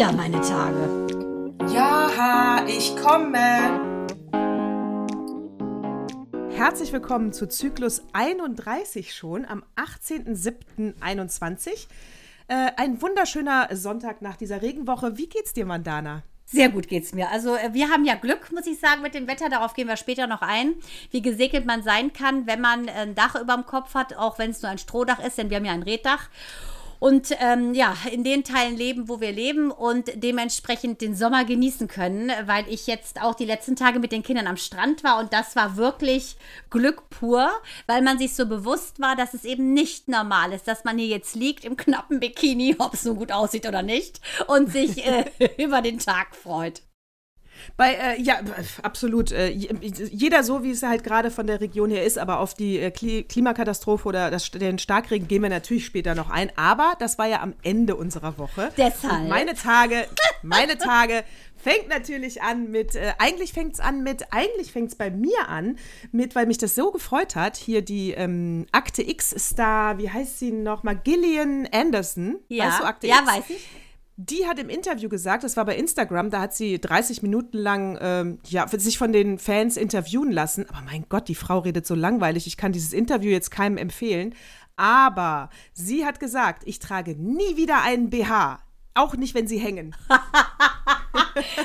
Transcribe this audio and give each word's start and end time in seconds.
wieder 0.00 0.12
meine 0.12 0.40
Tage. 0.40 1.06
Ja, 1.74 2.64
ich 2.66 2.96
komme. 2.96 3.36
Herzlich 6.56 6.90
willkommen 6.94 7.34
zu 7.34 7.46
Zyklus 7.46 8.02
31 8.14 9.14
schon 9.14 9.44
am 9.44 9.62
18.07.21. 9.76 11.88
Äh, 12.48 12.70
ein 12.78 13.02
wunderschöner 13.02 13.68
Sonntag 13.72 14.22
nach 14.22 14.36
dieser 14.36 14.62
Regenwoche. 14.62 15.18
Wie 15.18 15.28
geht's 15.28 15.52
dir, 15.52 15.66
Mandana? 15.66 16.22
Sehr 16.46 16.70
gut 16.70 16.88
geht's 16.88 17.12
mir. 17.12 17.28
Also 17.28 17.54
äh, 17.54 17.74
wir 17.74 17.90
haben 17.90 18.06
ja 18.06 18.14
Glück, 18.14 18.50
muss 18.52 18.66
ich 18.66 18.80
sagen, 18.80 19.02
mit 19.02 19.14
dem 19.14 19.28
Wetter. 19.28 19.50
Darauf 19.50 19.74
gehen 19.74 19.86
wir 19.86 19.98
später 19.98 20.26
noch 20.26 20.40
ein, 20.40 20.76
wie 21.10 21.20
gesegelt 21.20 21.66
man 21.66 21.82
sein 21.82 22.14
kann, 22.14 22.46
wenn 22.46 22.62
man 22.62 22.88
ein 22.88 23.14
Dach 23.14 23.34
über 23.34 23.54
dem 23.54 23.66
Kopf 23.66 23.92
hat, 23.92 24.16
auch 24.16 24.38
wenn 24.38 24.52
es 24.52 24.62
nur 24.62 24.70
ein 24.70 24.78
Strohdach 24.78 25.22
ist, 25.22 25.36
denn 25.36 25.50
wir 25.50 25.58
haben 25.58 25.66
ja 25.66 25.72
ein 25.72 25.82
Reddach 25.82 26.30
und 27.00 27.34
ähm, 27.40 27.74
ja, 27.74 27.96
in 28.12 28.22
den 28.22 28.44
Teilen 28.44 28.76
leben, 28.76 29.08
wo 29.08 29.20
wir 29.20 29.32
leben 29.32 29.72
und 29.72 30.10
dementsprechend 30.14 31.00
den 31.00 31.16
Sommer 31.16 31.44
genießen 31.44 31.88
können, 31.88 32.30
weil 32.44 32.68
ich 32.68 32.86
jetzt 32.86 33.20
auch 33.20 33.34
die 33.34 33.46
letzten 33.46 33.74
Tage 33.74 33.98
mit 33.98 34.12
den 34.12 34.22
Kindern 34.22 34.46
am 34.46 34.56
Strand 34.56 35.02
war 35.02 35.18
und 35.18 35.32
das 35.32 35.56
war 35.56 35.76
wirklich 35.76 36.36
Glück 36.68 37.10
pur, 37.10 37.50
weil 37.86 38.02
man 38.02 38.18
sich 38.18 38.34
so 38.34 38.46
bewusst 38.46 39.00
war, 39.00 39.16
dass 39.16 39.34
es 39.34 39.44
eben 39.44 39.72
nicht 39.72 40.08
normal 40.08 40.52
ist, 40.52 40.68
dass 40.68 40.84
man 40.84 40.98
hier 40.98 41.08
jetzt 41.08 41.34
liegt 41.34 41.64
im 41.64 41.76
knappen 41.76 42.20
Bikini, 42.20 42.76
ob 42.78 42.94
es 42.94 43.02
so 43.02 43.14
gut 43.14 43.32
aussieht 43.32 43.66
oder 43.66 43.82
nicht, 43.82 44.20
und 44.46 44.70
sich 44.70 45.04
äh, 45.04 45.24
über 45.58 45.82
den 45.82 45.98
Tag 45.98 46.36
freut. 46.36 46.82
Bei, 47.76 47.94
äh, 47.94 48.20
ja, 48.20 48.40
absolut. 48.82 49.32
Äh, 49.32 49.48
jeder 49.50 50.42
so, 50.42 50.62
wie 50.62 50.70
es 50.70 50.82
halt 50.82 51.04
gerade 51.04 51.30
von 51.30 51.46
der 51.46 51.60
Region 51.60 51.90
her 51.90 52.04
ist, 52.04 52.18
aber 52.18 52.40
auf 52.40 52.54
die 52.54 52.78
äh, 52.78 52.90
Klimakatastrophe 52.90 54.08
oder 54.08 54.30
das, 54.30 54.50
den 54.50 54.78
Starkregen 54.78 55.28
gehen 55.28 55.42
wir 55.42 55.50
natürlich 55.50 55.86
später 55.86 56.14
noch 56.14 56.30
ein. 56.30 56.50
Aber 56.56 56.94
das 56.98 57.18
war 57.18 57.26
ja 57.26 57.40
am 57.40 57.54
Ende 57.62 57.96
unserer 57.96 58.38
Woche. 58.38 58.70
Deshalb. 58.76 59.22
Und 59.22 59.28
meine 59.28 59.54
Tage, 59.54 60.06
meine 60.42 60.78
Tage 60.78 61.24
fängt 61.56 61.88
natürlich 61.88 62.42
an 62.42 62.70
mit, 62.70 62.94
äh, 62.94 63.12
eigentlich 63.18 63.52
fängt 63.52 63.74
es 63.74 63.80
an 63.80 64.02
mit, 64.02 64.32
eigentlich 64.32 64.72
fängt 64.72 64.88
es 64.88 64.94
bei 64.96 65.10
mir 65.10 65.48
an 65.48 65.78
mit, 66.10 66.34
weil 66.34 66.46
mich 66.46 66.58
das 66.58 66.74
so 66.74 66.90
gefreut 66.90 67.36
hat, 67.36 67.56
hier 67.56 67.82
die 67.82 68.12
ähm, 68.12 68.66
Akte 68.72 69.02
X-Star, 69.02 69.98
wie 69.98 70.10
heißt 70.10 70.38
sie 70.38 70.52
noch 70.52 70.82
Gillian 71.04 71.68
Anderson. 71.70 72.38
Ja, 72.48 72.66
weißt 72.66 72.80
du, 72.80 72.84
Akte 72.84 73.06
ja, 73.06 73.20
X? 73.20 73.26
weiß 73.26 73.50
ich 73.50 73.68
die 74.22 74.46
hat 74.46 74.58
im 74.58 74.68
Interview 74.68 75.08
gesagt, 75.08 75.44
das 75.44 75.56
war 75.56 75.64
bei 75.64 75.76
Instagram, 75.76 76.30
da 76.30 76.40
hat 76.40 76.54
sie 76.54 76.78
30 76.78 77.22
Minuten 77.22 77.56
lang 77.56 77.98
ähm, 78.00 78.38
ja, 78.46 78.66
sich 78.68 78.98
von 78.98 79.12
den 79.12 79.38
Fans 79.38 79.76
interviewen 79.78 80.30
lassen. 80.30 80.68
Aber 80.68 80.82
mein 80.82 81.06
Gott, 81.08 81.28
die 81.28 81.34
Frau 81.34 81.60
redet 81.60 81.86
so 81.86 81.94
langweilig, 81.94 82.46
ich 82.46 82.58
kann 82.58 82.72
dieses 82.72 82.92
Interview 82.92 83.30
jetzt 83.30 83.50
keinem 83.50 83.78
empfehlen. 83.78 84.34
Aber 84.76 85.48
sie 85.72 86.04
hat 86.04 86.20
gesagt, 86.20 86.62
ich 86.66 86.78
trage 86.80 87.14
nie 87.14 87.56
wieder 87.56 87.82
einen 87.82 88.10
BH. 88.10 88.60
Auch 88.94 89.16
nicht, 89.16 89.34
wenn 89.34 89.46
sie 89.46 89.58
hängen. 89.58 89.94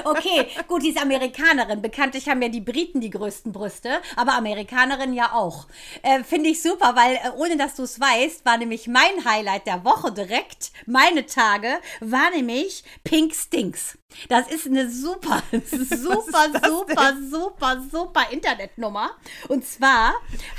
okay, 0.03 0.47
gut, 0.67 0.83
die 0.83 0.89
ist 0.89 1.01
Amerikanerin. 1.01 1.81
Bekanntlich 1.81 2.29
haben 2.29 2.41
ja 2.41 2.49
die 2.49 2.61
Briten 2.61 3.01
die 3.01 3.09
größten 3.09 3.51
Brüste, 3.51 4.01
aber 4.15 4.33
Amerikanerin 4.33 5.13
ja 5.13 5.33
auch. 5.33 5.67
Äh, 6.01 6.23
Finde 6.23 6.49
ich 6.49 6.61
super, 6.61 6.95
weil 6.95 7.15
äh, 7.15 7.37
ohne 7.37 7.57
dass 7.57 7.75
du 7.75 7.83
es 7.83 7.99
weißt, 7.99 8.45
war 8.45 8.57
nämlich 8.57 8.87
mein 8.87 9.25
Highlight 9.25 9.67
der 9.67 9.83
Woche 9.83 10.11
direkt, 10.11 10.71
meine 10.85 11.25
Tage, 11.25 11.67
war 11.99 12.29
nämlich 12.31 12.83
Pink 13.03 13.33
Stinks. 13.35 13.97
Das 14.29 14.47
ist 14.47 14.65
eine 14.65 14.89
super, 14.89 15.43
super, 15.51 16.49
super, 16.63 17.17
super, 17.29 17.83
super 17.91 18.31
Internetnummer. 18.31 19.11
Und 19.49 19.65
zwar 19.65 20.13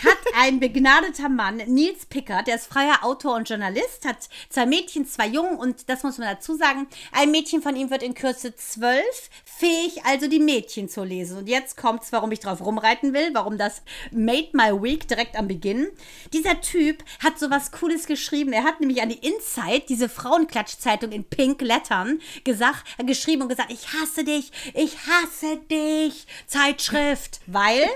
hat 0.05 0.19
ein 0.39 0.61
begnadeter 0.61 1.29
Mann, 1.29 1.57
Nils 1.57 2.07
Pickert, 2.07 2.47
der 2.47 2.57
ist 2.57 2.67
freier 2.67 3.03
Autor 3.03 3.37
und 3.37 3.49
Journalist, 3.49 4.05
hat 4.05 4.29
zwei 4.51 4.67
Mädchen, 4.67 5.07
zwei 5.07 5.27
Jungen 5.27 5.59
und 5.59 5.89
das 5.89 6.03
muss 6.03 6.19
man 6.19 6.29
dazu 6.29 6.57
sagen, 6.57 6.87
ein 7.13 7.31
Mädchen 7.31 7.63
von 7.63 7.77
ihm 7.77 7.91
wird 7.91 8.03
in 8.03 8.15
Kürze 8.15 8.55
zwölf, 8.55 8.96
fähig 9.45 10.05
also 10.05 10.29
die 10.29 10.39
Mädchen 10.39 10.89
zu 10.89 11.03
lesen. 11.03 11.39
Und 11.39 11.49
jetzt 11.49 11.77
kommt's, 11.77 12.13
warum 12.13 12.31
ich 12.33 12.41
drauf 12.41 12.61
rumreiten 12.61 13.15
will, 13.15 13.31
warum 13.33 13.57
das 13.57 13.83
made 14.11 14.49
my 14.53 14.71
week 14.71 15.09
direkt 15.09 15.37
am 15.37 15.49
Beginn. 15.49 15.89
Dieser 16.33 16.61
Typ 16.61 17.03
hat 17.23 17.39
sowas 17.39 17.73
Cooles 17.73 18.07
geschrieben. 18.07 18.53
Er 18.53 18.65
hat 18.65 18.81
nämlich 18.81 19.01
an 19.01 19.09
die 19.09 19.27
Inside, 19.27 19.85
diese 19.89 20.09
Frauenklatschzeitung 20.09 21.13
in 21.13 21.25
Pink 21.25 21.63
Lettern, 21.63 22.21
gesagt, 22.45 22.85
geschrieben 23.07 23.43
und 23.43 23.49
gesagt, 23.49 23.73
ich 23.73 23.93
hasse 23.95 24.25
dich, 24.25 24.53
ich 24.75 24.97
hasse 25.07 25.57
dich, 25.71 26.27
Zeitschrift, 26.47 27.41
weil 27.47 27.87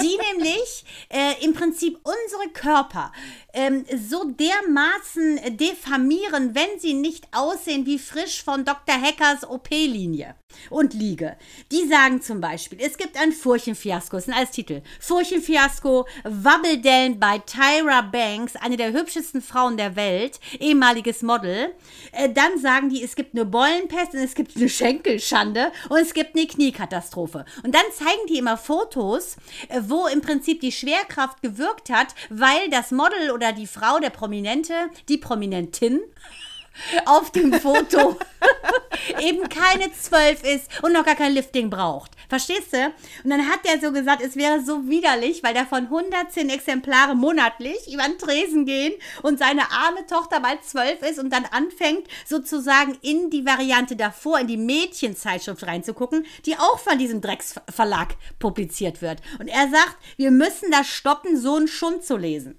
die 0.00 0.18
nämlich 0.34 0.84
äh, 1.08 1.42
im 1.44 1.54
Prinzip 1.54 1.98
unsere 2.02 2.50
Körper 2.52 3.12
ähm, 3.54 3.84
so 4.08 4.24
dermaßen 4.24 5.56
diffamieren, 5.56 6.54
wenn 6.54 6.78
sie 6.78 6.94
nicht 6.94 7.28
aussehen 7.32 7.86
wie 7.86 7.98
frisch 7.98 8.42
von 8.42 8.64
Dr. 8.64 9.00
Hackers 9.00 9.48
OP-Linie 9.48 10.34
und 10.70 10.94
Liege. 10.94 11.36
Die 11.72 11.86
sagen 11.88 12.22
zum 12.22 12.40
Beispiel, 12.40 12.78
es 12.80 12.96
gibt 12.96 13.16
ein 13.16 13.32
Furchenfiasko, 13.32 14.16
ist 14.16 14.28
ein 14.28 14.34
als 14.34 14.50
Titel. 14.50 14.82
Furchenfiasko, 15.00 16.06
Wabbeldeln 16.24 17.18
bei 17.18 17.38
Tyra 17.38 18.02
Banks, 18.02 18.56
eine 18.56 18.76
der 18.76 18.92
hübschesten 18.92 19.42
Frauen 19.42 19.76
der 19.76 19.96
Welt, 19.96 20.40
ehemaliges 20.58 21.22
Model. 21.22 21.72
Äh, 22.12 22.30
dann 22.30 22.58
sagen 22.58 22.88
die, 22.90 23.02
es 23.02 23.16
gibt 23.16 23.34
eine 23.34 23.44
Bollenpest 23.44 24.14
und 24.14 24.20
es 24.20 24.34
gibt 24.34 24.56
eine 24.56 24.68
Schenkelschande 24.68 25.72
und 25.88 25.98
es 25.98 26.14
gibt 26.14 26.36
eine 26.36 26.46
Kniekatastrophe. 26.46 27.44
Und 27.62 27.74
dann 27.74 27.84
zeigen 27.92 28.26
die 28.28 28.38
immer 28.38 28.56
Fotos, 28.56 29.36
äh, 29.68 29.80
wo 29.86 30.06
im 30.06 30.20
Prinzip 30.20 30.60
die 30.60 30.72
Schwerkraft 30.72 31.42
gewirkt 31.42 31.90
hat, 31.90 32.14
weil 32.30 32.68
das 32.70 32.90
Model 32.90 33.30
oder 33.30 33.52
die 33.52 33.66
Frau, 33.66 33.98
der 33.98 34.10
Prominente, 34.10 34.74
die 35.08 35.18
Prominentin, 35.18 36.00
auf 37.06 37.30
dem 37.30 37.52
Foto 37.52 38.16
eben 39.20 39.48
keine 39.48 39.92
zwölf 39.92 40.42
ist 40.44 40.68
und 40.82 40.92
noch 40.92 41.04
gar 41.04 41.14
kein 41.14 41.32
Lifting 41.32 41.70
braucht. 41.70 42.12
Verstehst 42.28 42.72
du? 42.74 42.92
Und 43.24 43.30
dann 43.30 43.48
hat 43.48 43.60
er 43.64 43.80
so 43.80 43.90
gesagt, 43.90 44.22
es 44.22 44.36
wäre 44.36 44.62
so 44.62 44.88
widerlich, 44.88 45.42
weil 45.42 45.54
davon 45.54 45.84
110 45.84 46.50
Exemplare 46.50 47.14
monatlich 47.14 47.92
über 47.92 48.02
den 48.02 48.18
Tresen 48.18 48.66
gehen 48.66 48.92
und 49.22 49.38
seine 49.38 49.70
arme 49.70 50.06
Tochter 50.06 50.40
bald 50.40 50.62
zwölf 50.62 51.00
ist 51.02 51.18
und 51.18 51.30
dann 51.30 51.46
anfängt 51.46 52.06
sozusagen 52.26 52.98
in 53.00 53.30
die 53.30 53.46
Variante 53.46 53.96
davor, 53.96 54.40
in 54.40 54.46
die 54.46 54.58
Mädchenzeitschrift 54.58 55.66
reinzugucken, 55.66 56.26
die 56.44 56.56
auch 56.56 56.78
von 56.78 56.98
diesem 56.98 57.22
Drecksverlag 57.22 58.16
publiziert 58.38 59.00
wird. 59.00 59.22
Und 59.38 59.48
er 59.48 59.68
sagt, 59.70 59.96
wir 60.16 60.30
müssen 60.30 60.70
das 60.70 60.86
stoppen, 60.86 61.40
so 61.40 61.56
einen 61.56 61.68
Schund 61.68 62.04
zu 62.04 62.16
lesen. 62.16 62.58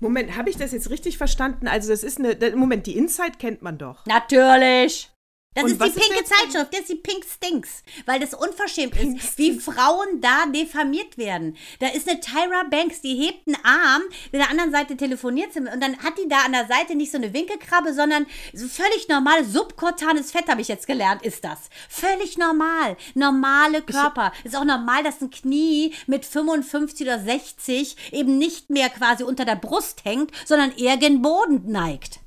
Moment, 0.00 0.36
habe 0.36 0.50
ich 0.50 0.56
das 0.56 0.72
jetzt 0.72 0.90
richtig 0.90 1.18
verstanden? 1.18 1.68
Also 1.68 1.90
das 1.90 2.04
ist 2.04 2.18
eine, 2.18 2.56
Moment, 2.56 2.86
die 2.86 2.96
Inside 2.96 3.38
kennt 3.38 3.62
man 3.62 3.78
doch. 3.78 4.06
Natürlich. 4.06 5.10
Das 5.56 5.64
und 5.64 5.70
ist 5.70 5.82
die 5.82 6.00
pinke 6.00 6.22
ist 6.22 6.28
Zeitschrift, 6.28 6.70
das 6.70 6.80
ist 6.80 6.90
die 6.90 6.96
Pink 6.96 7.24
Stinks, 7.24 7.82
weil 8.04 8.20
das 8.20 8.34
unverschämt 8.34 8.92
Pink 8.92 9.16
ist, 9.16 9.38
wie 9.38 9.58
Frauen 9.58 10.20
da 10.20 10.44
diffamiert 10.44 11.16
werden. 11.16 11.56
Da 11.80 11.88
ist 11.88 12.06
eine 12.06 12.20
Tyra 12.20 12.64
Banks, 12.70 13.00
die 13.00 13.14
hebt 13.14 13.46
einen 13.46 13.56
Arm, 13.64 14.02
mit 14.32 14.42
der 14.42 14.50
anderen 14.50 14.70
Seite 14.70 14.98
telefoniert 14.98 15.54
sie 15.54 15.60
und 15.60 15.80
dann 15.80 15.96
hat 16.02 16.18
die 16.18 16.28
da 16.28 16.40
an 16.44 16.52
der 16.52 16.66
Seite 16.66 16.94
nicht 16.94 17.10
so 17.10 17.16
eine 17.16 17.32
Winkelkrabbe, 17.32 17.94
sondern 17.94 18.26
so 18.52 18.68
völlig 18.68 19.08
normal, 19.08 19.46
subkortanes 19.46 20.30
Fett 20.30 20.46
habe 20.48 20.60
ich 20.60 20.68
jetzt 20.68 20.86
gelernt, 20.86 21.22
ist 21.22 21.42
das. 21.42 21.70
Völlig 21.88 22.36
normal, 22.36 22.98
normale 23.14 23.80
Körper. 23.80 24.32
Ich, 24.40 24.46
ist 24.46 24.56
auch 24.56 24.64
normal, 24.64 25.04
dass 25.04 25.22
ein 25.22 25.30
Knie 25.30 25.94
mit 26.06 26.26
55 26.26 27.06
oder 27.06 27.18
60 27.18 28.12
eben 28.12 28.36
nicht 28.36 28.68
mehr 28.68 28.90
quasi 28.90 29.24
unter 29.24 29.46
der 29.46 29.56
Brust 29.56 30.04
hängt, 30.04 30.32
sondern 30.44 30.76
eher 30.76 30.98
gen 30.98 31.22
Boden 31.22 31.62
neigt. 31.72 32.20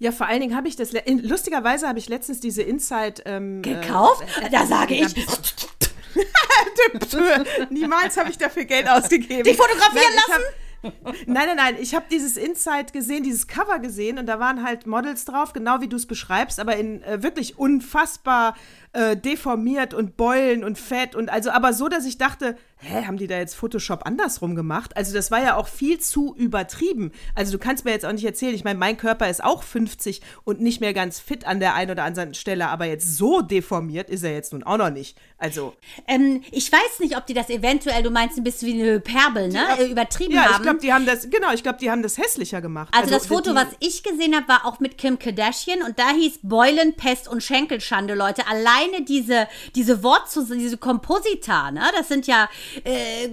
Ja, 0.00 0.10
vor 0.12 0.26
allen 0.26 0.40
Dingen 0.40 0.56
habe 0.56 0.66
ich 0.66 0.76
das, 0.76 0.92
lustigerweise 1.06 1.86
habe 1.86 1.98
ich 1.98 2.08
letztens 2.08 2.40
diese 2.40 2.62
Inside 2.62 3.22
ähm, 3.26 3.60
gekauft. 3.60 4.24
Äh, 4.42 4.48
da 4.48 4.64
sage 4.64 4.94
ich. 4.94 5.14
Niemals 7.70 8.16
habe 8.16 8.30
ich 8.30 8.38
dafür 8.38 8.64
Geld 8.64 8.88
ausgegeben. 8.88 9.44
Dich 9.44 9.58
fotografieren 9.58 10.14
Nein, 10.14 10.24
lassen? 10.26 10.42
Nein, 11.26 11.46
nein, 11.46 11.56
nein. 11.56 11.76
Ich 11.80 11.94
habe 11.94 12.06
dieses 12.10 12.38
Inside 12.38 12.92
gesehen, 12.94 13.22
dieses 13.22 13.46
Cover 13.46 13.78
gesehen 13.78 14.18
und 14.18 14.24
da 14.24 14.40
waren 14.40 14.64
halt 14.64 14.86
Models 14.86 15.26
drauf, 15.26 15.52
genau 15.52 15.82
wie 15.82 15.88
du 15.88 15.96
es 15.96 16.06
beschreibst, 16.06 16.60
aber 16.60 16.76
in 16.76 17.02
äh, 17.02 17.22
wirklich 17.22 17.58
unfassbar 17.58 18.56
äh, 18.92 19.16
deformiert 19.16 19.94
und 19.94 20.16
Beulen 20.16 20.64
und 20.64 20.78
Fett 20.78 21.14
und 21.14 21.30
also 21.30 21.50
aber 21.50 21.72
so, 21.72 21.88
dass 21.88 22.04
ich 22.06 22.18
dachte, 22.18 22.56
hä, 22.78 23.06
haben 23.06 23.18
die 23.18 23.26
da 23.26 23.38
jetzt 23.38 23.54
Photoshop 23.54 24.06
andersrum 24.06 24.54
gemacht? 24.54 24.96
Also 24.96 25.14
das 25.14 25.30
war 25.30 25.42
ja 25.42 25.56
auch 25.56 25.68
viel 25.68 26.00
zu 26.00 26.34
übertrieben. 26.34 27.12
Also 27.34 27.52
du 27.52 27.58
kannst 27.58 27.84
mir 27.84 27.92
jetzt 27.92 28.04
auch 28.04 28.12
nicht 28.12 28.24
erzählen, 28.24 28.54
ich 28.54 28.64
meine, 28.64 28.78
mein 28.78 28.96
Körper 28.96 29.28
ist 29.28 29.44
auch 29.44 29.62
50 29.62 30.22
und 30.44 30.60
nicht 30.60 30.80
mehr 30.80 30.92
ganz 30.92 31.20
fit 31.20 31.46
an 31.46 31.60
der 31.60 31.74
einen 31.74 31.90
oder 31.92 32.04
anderen 32.04 32.34
Stelle, 32.34 32.68
aber 32.68 32.86
jetzt 32.86 33.16
so 33.16 33.42
deformiert 33.42 34.10
ist 34.10 34.24
er 34.24 34.32
jetzt 34.32 34.52
nun 34.52 34.62
auch 34.62 34.78
noch 34.78 34.90
nicht. 34.90 35.16
Also. 35.38 35.74
Ähm, 36.08 36.42
ich 36.50 36.70
weiß 36.72 37.00
nicht, 37.00 37.16
ob 37.16 37.26
die 37.26 37.34
das 37.34 37.48
eventuell, 37.48 38.02
du 38.02 38.10
meinst 38.10 38.38
ein 38.38 38.44
bisschen 38.44 38.68
wie 38.68 38.82
eine 38.82 38.92
Hyperbel, 38.94 39.48
ne? 39.48 39.66
Die, 39.78 39.82
äh, 39.84 39.90
übertrieben 39.90 40.32
ja, 40.32 40.42
haben. 40.42 40.50
Ja, 40.50 40.56
ich 40.56 40.62
glaube, 40.62 40.78
die 40.80 40.92
haben 40.92 41.06
das, 41.06 41.30
genau, 41.30 41.52
ich 41.52 41.62
glaube, 41.62 41.78
die 41.78 41.90
haben 41.90 42.02
das 42.02 42.18
hässlicher 42.18 42.60
gemacht. 42.60 42.88
Also, 42.92 43.14
also 43.14 43.18
das 43.18 43.26
Foto, 43.26 43.50
die, 43.50 43.56
was 43.56 43.68
ich 43.78 44.02
gesehen 44.02 44.34
habe, 44.34 44.48
war 44.48 44.66
auch 44.66 44.80
mit 44.80 44.98
Kim 44.98 45.18
Kardashian 45.18 45.82
und 45.82 45.98
da 45.98 46.10
hieß 46.10 46.40
Beulen, 46.42 46.94
Pest 46.94 47.28
und 47.28 47.42
Schenkelschande, 47.42 48.14
Leute. 48.14 48.46
Allein 48.48 48.79
alleine 48.80 49.02
diese, 49.02 49.48
diese 49.74 50.02
Wortzus 50.02 50.48
diese 50.48 50.78
Komposita, 50.78 51.70
ne? 51.70 51.82
Das 51.96 52.08
sind 52.08 52.26
ja 52.26 52.48
äh, 52.84 53.28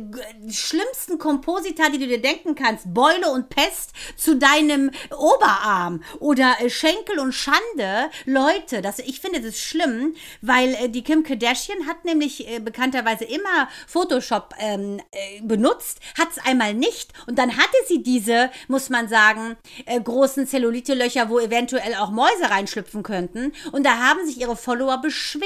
schlimmsten 0.49 1.17
Komposita, 1.17 1.89
die 1.89 1.99
du 1.99 2.07
dir 2.07 2.21
denken 2.21 2.55
kannst. 2.55 2.93
Beule 2.93 3.31
und 3.31 3.49
Pest 3.49 3.91
zu 4.15 4.35
deinem 4.35 4.91
Oberarm 5.17 6.03
oder 6.19 6.55
äh, 6.59 6.69
Schenkel 6.69 7.19
und 7.19 7.33
Schande. 7.33 8.09
Leute, 8.25 8.81
das, 8.81 8.99
ich 8.99 9.19
finde 9.19 9.41
das 9.41 9.59
schlimm, 9.59 10.15
weil 10.41 10.73
äh, 10.75 10.89
die 10.89 11.03
Kim 11.03 11.23
Kardashian 11.23 11.87
hat 11.87 12.05
nämlich 12.05 12.47
äh, 12.47 12.59
bekannterweise 12.59 13.25
immer 13.25 13.67
Photoshop 13.87 14.53
ähm, 14.59 14.99
äh, 15.11 15.41
benutzt, 15.41 15.99
hat 16.17 16.29
es 16.31 16.45
einmal 16.45 16.73
nicht 16.73 17.13
und 17.27 17.39
dann 17.39 17.57
hatte 17.57 17.77
sie 17.87 18.03
diese, 18.03 18.51
muss 18.67 18.89
man 18.89 19.09
sagen, 19.09 19.57
äh, 19.85 19.99
großen 19.99 20.47
Zellulite-Löcher, 20.47 21.29
wo 21.29 21.39
eventuell 21.39 21.95
auch 21.95 22.11
Mäuse 22.11 22.49
reinschlüpfen 22.49 23.03
könnten 23.03 23.53
und 23.71 23.85
da 23.85 23.97
haben 23.97 24.25
sich 24.25 24.39
ihre 24.39 24.55
Follower 24.55 24.99
beschwert. 25.01 25.36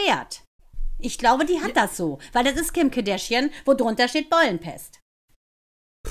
Ich 0.99 1.17
glaube, 1.17 1.45
die 1.45 1.61
hat 1.61 1.75
das 1.75 1.97
so, 1.97 2.19
weil 2.33 2.43
das 2.43 2.55
ist 2.55 2.73
Kim 2.73 2.91
Kardashian, 2.91 3.49
wo 3.65 3.73
drunter 3.73 4.07
steht 4.07 4.29
Beulenpest. 4.29 5.01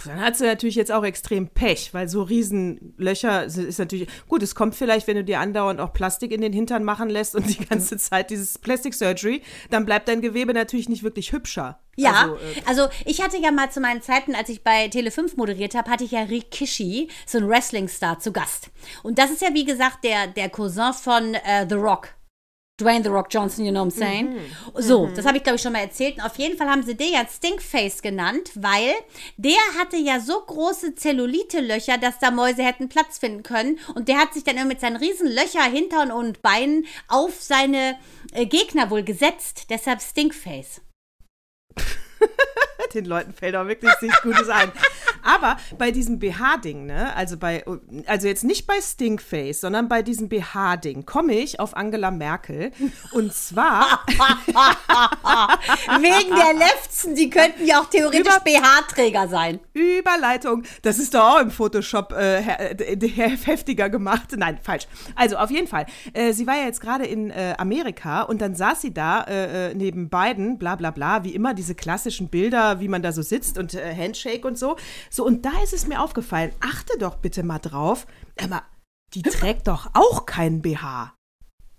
Dann 0.05 0.21
hat 0.21 0.37
sie 0.37 0.47
natürlich 0.47 0.77
jetzt 0.77 0.93
auch 0.93 1.03
extrem 1.03 1.49
Pech, 1.49 1.93
weil 1.93 2.09
so 2.09 2.23
Riesenlöcher 2.23 3.45
ist 3.45 3.79
natürlich. 3.79 4.09
Gut, 4.29 4.43
es 4.43 4.55
kommt 4.55 4.77
vielleicht, 4.77 5.09
wenn 5.09 5.17
du 5.17 5.25
dir 5.25 5.41
andauernd 5.41 5.81
auch 5.81 5.93
Plastik 5.93 6.31
in 6.31 6.41
den 6.41 6.53
Hintern 6.53 6.85
machen 6.85 7.11
lässt 7.11 7.35
und 7.35 7.49
die 7.49 7.65
ganze 7.67 7.99
Zeit 7.99 8.31
dieses 8.31 8.57
Plastic 8.59 8.95
Surgery, 8.95 9.43
dann 9.69 9.85
bleibt 9.85 10.07
dein 10.07 10.21
Gewebe 10.21 10.55
natürlich 10.55 10.89
nicht 10.89 11.03
wirklich 11.03 11.33
hübscher. 11.33 11.81
Ja, 11.97 12.13
also, 12.13 12.37
äh, 12.37 12.63
also, 12.67 12.89
ich 13.05 13.21
hatte 13.21 13.37
ja 13.39 13.51
mal 13.51 13.71
zu 13.71 13.81
meinen 13.81 14.01
Zeiten, 14.01 14.37
als 14.37 14.49
ich 14.49 14.63
bei 14.63 14.87
Tele5 14.87 15.37
moderiert 15.37 15.75
habe, 15.75 15.91
hatte 15.91 16.05
ich 16.05 16.13
ja 16.13 16.23
Rikishi, 16.23 17.09
so 17.27 17.39
ein 17.39 17.49
Wrestling-Star, 17.49 18.21
zu 18.21 18.33
Gast. 18.33 18.71
Und 19.03 19.19
das 19.19 19.31
ist 19.31 19.43
ja, 19.43 19.53
wie 19.55 19.65
gesagt, 19.65 20.05
der, 20.05 20.29
der 20.29 20.51
Cousin 20.51 20.93
von 20.93 21.35
äh, 21.35 21.67
The 21.69 21.75
Rock. 21.75 22.15
Dwayne 22.81 23.03
The 23.03 23.11
Rock 23.11 23.29
Johnson, 23.31 23.65
you 23.65 23.71
know 23.71 23.85
what 23.85 23.93
I'm 23.93 23.97
saying? 23.97 24.35
Mhm. 24.35 24.83
So, 24.83 25.07
mhm. 25.07 25.15
das 25.15 25.27
habe 25.27 25.37
ich 25.37 25.43
glaube 25.43 25.57
ich 25.57 25.63
schon 25.63 25.73
mal 25.73 25.81
erzählt. 25.81 26.17
Und 26.17 26.23
auf 26.23 26.37
jeden 26.37 26.57
Fall 26.57 26.69
haben 26.69 26.83
sie 26.83 26.95
den 26.95 27.13
ja 27.13 27.27
Stinkface 27.27 28.03
genannt, 28.03 28.51
weil 28.55 28.95
der 29.37 29.59
hatte 29.79 29.97
ja 29.97 30.21
so 30.21 30.41
große 30.41 30.95
Zellulite-Löcher, 30.95 31.99
dass 31.99 32.19
da 32.19 32.31
Mäuse 32.31 32.63
hätten 32.63 32.89
Platz 32.89 33.19
finden 33.19 33.43
können. 33.43 33.79
Und 33.95 34.09
der 34.09 34.19
hat 34.19 34.35
sich 34.35 34.45
dann 34.45 34.69
mit 34.69 34.81
seinen 34.81 34.97
riesen 34.97 35.29
Löcher, 35.29 35.63
Hintern 35.63 36.11
und 36.11 36.43
Beinen 36.43 36.87
auf 37.09 37.41
seine 37.41 37.97
äh, 38.33 38.47
Gegner 38.47 38.91
wohl 38.91 39.03
gesetzt. 39.03 39.67
Deshalb 39.71 40.03
Stinkface. 40.03 40.81
Den 42.95 43.05
Leuten 43.05 43.33
fällt 43.33 43.57
auch 43.57 43.67
wirklich 43.67 43.93
nichts 44.01 44.23
Gutes 44.23 44.49
ein. 44.49 44.73
Aber 45.23 45.57
bei 45.79 45.91
diesem 45.91 46.19
BH-Ding, 46.19 46.87
ne, 46.87 47.15
also 47.15 47.37
bei, 47.37 47.65
also 48.07 48.27
jetzt 48.27 48.45
nicht 48.45 48.67
bei 48.67 48.81
Stinkface, 48.81 49.61
sondern 49.61 49.89
bei 49.89 50.03
diesem 50.03 50.29
BH-Ding, 50.29 51.07
komme 51.07 51.35
ich 51.35 51.61
auf 51.61 51.77
Angela 51.77 52.11
Merkel. 52.11 52.73
Und 53.13 53.33
zwar. 53.33 54.05
Wegen 56.01 56.35
der 56.35 56.55
Lefzen, 56.55 57.15
die 57.15 57.31
könnten 57.31 57.67
ja 57.67 57.81
auch 57.81 57.91
theoretisch 57.91 58.39
BH-Träger 58.45 59.29
sein. 59.29 59.61
Überleitung. 59.73 60.65
Das 60.83 60.99
ist 60.99 61.15
doch 61.15 61.37
auch 61.37 61.41
im 61.41 61.51
Photoshop 61.51 62.13
äh, 62.13 62.43
heftiger 63.45 63.89
gemacht. 63.91 64.35
Nein, 64.37 64.59
falsch. 64.63 64.87
Also 65.15 65.37
auf 65.37 65.51
jeden 65.51 65.67
Fall. 65.67 65.87
Äh, 66.13 66.33
sie 66.33 66.47
war 66.47 66.57
ja 66.57 66.65
jetzt 66.65 66.81
gerade 66.81 67.05
in 67.05 67.31
äh, 67.31 67.55
Amerika 67.59 68.23
und 68.23 68.41
dann 68.41 68.55
saß 68.55 68.81
sie 68.81 68.95
da 68.95 69.23
äh, 69.23 69.71
äh, 69.71 69.75
neben 69.75 70.09
beiden, 70.09 70.59
bla 70.59 70.77
bla 70.77 70.91
bla, 70.91 71.25
wie 71.25 71.35
immer 71.35 71.55
diese 71.55 71.75
klassischen 71.75 72.29
Bilder, 72.29 72.80
wie 72.81 72.89
man 72.89 73.03
da 73.03 73.13
so 73.13 73.23
sitzt 73.23 73.59
und 73.59 73.75
äh, 73.75 73.95
Handshake 73.95 74.47
und 74.47 74.59
so. 74.59 74.77
So, 75.11 75.25
und 75.25 75.45
da 75.45 75.63
ist 75.63 75.73
es 75.73 75.87
mir 75.87 76.01
aufgefallen, 76.03 76.53
achte 76.61 76.99
doch 76.99 77.17
bitte 77.17 77.43
mal 77.43 77.59
drauf, 77.59 78.07
Emma, 78.37 78.63
die 79.15 79.23
trägt 79.23 79.69
doch 79.69 79.91
auch 79.95 80.27
keinen 80.27 80.63
BH. 80.63 81.15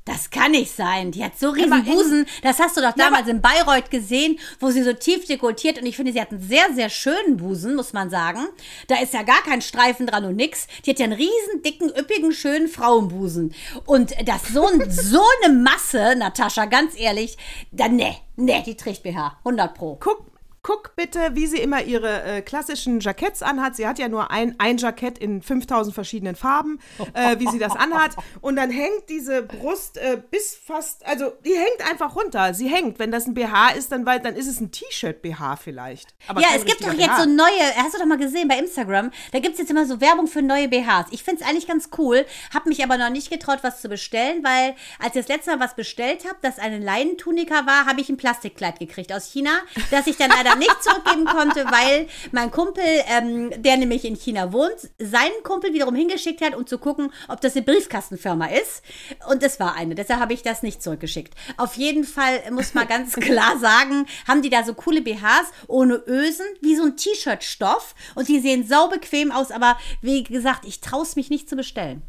Das 0.06 0.32
kann 0.32 0.52
nicht 0.52 0.76
sein. 0.76 1.12
Die 1.12 1.24
hat 1.24 1.38
so 1.38 1.52
riesen 1.52 1.86
Busen. 1.86 2.26
Das 2.42 2.60
hast 2.60 2.76
du 2.76 2.82
doch 2.82 2.94
damals 2.94 3.28
ja, 3.28 3.34
in 3.34 3.42
Bayreuth 3.42 3.92
gesehen, 3.92 4.40
wo 4.60 4.72
sie 4.72 4.82
so 4.82 4.94
tief 4.94 5.26
dekoltiert 5.26 5.80
und 5.80 5.86
ich 5.86 5.96
finde, 5.96 6.12
sie 6.12 6.20
hat 6.20 6.32
einen 6.32 6.42
sehr, 6.42 6.74
sehr 6.74 6.90
schönen 6.90 7.38
Busen, 7.38 7.76
muss 7.76 7.94
man 7.94 8.10
sagen. 8.10 8.48
Da 8.88 9.00
ist 9.00 9.14
ja 9.14 9.22
gar 9.22 9.44
kein 9.44 9.62
Streifen 9.62 10.08
dran 10.08 10.26
und 10.26 10.36
nix. 10.36 10.66
Die 10.86 10.90
hat 10.90 11.00
ja 11.00 11.06
einen 11.06 11.14
riesen, 11.14 11.62
dicken, 11.64 11.90
üppigen, 11.90 12.32
schönen 12.32 12.68
Frauenbusen. 12.68 13.54
Und 13.86 14.16
das 14.26 14.48
so, 14.48 14.68
so 14.90 15.22
eine 15.44 15.54
Masse, 15.54 16.16
Natascha, 16.18 16.66
ganz 16.66 17.00
ehrlich, 17.00 17.38
dann 17.72 17.96
ne, 17.96 18.16
ne, 18.38 18.64
die 18.66 18.76
trägt 18.76 19.04
BH. 19.04 19.38
100 19.44 19.74
pro. 19.76 19.98
Guck, 20.00 20.31
guck 20.64 20.96
bitte, 20.96 21.32
wie 21.34 21.48
sie 21.48 21.58
immer 21.58 21.84
ihre 21.84 22.24
äh, 22.24 22.42
klassischen 22.42 23.00
Jacketts 23.00 23.42
anhat. 23.42 23.76
Sie 23.76 23.88
hat 23.88 23.98
ja 23.98 24.08
nur 24.08 24.30
ein, 24.30 24.56
ein 24.60 24.78
Jackett 24.78 25.18
in 25.18 25.42
5000 25.42 25.94
verschiedenen 25.94 26.36
Farben, 26.36 26.80
äh, 27.14 27.40
wie 27.40 27.48
sie 27.48 27.58
das 27.58 27.76
anhat. 27.76 28.16
Und 28.42 28.58
dann 28.58 28.70
hängt 28.70 29.10
diese 29.10 29.42
Brust 29.42 29.98
äh, 29.98 30.22
bis 30.30 30.56
fast, 30.56 31.06
also 31.06 31.32
die 31.44 31.56
hängt 31.56 31.90
einfach 31.90 32.16
runter. 32.16 32.54
Sie 32.54 32.68
hängt. 32.68 33.00
Wenn 33.00 33.12
das 33.12 33.26
ein 33.26 33.34
BH 33.34 33.72
ist, 33.72 33.92
dann, 33.92 34.06
dann 34.06 34.36
ist 34.36 34.48
es 34.48 34.60
ein 34.60 34.72
T-Shirt-BH 34.72 35.56
vielleicht. 35.56 36.14
Aber 36.28 36.42
ja, 36.42 36.50
es 36.56 36.66
gibt 36.66 36.84
doch 36.84 36.94
BH. 36.94 37.00
jetzt 37.00 37.18
so 37.18 37.26
neue, 37.30 37.76
hast 37.78 37.96
du 37.96 38.00
doch 38.00 38.06
mal 38.06 38.18
gesehen 38.18 38.48
bei 38.48 38.60
Instagram, 38.60 39.12
da 39.32 39.40
gibt 39.40 39.54
es 39.54 39.60
jetzt 39.60 39.72
immer 39.72 39.86
so 39.88 40.00
Werbung 40.00 40.28
für 40.28 40.44
neue 40.44 40.68
BHs. 40.68 41.08
Ich 41.10 41.24
finde 41.24 41.42
es 41.42 41.48
eigentlich 41.48 41.68
ganz 41.68 41.90
cool, 41.98 42.26
habe 42.54 42.70
mich 42.70 42.84
aber 42.84 42.98
noch 42.98 43.10
nicht 43.10 43.32
getraut, 43.32 43.60
was 43.64 43.82
zu 43.82 43.90
bestellen, 43.90 44.44
weil 44.44 44.76
als 45.00 45.16
ich 45.16 45.26
das 45.26 45.28
letzte 45.28 45.52
Mal 45.52 45.60
was 45.60 45.76
bestellt 45.76 46.26
habe, 46.26 46.38
das 46.42 46.60
eine 46.60 46.78
Leinentunika 46.78 47.66
war, 47.66 47.88
habe 47.88 48.02
ich 48.02 48.10
ein 48.10 48.18
Plastikkleid 48.18 48.80
gekriegt 48.80 49.12
aus 49.12 49.26
China, 49.26 49.52
das 49.90 50.06
ich 50.06 50.18
dann 50.18 50.30
leider 50.36 50.51
leider 50.52 50.60
nicht 50.60 50.84
zurückgeben 50.84 51.26
konnte, 51.26 51.66
weil 51.66 52.08
mein 52.32 52.52
Kumpel, 52.52 52.84
ähm, 53.08 53.52
der 53.62 53.78
nämlich 53.78 54.06
in 54.06 54.16
China 54.16 54.54
wohnt, 54.54 54.90
seinen 55.00 55.44
Kumpel 55.44 55.74
wiederum 55.74 55.96
hingeschickt 55.96 56.42
hat, 56.42 56.56
um 56.56 56.66
zu 56.66 56.78
gucken, 56.78 57.12
ob 57.28 57.42
das 57.42 57.56
eine 57.56 57.66
Briefkastenfirma 57.66 58.48
ist. 58.48 58.84
Und 59.30 59.44
es 59.44 59.60
war 59.60 59.76
eine. 59.76 59.96
Deshalb 59.96 60.20
habe 60.20 60.34
ich 60.34 60.44
das 60.44 60.64
nicht 60.64 60.82
zurückgeschickt. 60.82 61.34
Auf 61.58 61.76
jeden 61.76 62.04
Fall 62.04 62.42
muss 62.52 62.74
man 62.74 62.88
ganz 62.88 63.14
klar 63.20 63.58
sagen, 63.60 64.06
haben 64.28 64.42
die 64.42 64.50
da 64.50 64.64
so 64.64 64.74
coole 64.74 65.02
BHs 65.02 65.52
ohne 65.68 65.96
Ösen, 66.08 66.46
wie 66.62 66.76
so 66.76 66.84
ein 66.84 66.98
T-Shirt-Stoff. 66.98 67.96
Und 68.16 68.28
die 68.28 68.40
sehen 68.40 68.66
sau 68.68 68.88
bequem 68.88 69.32
aus, 69.32 69.52
aber 69.52 69.78
wie 70.02 70.24
gesagt, 70.24 70.66
ich 70.66 70.82
traue 70.82 71.04
es 71.04 71.16
mich 71.16 71.30
nicht 71.30 71.50
zu 71.50 71.56
bestellen. 71.56 72.02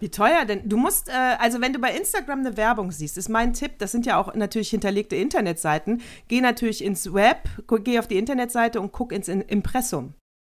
Wie 0.00 0.10
teuer 0.10 0.44
denn? 0.44 0.68
Du 0.68 0.76
musst, 0.76 1.08
äh, 1.08 1.12
also 1.12 1.60
wenn 1.60 1.72
du 1.72 1.78
bei 1.78 1.94
Instagram 1.94 2.40
eine 2.40 2.56
Werbung 2.56 2.90
siehst, 2.90 3.18
ist 3.18 3.28
mein 3.28 3.54
Tipp, 3.54 3.78
das 3.78 3.92
sind 3.92 4.06
ja 4.06 4.20
auch 4.20 4.34
natürlich 4.34 4.70
hinterlegte 4.70 5.16
Internetseiten, 5.16 6.02
geh 6.28 6.40
natürlich 6.40 6.84
ins 6.84 7.12
Web, 7.12 7.48
geh 7.84 7.98
auf 7.98 8.08
die 8.08 8.18
Internetseite 8.18 8.80
und 8.80 8.92
guck 8.92 9.12
ins 9.12 9.28
Impressum. 9.28 10.14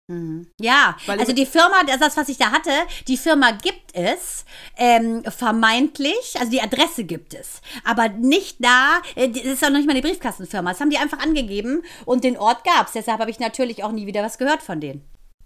Mhm. 0.07 0.49
Ja, 0.61 0.97
Weil 1.07 1.19
also 1.19 1.33
die 1.33 1.47
Firma, 1.47 1.83
das, 1.87 2.17
was 2.17 2.29
ich 2.29 2.37
da 2.37 2.53
hatte, 2.53 2.71
die 3.09 3.17
Firma 3.17 3.53
gibt 3.53 3.95
es 3.95 4.45
ähm, 4.77 5.23
vermeintlich, 5.25 6.37
also 6.39 6.51
die 6.51 6.61
Adresse 6.61 7.05
gibt 7.05 7.33
es, 7.33 7.63
aber 7.85 8.11
nicht 8.11 8.63
da, 8.63 9.01
äh, 9.15 9.31
das 9.31 9.45
ist 9.45 9.65
auch 9.65 9.71
noch 9.71 9.79
nicht 9.79 9.87
mal 9.87 9.95
die 9.95 10.03
Briefkastenfirma, 10.03 10.73
das 10.73 10.81
haben 10.81 10.91
die 10.91 10.99
einfach 10.99 11.21
angegeben 11.21 11.83
und 12.05 12.23
den 12.23 12.37
Ort 12.37 12.65
gab 12.65 12.89
es, 12.89 12.93
deshalb 12.93 13.19
habe 13.19 13.31
ich 13.31 13.39
natürlich 13.39 13.83
auch 13.83 13.93
nie 13.93 14.07
wieder 14.07 14.23
was 14.23 14.37
gehört 14.37 14.63
von 14.63 14.79
denen. 14.79 15.03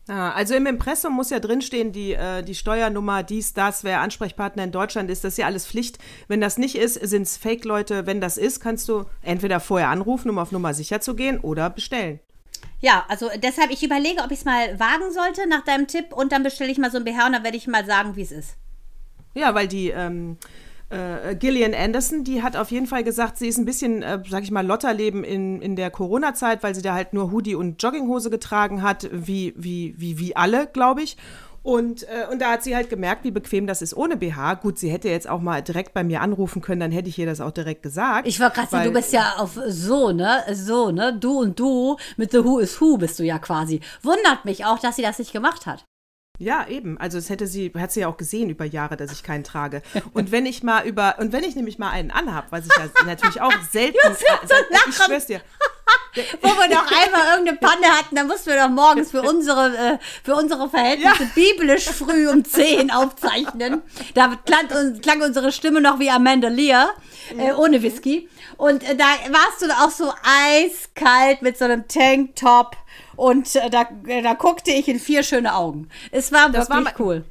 Ah, 0.08 0.30
also 0.32 0.54
im 0.54 0.64
Impressum 0.64 1.12
muss 1.12 1.28
ja 1.28 1.38
drinstehen, 1.38 1.92
die, 1.92 2.14
äh, 2.14 2.42
die 2.42 2.54
Steuernummer, 2.54 3.22
dies, 3.22 3.52
das, 3.52 3.84
wer 3.84 4.00
Ansprechpartner 4.00 4.64
in 4.64 4.72
Deutschland 4.72 5.10
ist, 5.10 5.22
das 5.22 5.34
ist 5.34 5.38
ja 5.38 5.44
alles 5.44 5.66
Pflicht. 5.66 5.98
Wenn 6.28 6.40
das 6.40 6.56
nicht 6.56 6.76
ist, 6.76 6.94
sind 6.94 7.22
es 7.22 7.36
Fake-Leute. 7.36 8.06
Wenn 8.06 8.22
das 8.22 8.38
ist, 8.38 8.60
kannst 8.60 8.88
du 8.88 9.04
entweder 9.20 9.60
vorher 9.60 9.90
anrufen, 9.90 10.30
um 10.30 10.38
auf 10.38 10.50
Nummer 10.50 10.72
sicher 10.72 11.02
zu 11.02 11.14
gehen, 11.14 11.38
oder 11.38 11.68
bestellen. 11.68 12.20
Ja, 12.80 13.04
also 13.08 13.28
deshalb, 13.36 13.70
ich 13.70 13.82
überlege, 13.82 14.22
ob 14.22 14.30
ich 14.30 14.38
es 14.38 14.44
mal 14.46 14.80
wagen 14.80 15.12
sollte 15.12 15.46
nach 15.46 15.64
deinem 15.64 15.86
Tipp 15.86 16.14
und 16.14 16.32
dann 16.32 16.42
bestelle 16.42 16.70
ich 16.70 16.78
mal 16.78 16.90
so 16.90 16.96
ein 16.96 17.04
BH 17.04 17.26
und 17.26 17.32
dann 17.32 17.44
werde 17.44 17.58
ich 17.58 17.66
mal 17.66 17.84
sagen, 17.84 18.16
wie 18.16 18.22
es 18.22 18.32
ist. 18.32 18.56
Ja, 19.34 19.54
weil 19.54 19.68
die, 19.68 19.90
ähm, 19.90 20.38
äh, 20.90 21.34
Gillian 21.34 21.74
Anderson, 21.74 22.24
die 22.24 22.42
hat 22.42 22.56
auf 22.56 22.70
jeden 22.70 22.86
Fall 22.86 23.04
gesagt, 23.04 23.38
sie 23.38 23.48
ist 23.48 23.58
ein 23.58 23.64
bisschen, 23.64 24.02
äh, 24.02 24.20
sag 24.28 24.42
ich 24.42 24.50
mal, 24.50 24.66
Lotterleben 24.66 25.24
in, 25.24 25.60
in 25.60 25.76
der 25.76 25.90
Corona-Zeit, 25.90 26.62
weil 26.62 26.74
sie 26.74 26.82
da 26.82 26.94
halt 26.94 27.12
nur 27.12 27.30
Hoodie 27.30 27.54
und 27.54 27.82
Jogginghose 27.82 28.30
getragen 28.30 28.82
hat, 28.82 29.08
wie, 29.12 29.52
wie, 29.56 29.94
wie, 29.98 30.18
wie 30.18 30.36
alle, 30.36 30.66
glaube 30.66 31.02
ich. 31.02 31.16
Und, 31.62 32.04
äh, 32.04 32.26
und 32.32 32.40
da 32.40 32.52
hat 32.52 32.62
sie 32.62 32.74
halt 32.74 32.88
gemerkt, 32.88 33.24
wie 33.24 33.30
bequem 33.30 33.66
das 33.66 33.82
ist 33.82 33.94
ohne 33.94 34.16
BH. 34.16 34.54
Gut, 34.54 34.78
sie 34.78 34.90
hätte 34.90 35.08
jetzt 35.08 35.28
auch 35.28 35.40
mal 35.40 35.60
direkt 35.60 35.92
bei 35.92 36.02
mir 36.02 36.22
anrufen 36.22 36.62
können, 36.62 36.80
dann 36.80 36.92
hätte 36.92 37.10
ich 37.10 37.18
ihr 37.18 37.26
das 37.26 37.42
auch 37.42 37.50
direkt 37.50 37.82
gesagt. 37.82 38.26
Ich 38.26 38.40
war 38.40 38.50
gerade 38.50 38.84
du 38.84 38.92
bist 38.92 39.12
ja 39.12 39.34
auf 39.36 39.58
so, 39.66 40.10
ne? 40.10 40.44
So, 40.52 40.90
ne? 40.90 41.14
Du 41.18 41.40
und 41.40 41.58
du 41.60 41.98
mit 42.16 42.30
The 42.30 42.44
Who 42.44 42.60
is 42.60 42.80
Who 42.80 42.96
bist 42.96 43.18
du 43.18 43.24
ja 43.24 43.38
quasi. 43.38 43.80
Wundert 44.02 44.46
mich 44.46 44.64
auch, 44.64 44.78
dass 44.78 44.96
sie 44.96 45.02
das 45.02 45.18
nicht 45.18 45.32
gemacht 45.32 45.66
hat. 45.66 45.84
Ja, 46.38 46.66
eben. 46.68 46.98
Also 46.98 47.18
es 47.18 47.30
hätte 47.30 47.48
sie, 47.48 47.72
hat 47.76 47.90
sie 47.90 48.00
ja 48.00 48.08
auch 48.08 48.16
gesehen 48.16 48.48
über 48.48 48.64
Jahre, 48.64 48.96
dass 48.96 49.10
ich 49.10 49.24
keinen 49.24 49.42
trage. 49.42 49.82
Und 50.14 50.30
wenn 50.30 50.46
ich 50.46 50.62
mal 50.62 50.86
über, 50.86 51.16
und 51.18 51.32
wenn 51.32 51.42
ich 51.42 51.56
nämlich 51.56 51.78
mal 51.78 51.90
einen 51.90 52.10
anhab, 52.10 52.46
was 52.50 52.66
ich 52.66 52.72
ja 52.76 52.88
natürlich 53.06 53.40
auch 53.40 53.52
selten, 53.70 53.98
also, 54.04 54.24
ich 54.88 54.94
schwör's 54.96 55.26
dir. 55.26 55.40
Wo 56.42 56.48
wir 56.48 56.68
doch 56.68 56.84
einmal 56.90 57.28
irgendeine 57.30 57.58
Panne 57.58 57.86
hatten, 57.86 58.16
da 58.16 58.24
mussten 58.24 58.50
wir 58.50 58.56
doch 58.56 58.68
morgens 58.68 59.10
für 59.10 59.22
unsere, 59.22 59.76
äh, 59.76 59.98
für 60.22 60.34
unsere 60.34 60.68
Verhältnisse 60.68 61.22
ja. 61.22 61.30
biblisch 61.34 61.88
früh 61.88 62.28
um 62.28 62.44
10 62.44 62.90
aufzeichnen. 62.90 63.82
Da 64.14 64.36
klang, 64.44 65.00
klang, 65.00 65.22
unsere 65.22 65.52
Stimme 65.52 65.80
noch 65.80 65.98
wie 65.98 66.10
Amanda 66.10 66.48
Lear, 66.48 66.90
äh, 67.36 67.52
ohne 67.52 67.82
Whisky. 67.82 68.28
Und 68.56 68.88
äh, 68.88 68.96
da 68.96 69.04
warst 69.30 69.62
du 69.62 69.66
auch 69.70 69.90
so 69.90 70.12
eiskalt 70.22 71.42
mit 71.42 71.56
so 71.56 71.64
einem 71.64 71.88
Tanktop 71.88 72.76
und 73.18 73.56
äh, 73.56 73.68
da, 73.68 73.88
äh, 74.06 74.22
da 74.22 74.34
guckte 74.34 74.70
ich 74.70 74.86
in 74.86 75.00
vier 75.00 75.24
schöne 75.24 75.54
Augen. 75.54 75.88
Es 76.12 76.30
war 76.30 76.50
das 76.50 76.70
wirklich 76.70 76.86
war 76.86 77.00
cool. 77.00 77.24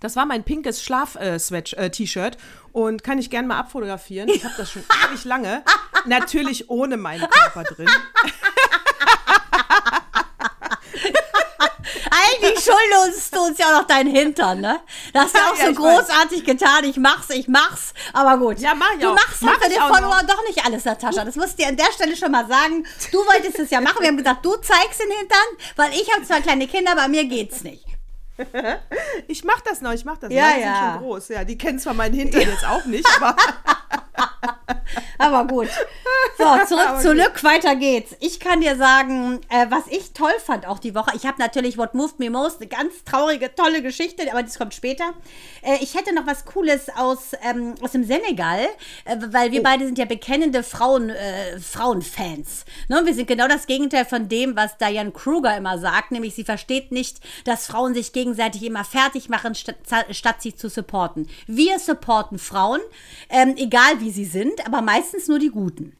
Das 0.00 0.16
war 0.16 0.24
mein 0.24 0.42
pinkes 0.42 0.82
Schlaf-T-Shirt 0.82 2.38
und 2.72 3.04
kann 3.04 3.18
ich 3.18 3.28
gerne 3.28 3.46
mal 3.46 3.58
abfotografieren. 3.58 4.30
Ich 4.30 4.44
habe 4.44 4.54
das 4.56 4.72
schon 4.72 4.84
ewig 5.10 5.24
lange. 5.24 5.62
Natürlich 6.06 6.70
ohne 6.70 6.96
meinen 6.96 7.28
Körper 7.28 7.64
drin. 7.64 7.88
Du 13.32 13.40
uns 13.42 13.58
ja 13.58 13.66
auch 13.66 13.80
noch 13.80 13.86
deinen 13.86 14.14
Hintern, 14.14 14.60
ne? 14.60 14.80
Das 15.12 15.24
hast 15.24 15.34
du 15.34 15.38
auch 15.38 15.56
Ja, 15.58 15.64
so 15.66 15.70
ich 15.72 15.78
weiß. 15.78 16.06
großartig 16.06 16.44
getan. 16.44 16.84
Ich 16.84 16.96
mach's, 16.96 17.30
ich 17.30 17.48
mach's. 17.48 17.92
Aber 18.12 18.36
gut. 18.38 18.58
Ja, 18.58 18.74
mach 18.74 18.92
ich 18.94 19.00
Du 19.00 19.08
auch. 19.10 19.14
machst 19.14 19.42
Mach 19.42 19.60
halt 19.60 19.72
den 19.72 19.80
Follower 19.80 20.20
doch 20.26 20.42
nicht 20.46 20.64
alles, 20.64 20.84
Natascha. 20.84 21.24
Das 21.24 21.36
musst 21.36 21.52
du 21.52 21.56
dir 21.62 21.68
an 21.68 21.76
der 21.76 21.92
Stelle 21.92 22.16
schon 22.16 22.30
mal 22.32 22.46
sagen. 22.46 22.86
Du 23.12 23.18
wolltest 23.18 23.58
es 23.58 23.70
ja 23.70 23.80
machen. 23.80 23.98
Wir 24.00 24.08
haben 24.08 24.16
gesagt, 24.16 24.44
du 24.44 24.52
zeigst 24.56 25.00
den 25.00 25.10
Hintern, 25.10 25.38
weil 25.76 25.92
ich 25.92 26.12
habe 26.12 26.24
zwar 26.24 26.40
kleine 26.40 26.66
Kinder, 26.66 26.94
bei 26.94 27.08
mir 27.08 27.24
geht's 27.24 27.62
nicht. 27.62 27.84
Ich 29.28 29.44
mach 29.44 29.60
das 29.62 29.80
noch, 29.80 29.92
ich 29.92 30.04
mach 30.04 30.18
das. 30.18 30.30
Ja, 30.32 30.42
Meine 30.42 30.60
ja. 30.62 30.74
sind 30.74 30.90
schon 30.92 30.98
groß. 31.02 31.28
Ja, 31.28 31.44
die 31.44 31.56
kennen 31.56 31.78
zwar 31.78 31.94
meinen 31.94 32.14
Hintern 32.14 32.42
jetzt 32.42 32.66
auch 32.66 32.84
nicht, 32.84 33.06
aber 33.16 33.34
Aber 35.18 35.46
gut. 35.46 35.68
So, 36.38 36.44
zurück 36.66 36.88
Aber 36.88 37.00
zu 37.00 37.08
gut. 37.08 37.16
Lück, 37.16 37.44
weiter 37.44 37.76
geht's. 37.76 38.14
Ich 38.20 38.40
kann 38.40 38.60
dir 38.60 38.76
sagen, 38.76 39.40
äh, 39.48 39.66
was 39.70 39.86
ich 39.88 40.12
toll 40.12 40.32
fand 40.44 40.66
auch 40.66 40.78
die 40.78 40.94
Woche. 40.94 41.12
Ich 41.16 41.26
habe 41.26 41.38
natürlich 41.38 41.78
What 41.78 41.94
Moved 41.94 42.18
Me 42.18 42.30
Most, 42.30 42.60
eine 42.60 42.68
ganz 42.68 43.04
traurige, 43.04 43.54
tolle 43.54 43.82
Geschichte, 43.82 44.30
aber 44.30 44.42
das 44.42 44.58
kommt 44.58 44.74
später. 44.74 45.12
Äh, 45.62 45.78
ich 45.80 45.94
hätte 45.94 46.14
noch 46.14 46.26
was 46.26 46.44
Cooles 46.44 46.88
aus, 46.96 47.32
ähm, 47.42 47.74
aus 47.80 47.92
dem 47.92 48.04
Senegal, 48.04 48.60
äh, 49.04 49.16
weil 49.30 49.48
Oh. 49.48 49.52
wir 49.52 49.62
beide 49.62 49.86
sind 49.86 49.98
ja 49.98 50.04
bekennende 50.04 50.62
Frauen, 50.62 51.10
äh, 51.10 51.58
Frauenfans. 51.60 52.64
Ne? 52.88 53.02
Wir 53.04 53.14
sind 53.14 53.26
genau 53.28 53.48
das 53.48 53.66
Gegenteil 53.66 54.04
von 54.04 54.28
dem, 54.28 54.56
was 54.56 54.76
Diane 54.78 55.10
Kruger 55.12 55.56
immer 55.56 55.78
sagt, 55.78 56.10
nämlich 56.12 56.34
sie 56.34 56.44
versteht 56.44 56.92
nicht, 56.92 57.18
dass 57.44 57.66
Frauen 57.66 57.94
sich 57.94 58.12
gegenseitig 58.12 58.62
immer 58.64 58.84
fertig 58.84 59.28
machen, 59.28 59.54
statt, 59.54 59.76
statt 60.10 60.36
sie 60.42 60.54
zu 60.54 60.68
supporten. 60.68 61.28
Wir 61.46 61.78
supporten 61.78 62.38
Frauen, 62.38 62.80
ähm, 63.30 63.54
egal 63.56 64.00
wie 64.00 64.10
sie 64.10 64.24
sind, 64.24 64.35
aber 64.64 64.82
meistens 64.82 65.28
nur 65.28 65.38
die 65.38 65.50
Guten. 65.50 65.96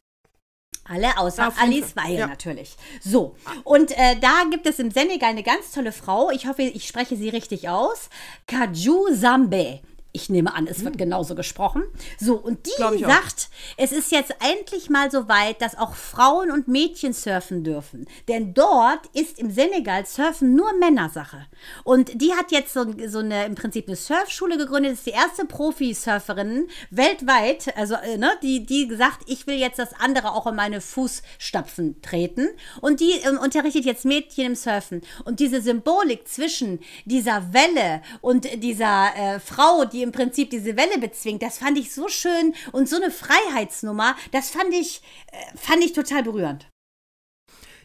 Alle 0.89 1.17
außer 1.17 1.47
Auf 1.47 1.61
Alice 1.61 1.95
Weil 1.95 2.15
ja. 2.15 2.27
natürlich. 2.27 2.75
So, 3.01 3.35
und 3.63 3.91
äh, 3.91 4.15
da 4.19 4.43
gibt 4.49 4.65
es 4.65 4.79
im 4.79 4.89
Senegal 4.89 5.31
eine 5.31 5.43
ganz 5.43 5.71
tolle 5.71 5.91
Frau. 5.91 6.31
Ich 6.31 6.47
hoffe, 6.47 6.61
ich 6.61 6.87
spreche 6.87 7.17
sie 7.17 7.29
richtig 7.29 7.67
aus. 7.67 8.09
Kaju 8.47 9.13
Zambe. 9.13 9.81
Ich 10.17 10.29
nehme 10.29 10.55
an, 10.55 10.65
es 10.65 10.83
wird 10.83 10.97
genauso 10.97 11.35
gesprochen. 11.35 11.83
So, 12.19 12.37
und 12.37 12.65
die 12.65 12.83
Hm. 12.83 12.97
Sagt, 12.97 13.49
es 13.77 13.91
ist 13.91 14.11
jetzt 14.11 14.33
endlich 14.39 14.89
mal 14.89 15.11
so 15.11 15.27
weit, 15.27 15.61
dass 15.61 15.77
auch 15.77 15.93
Frauen 15.93 16.49
und 16.49 16.67
Mädchen 16.67 17.13
surfen 17.13 17.63
dürfen. 17.63 18.07
Denn 18.27 18.55
dort 18.55 19.05
ist 19.13 19.37
im 19.37 19.51
Senegal 19.51 20.07
Surfen 20.07 20.55
nur 20.55 20.73
Männersache. 20.79 21.45
Und 21.83 22.19
die 22.19 22.33
hat 22.33 22.51
jetzt 22.51 22.73
so, 22.73 22.83
so 23.07 23.19
eine, 23.19 23.45
im 23.45 23.53
Prinzip 23.53 23.87
eine 23.87 23.95
Surfschule 23.95 24.57
gegründet, 24.57 24.93
ist 24.93 25.05
die 25.05 25.11
erste 25.11 25.45
Profi-Surferin 25.45 26.67
weltweit, 26.89 27.77
also, 27.77 27.93
äh, 27.93 28.17
ne, 28.17 28.31
die, 28.41 28.65
die 28.65 28.87
gesagt, 28.87 29.21
ich 29.27 29.45
will 29.45 29.57
jetzt 29.57 29.77
das 29.77 29.93
andere 29.99 30.31
auch 30.31 30.47
in 30.47 30.55
meine 30.55 30.81
Fußstapfen 30.81 32.01
treten. 32.01 32.49
Und 32.81 33.01
die 33.01 33.11
ähm, 33.23 33.37
unterrichtet 33.37 33.85
jetzt 33.85 34.03
Mädchen 34.03 34.45
im 34.47 34.55
Surfen. 34.55 35.01
Und 35.25 35.39
diese 35.39 35.61
Symbolik 35.61 36.27
zwischen 36.27 36.79
dieser 37.05 37.53
Welle 37.53 38.01
und 38.21 38.47
dieser 38.63 39.11
äh, 39.15 39.39
Frau, 39.39 39.85
die 39.85 40.06
im 40.07 40.11
Prinzip 40.13 40.49
diese 40.49 40.77
Welle 40.77 40.97
bezwingt, 40.99 41.43
das 41.43 41.57
fand 41.59 41.77
ich 41.77 41.93
so 41.93 42.07
schön 42.07 42.53
und 42.71 42.89
so 42.89 42.95
eine 42.95 43.11
Freiheitsnummer, 43.11 44.15
das 44.31 44.49
fand 44.49 44.73
ich, 44.73 45.01
äh, 45.31 45.57
fand 45.57 45.83
ich 45.83 45.93
total 45.93 46.23
berührend. 46.23 46.67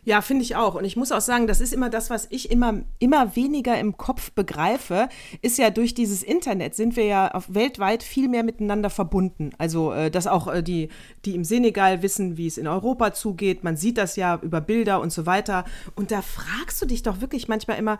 Ja, 0.04 0.20
finde 0.20 0.42
ich 0.42 0.56
auch. 0.56 0.74
Und 0.74 0.84
ich 0.84 0.96
muss 0.96 1.12
auch 1.12 1.20
sagen, 1.20 1.46
das 1.46 1.60
ist 1.60 1.72
immer 1.72 1.88
das, 1.88 2.10
was 2.10 2.26
ich 2.30 2.50
immer, 2.50 2.80
immer 2.98 3.36
weniger 3.36 3.78
im 3.78 3.96
Kopf 3.96 4.32
begreife, 4.32 5.08
ist 5.42 5.58
ja 5.58 5.70
durch 5.70 5.94
dieses 5.94 6.24
Internet 6.24 6.74
sind 6.74 6.96
wir 6.96 7.04
ja 7.04 7.30
auf 7.30 7.54
weltweit 7.54 8.02
viel 8.02 8.28
mehr 8.28 8.42
miteinander 8.42 8.90
verbunden. 8.90 9.52
Also, 9.58 9.92
äh, 9.92 10.10
dass 10.10 10.26
auch 10.26 10.48
äh, 10.48 10.62
die, 10.62 10.88
die 11.24 11.36
im 11.36 11.44
Senegal 11.44 12.02
wissen, 12.02 12.36
wie 12.36 12.48
es 12.48 12.58
in 12.58 12.66
Europa 12.66 13.12
zugeht. 13.12 13.62
Man 13.62 13.76
sieht 13.76 13.96
das 13.96 14.16
ja 14.16 14.40
über 14.42 14.60
Bilder 14.60 15.00
und 15.00 15.12
so 15.12 15.24
weiter. 15.24 15.64
Und 15.94 16.10
da 16.10 16.20
fragst 16.20 16.82
du 16.82 16.86
dich 16.86 17.04
doch 17.04 17.20
wirklich 17.20 17.46
manchmal 17.46 17.78
immer, 17.78 17.98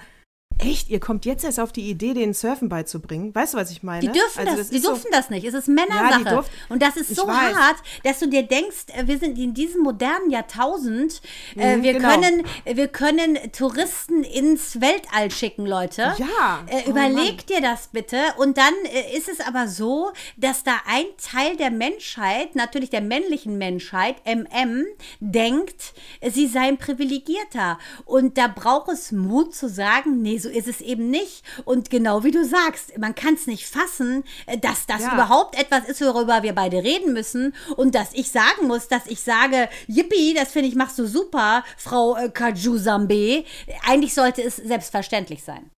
echt, 0.58 0.88
ihr 0.90 1.00
kommt 1.00 1.24
jetzt 1.24 1.44
erst 1.44 1.60
auf 1.60 1.72
die 1.72 1.88
Idee, 1.90 2.14
denen 2.14 2.34
Surfen 2.34 2.68
beizubringen? 2.68 3.34
Weißt 3.34 3.54
du, 3.54 3.58
was 3.58 3.70
ich 3.70 3.82
meine? 3.82 4.00
Die 4.00 4.08
dürfen 4.12 4.40
Also, 4.46 4.56
das, 4.56 4.70
die 4.70 4.76
ist 4.76 4.84
so- 4.84 4.98
das 5.10 5.30
nicht. 5.30 5.44
Es 5.46 5.54
ist 5.54 5.68
Männersache. 5.68 6.24
Ja, 6.24 6.44
und 6.68 6.82
das 6.82 6.96
ist 6.96 7.14
so 7.14 7.28
hart, 7.30 7.76
dass 8.04 8.18
du 8.18 8.28
dir 8.28 8.42
denkst, 8.42 8.86
äh, 8.94 9.06
wir 9.06 9.18
sind 9.18 9.38
in 9.38 9.54
diesem 9.54 9.82
modernen 9.82 10.30
Jahrtausend, 10.30 11.20
äh, 11.56 11.76
Mhm, 11.76 11.82
wir, 11.82 11.92
genau. 11.94 12.08
können, 12.10 12.42
wir 12.64 12.88
können 12.88 13.38
Touristen 13.52 14.24
ins 14.24 14.80
Weltall 14.80 15.30
schicken, 15.30 15.66
Leute. 15.66 16.14
Ja. 16.18 16.64
Äh, 16.66 16.82
Oh, 16.86 16.90
überleg 16.90 17.46
dir 17.46 17.60
das 17.60 17.88
bitte. 17.88 18.16
Und 18.38 18.56
dann 18.58 18.74
äh, 18.84 19.16
ist 19.16 19.28
es 19.28 19.40
aber 19.40 19.68
so, 19.68 20.10
dass 20.36 20.62
da 20.64 20.72
ein 20.86 21.04
Teil 21.22 21.56
der 21.56 21.70
Menschheit, 21.70 22.54
natürlich 22.54 22.90
der 22.90 23.00
männlichen 23.02 23.58
Menschheit, 23.58 24.16
MM, 24.26 24.84
denkt, 25.20 25.92
sie 26.30 26.46
seien 26.46 26.78
privilegierter. 26.78 27.78
Und 28.04 28.38
da 28.38 28.48
braucht 28.48 28.88
es 28.90 29.12
Mut 29.12 29.54
zu 29.54 29.68
sagen, 29.68 30.22
nee, 30.22 30.38
so 30.42 30.48
ist 30.48 30.68
es 30.68 30.80
eben 30.80 31.08
nicht. 31.10 31.42
Und 31.64 31.88
genau 31.90 32.24
wie 32.24 32.30
du 32.30 32.44
sagst, 32.44 32.98
man 32.98 33.14
kann 33.14 33.34
es 33.34 33.46
nicht 33.46 33.66
fassen, 33.66 34.24
äh, 34.46 34.58
dass 34.58 34.86
das 34.86 35.02
Ja. 35.02 35.14
überhaupt 35.14 35.58
etwas 35.58 35.88
ist, 35.88 36.00
worüber 36.00 36.42
wir 36.42 36.54
beide 36.54 36.82
reden 36.82 37.12
müssen. 37.12 37.54
Und 37.76 37.94
dass 37.94 38.12
ich 38.12 38.30
sagen 38.30 38.66
muss, 38.66 38.88
dass 38.88 39.06
ich 39.06 39.20
sage, 39.20 39.68
Yippie, 39.86 40.34
das 40.34 40.52
finde 40.52 40.68
ich, 40.68 40.74
machst 40.74 40.98
du 40.98 41.06
super, 41.06 41.64
Frau 41.76 42.16
äh, 42.16 42.28
Kaju 42.28 42.76
Sambe. 42.78 43.44
Eigentlich 43.86 44.14
sollte 44.14 44.42
es 44.42 44.56
selbstverständlich 44.56 45.42
sein. 45.44 45.70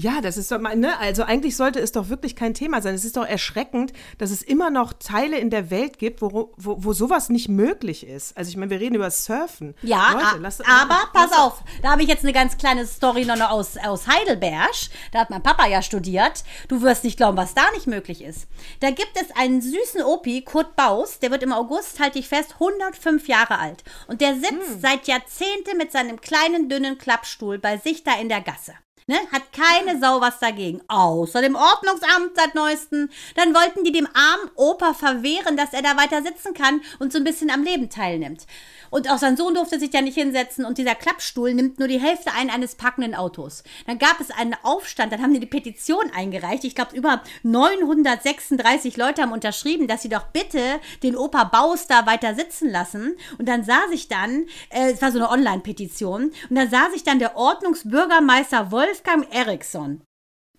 Ja, 0.00 0.20
das 0.20 0.36
ist 0.36 0.52
doch 0.52 0.60
mal, 0.60 0.76
ne? 0.76 0.96
Also 1.00 1.24
eigentlich 1.24 1.56
sollte 1.56 1.80
es 1.80 1.90
doch 1.90 2.08
wirklich 2.08 2.36
kein 2.36 2.54
Thema 2.54 2.80
sein. 2.80 2.94
Es 2.94 3.04
ist 3.04 3.16
doch 3.16 3.26
erschreckend, 3.26 3.92
dass 4.18 4.30
es 4.30 4.42
immer 4.42 4.70
noch 4.70 4.92
Teile 4.92 5.38
in 5.38 5.50
der 5.50 5.70
Welt 5.70 5.98
gibt, 5.98 6.22
wo, 6.22 6.52
wo, 6.56 6.76
wo 6.84 6.92
sowas 6.92 7.30
nicht 7.30 7.48
möglich 7.48 8.06
ist. 8.06 8.36
Also 8.36 8.48
ich 8.50 8.56
meine, 8.56 8.70
wir 8.70 8.78
reden 8.78 8.94
über 8.94 9.10
Surfen. 9.10 9.74
Ja, 9.82 10.12
Leute, 10.12 10.38
lasst- 10.40 10.62
aber 10.68 11.00
pass 11.12 11.30
lasst- 11.30 11.38
auf, 11.40 11.64
da 11.82 11.90
habe 11.90 12.02
ich 12.02 12.08
jetzt 12.08 12.22
eine 12.22 12.32
ganz 12.32 12.56
kleine 12.58 12.86
Story 12.86 13.24
noch 13.24 13.40
aus, 13.50 13.76
aus 13.76 14.06
Heidelberg. 14.06 14.70
Da 15.10 15.18
hat 15.20 15.30
mein 15.30 15.42
Papa 15.42 15.66
ja 15.66 15.82
studiert. 15.82 16.44
Du 16.68 16.80
wirst 16.82 17.02
nicht 17.02 17.16
glauben, 17.16 17.36
was 17.36 17.54
da 17.54 17.68
nicht 17.72 17.88
möglich 17.88 18.22
ist. 18.22 18.46
Da 18.78 18.90
gibt 18.90 19.12
es 19.20 19.34
einen 19.36 19.60
süßen 19.60 20.02
Opi, 20.04 20.42
Kurt 20.42 20.76
Baus, 20.76 21.18
der 21.18 21.32
wird 21.32 21.42
im 21.42 21.52
August, 21.52 21.98
halte 21.98 22.20
ich 22.20 22.28
fest, 22.28 22.54
105 22.60 23.26
Jahre 23.26 23.58
alt. 23.58 23.82
Und 24.06 24.20
der 24.20 24.34
sitzt 24.36 24.50
Hm. 24.52 24.80
seit 24.80 25.08
Jahrzehnten 25.08 25.76
mit 25.76 25.90
seinem 25.90 26.20
kleinen, 26.20 26.68
dünnen 26.68 26.98
Klappstuhl 26.98 27.58
bei 27.58 27.78
sich 27.78 28.04
da 28.04 28.14
in 28.20 28.28
der 28.28 28.42
Gasse. 28.42 28.74
Ne? 29.08 29.16
Hat 29.32 29.52
keine 29.52 29.98
Sau 29.98 30.20
was 30.20 30.38
dagegen. 30.38 30.82
Außer 30.86 31.40
dem 31.40 31.56
Ordnungsamt 31.56 32.36
seit 32.36 32.54
neuestem. 32.54 33.08
Dann 33.36 33.54
wollten 33.54 33.82
die 33.82 33.90
dem 33.90 34.06
armen 34.06 34.50
Opa 34.54 34.92
verwehren, 34.92 35.56
dass 35.56 35.72
er 35.72 35.80
da 35.80 35.96
weiter 35.96 36.22
sitzen 36.22 36.52
kann 36.52 36.82
und 36.98 37.10
so 37.10 37.18
ein 37.18 37.24
bisschen 37.24 37.50
am 37.50 37.64
Leben 37.64 37.88
teilnimmt. 37.88 38.46
Und 38.90 39.10
auch 39.10 39.18
sein 39.18 39.36
Sohn 39.36 39.54
durfte 39.54 39.78
sich 39.78 39.92
ja 39.92 40.00
nicht 40.00 40.14
hinsetzen 40.14 40.64
und 40.64 40.78
dieser 40.78 40.94
Klappstuhl 40.94 41.54
nimmt 41.54 41.78
nur 41.78 41.88
die 41.88 42.00
Hälfte 42.00 42.32
ein 42.32 42.50
eines 42.50 42.74
packenden 42.74 43.14
Autos. 43.14 43.62
Dann 43.86 43.98
gab 43.98 44.20
es 44.20 44.30
einen 44.30 44.56
Aufstand, 44.62 45.12
dann 45.12 45.22
haben 45.22 45.34
die 45.34 45.40
die 45.40 45.46
Petition 45.46 46.10
eingereicht. 46.14 46.64
Ich 46.64 46.74
glaube, 46.74 46.96
über 46.96 47.22
936 47.42 48.96
Leute 48.96 49.22
haben 49.22 49.32
unterschrieben, 49.32 49.86
dass 49.86 50.02
sie 50.02 50.08
doch 50.08 50.26
bitte 50.28 50.80
den 51.02 51.16
Opa 51.16 51.44
Baus 51.44 51.86
da 51.86 52.06
weiter 52.06 52.34
sitzen 52.34 52.70
lassen. 52.70 53.16
Und 53.38 53.48
dann 53.48 53.64
sah 53.64 53.88
sich 53.90 54.08
dann, 54.08 54.46
äh, 54.70 54.92
es 54.92 55.02
war 55.02 55.12
so 55.12 55.18
eine 55.18 55.30
Online-Petition, 55.30 56.32
und 56.50 56.56
dann 56.56 56.70
sah 56.70 56.90
sich 56.90 57.04
dann 57.04 57.18
der 57.18 57.36
Ordnungsbürgermeister 57.36 58.70
Wolfgang 58.70 59.26
Eriksson 59.32 60.02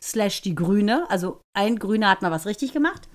slash 0.01 0.41
die 0.41 0.56
Grüne, 0.56 1.06
also 1.10 1.41
ein 1.53 1.77
Grüner 1.77 2.10
hat 2.10 2.22
mal 2.22 2.32
was 2.32 2.46
richtig 2.46 2.72
gemacht, 2.72 3.10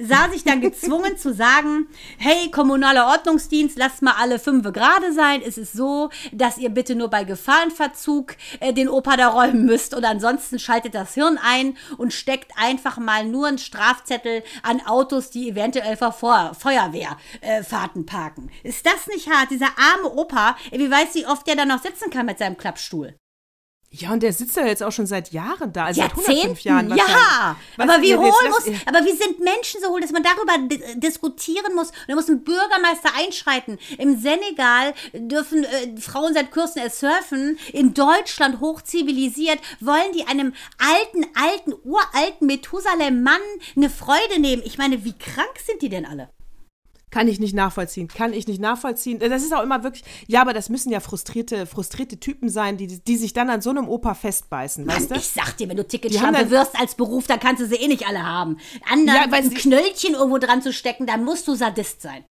sah 0.00 0.28
sich 0.28 0.42
dann 0.42 0.60
gezwungen 0.60 1.16
zu 1.16 1.32
sagen, 1.32 1.86
hey, 2.18 2.50
kommunaler 2.50 3.06
Ordnungsdienst, 3.06 3.78
lasst 3.78 4.02
mal 4.02 4.14
alle 4.18 4.38
fünf 4.38 4.64
gerade 4.72 5.12
sein. 5.12 5.42
Es 5.46 5.56
ist 5.58 5.72
so, 5.72 6.10
dass 6.32 6.58
ihr 6.58 6.70
bitte 6.70 6.94
nur 6.96 7.08
bei 7.08 7.24
Gefahrenverzug 7.24 8.36
äh, 8.60 8.72
den 8.72 8.88
Opa 8.88 9.16
da 9.16 9.28
räumen 9.28 9.64
müsst 9.64 9.94
und 9.94 10.04
ansonsten 10.04 10.58
schaltet 10.58 10.94
das 10.94 11.14
Hirn 11.14 11.38
ein 11.40 11.76
und 11.98 12.12
steckt 12.12 12.52
einfach 12.56 12.98
mal 12.98 13.24
nur 13.24 13.46
einen 13.46 13.58
Strafzettel 13.58 14.42
an 14.62 14.84
Autos, 14.84 15.30
die 15.30 15.48
eventuell 15.48 15.96
vor 15.96 16.12
Feu- 16.12 16.52
Feuerwehrfahrten 16.58 18.02
äh, 18.02 18.06
parken. 18.06 18.50
Ist 18.62 18.84
das 18.86 19.06
nicht 19.06 19.30
hart? 19.30 19.50
Dieser 19.50 19.70
arme 19.78 20.10
Opa, 20.12 20.56
wie 20.72 20.90
weiß 20.90 21.14
wie 21.14 21.26
oft 21.26 21.46
der 21.46 21.56
da 21.56 21.64
noch 21.64 21.82
sitzen 21.82 22.10
kann 22.10 22.26
mit 22.26 22.38
seinem 22.38 22.56
Klappstuhl? 22.56 23.14
Ja, 23.96 24.12
und 24.12 24.24
der 24.24 24.32
sitzt 24.32 24.56
ja 24.56 24.66
jetzt 24.66 24.82
auch 24.82 24.90
schon 24.90 25.06
seit 25.06 25.30
Jahren 25.32 25.72
da. 25.72 25.84
Also 25.84 26.00
seit 26.00 26.10
Jahrzehnten, 26.10 26.30
105 26.58 26.60
Jahren 26.62 26.96
ja. 26.96 27.56
Aber 27.78 28.02
wie 28.02 28.16
hohl 28.16 28.48
muss, 28.48 28.66
aber 28.86 29.04
wie 29.04 29.12
sind 29.12 29.38
Menschen 29.38 29.80
so 29.80 29.88
hohl, 29.90 30.00
dass 30.00 30.10
man 30.10 30.24
darüber 30.24 30.58
di- 30.68 30.98
diskutieren 30.98 31.74
muss? 31.76 31.90
Und 31.90 32.08
da 32.08 32.14
muss 32.16 32.28
ein 32.28 32.42
Bürgermeister 32.42 33.10
einschreiten. 33.16 33.78
Im 33.98 34.18
Senegal 34.20 34.94
dürfen 35.12 35.62
äh, 35.64 35.96
Frauen 36.00 36.34
seit 36.34 36.50
kurzem 36.50 36.82
erst 36.82 36.98
surfen. 37.00 37.56
In 37.72 37.94
Deutschland 37.94 38.58
hochzivilisiert 38.60 39.60
wollen 39.80 40.12
die 40.12 40.26
einem 40.26 40.54
alten, 40.78 41.26
alten, 41.40 41.74
uralten 41.84 42.46
Methusalem-Mann 42.48 43.40
eine 43.76 43.90
Freude 43.90 44.40
nehmen. 44.40 44.62
Ich 44.64 44.76
meine, 44.76 45.04
wie 45.04 45.12
krank 45.16 45.54
sind 45.64 45.82
die 45.82 45.88
denn 45.88 46.04
alle? 46.04 46.30
Kann 47.14 47.28
ich 47.28 47.38
nicht 47.38 47.54
nachvollziehen. 47.54 48.08
Kann 48.08 48.32
ich 48.32 48.48
nicht 48.48 48.60
nachvollziehen. 48.60 49.20
Das 49.20 49.44
ist 49.44 49.54
auch 49.54 49.62
immer 49.62 49.84
wirklich, 49.84 50.02
ja, 50.26 50.40
aber 50.40 50.52
das 50.52 50.68
müssen 50.68 50.90
ja 50.90 50.98
frustrierte, 50.98 51.64
frustrierte 51.64 52.18
Typen 52.18 52.48
sein, 52.48 52.76
die, 52.76 52.88
die 52.88 53.16
sich 53.16 53.32
dann 53.32 53.50
an 53.50 53.60
so 53.60 53.70
einem 53.70 53.88
Opa 53.88 54.14
festbeißen, 54.14 54.84
weißt 54.84 55.12
du? 55.12 55.14
Ich 55.14 55.28
sag 55.28 55.56
dir, 55.56 55.68
wenn 55.68 55.76
du 55.76 55.86
Ticketschlampe 55.86 56.50
wirst 56.50 56.76
als 56.76 56.96
Beruf, 56.96 57.28
dann 57.28 57.38
kannst 57.38 57.62
du 57.62 57.66
sie 57.68 57.76
eh 57.76 57.86
nicht 57.86 58.04
alle 58.08 58.24
haben. 58.24 58.58
Anderen 58.90 59.30
Ja, 59.30 59.38
ein 59.38 59.48
Knöllchen 59.48 60.14
irgendwo 60.14 60.38
dran 60.38 60.60
zu 60.60 60.72
stecken, 60.72 61.06
dann 61.06 61.22
musst 61.22 61.46
du 61.46 61.54
Sadist 61.54 62.02
sein. 62.02 62.24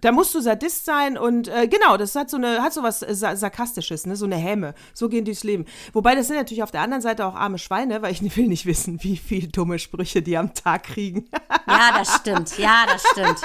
Da 0.00 0.12
musst 0.12 0.34
du 0.34 0.40
Sadist 0.40 0.84
sein 0.84 1.18
und 1.18 1.48
äh, 1.48 1.68
genau, 1.68 1.96
das 1.96 2.14
hat 2.14 2.30
so 2.30 2.36
eine, 2.36 2.62
hat 2.62 2.72
so 2.72 2.82
was 2.82 3.02
äh, 3.02 3.14
Sa- 3.14 3.36
Sarkastisches, 3.36 4.06
ne? 4.06 4.16
So 4.16 4.24
eine 4.26 4.36
Häme. 4.36 4.74
So 4.94 5.08
gehen 5.08 5.24
die 5.24 5.30
durchs 5.32 5.44
Leben. 5.44 5.64
Wobei 5.92 6.14
das 6.14 6.26
sind 6.28 6.36
natürlich 6.36 6.62
auf 6.62 6.70
der 6.70 6.80
anderen 6.80 7.02
Seite 7.02 7.24
auch 7.26 7.34
arme 7.34 7.58
Schweine, 7.58 8.02
weil 8.02 8.12
ich 8.12 8.20
will 8.36 8.48
nicht 8.48 8.66
wissen, 8.66 9.02
wie 9.02 9.16
viel 9.16 9.48
dumme 9.48 9.78
Sprüche 9.78 10.22
die 10.22 10.36
am 10.36 10.54
Tag 10.54 10.84
kriegen. 10.84 11.26
Ja, 11.68 11.90
das 11.98 12.16
stimmt. 12.16 12.58
Ja, 12.58 12.84
das 12.86 13.02
stimmt. 13.12 13.40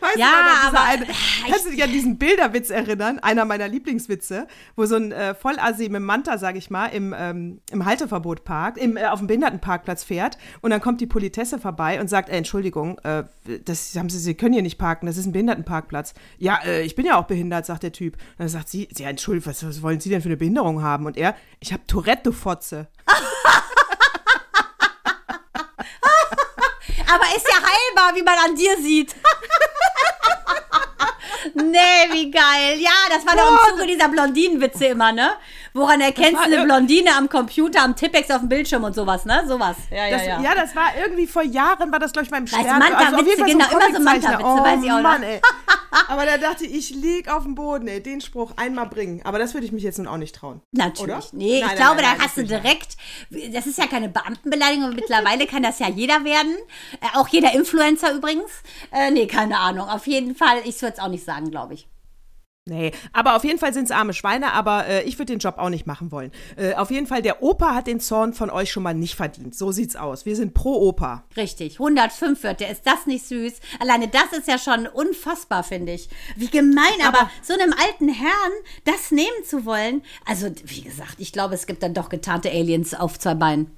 Weißt 0.00 0.16
Ja, 0.16 0.26
du, 0.70 0.76
aber- 0.76 0.84
eine, 0.84 1.06
kannst 1.48 1.66
du 1.66 1.70
dich 1.70 1.82
an 1.82 1.90
diesen 1.92 2.18
Bilderwitz 2.18 2.70
erinnern? 2.70 3.18
Einer 3.18 3.44
meiner 3.44 3.68
Lieblingswitze, 3.68 4.46
wo 4.76 4.86
so 4.86 4.96
ein 4.96 5.12
äh, 5.12 5.34
Vollasi 5.34 5.88
mit 5.88 6.02
Manta, 6.02 6.38
sag 6.38 6.56
ich 6.56 6.70
mal, 6.70 6.86
im, 6.86 7.14
ähm, 7.16 7.60
im 7.70 7.84
Halteverbot 7.84 8.44
parkt, 8.44 8.78
im, 8.78 8.96
äh, 8.96 9.06
auf 9.06 9.18
dem 9.20 9.26
Behindertenparkplatz 9.26 10.04
fährt 10.04 10.38
und 10.60 10.70
dann 10.70 10.80
kommt 10.80 11.00
die 11.00 11.06
Politesse 11.06 11.58
vorbei 11.58 12.00
und 12.00 12.08
sagt, 12.08 12.28
äh, 12.28 12.36
Entschuldigung, 12.36 12.98
äh, 13.04 13.24
das 13.64 13.94
haben 13.96 14.08
Sie, 14.08 14.18
Sie 14.18 14.34
können 14.34 14.52
hier 14.54 14.62
nicht 14.62 14.78
parken, 14.78 15.06
das 15.06 15.16
ist 15.16 15.26
ein 15.26 15.32
Behindertenparkplatz. 15.80 16.14
Ja, 16.38 16.60
äh, 16.64 16.82
ich 16.82 16.94
bin 16.94 17.06
ja 17.06 17.18
auch 17.18 17.24
behindert, 17.26 17.66
sagt 17.66 17.82
der 17.82 17.92
Typ. 17.92 18.14
Und 18.14 18.38
dann 18.38 18.48
sagt 18.48 18.68
sie, 18.68 18.88
ja, 18.96 19.08
Entschuldigung, 19.08 19.50
was, 19.50 19.66
was 19.66 19.82
wollen 19.82 20.00
Sie 20.00 20.10
denn 20.10 20.22
für 20.22 20.28
eine 20.28 20.36
Behinderung 20.36 20.82
haben? 20.82 21.06
Und 21.06 21.16
er, 21.16 21.34
ich 21.60 21.72
habe 21.72 21.86
Tourette, 21.86 22.24
du 22.24 22.32
Fotze. 22.32 22.88
Aber 27.06 27.24
ist 27.36 27.48
ja 27.48 27.56
heilbar, 27.56 28.14
wie 28.14 28.22
man 28.22 28.38
an 28.38 28.54
dir 28.54 28.76
sieht. 28.82 29.16
nee, 31.54 32.12
wie 32.12 32.30
geil. 32.30 32.78
Ja, 32.78 32.90
das 33.08 33.26
war 33.26 33.34
doch 33.36 33.50
im 33.50 33.78
Zuge 33.78 33.86
dieser 33.86 34.08
Blondinenwitze 34.08 34.86
immer, 34.86 35.12
ne? 35.12 35.30
Woran 35.72 36.00
erkennst 36.00 36.40
du 36.44 36.52
eine 36.52 36.64
Blondine 36.64 37.14
am 37.16 37.28
Computer, 37.28 37.82
am 37.82 37.94
Tippex 37.94 38.30
auf 38.30 38.40
dem 38.40 38.48
Bildschirm 38.48 38.84
und 38.84 38.94
sowas, 38.94 39.24
ne? 39.24 39.44
Sowas. 39.46 39.76
Ja, 39.90 40.06
ja, 40.06 40.16
Das, 40.16 40.26
ja. 40.26 40.40
ja. 40.40 40.54
das 40.54 40.74
war 40.74 40.96
irgendwie 41.00 41.26
vor 41.26 41.42
Jahren, 41.42 41.92
war 41.92 41.98
das, 41.98 42.12
glaube 42.12 42.24
ich, 42.24 42.30
beim 42.30 42.46
Stern. 42.46 42.64
Manta-Witze, 42.78 43.18
auf 43.18 43.26
jeden 43.26 43.40
Fall 43.40 43.50
genau, 43.50 43.64
ein 43.66 43.90
immer 43.90 43.98
so. 43.98 44.02
Manta-Witze, 44.02 44.64
weiß 44.64 44.82
ich 44.84 44.90
auch 44.90 44.96
noch. 44.96 45.02
Mann, 45.02 45.22
ey. 45.22 45.40
Aber 46.08 46.24
da 46.24 46.38
dachte 46.38 46.64
ich, 46.64 46.90
ich 46.90 46.90
lieg 46.96 47.28
auf 47.32 47.42
dem 47.44 47.54
Boden, 47.54 47.88
ey, 47.88 48.02
den 48.02 48.20
Spruch 48.20 48.52
einmal 48.56 48.86
bringen. 48.86 49.22
Aber 49.24 49.38
das 49.38 49.54
würde 49.54 49.66
ich 49.66 49.72
mich 49.72 49.82
jetzt 49.82 49.98
nun 49.98 50.06
auch 50.06 50.16
nicht 50.16 50.34
trauen. 50.34 50.60
Natürlich. 50.72 51.02
Oder? 51.02 51.20
Nee, 51.32 51.60
Nein, 51.60 51.60
ich 51.60 51.66
nein, 51.66 51.76
glaube, 51.76 52.02
nein, 52.02 52.16
da 52.16 52.24
hast 52.24 52.36
du 52.36 52.44
direkt, 52.44 52.96
das 53.52 53.66
ist 53.66 53.78
ja 53.78 53.86
keine 53.86 54.08
Beamtenbeleidigung, 54.08 54.84
aber 54.84 54.94
mittlerweile 54.94 55.46
kann 55.46 55.62
das 55.62 55.78
ja 55.78 55.88
jeder 55.88 56.24
werden. 56.24 56.56
Äh, 57.00 57.18
auch 57.18 57.28
jeder 57.28 57.52
Influencer 57.54 58.12
übrigens. 58.14 58.50
Äh, 58.92 59.10
nee, 59.10 59.26
keine 59.26 59.58
Ahnung. 59.58 59.88
Auf 59.88 60.06
jeden 60.06 60.34
Fall, 60.34 60.58
ich 60.64 60.80
würde 60.80 60.94
es 60.94 61.00
auch 61.00 61.08
nicht 61.08 61.24
sagen, 61.24 61.29
glaube 61.50 61.74
ich. 61.74 61.88
Nee, 62.68 62.92
aber 63.14 63.36
auf 63.36 63.42
jeden 63.44 63.58
Fall 63.58 63.72
sind 63.72 63.84
es 63.84 63.90
arme 63.90 64.12
Schweine, 64.12 64.52
aber 64.52 64.86
äh, 64.86 65.02
ich 65.04 65.18
würde 65.18 65.32
den 65.32 65.38
Job 65.38 65.56
auch 65.56 65.70
nicht 65.70 65.86
machen 65.86 66.12
wollen. 66.12 66.30
Äh, 66.56 66.74
auf 66.74 66.90
jeden 66.90 67.06
Fall, 67.06 67.22
der 67.22 67.42
Opa 67.42 67.74
hat 67.74 67.86
den 67.86 68.00
Zorn 68.00 68.34
von 68.34 68.50
euch 68.50 68.70
schon 68.70 68.82
mal 68.82 68.92
nicht 68.94 69.14
verdient. 69.16 69.56
So 69.56 69.72
sieht's 69.72 69.96
aus. 69.96 70.26
Wir 70.26 70.36
sind 70.36 70.52
pro 70.52 70.74
Opa. 70.74 71.24
Richtig, 71.38 71.80
105 71.80 72.42
wird 72.42 72.60
der. 72.60 72.70
Ist 72.70 72.86
das 72.86 73.06
nicht 73.06 73.24
süß? 73.26 73.54
Alleine 73.80 74.08
das 74.08 74.38
ist 74.38 74.46
ja 74.46 74.58
schon 74.58 74.86
unfassbar, 74.86 75.64
finde 75.64 75.92
ich. 75.92 76.10
Wie 76.36 76.48
gemein, 76.48 76.84
aber, 77.02 77.20
Aber- 77.22 77.30
so 77.42 77.54
einem 77.54 77.72
alten 77.72 78.08
Herrn 78.10 78.52
das 78.84 79.10
nehmen 79.10 79.44
zu 79.44 79.64
wollen. 79.64 80.02
Also, 80.26 80.48
wie 80.64 80.82
gesagt, 80.82 81.14
ich 81.16 81.32
glaube, 81.32 81.54
es 81.54 81.66
gibt 81.66 81.82
dann 81.82 81.94
doch 81.94 82.10
getarnte 82.10 82.50
Aliens 82.50 82.92
auf 82.94 83.18
zwei 83.18 83.34
Beinen. 83.34 83.70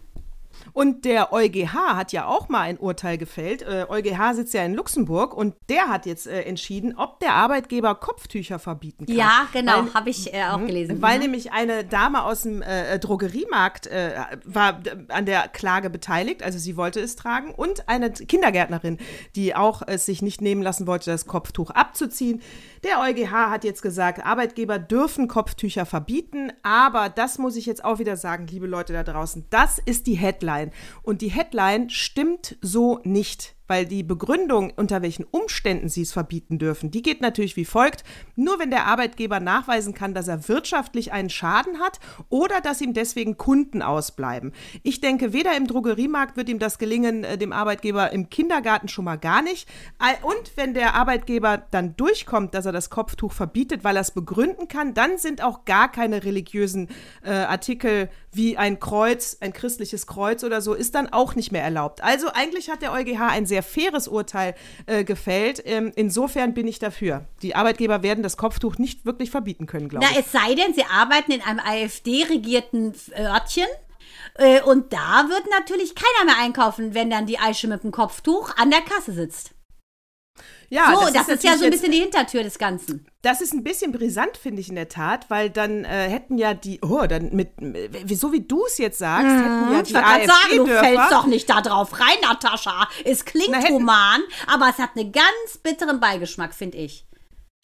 Und 0.73 1.05
der 1.05 1.33
EuGH 1.33 1.75
hat 1.75 2.13
ja 2.13 2.27
auch 2.27 2.49
mal 2.49 2.63
ein 2.63 2.79
Urteil 2.79 3.19
gefällt. 3.19 3.63
Äh, 3.63 3.87
EuGH 3.89 4.35
sitzt 4.35 4.55
ja 4.55 4.65
in 4.65 4.75
Luxemburg 4.75 5.35
und 5.35 5.55
der 5.69 5.89
hat 5.89 6.07
jetzt 6.07 6.27
äh, 6.27 6.43
entschieden, 6.43 6.95
ob 6.97 7.21
der 7.21 7.35
Arbeitgeber 7.35 7.95
Kopftücher 7.95 8.59
verbieten 8.59 9.07
kann. 9.07 9.15
Ja, 9.15 9.47
genau, 9.53 9.87
habe 9.95 10.11
ich 10.11 10.33
äh, 10.33 10.45
auch 10.45 10.65
gelesen. 10.65 11.03
Weil 11.03 11.17
Mhm. 11.17 11.23
nämlich 11.23 11.53
eine 11.53 11.85
Dame 11.85 12.25
aus 12.25 12.43
dem 12.43 12.63
äh, 12.63 12.99
Drogeriemarkt 12.99 13.87
äh, 13.87 14.13
war 14.45 14.81
an 15.09 15.27
der 15.27 15.49
Klage 15.49 15.91
beteiligt, 15.91 16.43
also 16.43 16.59
sie 16.59 16.77
wollte 16.77 17.01
es 17.01 17.17
tragen, 17.17 17.53
und 17.55 17.89
eine 17.89 18.11
Kindergärtnerin, 18.11 18.99
die 19.37 19.55
auch 19.55 19.83
es 19.87 20.07
sich 20.07 20.23
nicht 20.23 20.41
nehmen 20.41 20.63
lassen 20.63 20.87
wollte, 20.87 21.11
das 21.11 21.27
Kopftuch 21.27 21.71
abzuziehen. 21.71 22.41
Der 22.85 23.01
EuGH 23.01 23.31
hat 23.31 23.63
jetzt 23.63 23.81
gesagt, 23.81 24.27
Arbeitgeber 24.27 24.81
dürfen 24.81 25.29
Kopftücher 25.29 25.87
verbieten, 25.87 26.53
aber 26.65 27.09
das 27.09 27.39
muss 27.39 27.55
ich 27.55 27.65
jetzt 27.65 27.85
auch 27.85 28.01
wieder 28.01 28.17
sagen, 28.17 28.49
liebe 28.49 28.67
Leute 28.67 28.93
da 28.93 29.05
draußen, 29.05 29.47
das 29.51 29.79
ist 29.79 30.09
die 30.09 30.15
Headline. 30.15 30.73
Und 31.03 31.23
die 31.23 31.31
Headline 31.31 31.91
stimmt 31.91 32.57
so 32.61 32.99
nicht 33.05 33.55
weil 33.67 33.87
die 33.87 34.03
Begründung, 34.03 34.73
unter 34.77 35.03
welchen 35.03 35.25
Umständen 35.25 35.89
sie 35.89 36.03
es 36.03 36.13
verbieten 36.13 36.59
dürfen, 36.59 36.91
die 36.91 37.03
geht 37.03 37.21
natürlich 37.21 37.57
wie 37.57 37.65
folgt. 37.65 38.05
Nur 38.37 38.59
wenn 38.59 38.71
der 38.71 38.87
Arbeitgeber 38.87 39.41
nachweisen 39.41 39.95
kann, 39.95 40.15
dass 40.15 40.29
er 40.29 40.49
wirtschaftlich 40.49 41.13
einen 41.13 41.31
Schaden 41.31 41.79
hat 41.79 42.01
oder 42.29 42.61
dass 42.61 42.81
ihm 42.81 42.95
deswegen 42.95 43.37
Kunden 43.37 43.83
ausbleiben. 43.83 44.53
Ich 44.83 45.01
denke, 45.01 45.33
weder 45.33 45.57
im 45.57 45.67
Drogeriemarkt 45.67 46.37
wird 46.37 46.49
ihm 46.49 46.59
das 46.59 46.79
gelingen, 46.79 47.25
äh, 47.25 47.39
dem 47.39 47.53
Arbeitgeber 47.53 48.13
im 48.13 48.31
Kindergarten 48.31 48.89
schon 48.89 49.05
mal 49.05 49.17
gar 49.17 49.43
nicht. 49.43 49.69
Und 50.23 50.57
wenn 50.57 50.75
der 50.75 50.95
Arbeitgeber 50.95 51.63
dann 51.71 51.97
durchkommt, 51.97 52.55
dass 52.55 52.67
er 52.67 52.73
das 52.73 52.91
Kopftuch 52.91 53.33
verbietet, 53.33 53.85
weil 53.85 53.97
er 53.97 54.03
es 54.03 54.11
begründen 54.11 54.69
kann, 54.69 54.95
dann 54.95 55.19
sind 55.19 55.43
auch 55.43 55.65
gar 55.65 55.91
keine 55.91 56.25
religiösen 56.25 56.89
äh, 57.25 57.31
Artikel 57.31 58.09
wie 58.35 58.57
ein 58.57 58.81
Kreuz, 58.81 59.37
ein 59.41 59.53
christliches 59.53 60.07
Kreuz 60.07 60.43
oder 60.43 60.61
so, 60.63 60.73
ist 60.75 60.95
dann 60.95 61.13
auch 61.13 61.35
nicht 61.35 61.53
mehr 61.53 61.63
erlaubt. 61.63 62.03
Also 62.03 62.29
eigentlich 62.33 62.71
hat 62.71 62.81
der 62.83 62.93
EuGH 62.93 63.21
ein 63.29 63.47
sehr 63.47 63.63
faires 63.63 64.09
Urteil 64.09 64.55
äh, 64.87 65.05
gefällt. 65.05 65.63
Ähm, 65.67 65.93
insofern 65.97 66.55
bin 66.55 66.67
ich 66.67 66.79
dafür. 66.79 67.27
Die 67.43 67.55
Arbeitgeber 67.55 68.03
werden 68.03 68.23
das 68.23 68.37
Kopftuch 68.37 68.79
nicht 68.79 69.05
wirklich 69.05 69.31
verbieten 69.31 69.67
können, 69.67 69.89
glaube 69.89 70.07
Na, 70.09 70.19
ich. 70.19 70.25
es 70.27 70.33
sei 70.33 70.55
denn, 70.55 70.73
sie 70.75 70.85
arbeiten 70.85 71.33
in 71.33 71.43
einem 71.43 71.61
AfD-regierten 71.61 72.95
Örtchen. 73.19 73.67
Äh, 74.37 74.63
Und 74.63 74.93
da 74.93 75.27
wird 75.29 75.45
natürlich 75.51 75.95
keiner 75.95 76.25
mehr 76.33 76.43
einkaufen, 76.43 76.95
wenn 76.95 77.11
dann 77.11 77.27
die 77.27 77.39
Aische 77.39 77.69
mit 77.69 77.83
dem 77.85 77.91
Kopftuch 77.91 78.57
an 78.57 78.71
der 78.71 78.81
Kasse 78.81 79.13
sitzt. 79.13 79.51
Ja, 80.71 80.95
so, 80.95 81.13
das, 81.13 81.29
ist, 81.29 81.45
ja 81.45 81.51
natürlich 81.53 81.59
so 81.59 81.65
ein 81.67 81.71
jetzt- 81.71 81.71
bisschen 81.73 81.93
die 81.93 82.01
Hintertür 82.01 82.43
des 82.43 82.59
Ganzen. 82.59 83.07
Das 83.21 83.41
ist 83.43 83.53
ein 83.53 83.63
bisschen 83.63 83.93
brisant, 83.93 84.37
finde 84.39 84.61
ich 84.63 84.69
in 84.71 84.75
der 84.75 84.89
Tat, 84.89 85.29
weil 85.29 85.51
dann 85.51 85.85
äh, 85.85 86.09
hätten 86.09 86.39
ja 86.39 86.55
die, 86.55 86.81
oh, 86.83 87.07
dann 87.07 87.31
mit, 87.35 87.51
so 88.19 88.33
wie 88.33 88.41
du 88.41 88.65
es 88.67 88.79
jetzt 88.79 88.99
sagst, 88.99 89.27
hätten 89.27 89.73
ja 89.73 89.81
Ich 89.83 89.89
die 89.89 89.95
wollte 89.95 90.07
gerade 90.09 90.27
sagen, 90.27 90.57
du 90.57 90.67
fällst 90.67 91.13
doch 91.13 91.27
nicht 91.27 91.49
da 91.51 91.61
drauf 91.61 92.01
rein, 92.01 92.17
Natascha. 92.23 92.89
Es 93.05 93.25
klingt 93.27 93.51
Na, 93.51 93.59
hätten- 93.59 93.75
human, 93.75 94.23
aber 94.47 94.71
es 94.71 94.79
hat 94.79 94.97
einen 94.97 95.13
ganz 95.13 95.59
bitteren 95.63 96.01
Beigeschmack, 96.01 96.55
finde 96.55 96.79
ich. 96.79 97.05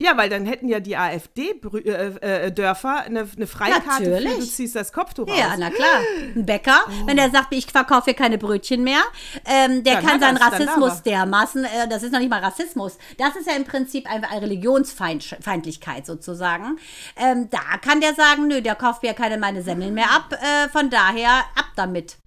Ja, 0.00 0.16
weil 0.16 0.30
dann 0.30 0.46
hätten 0.46 0.68
ja 0.68 0.78
die 0.78 0.96
AfD-Dörfer 0.96 3.00
eine, 3.00 3.28
eine 3.36 3.46
Freikarte 3.48 4.04
für, 4.04 4.10
Natürlich. 4.10 4.38
du 4.38 4.46
ziehst 4.46 4.76
das 4.76 4.92
Kopftuch 4.92 5.26
Ja, 5.36 5.48
aus. 5.48 5.54
na 5.58 5.70
klar. 5.70 6.02
Ein 6.36 6.46
Bäcker, 6.46 6.82
wenn 7.06 7.16
der 7.16 7.30
sagt, 7.30 7.52
ich 7.52 7.66
verkaufe 7.66 8.04
hier 8.04 8.14
keine 8.14 8.38
Brötchen 8.38 8.84
mehr, 8.84 9.00
ähm, 9.44 9.82
der 9.82 9.94
Dann 9.96 10.06
kann 10.06 10.20
seinen 10.20 10.36
Rassismus 10.36 11.02
dermaßen, 11.02 11.64
äh, 11.64 11.88
das 11.88 12.04
ist 12.04 12.12
noch 12.12 12.20
nicht 12.20 12.30
mal 12.30 12.38
Rassismus, 12.40 12.96
das 13.18 13.34
ist 13.34 13.48
ja 13.48 13.54
im 13.56 13.64
Prinzip 13.64 14.08
eine, 14.08 14.30
eine 14.30 14.42
Religionsfeindlichkeit 14.42 16.06
sozusagen. 16.06 16.78
Ähm, 17.16 17.50
da 17.50 17.58
kann 17.82 18.00
der 18.00 18.14
sagen, 18.14 18.46
nö, 18.46 18.62
der 18.62 18.76
kauft 18.76 19.02
mir 19.02 19.08
ja 19.08 19.14
keine 19.14 19.36
meine 19.36 19.62
Semmeln 19.62 19.94
mehr 19.94 20.12
ab, 20.12 20.32
äh, 20.32 20.68
von 20.68 20.90
daher 20.90 21.38
ab 21.56 21.72
damit. 21.74 22.18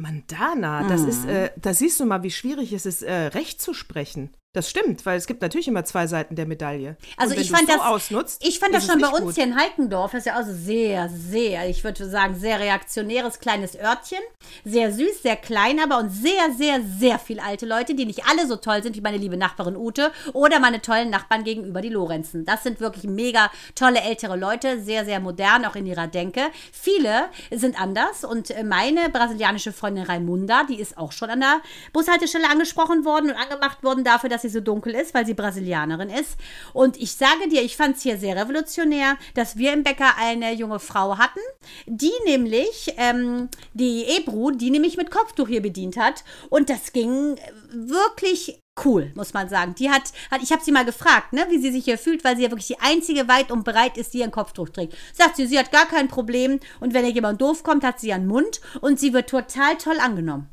Mandana, 0.00 0.88
das 0.88 1.02
ist, 1.02 1.24
Mhm. 1.24 1.28
äh, 1.30 1.50
da 1.56 1.74
siehst 1.74 2.00
du 2.00 2.06
mal, 2.06 2.22
wie 2.22 2.30
schwierig 2.30 2.72
es 2.72 2.86
ist, 2.86 3.02
äh, 3.02 3.12
Recht 3.26 3.60
zu 3.60 3.74
sprechen. 3.74 4.32
Das 4.58 4.68
stimmt, 4.68 5.06
weil 5.06 5.16
es 5.16 5.28
gibt 5.28 5.40
natürlich 5.40 5.68
immer 5.68 5.84
zwei 5.84 6.08
Seiten 6.08 6.34
der 6.34 6.44
Medaille. 6.44 6.96
Also 7.16 7.36
ich 7.36 7.48
fand 7.48 7.68
das, 7.68 7.80
ausnutzt, 7.80 8.44
ich 8.44 8.58
fand 8.58 8.74
das 8.74 8.86
schon 8.86 9.00
bei 9.00 9.06
uns 9.06 9.20
gut. 9.20 9.34
hier 9.36 9.44
in 9.44 9.56
Heikendorf, 9.56 10.10
das 10.10 10.22
ist 10.22 10.26
ja 10.26 10.40
auch 10.40 10.44
so 10.44 10.52
sehr, 10.52 11.08
sehr, 11.08 11.68
ich 11.68 11.84
würde 11.84 12.10
sagen, 12.10 12.34
sehr 12.34 12.58
reaktionäres 12.58 13.38
kleines 13.38 13.78
Örtchen. 13.78 14.18
Sehr 14.64 14.92
süß, 14.92 15.22
sehr 15.22 15.36
klein 15.36 15.78
aber 15.78 15.98
und 15.98 16.10
sehr, 16.10 16.50
sehr, 16.56 16.80
sehr 16.82 17.20
viel 17.20 17.38
alte 17.38 17.66
Leute, 17.66 17.94
die 17.94 18.04
nicht 18.04 18.24
alle 18.28 18.48
so 18.48 18.56
toll 18.56 18.82
sind 18.82 18.96
wie 18.96 19.00
meine 19.00 19.18
liebe 19.18 19.36
Nachbarin 19.36 19.76
Ute 19.76 20.10
oder 20.32 20.58
meine 20.58 20.82
tollen 20.82 21.10
Nachbarn 21.10 21.44
gegenüber, 21.44 21.80
die 21.80 21.90
Lorenzen. 21.90 22.44
Das 22.44 22.64
sind 22.64 22.80
wirklich 22.80 23.04
mega 23.04 23.52
tolle 23.76 24.00
ältere 24.00 24.36
Leute, 24.36 24.82
sehr, 24.82 25.04
sehr 25.04 25.20
modern, 25.20 25.66
auch 25.66 25.76
in 25.76 25.86
ihrer 25.86 26.08
Denke. 26.08 26.40
Viele 26.72 27.26
sind 27.52 27.80
anders 27.80 28.24
und 28.24 28.50
äh, 28.50 28.64
meine 28.64 29.08
brasilianische 29.08 29.72
Freundin 29.72 30.02
Raimunda, 30.02 30.64
die 30.64 30.80
ist 30.80 30.98
auch 30.98 31.12
schon 31.12 31.30
an 31.30 31.38
der 31.38 31.60
Bushaltestelle 31.92 32.50
angesprochen 32.50 33.04
worden 33.04 33.30
und 33.30 33.36
angemacht 33.36 33.84
worden 33.84 34.02
dafür, 34.02 34.28
dass 34.28 34.42
sie 34.42 34.47
so 34.48 34.60
dunkel 34.60 34.94
ist, 34.94 35.14
weil 35.14 35.26
sie 35.26 35.34
Brasilianerin 35.34 36.10
ist. 36.10 36.36
Und 36.72 36.96
ich 36.96 37.12
sage 37.12 37.48
dir, 37.48 37.62
ich 37.62 37.76
fand 37.76 37.96
es 37.96 38.02
hier 38.02 38.18
sehr 38.18 38.36
revolutionär, 38.36 39.16
dass 39.34 39.56
wir 39.56 39.72
im 39.72 39.82
Bäcker 39.82 40.16
eine 40.18 40.52
junge 40.54 40.78
Frau 40.78 41.18
hatten, 41.18 41.40
die 41.86 42.12
nämlich, 42.24 42.94
ähm, 42.96 43.48
die 43.74 44.04
Ebru, 44.16 44.50
die 44.50 44.70
nämlich 44.70 44.96
mit 44.96 45.10
Kopftuch 45.10 45.48
hier 45.48 45.62
bedient 45.62 45.96
hat. 45.96 46.24
Und 46.50 46.70
das 46.70 46.92
ging 46.92 47.36
äh, 47.36 47.40
wirklich 47.72 48.60
cool, 48.84 49.10
muss 49.14 49.34
man 49.34 49.48
sagen. 49.48 49.74
Die 49.74 49.90
hat, 49.90 50.12
hat 50.30 50.42
ich 50.42 50.52
habe 50.52 50.62
sie 50.62 50.72
mal 50.72 50.84
gefragt, 50.84 51.32
ne, 51.32 51.46
wie 51.50 51.58
sie 51.58 51.72
sich 51.72 51.84
hier 51.84 51.98
fühlt, 51.98 52.24
weil 52.24 52.36
sie 52.36 52.44
ja 52.44 52.50
wirklich 52.50 52.68
die 52.68 52.80
einzige 52.80 53.28
weit 53.28 53.50
und 53.50 53.64
breit 53.64 53.96
ist, 53.96 54.14
die 54.14 54.22
ein 54.22 54.30
Kopftuch 54.30 54.68
trägt. 54.68 54.96
Sagt 55.12 55.36
sie, 55.36 55.46
sie 55.46 55.58
hat 55.58 55.72
gar 55.72 55.86
kein 55.86 56.08
Problem 56.08 56.60
und 56.80 56.94
wenn 56.94 57.04
ihr 57.04 57.10
jemand 57.10 57.40
doof 57.40 57.62
kommt, 57.62 57.84
hat 57.84 58.00
sie 58.00 58.12
einen 58.12 58.26
Mund 58.26 58.60
und 58.80 59.00
sie 59.00 59.12
wird 59.12 59.28
total 59.28 59.76
toll 59.76 59.98
angenommen. 60.00 60.48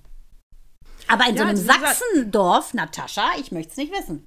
Aber 1.08 1.28
in 1.30 1.36
so 1.38 1.44
Ja, 1.44 1.50
einem 1.50 1.58
wie 1.58 1.62
gesagt- 1.62 1.82
Sachsendorf, 1.86 2.74
Natascha, 2.74 3.24
ich 3.40 3.52
möchte 3.52 3.72
es 3.72 3.78
nicht 3.78 3.94
wissen. 3.94 4.26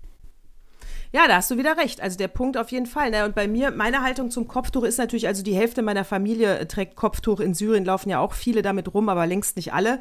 Ja, 1.10 1.26
da 1.26 1.36
hast 1.36 1.50
du 1.50 1.56
wieder 1.56 1.78
recht. 1.78 2.02
Also 2.02 2.18
der 2.18 2.28
Punkt 2.28 2.58
auf 2.58 2.70
jeden 2.70 2.84
Fall. 2.84 3.10
Ne? 3.10 3.24
Und 3.24 3.34
bei 3.34 3.48
mir, 3.48 3.70
meine 3.70 4.02
Haltung 4.02 4.30
zum 4.30 4.46
Kopftuch 4.46 4.82
ist 4.82 4.98
natürlich, 4.98 5.26
also 5.26 5.42
die 5.42 5.54
Hälfte 5.54 5.80
meiner 5.80 6.04
Familie 6.04 6.68
trägt 6.68 6.96
Kopftuch. 6.96 7.40
In 7.40 7.54
Syrien 7.54 7.86
laufen 7.86 8.10
ja 8.10 8.20
auch 8.20 8.34
viele 8.34 8.60
damit 8.60 8.92
rum, 8.92 9.08
aber 9.08 9.26
längst 9.26 9.56
nicht 9.56 9.72
alle. 9.72 10.00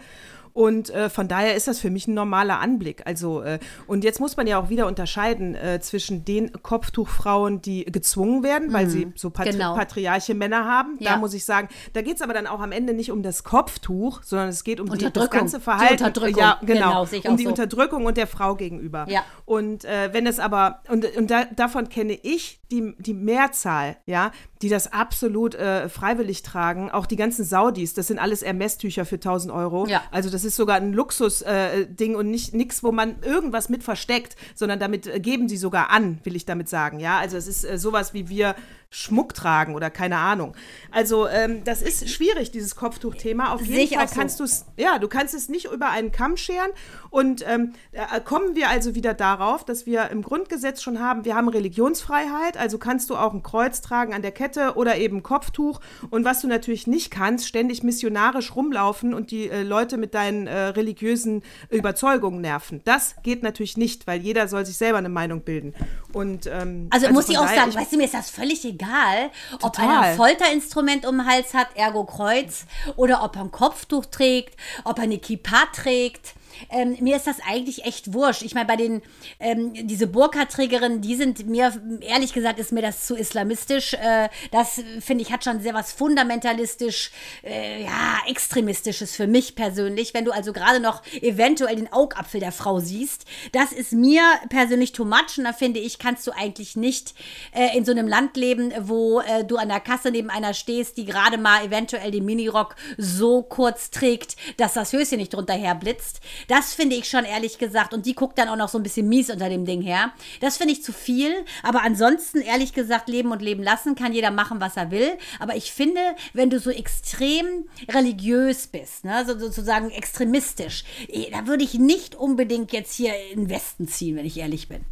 Und 0.58 0.90
äh, 0.90 1.12
von 1.12 1.28
daher 1.28 1.54
ist 1.54 1.68
das 1.68 1.80
für 1.80 1.92
mich 1.92 2.08
ein 2.08 2.16
normaler 2.16 2.60
Anblick. 2.60 3.04
Also, 3.06 3.44
äh, 3.44 3.60
und 3.86 4.04
jetzt 4.04 4.20
muss 4.20 4.38
man 4.38 4.48
ja 4.48 4.60
auch 4.60 4.70
wieder 4.70 4.88
unterscheiden 4.88 5.54
äh, 5.54 5.80
zwischen 5.82 6.26
den 6.26 6.52
Kopftuchfrauen, 6.64 7.62
die 7.62 7.86
gezwungen 7.86 8.42
werden, 8.42 8.74
weil 8.74 8.88
mhm, 8.88 8.90
sie 8.90 9.14
so 9.14 9.30
patri 9.30 9.52
genau. 9.52 9.76
patriarche 9.76 10.34
Männer 10.34 10.66
haben. 10.66 10.98
Ja. 10.98 11.12
Da 11.12 11.18
muss 11.18 11.36
ich 11.36 11.46
sagen, 11.46 11.70
da 11.94 12.02
geht 12.02 12.16
es 12.16 12.24
aber 12.24 12.34
dann 12.34 12.48
auch 12.48 12.60
am 12.60 12.72
Ende 12.72 12.96
nicht 12.96 13.12
um 13.12 13.22
das 13.22 13.44
Kopftuch, 13.44 14.24
sondern 14.24 14.50
es 14.50 14.64
geht 14.64 14.80
um 14.80 14.90
die, 14.90 15.14
das 15.14 15.30
ganze 15.30 15.60
Verhalten. 15.60 15.98
Die 15.98 16.04
Unterdrückung. 16.06 16.42
Ja, 16.42 16.60
genau. 16.66 17.06
genau 17.06 17.30
um 17.30 17.38
die 17.38 17.44
so. 17.44 17.50
Unterdrückung 17.50 18.06
und 18.08 18.18
der 18.18 18.26
Frau 18.26 18.56
gegenüber. 18.56 19.06
Ja. 19.10 19.24
Und 19.46 19.86
äh, 19.86 20.12
wenn 20.12 20.26
es 20.26 20.40
aber, 20.40 20.82
und, 20.90 21.06
und 21.16 21.30
da, 21.30 21.46
davon 21.46 21.88
kenne 21.88 22.18
ich 22.24 22.62
die, 22.72 22.96
die 22.98 23.14
Mehrzahl, 23.14 23.98
ja, 24.08 24.32
die 24.62 24.70
das 24.70 24.92
absolut 24.92 25.56
äh, 25.56 25.90
freiwillig 25.90 26.44
tragen, 26.44 26.90
auch 26.90 27.06
die 27.06 27.16
ganzen 27.16 27.46
Saudis, 27.46 27.94
das 27.94 28.08
sind 28.08 28.20
alles 28.20 28.42
Ermesstücher 28.42 29.06
für 29.06 29.16
1000 29.16 29.54
Euro. 29.54 29.88
Ja. 29.88 30.02
Also 30.12 30.30
das 30.30 30.44
ist 30.44 30.56
sogar 30.56 30.78
ein 30.78 30.94
Luxus-Ding 30.94 32.14
äh, 32.14 32.16
und 32.16 32.30
nicht 32.32 32.54
nichts, 32.54 32.84
wo 32.84 32.92
man 32.92 33.22
irgendwas 33.22 33.70
mit 33.70 33.84
versteckt, 33.84 34.36
sondern 34.56 34.80
damit 34.80 35.08
äh, 35.08 35.20
geben 35.20 35.48
sie 35.48 35.58
sogar 35.58 35.90
an, 35.92 36.20
will 36.24 36.36
ich 36.36 36.46
damit 36.46 36.70
sagen. 36.70 37.00
Ja, 37.00 37.20
also 37.20 37.38
es 37.38 37.48
ist 37.48 37.64
äh, 37.64 37.78
sowas 37.78 38.14
wie 38.14 38.30
wir 38.30 38.56
Schmuck 38.90 39.34
tragen 39.34 39.76
oder 39.76 39.90
keine 39.90 40.18
Ahnung. 40.18 40.56
Also 40.92 41.28
ähm, 41.28 41.64
das 41.66 41.82
ist 41.82 42.10
schwierig, 42.10 42.52
dieses 42.52 42.76
Kopftuchthema. 42.76 43.52
Auf 43.54 43.62
jeden 43.62 43.94
Fall 43.94 44.08
kannst 44.08 44.38
so. 44.38 44.46
du 44.46 44.50
es, 44.50 44.66
ja, 44.78 44.98
du 44.98 45.10
kannst 45.10 45.34
es 45.34 45.50
nicht 45.50 45.66
über 45.66 45.90
einen 45.90 46.12
Kamm 46.12 46.38
scheren. 46.38 46.70
Und 47.10 47.46
ähm, 47.48 47.74
äh, 47.92 48.22
kommen 48.22 48.56
wir 48.56 48.70
also 48.70 48.96
wieder 48.96 49.14
darauf, 49.14 49.66
dass 49.66 49.86
wir 49.86 50.10
im 50.10 50.22
Grundgesetz 50.22 50.82
schon 50.82 51.00
haben, 51.00 51.26
wir 51.26 51.36
haben 51.36 51.50
Religionsfreiheit, 51.50 52.58
also 52.58 52.78
kannst 52.78 53.10
du 53.10 53.16
auch 53.16 53.34
ein 53.34 53.44
Kreuz 53.44 53.82
tragen 53.82 54.14
an 54.14 54.22
der 54.22 54.32
Kette 54.32 54.76
oder 54.76 54.98
eben 54.98 55.22
Kopftuch. 55.22 55.82
Und 56.10 56.24
was 56.24 56.42
du 56.42 56.48
natürlich 56.48 56.88
nicht 56.88 57.12
kannst, 57.12 57.48
ständig 57.48 57.84
missionarisch 57.84 58.56
rumlaufen 58.56 59.14
und 59.14 59.32
die 59.32 59.50
äh, 59.50 59.64
Leute 59.64 59.98
mit 59.98 60.14
deinen 60.14 60.48
äh, 60.48 60.58
religiösen 60.58 61.44
Überzeugungen 61.70 62.40
nerven. 62.40 62.82
Das 62.86 63.16
geht 63.22 63.44
natürlich 63.44 63.76
nicht, 63.76 64.08
weil 64.08 64.22
jeder 64.22 64.48
soll 64.48 64.66
sich 64.66 64.78
selber 64.78 64.98
eine 64.98 65.10
Meinung 65.10 65.42
bilden. 65.42 65.74
Und, 66.14 66.48
ähm, 66.48 66.88
also, 66.90 67.08
also 67.08 67.14
muss 67.14 67.30
ich 67.30 67.38
auch 67.38 67.48
sagen, 67.48 67.76
weißt 67.76 67.92
du, 67.92 67.98
mir 67.98 68.06
ist 68.06 68.14
das 68.14 68.30
völlig 68.30 68.64
egal 68.64 68.77
egal, 68.78 69.32
ob 69.54 69.74
Total. 69.74 69.86
einer 69.86 70.02
ein 70.02 70.16
Folterinstrument 70.16 71.06
um 71.06 71.18
den 71.18 71.28
Hals 71.28 71.54
hat, 71.54 71.68
ergo 71.76 72.04
Kreuz, 72.04 72.66
oder 72.96 73.24
ob 73.24 73.36
er 73.36 73.44
ein 73.44 73.52
Kopftuch 73.52 74.06
trägt, 74.06 74.58
ob 74.84 74.98
er 74.98 75.04
eine 75.04 75.18
Kippa 75.18 75.66
trägt. 75.74 76.34
Ähm, 76.70 76.98
mir 77.00 77.16
ist 77.16 77.28
das 77.28 77.38
eigentlich 77.48 77.86
echt 77.86 78.14
wurscht. 78.14 78.42
Ich 78.44 78.54
meine, 78.54 78.68
bei 78.68 78.76
den, 78.76 79.02
ähm, 79.40 79.74
diese 79.88 80.08
Burka-Trägerinnen, 80.08 81.02
die 81.02 81.16
sind 81.16 81.48
mir, 81.48 81.74
ehrlich 82.02 82.34
gesagt, 82.34 82.60
ist 82.60 82.72
mir 82.72 82.82
das 82.82 83.06
zu 83.06 83.16
islamistisch. 83.16 83.94
Äh, 83.94 84.30
das, 84.52 84.82
finde 85.00 85.24
ich, 85.24 85.32
hat 85.32 85.44
schon 85.44 85.62
sehr 85.62 85.74
was 85.74 85.92
fundamentalistisch, 85.92 87.12
äh, 87.44 87.84
ja, 87.84 88.20
extremistisches 88.28 89.16
für 89.16 89.28
mich 89.28 89.56
persönlich. 89.56 90.14
Wenn 90.14 90.26
du 90.26 90.32
also 90.32 90.54
gerade 90.54 90.80
noch 90.80 91.02
eventuell 91.22 91.76
den 91.76 91.92
Augapfel 91.92 92.40
der 92.40 92.52
Frau 92.52 92.80
siehst, 92.80 93.26
das 93.52 93.72
ist 93.72 93.94
mir 93.94 94.22
persönlich 94.50 94.92
too 94.92 95.06
much. 95.06 95.38
Und 95.38 95.46
da 95.46 95.54
finde 95.54 95.80
ich, 95.80 96.00
kannst 96.00 96.26
du 96.28 96.32
eigentlich 96.32 96.76
nicht 96.76 97.14
äh, 97.54 97.78
in 97.78 97.86
so 97.86 97.92
einem 97.92 98.08
Land 98.08 98.38
leben, 98.38 98.74
wo 98.82 99.22
äh, 99.22 99.44
du 99.44 99.58
an 99.58 99.70
der 99.70 99.80
Kasse 99.80 100.12
neben 100.12 100.30
einer 100.30 100.54
stehst, 100.54 100.98
die 100.98 101.06
gerade 101.06 101.38
mal 101.38 101.66
eventuell 101.66 102.12
den 102.12 102.26
Minirock 102.26 102.76
so 102.98 103.44
kurz 103.44 103.90
trägt, 103.90 104.36
dass 104.58 104.74
das 104.74 104.94
Höschen 104.94 105.18
nicht 105.18 105.34
drunter 105.34 105.54
herblitzt. 105.54 106.22
Das 106.48 106.74
finde 106.74 106.96
ich 106.96 107.10
schon 107.10 107.26
ehrlich 107.26 107.58
gesagt. 107.58 107.94
Und 107.94 108.06
die 108.06 108.16
guckt 108.16 108.38
dann 108.38 108.48
auch 108.48 108.56
noch 108.56 108.70
so 108.70 108.78
ein 108.78 108.84
bisschen 108.84 109.08
mies 109.08 109.30
unter 109.30 109.50
dem 109.50 109.66
Ding 109.66 109.82
her. 109.82 110.14
Das 110.40 110.58
finde 110.58 110.74
ich 110.74 110.84
zu 110.84 110.94
viel. 110.94 111.46
Aber 111.62 111.84
ansonsten, 111.84 112.42
ehrlich 112.42 112.74
gesagt, 112.74 113.10
leben 113.10 113.32
und 113.32 113.42
leben 113.42 113.64
lassen 113.64 113.96
kann 113.96 114.14
jeder 114.14 114.32
machen, 114.32 114.62
was 114.62 114.78
er 114.78 114.90
will. 114.92 115.18
Aber 115.40 115.56
ich 115.56 115.72
finde, 115.72 116.02
wenn 116.34 116.50
du 116.50 116.60
so 116.60 116.72
extrem 116.72 117.68
religiös 117.90 118.68
bist, 118.68 119.04
ne, 119.04 119.26
so, 119.26 119.38
sozusagen 119.38 119.90
extremistisch, 119.90 120.86
eh, 121.10 121.30
da 121.32 121.48
würde 121.48 121.64
ich 121.64 121.76
nicht 121.76 122.16
unbedingt 122.16 122.72
jetzt 122.72 122.94
hier 122.94 123.14
in 123.32 123.42
den 123.42 123.50
Westen 123.50 123.88
ziehen, 123.88 124.16
wenn 124.16 124.26
ich 124.26 124.38
ehrlich 124.38 124.70
bin. 124.70 124.86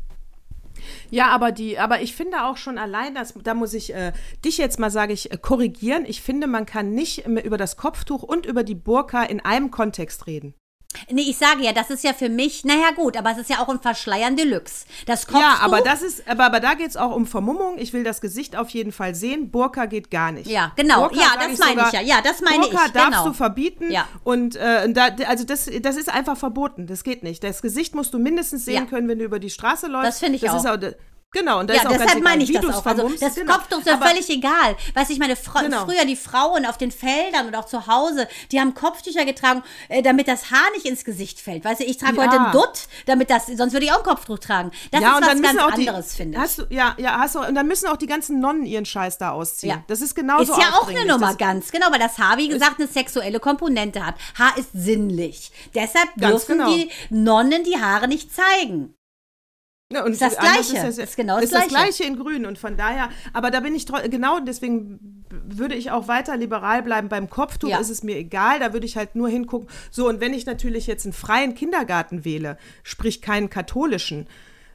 Ja, 1.10 1.30
aber 1.30 1.52
die, 1.52 1.80
aber 1.80 2.02
ich 2.02 2.15
finde 2.15 2.44
auch 2.44 2.58
schon 2.58 2.78
allein, 2.78 3.15
dass, 3.15 3.34
da 3.44 3.54
muss 3.54 3.74
ich 3.74 3.94
äh, 3.94 4.12
dich 4.44 4.58
jetzt 4.58 4.78
mal, 4.78 4.91
sage 4.91 5.13
ich, 5.13 5.32
äh, 5.32 5.38
korrigieren. 5.38 6.04
Ich 6.06 6.22
finde, 6.22 6.48
man 6.48 6.65
kann 6.65 6.91
nicht 6.91 7.26
über 7.26 7.58
das 7.58 7.78
Kopftuch 7.78 8.24
und 8.24 8.46
über 8.46 8.63
die 8.63 8.76
Burka 8.76 9.24
in 9.24 9.39
einem 9.39 9.72
Kontext 9.72 10.28
reden. 10.28 10.54
Nee, 11.10 11.23
ich 11.23 11.38
sage 11.38 11.63
ja, 11.63 11.73
das 11.73 11.89
ist 11.89 12.03
ja 12.03 12.13
für 12.13 12.29
mich, 12.29 12.65
naja 12.65 12.91
gut, 12.95 13.17
aber 13.17 13.31
es 13.31 13.38
ist 13.38 13.49
ja 13.49 13.60
auch 13.60 13.69
ein 13.69 13.79
Verschleiern 13.79 14.36
Deluxe. 14.36 14.86
Das 15.05 15.27
Kopftuch, 15.27 15.41
Ja, 15.41 15.58
aber 15.62 15.81
das 15.81 16.01
ist, 16.01 16.27
aber, 16.27 16.45
aber 16.45 16.60
da 16.60 16.73
geht 16.73 16.89
es 16.89 16.97
auch 16.97 17.15
um 17.15 17.25
Vermummung. 17.25 17.77
Ich 17.77 17.93
will 17.93 18.03
das 18.03 18.21
Gesicht 18.21 18.55
auf 18.55 18.69
jeden 18.69 18.91
Fall 18.91 19.15
sehen. 19.15 19.51
Burka 19.51 19.86
geht 19.86 20.12
gar 20.12 20.31
nicht. 20.31 20.47
Ja, 20.47 20.71
genau. 20.75 21.08
Burka, 21.08 21.19
ja, 21.19 21.47
das 21.47 21.60
meine 21.60 21.84
ich 21.88 21.91
ja. 21.93 22.01
Ja, 22.01 22.21
das 22.21 22.41
meine 22.41 22.63
Burka 22.63 22.86
ich. 22.86 22.91
darfst 22.91 23.12
genau. 23.12 23.25
du 23.25 23.34
verbieten. 23.34 23.91
Ja. 23.91 24.08
Und 24.23 24.55
äh, 24.55 24.91
da, 24.91 25.10
also 25.27 25.43
das, 25.43 25.69
das 25.81 25.97
ist 25.97 26.10
einfach 26.10 26.38
verboten. 26.38 26.88
Das 26.88 27.03
geht 27.03 27.23
nicht. 27.23 27.43
Das 27.43 27.62
Gesicht 27.62 27.95
musst 27.95 28.13
du 28.13 28.19
mindestens 28.19 28.65
sehen 28.65 28.84
ja. 28.84 28.86
können, 28.86 29.08
wenn 29.08 29.19
du 29.19 29.25
über 29.25 29.39
die 29.39 29.49
Straße 29.49 29.88
läufst. 29.88 30.08
Das 30.08 30.19
finde 30.19 30.36
ich 30.36 30.41
das 30.41 30.65
auch. 30.65 30.71
Auch 30.71 30.79
Genau, 31.36 31.60
und 31.60 31.69
das 31.69 31.76
ja, 31.76 31.84
ist 31.84 31.88
auch 31.89 31.98
deshalb 31.98 32.24
meine 32.24 32.43
ich 32.43 32.54
das 32.54 32.63
auch. 32.63 32.86
Also 32.86 33.10
das 33.19 33.36
genau. 33.36 33.54
Kopftuch 33.54 33.80
ist 33.80 33.88
ja 33.88 33.98
völlig 33.98 34.30
egal. 34.30 34.78
Weißt 34.93 35.12
ich 35.12 35.19
meine, 35.19 35.36
Fra 35.36 35.63
genau. 35.63 35.84
früher 35.84 36.06
die 36.06 36.15
Frauen 36.15 36.65
auf 36.65 36.78
den 36.78 36.91
Feldern 36.91 37.48
und 37.48 37.56
auch 37.56 37.65
zu 37.65 37.88
Hause, 37.88 38.30
die 38.54 38.62
haben 38.62 38.74
Kopftücher 38.74 39.26
getragen, 39.26 39.62
äh, 39.89 40.02
damit 40.02 40.30
das 40.30 40.50
Haar 40.50 40.71
nicht 40.74 40.86
ins 40.86 41.04
Gesicht 41.04 41.41
fällt. 41.41 41.65
Weißt 41.65 41.82
du, 41.82 41.84
ich 41.84 41.98
trage 41.98 42.15
ja. 42.15 42.24
heute 42.24 42.39
ein 42.39 42.52
Dutt, 42.54 42.88
damit 43.06 43.30
das, 43.30 43.48
sonst 43.48 43.74
würde 43.74 43.86
ich 43.86 43.91
auch 43.91 43.98
ein 43.98 44.04
Kopftuch 44.04 44.39
tragen. 44.39 44.71
Das 44.91 45.02
ja, 45.02 45.17
ist 45.17 45.28
was 45.28 45.41
ganz 45.41 45.60
anderes, 45.60 46.15
finde 46.15 46.38
ich. 46.38 46.41
Hast 46.41 46.60
du, 46.60 46.63
ja, 46.69 46.95
ja, 46.98 47.19
hast 47.19 47.36
du, 47.36 47.39
und 47.39 47.54
dann 47.54 47.67
müssen 47.67 47.88
auch 47.88 47.98
die 47.98 48.08
ganzen 48.08 48.39
Nonnen 48.39 48.65
ihren 48.65 48.86
Scheiß 48.86 49.17
da 49.17 49.32
ausziehen. 49.32 49.71
Ja. 49.71 49.84
Das 49.88 50.00
ist 50.00 50.15
genauso 50.15 50.54
Ist 50.54 50.62
ja 50.62 50.69
auch 50.80 50.88
eine 50.88 51.06
Nummer, 51.06 51.28
das 51.28 51.38
ganz 51.38 51.69
genau, 51.69 51.88
weil 51.91 52.00
das 52.00 52.17
Haar, 52.17 52.38
wie 52.38 52.48
gesagt, 52.48 52.80
eine 52.80 52.88
sexuelle 52.88 53.41
Komponente 53.41 54.06
hat. 54.06 54.15
Haar 54.39 54.58
ist 54.58 54.69
sinnlich. 54.71 55.52
Deshalb 55.74 56.15
dürfen 56.15 56.60
genau. 56.60 56.74
die 56.74 56.89
Nonnen 57.10 57.65
die 57.65 57.78
Haare 57.78 58.08
nicht 58.08 58.34
zeigen. 58.34 58.95
Ja, 59.93 60.04
und 60.04 60.13
ist 60.13 60.21
das 60.21 60.38
Gleiche. 60.38 60.88
Ist, 60.88 60.98
ist, 60.98 61.15
genau 61.15 61.36
das, 61.36 61.45
ist 61.45 61.52
Gleiche. 61.52 61.69
das 61.69 61.78
Gleiche 61.78 62.04
in 62.06 62.17
Grün. 62.17 62.45
Und 62.45 62.58
von 62.58 62.76
daher, 62.76 63.10
aber 63.34 63.52
da 63.52 63.60
bin 63.60 63.76
ich 63.76 63.86
genau 63.86 64.39
deswegen 64.39 65.24
würde 65.30 65.76
ich 65.76 65.91
auch 65.91 66.08
weiter 66.08 66.38
liberal 66.38 66.82
bleiben. 66.82 67.08
Beim 67.08 67.30
Kopftuch 67.30 67.69
ja. 67.69 67.80
ist 67.80 67.89
es 67.89 68.02
mir 68.02 68.17
egal, 68.17 68.60
da 68.60 68.74
würde 68.74 68.86
ich 68.86 68.98
halt 68.98 69.15
nur 69.15 69.30
hingucken. 69.30 69.69
So, 69.91 70.08
und 70.10 70.19
wenn 70.21 70.34
ich 70.34 70.45
natürlich 70.45 70.88
jetzt 70.88 71.06
einen 71.06 71.13
freien 71.13 71.54
Kindergarten 71.54 72.26
wähle, 72.26 72.58
sprich 72.84 73.21
keinen 73.21 73.50
katholischen, 73.50 74.28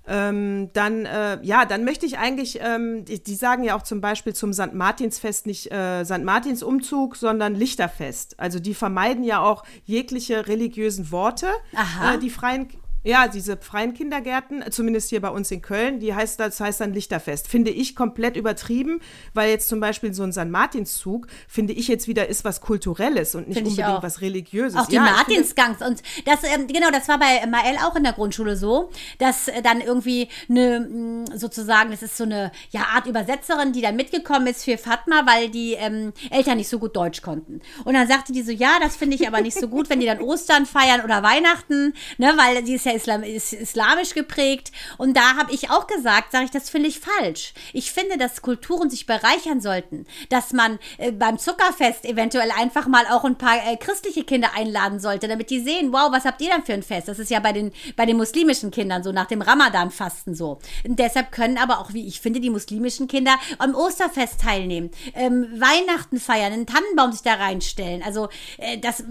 ähm, 0.07 0.71
dann, 0.73 1.07
äh, 1.07 1.39
ja, 1.43 1.65
dann 1.65 1.85
möchte 1.85 2.07
ich 2.07 2.19
eigentlich, 2.19 2.59
ähm, 2.61 3.05
die, 3.05 3.23
die, 3.23 3.35
sagen 3.35 3.65
ja 3.65 3.77
auch 3.77 3.83
zum 3.83 4.01
Beispiel 4.01 4.35
zum 4.35 4.53
St. 4.53 4.73
Martinsfest 4.73 5.47
nicht 5.47 5.71
äh, 5.71 6.05
St. 6.05 6.25
Martinsumzug, 6.25 7.17
sondern 7.17 7.55
Lichterfest. 7.55 8.39
Also 8.41 8.59
die 8.59 8.75
vermeiden 8.75 9.25
ja 9.25 9.41
auch 9.41 9.63
jegliche 9.85 10.49
religiösen 10.49 11.11
Worte, 11.11 11.49
äh, 11.73 12.19
die 12.19 12.31
freien 12.31 12.69
ja, 13.03 13.29
diese 13.29 13.57
freien 13.57 13.95
Kindergärten, 13.95 14.63
zumindest 14.71 15.11
hier 15.11 15.21
bei 15.21 15.31
uns 15.31 15.51
in 15.51 15.63
Köln, 15.63 16.01
die 16.01 16.15
heißt, 16.15 16.39
das 16.39 16.61
heißt 16.61 16.81
dann 16.81 16.93
Lichterfest. 16.93 17.49
Finde 17.49 17.71
ich 17.71 17.97
komplett 17.97 18.37
übertrieben, 18.37 19.01
weil 19.33 19.51
jetzt 19.51 19.69
zum 19.69 19.81
Beispiel 19.81 20.13
so 20.13 20.23
ein 20.23 20.33
St. 20.33 20.47
Martinszug, 20.47 21.27
finde 21.49 21.73
ich 21.73 21.89
jetzt 21.89 22.09
wieder 22.09 22.29
ist 22.29 22.45
was 22.45 22.61
Kulturelles 22.61 23.35
und 23.35 23.49
nicht 23.49 23.59
find 23.59 23.69
unbedingt 23.69 24.03
was 24.03 24.21
Religiöses. 24.21 24.79
Auch 24.79 24.87
die 24.87 24.97
ja, 24.97 25.03
Martinsgangs 25.03 25.81
und 25.81 26.03
das, 26.27 26.45
ähm, 26.45 26.67
genau, 26.67 26.91
das 26.91 27.09
war 27.09 27.19
bei 27.19 27.47
Mael 27.47 27.77
auch 27.83 27.97
in 27.97 28.05
der 28.05 28.13
Grundschule 28.13 28.57
so, 28.57 28.91
dass 29.19 29.49
äh, 29.49 29.63
dann 29.63 29.81
irgendwie 29.81 30.29
eine, 30.49 30.81
mm, 30.81 31.37
sozusagen, 31.37 31.91
das 31.91 32.03
ist 32.03 32.17
so 32.17 32.25
eine 32.25 32.53
ja, 32.71 32.83
Art 32.95 33.07
Übersetzerin, 33.07 33.73
die 33.73 33.81
da 33.81 33.93
mitgekommen 33.93 34.47
ist 34.47 34.65
für 34.65 34.77
Fatma, 34.77 35.23
weil 35.27 35.49
die 35.49 35.73
ähm, 35.73 36.13
Eltern 36.31 36.59
nicht 36.59 36.69
so 36.69 36.79
gut 36.79 36.95
Deutsch 36.97 37.23
konnten. 37.23 37.61
Und 37.85 37.95
dann 37.95 38.07
sagte 38.07 38.33
die 38.33 38.43
so, 38.43 38.53
ja, 38.53 38.79
das 38.81 38.97
finde 38.97 39.17
ich 39.17 39.27
aber 39.27 39.41
nicht 39.41 39.59
so 39.59 39.69
gut, 39.69 39.89
wenn 39.89 40.01
die 40.01 40.07
dann 40.07 40.21
Ostern 40.21 40.67
feiern 40.67 41.01
oder 41.03 41.23
Weihnachten, 41.23 41.95
ne, 42.19 42.35
weil 42.37 42.65
sie 42.67 42.75
ist 42.75 42.85
ja 42.85 42.90
ja 42.91 42.97
Islam, 42.97 43.23
ist 43.23 43.53
islamisch 43.53 44.15
geprägt. 44.15 44.73
Und 44.99 45.17
da 45.17 45.37
habe 45.37 45.53
ich 45.53 45.71
auch 45.71 45.87
gesagt, 45.87 46.33
sage 46.33 46.47
ich, 46.47 46.51
das 46.51 46.71
finde 46.71 46.89
ich 46.89 47.01
falsch. 47.01 47.55
Ich 47.73 47.93
finde, 47.93 48.19
dass 48.19 48.43
Kulturen 48.43 48.91
sich 48.91 49.07
bereichern 49.07 49.61
sollten. 49.61 50.07
Dass 50.29 50.53
man 50.53 50.79
äh, 50.99 51.13
beim 51.13 51.39
Zuckerfest 51.39 52.05
eventuell 52.05 52.51
einfach 52.51 52.87
mal 52.87 53.07
auch 53.07 53.25
ein 53.25 53.37
paar 53.37 53.57
äh, 53.57 53.77
christliche 53.77 54.25
Kinder 54.25 54.51
einladen 54.55 55.01
sollte, 55.01 55.29
damit 55.29 55.51
die 55.51 55.61
sehen, 55.61 55.93
wow, 55.93 56.11
was 56.11 56.25
habt 56.25 56.41
ihr 56.41 56.51
dann 56.51 56.65
für 56.65 56.75
ein 56.75 56.83
Fest? 56.83 57.09
Das 57.09 57.19
ist 57.19 57.31
ja 57.31 57.41
bei 57.41 57.53
den, 57.53 57.73
bei 57.97 58.07
den 58.07 58.17
muslimischen 58.17 58.71
Kindern 58.71 59.03
so, 59.03 59.13
nach 59.13 59.27
dem 59.27 59.43
Ramadan-Fasten 59.43 60.35
so. 60.35 60.59
Und 60.87 60.99
deshalb 60.99 61.33
können 61.33 61.59
aber 61.59 61.81
auch, 61.81 61.93
wie 61.93 62.07
ich 62.07 62.21
finde, 62.21 62.41
die 62.41 62.51
muslimischen 62.51 63.09
Kinder 63.09 63.37
am 63.59 63.75
Osterfest 63.75 64.41
teilnehmen, 64.41 64.91
ähm, 65.15 65.47
Weihnachten 65.55 66.21
feiern, 66.21 66.53
einen 66.53 66.67
Tannenbaum 66.67 67.13
sich 67.13 67.23
da 67.23 67.35
reinstellen. 67.35 68.03
Also, 68.03 68.29
äh, 68.59 68.79
das, 68.79 69.05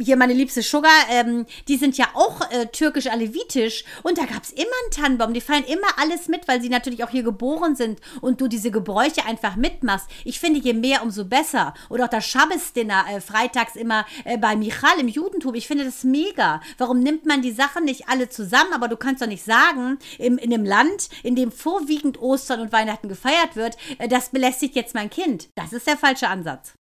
hier 0.00 0.16
meine 0.16 0.32
liebste 0.32 0.62
Sugar, 0.62 0.90
ähm, 1.10 1.46
die 1.68 1.76
sind 1.76 1.96
ja 1.98 2.06
auch 2.14 2.40
äh, 2.50 2.66
türkisch 2.66 3.06
alle 3.06 3.23
alevitisch 3.24 3.84
und 4.02 4.18
da 4.18 4.24
gab 4.24 4.42
es 4.42 4.50
immer 4.50 4.64
einen 4.64 4.90
Tannenbaum. 4.90 5.34
Die 5.34 5.40
feiern 5.40 5.64
immer 5.64 5.86
alles 5.96 6.28
mit, 6.28 6.46
weil 6.48 6.60
sie 6.60 6.68
natürlich 6.68 7.04
auch 7.04 7.10
hier 7.10 7.22
geboren 7.22 7.76
sind 7.76 8.00
und 8.20 8.40
du 8.40 8.48
diese 8.48 8.70
Gebräuche 8.70 9.24
einfach 9.24 9.56
mitmachst. 9.56 10.08
Ich 10.24 10.40
finde, 10.40 10.60
je 10.60 10.72
mehr, 10.72 11.02
umso 11.02 11.24
besser. 11.24 11.74
Oder 11.88 12.04
auch 12.04 12.08
das 12.08 12.26
Schabbesdinner 12.26 13.04
äh, 13.10 13.20
freitags 13.20 13.76
immer 13.76 14.06
äh, 14.24 14.38
bei 14.38 14.56
Michal 14.56 14.98
im 15.00 15.08
Judentum. 15.08 15.54
Ich 15.54 15.66
finde 15.66 15.84
das 15.84 16.04
mega. 16.04 16.60
Warum 16.78 17.00
nimmt 17.00 17.26
man 17.26 17.42
die 17.42 17.52
Sachen 17.52 17.84
nicht 17.84 18.08
alle 18.08 18.28
zusammen? 18.28 18.72
Aber 18.72 18.88
du 18.88 18.96
kannst 18.96 19.22
doch 19.22 19.26
nicht 19.26 19.44
sagen, 19.44 19.98
im, 20.18 20.38
in 20.38 20.52
einem 20.52 20.64
Land, 20.64 21.08
in 21.22 21.36
dem 21.36 21.52
vorwiegend 21.52 22.20
Ostern 22.20 22.60
und 22.60 22.72
Weihnachten 22.72 23.08
gefeiert 23.08 23.56
wird, 23.56 23.76
äh, 23.98 24.08
das 24.08 24.30
belästigt 24.30 24.76
jetzt 24.76 24.94
mein 24.94 25.10
Kind. 25.10 25.48
Das 25.54 25.72
ist 25.72 25.86
der 25.86 25.96
falsche 25.96 26.28
Ansatz. 26.28 26.74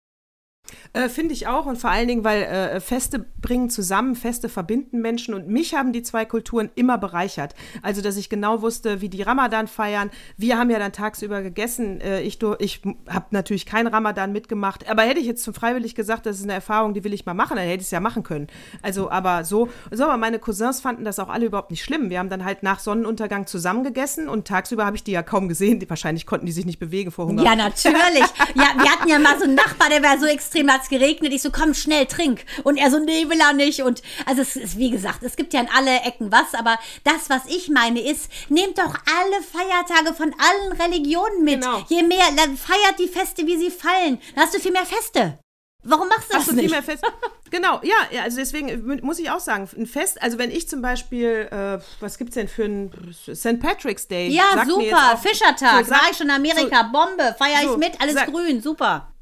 Äh, 0.93 1.09
Finde 1.09 1.33
ich 1.33 1.47
auch 1.47 1.65
und 1.65 1.77
vor 1.77 1.89
allen 1.89 2.07
Dingen, 2.07 2.23
weil 2.23 2.43
äh, 2.43 2.79
Feste 2.79 3.19
bringen 3.41 3.69
zusammen, 3.69 4.15
Feste 4.15 4.49
verbinden 4.49 5.01
Menschen 5.01 5.33
und 5.33 5.47
mich 5.47 5.73
haben 5.73 5.93
die 5.93 6.03
zwei 6.03 6.25
Kulturen 6.25 6.69
immer 6.75 6.97
bereichert. 6.97 7.55
Also, 7.81 8.01
dass 8.01 8.17
ich 8.17 8.29
genau 8.29 8.61
wusste, 8.61 9.01
wie 9.01 9.09
die 9.09 9.21
Ramadan 9.21 9.67
feiern. 9.67 10.11
Wir 10.37 10.57
haben 10.57 10.69
ja 10.69 10.79
dann 10.79 10.93
tagsüber 10.93 11.41
gegessen. 11.41 12.01
Äh, 12.01 12.21
ich 12.21 12.39
ich 12.59 12.81
habe 13.09 13.25
natürlich 13.31 13.65
keinen 13.65 13.87
Ramadan 13.87 14.31
mitgemacht, 14.31 14.89
aber 14.89 15.03
hätte 15.03 15.19
ich 15.19 15.25
jetzt 15.25 15.43
zum 15.43 15.53
freiwillig 15.53 15.95
gesagt, 15.95 16.25
das 16.25 16.37
ist 16.37 16.43
eine 16.43 16.53
Erfahrung, 16.53 16.93
die 16.93 17.03
will 17.03 17.13
ich 17.13 17.25
mal 17.25 17.33
machen, 17.33 17.57
dann 17.57 17.65
hätte 17.65 17.81
ich 17.81 17.87
es 17.87 17.91
ja 17.91 17.99
machen 17.99 18.23
können. 18.23 18.47
Also, 18.81 19.09
aber 19.09 19.43
so, 19.43 19.69
so, 19.91 20.05
aber 20.05 20.17
meine 20.17 20.39
Cousins 20.39 20.81
fanden 20.81 21.05
das 21.05 21.19
auch 21.19 21.29
alle 21.29 21.45
überhaupt 21.45 21.71
nicht 21.71 21.83
schlimm. 21.83 22.09
Wir 22.09 22.19
haben 22.19 22.29
dann 22.29 22.43
halt 22.45 22.63
nach 22.63 22.79
Sonnenuntergang 22.79 23.47
zusammen 23.47 23.83
gegessen 23.83 24.29
und 24.29 24.47
tagsüber 24.47 24.85
habe 24.85 24.95
ich 24.95 25.03
die 25.03 25.11
ja 25.11 25.23
kaum 25.23 25.47
gesehen. 25.47 25.79
Die, 25.79 25.89
wahrscheinlich 25.89 26.25
konnten 26.25 26.45
die 26.45 26.51
sich 26.51 26.65
nicht 26.65 26.79
bewegen 26.79 27.11
vor 27.11 27.27
Hunger. 27.27 27.43
Ja, 27.43 27.55
natürlich. 27.55 28.25
ja, 28.55 28.73
wir 28.77 28.91
hatten 28.91 29.07
ja 29.07 29.19
mal 29.19 29.37
so 29.37 29.45
einen 29.45 29.55
Nachbar, 29.55 29.89
der 29.89 30.03
war 30.03 30.17
so 30.17 30.25
extrem 30.25 30.62
hat's 30.71 30.89
geregnet. 30.89 31.33
Ich 31.33 31.41
so, 31.41 31.51
komm, 31.51 31.73
schnell, 31.73 32.05
trink. 32.05 32.45
Und 32.63 32.77
er 32.77 32.91
so, 32.91 32.99
nee, 32.99 33.27
will 33.29 33.39
er 33.39 33.53
nicht. 33.53 33.81
Und 33.81 34.01
also 34.25 34.41
es 34.41 34.55
ist, 34.55 34.77
wie 34.77 34.89
gesagt, 34.89 35.23
es 35.23 35.35
gibt 35.35 35.53
ja 35.53 35.61
in 35.61 35.69
alle 35.75 36.01
Ecken 36.01 36.31
was, 36.31 36.53
aber 36.53 36.77
das, 37.03 37.29
was 37.29 37.45
ich 37.47 37.69
meine, 37.69 38.01
ist, 38.01 38.29
nehmt 38.49 38.77
doch 38.77 38.93
alle 38.93 39.41
Feiertage 39.43 40.13
von 40.13 40.33
allen 40.37 40.81
Religionen 40.81 41.43
mit. 41.43 41.61
Genau. 41.61 41.83
Je 41.89 42.03
mehr, 42.03 42.25
dann 42.35 42.57
feiert 42.57 42.99
die 42.99 43.07
Feste, 43.07 43.45
wie 43.45 43.57
sie 43.57 43.71
fallen. 43.71 44.19
Dann 44.35 44.43
hast 44.45 44.53
du 44.53 44.59
viel 44.59 44.71
mehr 44.71 44.85
Feste. 44.85 45.39
Warum 45.83 46.07
machst 46.07 46.29
du 46.29 46.33
das 46.33 46.39
Hast 46.43 46.51
du 46.51 46.55
nicht? 46.55 46.65
viel 46.65 46.71
mehr 46.71 46.83
Fest? 46.83 47.03
genau, 47.51 47.81
ja, 47.83 48.21
also 48.23 48.37
deswegen 48.37 48.69
äh, 48.69 48.77
muss 49.01 49.19
ich 49.19 49.29
auch 49.29 49.41
sagen, 49.41 49.69
ein 49.77 49.85
Fest, 49.85 50.21
also 50.21 50.37
wenn 50.37 50.49
ich 50.49 50.69
zum 50.69 50.81
Beispiel, 50.81 51.49
äh, 51.51 51.79
was 51.99 52.17
gibt's 52.17 52.35
denn 52.35 52.47
für 52.47 52.63
ein 52.63 52.91
St. 53.13 53.59
Patrick's 53.59 54.07
Day? 54.07 54.29
ja, 54.29 54.63
super. 54.65 55.17
Fischertag. 55.21 55.85
so, 55.85 55.91
war 55.91 55.99
sag- 55.99 56.11
ich 56.11 56.17
schon 56.17 56.27
in 56.27 56.35
Amerika. 56.35 56.83
Bombe. 56.83 57.35
Feier 57.37 57.61
ich 57.63 57.67
so, 57.67 57.77
mit. 57.77 57.99
Alles 57.99 58.13
sag- 58.15 58.31
grün. 58.31 58.61
Super. 58.61 59.12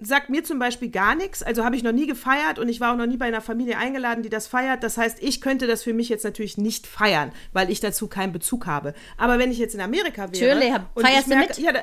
Sagt 0.00 0.30
mir 0.30 0.42
zum 0.44 0.58
Beispiel 0.58 0.90
gar 0.90 1.14
nichts. 1.14 1.42
Also 1.42 1.64
habe 1.64 1.76
ich 1.76 1.82
noch 1.82 1.92
nie 1.92 2.06
gefeiert 2.06 2.58
und 2.58 2.68
ich 2.68 2.80
war 2.80 2.92
auch 2.92 2.96
noch 2.96 3.06
nie 3.06 3.16
bei 3.16 3.26
einer 3.26 3.40
Familie 3.40 3.78
eingeladen, 3.78 4.22
die 4.22 4.28
das 4.28 4.46
feiert. 4.46 4.82
Das 4.82 4.96
heißt, 4.96 5.18
ich 5.22 5.40
könnte 5.40 5.66
das 5.66 5.82
für 5.82 5.92
mich 5.92 6.08
jetzt 6.08 6.24
natürlich 6.24 6.56
nicht 6.58 6.86
feiern, 6.86 7.32
weil 7.52 7.70
ich 7.70 7.80
dazu 7.80 8.08
keinen 8.08 8.32
Bezug 8.32 8.66
habe. 8.66 8.94
Aber 9.16 9.38
wenn 9.38 9.50
ich 9.50 9.58
jetzt 9.58 9.74
in 9.74 9.80
Amerika 9.80 10.32
wäre 10.32 10.56
Natürlich, 10.56 10.74
feierst 10.94 11.18
ich 11.18 11.24
du 11.24 11.38
merke, 11.38 11.48
mit? 11.48 11.58
ja, 11.58 11.72
da, 11.72 11.80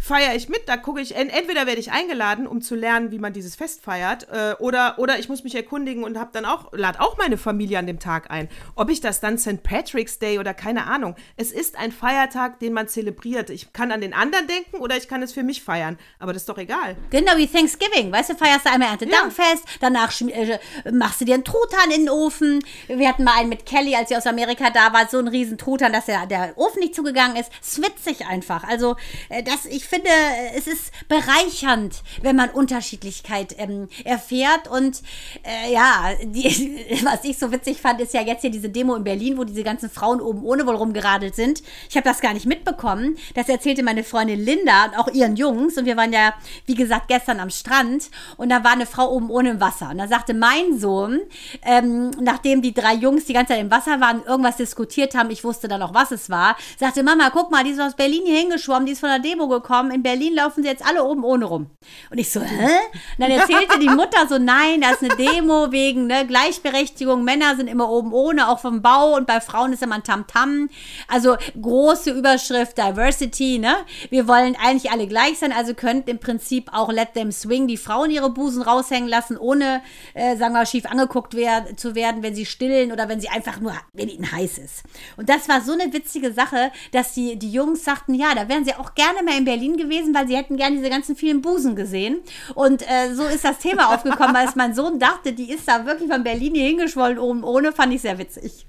feiere 0.00 0.34
ich 0.36 0.48
mit, 0.48 0.68
da 0.68 0.76
gucke 0.76 1.00
ich, 1.00 1.16
en- 1.16 1.28
entweder 1.28 1.66
werde 1.66 1.80
ich 1.80 1.90
eingeladen, 1.92 2.46
um 2.46 2.60
zu 2.62 2.74
lernen, 2.76 3.10
wie 3.10 3.18
man 3.18 3.32
dieses 3.32 3.56
Fest 3.56 3.82
feiert, 3.82 4.28
äh, 4.30 4.54
oder, 4.60 4.98
oder 4.98 5.18
ich 5.18 5.28
muss 5.28 5.42
mich 5.44 5.54
erkundigen 5.54 6.04
und 6.04 6.18
habe 6.18 6.30
dann 6.32 6.44
auch, 6.44 6.72
lade 6.72 7.00
auch 7.00 7.18
meine 7.18 7.36
Familie 7.36 7.78
an 7.78 7.86
dem 7.86 7.98
Tag 7.98 8.30
ein. 8.30 8.48
Ob 8.76 8.90
ich 8.90 9.00
das 9.00 9.20
dann 9.20 9.38
St. 9.38 9.62
Patrick's 9.62 10.18
Day 10.18 10.38
oder 10.38 10.54
keine 10.54 10.86
Ahnung. 10.86 11.16
Es 11.36 11.50
ist 11.52 11.76
ein 11.76 11.90
Feiertag, 11.92 12.60
den 12.60 12.72
man 12.72 12.86
zelebriert. 12.88 13.50
Ich 13.50 13.72
kann 13.72 13.90
an 13.92 14.00
den 14.00 14.14
anderen 14.14 14.46
denken 14.46 14.76
oder 14.78 14.96
ich 14.96 15.08
kann 15.08 15.22
es 15.22 15.32
für 15.32 15.42
mich 15.42 15.62
feiern. 15.62 15.98
Aber 16.20 16.32
das 16.32 16.42
ist 16.42 16.48
doch 16.48 16.58
egal. 16.58 16.96
Genau 17.10 17.36
wie 17.36 17.46
Thanksgiving. 17.48 18.12
Weißt 18.12 18.30
du, 18.30 18.34
feierst 18.36 18.66
du 18.66 18.70
einmal 18.70 18.90
Erntedankfest, 18.90 19.64
danach 19.80 20.12
schm- 20.12 20.30
äh, 20.30 20.58
machst 20.92 21.20
du 21.20 21.24
dir 21.24 21.34
einen 21.34 21.44
Truthahn 21.44 21.90
in 21.90 22.02
den 22.06 22.10
Ofen. 22.10 22.60
Wir 22.86 23.08
hatten 23.08 23.24
mal 23.24 23.34
einen 23.38 23.48
mit 23.48 23.66
Kelly, 23.66 23.94
als 23.96 24.10
sie 24.10 24.16
aus 24.16 24.26
Amerika 24.26 24.70
da 24.70 24.92
war, 24.92 25.08
so 25.08 25.18
einen 25.18 25.28
riesen 25.28 25.58
Truthahn, 25.58 25.92
dass 25.92 26.06
der, 26.06 26.26
der 26.26 26.52
Ofen 26.56 26.80
nicht 26.80 26.94
zugegangen 26.94 27.36
ist. 27.36 27.50
Es 27.60 27.78
ist 27.78 27.84
witzig 27.84 28.26
einfach. 28.26 28.62
Also, 28.64 28.96
äh, 29.28 29.42
das, 29.42 29.66
ich 29.66 29.87
finde, 29.88 30.10
es 30.54 30.66
ist 30.66 30.92
bereichernd, 31.08 32.02
wenn 32.22 32.36
man 32.36 32.50
Unterschiedlichkeit 32.50 33.54
ähm, 33.58 33.88
erfährt. 34.04 34.68
Und 34.68 35.02
äh, 35.42 35.72
ja, 35.72 36.10
die, 36.22 36.86
was 37.04 37.24
ich 37.24 37.38
so 37.38 37.50
witzig 37.50 37.80
fand, 37.80 38.00
ist 38.00 38.14
ja 38.14 38.22
jetzt 38.22 38.42
hier 38.42 38.50
diese 38.50 38.68
Demo 38.68 38.94
in 38.94 39.04
Berlin, 39.04 39.38
wo 39.38 39.44
diese 39.44 39.62
ganzen 39.62 39.90
Frauen 39.90 40.20
oben 40.20 40.42
ohne 40.44 40.66
wohl 40.66 40.76
rumgeradelt 40.76 41.34
sind. 41.34 41.62
Ich 41.88 41.96
habe 41.96 42.08
das 42.08 42.20
gar 42.20 42.34
nicht 42.34 42.46
mitbekommen. 42.46 43.16
Das 43.34 43.48
erzählte 43.48 43.82
meine 43.82 44.04
Freundin 44.04 44.40
Linda 44.40 44.86
und 44.86 44.98
auch 44.98 45.08
ihren 45.08 45.36
Jungs. 45.36 45.76
Und 45.78 45.86
wir 45.86 45.96
waren 45.96 46.12
ja, 46.12 46.34
wie 46.66 46.74
gesagt, 46.74 47.08
gestern 47.08 47.40
am 47.40 47.50
Strand. 47.50 48.10
Und 48.36 48.50
da 48.50 48.64
war 48.64 48.72
eine 48.72 48.86
Frau 48.86 49.10
oben 49.10 49.30
ohne 49.30 49.50
im 49.50 49.60
Wasser. 49.60 49.90
Und 49.90 49.98
da 49.98 50.06
sagte 50.08 50.34
mein 50.34 50.78
Sohn, 50.78 51.20
ähm, 51.62 52.10
nachdem 52.20 52.62
die 52.62 52.74
drei 52.74 52.94
Jungs 52.94 53.24
die 53.24 53.32
ganze 53.32 53.54
Zeit 53.54 53.62
im 53.62 53.70
Wasser 53.70 54.00
waren, 54.00 54.22
irgendwas 54.24 54.56
diskutiert 54.56 55.14
haben, 55.14 55.30
ich 55.30 55.44
wusste 55.44 55.68
dann 55.68 55.82
auch, 55.82 55.94
was 55.94 56.10
es 56.10 56.28
war, 56.28 56.56
sagte 56.78 57.02
Mama, 57.02 57.30
guck 57.30 57.50
mal, 57.50 57.64
die 57.64 57.70
ist 57.70 57.80
aus 57.80 57.94
Berlin 57.94 58.22
hier 58.26 58.38
hingeschwommen, 58.38 58.86
die 58.86 58.92
ist 58.92 59.00
von 59.00 59.08
der 59.08 59.18
Demo 59.18 59.48
gekommen. 59.48 59.77
In 59.90 60.02
Berlin 60.02 60.34
laufen 60.34 60.62
sie 60.62 60.68
jetzt 60.68 60.84
alle 60.86 61.04
oben 61.04 61.24
ohne 61.24 61.44
rum. 61.44 61.70
Und 62.10 62.18
ich 62.18 62.30
so, 62.30 62.40
hä? 62.40 62.64
Und 62.64 63.20
dann 63.20 63.30
erzählte 63.30 63.78
die 63.78 63.88
Mutter 63.88 64.26
so, 64.28 64.38
nein, 64.38 64.80
das 64.80 65.00
ist 65.00 65.10
eine 65.10 65.16
Demo 65.16 65.72
wegen 65.72 66.06
ne, 66.06 66.26
Gleichberechtigung. 66.26 67.24
Männer 67.24 67.56
sind 67.56 67.68
immer 67.68 67.88
oben 67.88 68.12
ohne, 68.12 68.48
auch 68.48 68.58
vom 68.58 68.82
Bau. 68.82 69.16
Und 69.16 69.26
bei 69.26 69.40
Frauen 69.40 69.72
ist 69.72 69.82
immer 69.82 69.96
ein 69.96 70.04
Tamtam. 70.04 70.68
Also 71.06 71.36
große 71.60 72.10
Überschrift 72.10 72.76
Diversity, 72.76 73.58
ne? 73.58 73.76
Wir 74.10 74.28
wollen 74.28 74.56
eigentlich 74.56 74.90
alle 74.90 75.06
gleich 75.06 75.38
sein, 75.38 75.52
also 75.52 75.74
könnten 75.74 76.10
im 76.10 76.18
Prinzip 76.18 76.70
auch 76.72 76.92
Let 76.92 77.14
Them 77.14 77.32
Swing 77.32 77.66
die 77.66 77.76
Frauen 77.76 78.10
ihre 78.10 78.30
Busen 78.30 78.62
raushängen 78.62 79.08
lassen, 79.08 79.36
ohne, 79.36 79.82
äh, 80.14 80.36
sagen 80.36 80.52
wir 80.54 80.60
mal, 80.60 80.66
schief 80.66 80.86
angeguckt 80.86 81.34
wer 81.34 81.76
zu 81.76 81.94
werden, 81.94 82.22
wenn 82.22 82.34
sie 82.34 82.46
stillen 82.46 82.92
oder 82.92 83.08
wenn 83.08 83.20
sie 83.20 83.28
einfach 83.28 83.60
nur, 83.60 83.72
wenn 83.92 84.08
ihnen 84.08 84.30
heiß 84.30 84.58
ist. 84.58 84.82
Und 85.16 85.28
das 85.28 85.48
war 85.48 85.60
so 85.60 85.72
eine 85.72 85.92
witzige 85.92 86.32
Sache, 86.32 86.70
dass 86.92 87.14
die, 87.14 87.36
die 87.38 87.52
Jungs 87.52 87.84
sagten, 87.84 88.14
ja, 88.14 88.34
da 88.34 88.48
wären 88.48 88.64
sie 88.64 88.74
auch 88.74 88.94
gerne 88.94 89.22
mehr 89.22 89.36
in 89.36 89.44
Berlin 89.44 89.67
gewesen, 89.76 90.14
weil 90.14 90.26
sie 90.26 90.36
hätten 90.36 90.56
gerne 90.56 90.76
diese 90.76 90.90
ganzen 90.90 91.16
vielen 91.16 91.42
Busen 91.42 91.76
gesehen. 91.76 92.20
Und 92.54 92.82
äh, 92.82 93.14
so 93.14 93.24
ist 93.24 93.44
das 93.44 93.58
Thema 93.58 93.94
aufgekommen, 93.94 94.34
weil 94.34 94.48
es 94.48 94.56
mein 94.56 94.74
Sohn 94.74 94.98
dachte, 94.98 95.32
die 95.32 95.52
ist 95.52 95.68
da 95.68 95.86
wirklich 95.86 96.10
von 96.10 96.24
Berlin 96.24 96.54
hier 96.54 96.66
hingeschwollen, 96.66 97.18
oben 97.18 97.44
ohne, 97.44 97.72
fand 97.72 97.92
ich 97.92 98.02
sehr 98.02 98.18
witzig. 98.18 98.66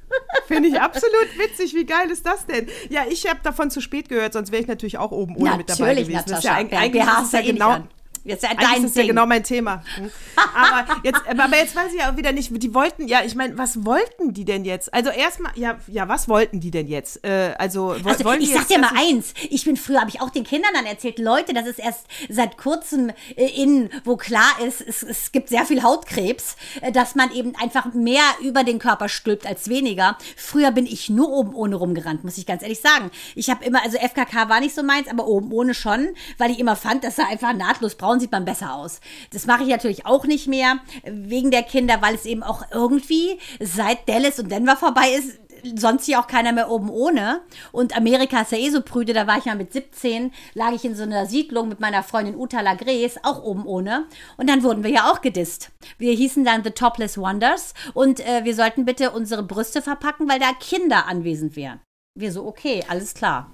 Finde 0.48 0.70
ich 0.70 0.80
absolut 0.80 1.38
witzig. 1.38 1.74
Wie 1.74 1.86
geil 1.86 2.10
ist 2.12 2.26
das 2.26 2.46
denn? 2.46 2.68
Ja, 2.90 3.04
ich 3.10 3.28
habe 3.30 3.40
davon 3.44 3.70
zu 3.72 3.82
spät 3.82 4.10
gehört, 4.10 4.34
sonst 4.34 4.52
wäre 4.52 4.62
ich 4.62 4.68
natürlich 4.68 4.98
auch 4.98 5.12
oben 5.12 5.36
ohne 5.36 5.58
mit 5.58 5.70
dabei 5.70 5.94
Natürlich, 5.94 6.08
gewesen. 6.08 6.30
Natascha. 6.30 6.32
Das 6.32 6.40
ist 6.40 6.46
ja 6.46 6.80
eigentlich 6.80 7.06
wer 7.06 7.24
ist 7.24 7.34
ja 7.34 7.40
eh 7.40 7.52
genau. 7.52 7.70
an. 7.70 7.88
Jetzt 8.24 8.44
ist 8.44 8.50
ja 8.52 8.56
dein 8.56 8.78
ist 8.78 8.84
das 8.92 8.96
ja 8.96 9.02
Ding. 9.04 9.10
genau 9.12 9.26
mein 9.26 9.44
Thema. 9.44 9.84
Aber 10.56 11.00
jetzt, 11.04 11.22
aber 11.28 11.56
jetzt 11.58 11.76
weiß 11.76 11.94
ich 11.94 12.00
ja 12.00 12.12
auch 12.12 12.18
wieder 12.18 12.32
nicht, 12.32 12.52
die 12.52 12.74
wollten, 12.74 13.08
ja, 13.08 13.22
ich 13.24 13.36
meine, 13.36 13.58
was 13.58 13.86
wollten 13.86 14.34
die 14.34 14.46
denn 14.46 14.66
jetzt? 14.66 14.94
Also 14.94 15.10
erstmal, 15.10 15.52
ja, 15.56 15.78
ja, 15.88 16.08
was 16.08 16.28
wollten 16.28 16.60
die 16.60 16.72
denn 16.72 16.88
jetzt? 16.88 17.24
Äh, 17.24 17.54
also, 17.58 17.96
wo, 18.02 18.10
Also, 18.10 18.24
wollen 18.26 18.40
die 18.40 18.46
ich 18.46 18.54
sag 18.54 18.68
dir 18.68 18.80
mal 18.80 18.92
eins, 18.96 19.34
ich 19.50 19.66
bin 19.66 19.78
früher, 19.78 20.00
habe 20.00 20.10
ich 20.10 20.22
auch 20.22 20.30
den 20.30 20.44
Kindern 20.44 20.72
dann 20.74 20.86
erzählt, 20.86 21.20
Leute, 21.20 21.54
das 21.54 21.68
ist 21.68 21.80
erst 21.80 22.06
seit 22.30 22.58
kurzem 22.58 23.12
äh, 23.36 23.46
in, 23.46 23.90
wo 24.04 24.18
klar 24.18 24.60
ist, 24.66 24.82
es, 24.82 25.04
es 25.04 25.32
gibt 25.32 25.50
sehr 25.50 25.66
viel 25.66 25.84
Hautkrebs, 25.84 26.56
äh, 26.82 26.92
dass 26.92 27.16
man 27.16 27.32
eben 27.34 27.54
einfach 27.56 27.94
mehr 27.94 28.24
über 28.42 28.64
den 28.64 28.80
Körper 28.80 29.10
stülpt 29.10 29.46
als 29.46 29.70
weniger. 29.70 30.18
Früher 30.36 30.72
bin 30.72 30.86
ich 30.86 31.10
nur 31.10 31.30
oben 31.30 31.54
ohne 31.54 31.76
rumgerannt, 31.76 32.24
muss 32.24 32.38
ich 32.38 32.46
ganz 32.46 32.64
ehrlich 32.64 32.80
sagen. 32.82 33.12
Ich 33.36 33.50
habe 33.50 33.64
immer, 33.66 33.84
also 33.84 33.98
FKK 33.98 34.50
war 34.50 34.60
nicht 34.60 34.76
so 34.76 34.84
meins, 34.84 35.08
aber 35.08 35.28
oben 35.28 35.52
ohne 35.52 35.74
schon, 35.74 36.10
weil 36.38 36.52
ich 36.52 36.60
immer 36.60 36.76
fand, 36.76 37.04
dass 37.04 37.16
da 37.16 37.28
einfach 37.28 37.54
nahtlos 37.54 37.96
braun 38.10 38.19
sieht 38.19 38.32
man 38.32 38.45
besser 38.45 38.74
aus. 38.74 39.02
Das 39.32 39.45
mache 39.45 39.63
ich 39.63 39.69
natürlich 39.69 40.06
auch 40.06 40.26
nicht 40.26 40.48
mehr, 40.48 40.80
wegen 41.04 41.52
der 41.52 41.63
Kinder, 41.63 42.02
weil 42.02 42.15
es 42.15 42.26
eben 42.26 42.41
auch 42.41 42.63
irgendwie 42.74 43.39
seit 43.60 44.10
Dallas 44.10 44.39
und 44.39 44.52
Denver 44.52 44.76
vorbei 44.76 45.12
ist, 45.12 45.38
sonst 45.76 46.06
hier 46.06 46.19
auch 46.19 46.28
keiner 46.28 46.54
mehr 46.54 46.72
oben 46.72 46.89
ohne. 46.89 47.41
Und 47.72 47.95
Amerika 47.95 48.41
ist 48.41 48.52
ja 48.52 48.58
eh 48.58 48.69
so 48.69 48.82
prüde, 48.82 49.13
da 49.13 49.28
war 49.28 49.38
ich 49.38 49.45
mal 49.45 49.56
mit 49.56 49.74
17, 49.74 50.32
lag 50.56 50.72
ich 50.72 50.86
in 50.86 50.95
so 50.95 51.04
einer 51.04 51.28
Siedlung 51.28 51.69
mit 51.69 51.80
meiner 51.80 52.02
Freundin 52.02 52.36
Uta 52.36 52.62
Lagres, 52.62 53.24
auch 53.24 53.43
oben 53.43 53.65
ohne. 53.65 54.06
Und 54.38 54.50
dann 54.50 54.63
wurden 54.63 54.84
wir 54.84 54.91
ja 54.91 55.12
auch 55.12 55.22
gedisst. 55.22 55.69
Wir 56.00 56.13
hießen 56.13 56.43
dann 56.43 56.63
The 56.63 56.72
Topless 56.72 57.17
Wonders 57.17 57.74
und 57.93 58.26
äh, 58.26 58.43
wir 58.43 58.56
sollten 58.56 58.86
bitte 58.86 59.12
unsere 59.12 59.43
Brüste 59.43 59.82
verpacken, 59.82 60.28
weil 60.28 60.39
da 60.39 60.54
Kinder 60.60 61.06
anwesend 61.08 61.56
wären. 61.56 61.80
Wir 62.15 62.32
so, 62.32 62.48
okay, 62.48 62.84
alles 62.88 63.13
klar. 63.13 63.54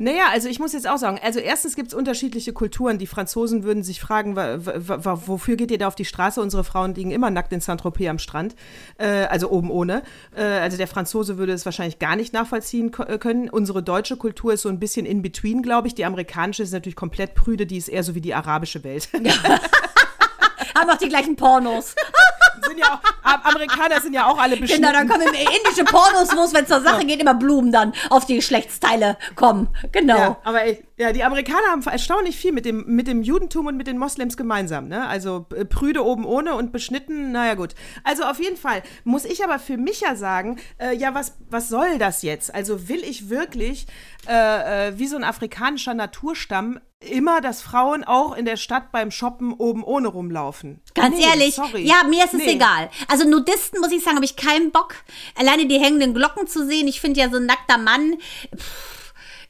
Naja, 0.00 0.30
also 0.32 0.48
ich 0.48 0.58
muss 0.58 0.72
jetzt 0.72 0.88
auch 0.88 0.96
sagen, 0.96 1.20
also 1.22 1.40
erstens 1.40 1.76
gibt 1.76 1.88
es 1.88 1.94
unterschiedliche 1.94 2.54
Kulturen. 2.54 2.96
Die 2.96 3.06
Franzosen 3.06 3.64
würden 3.64 3.82
sich 3.82 4.00
fragen, 4.00 4.34
wofür 4.34 5.56
geht 5.56 5.70
ihr 5.70 5.76
da 5.76 5.88
auf 5.88 5.94
die 5.94 6.06
Straße? 6.06 6.40
Unsere 6.40 6.64
Frauen 6.64 6.94
liegen 6.94 7.10
immer 7.10 7.28
nackt 7.28 7.52
in 7.52 7.60
Saint-Tropez 7.60 8.08
am 8.08 8.18
Strand, 8.18 8.56
äh, 8.96 9.26
also 9.26 9.50
oben 9.50 9.70
ohne. 9.70 10.02
Äh, 10.34 10.42
also 10.42 10.78
der 10.78 10.86
Franzose 10.86 11.36
würde 11.36 11.52
es 11.52 11.66
wahrscheinlich 11.66 11.98
gar 11.98 12.16
nicht 12.16 12.32
nachvollziehen 12.32 12.90
äh, 13.06 13.18
können. 13.18 13.50
Unsere 13.50 13.82
deutsche 13.82 14.16
Kultur 14.16 14.54
ist 14.54 14.62
so 14.62 14.70
ein 14.70 14.80
bisschen 14.80 15.04
in 15.04 15.20
between, 15.20 15.60
glaube 15.60 15.86
ich. 15.86 15.94
Die 15.94 16.06
amerikanische 16.06 16.62
ist 16.62 16.72
natürlich 16.72 16.96
komplett 16.96 17.34
prüde, 17.34 17.66
die 17.66 17.76
ist 17.76 17.88
eher 17.88 18.02
so 18.02 18.14
wie 18.14 18.22
die 18.22 18.32
arabische 18.32 18.82
Welt. 18.82 19.10
Haben 20.74 20.88
auch 20.88 20.96
die 20.96 21.10
gleichen 21.10 21.36
Pornos. 21.36 21.94
sind 22.66 22.78
ja 22.78 22.94
auch, 22.94 23.44
Amerikaner 23.44 24.00
sind 24.00 24.14
ja 24.14 24.26
auch 24.26 24.38
alle 24.38 24.56
beschnitten. 24.56 24.82
Genau, 24.82 24.92
dann 24.92 25.08
kommen 25.08 25.26
indische 25.26 25.84
Pornos, 25.84 26.34
wo 26.36 26.44
es, 26.44 26.54
wenn 26.54 26.64
es 26.64 26.70
zur 26.70 26.80
Sache 26.80 27.04
geht, 27.04 27.20
immer 27.20 27.34
Blumen 27.34 27.72
dann 27.72 27.92
auf 28.10 28.26
die 28.26 28.36
Geschlechtsteile 28.36 29.16
kommen. 29.36 29.68
Genau. 29.92 30.16
Ja, 30.16 30.36
aber 30.44 30.62
ey, 30.62 30.84
ja, 31.00 31.12
die 31.12 31.24
Amerikaner 31.24 31.68
haben 31.70 31.82
erstaunlich 31.82 32.36
viel 32.36 32.52
mit 32.52 32.66
dem, 32.66 32.84
mit 32.86 33.06
dem 33.06 33.22
Judentum 33.22 33.66
und 33.66 33.76
mit 33.78 33.86
den 33.86 33.96
Moslems 33.96 34.36
gemeinsam. 34.36 34.86
Ne? 34.86 35.08
Also 35.08 35.46
äh, 35.56 35.64
prüde 35.64 36.04
oben 36.04 36.26
ohne 36.26 36.54
und 36.56 36.72
beschnitten, 36.72 37.32
naja 37.32 37.54
gut. 37.54 37.74
Also 38.04 38.24
auf 38.24 38.38
jeden 38.38 38.58
Fall 38.58 38.82
muss 39.04 39.24
ich 39.24 39.42
aber 39.42 39.58
für 39.58 39.78
mich 39.78 40.02
ja 40.02 40.14
sagen, 40.14 40.60
äh, 40.78 40.94
ja, 40.94 41.14
was, 41.14 41.38
was 41.48 41.70
soll 41.70 41.96
das 41.96 42.20
jetzt? 42.20 42.54
Also 42.54 42.90
will 42.90 43.02
ich 43.02 43.30
wirklich 43.30 43.86
äh, 44.28 44.88
äh, 44.88 44.98
wie 44.98 45.06
so 45.06 45.16
ein 45.16 45.24
afrikanischer 45.24 45.94
Naturstamm 45.94 46.80
immer, 47.00 47.40
dass 47.40 47.62
Frauen 47.62 48.04
auch 48.04 48.36
in 48.36 48.44
der 48.44 48.58
Stadt 48.58 48.92
beim 48.92 49.10
Shoppen 49.10 49.54
oben 49.54 49.82
ohne 49.82 50.08
rumlaufen. 50.08 50.82
Ganz 50.94 51.16
nee, 51.16 51.24
ehrlich, 51.24 51.54
sorry. 51.54 51.80
ja, 51.80 52.04
mir 52.06 52.26
ist 52.26 52.34
es 52.34 52.44
nee. 52.44 52.52
egal. 52.52 52.90
Also 53.08 53.26
Nudisten, 53.26 53.80
muss 53.80 53.90
ich 53.90 54.04
sagen, 54.04 54.16
habe 54.16 54.26
ich 54.26 54.36
keinen 54.36 54.70
Bock. 54.70 54.96
Alleine 55.34 55.64
die 55.64 55.80
hängenden 55.80 56.12
Glocken 56.12 56.46
zu 56.46 56.66
sehen. 56.66 56.88
Ich 56.88 57.00
finde 57.00 57.20
ja 57.20 57.30
so 57.30 57.36
ein 57.36 57.46
nackter 57.46 57.78
Mann. 57.78 58.18
Pff, 58.54 58.99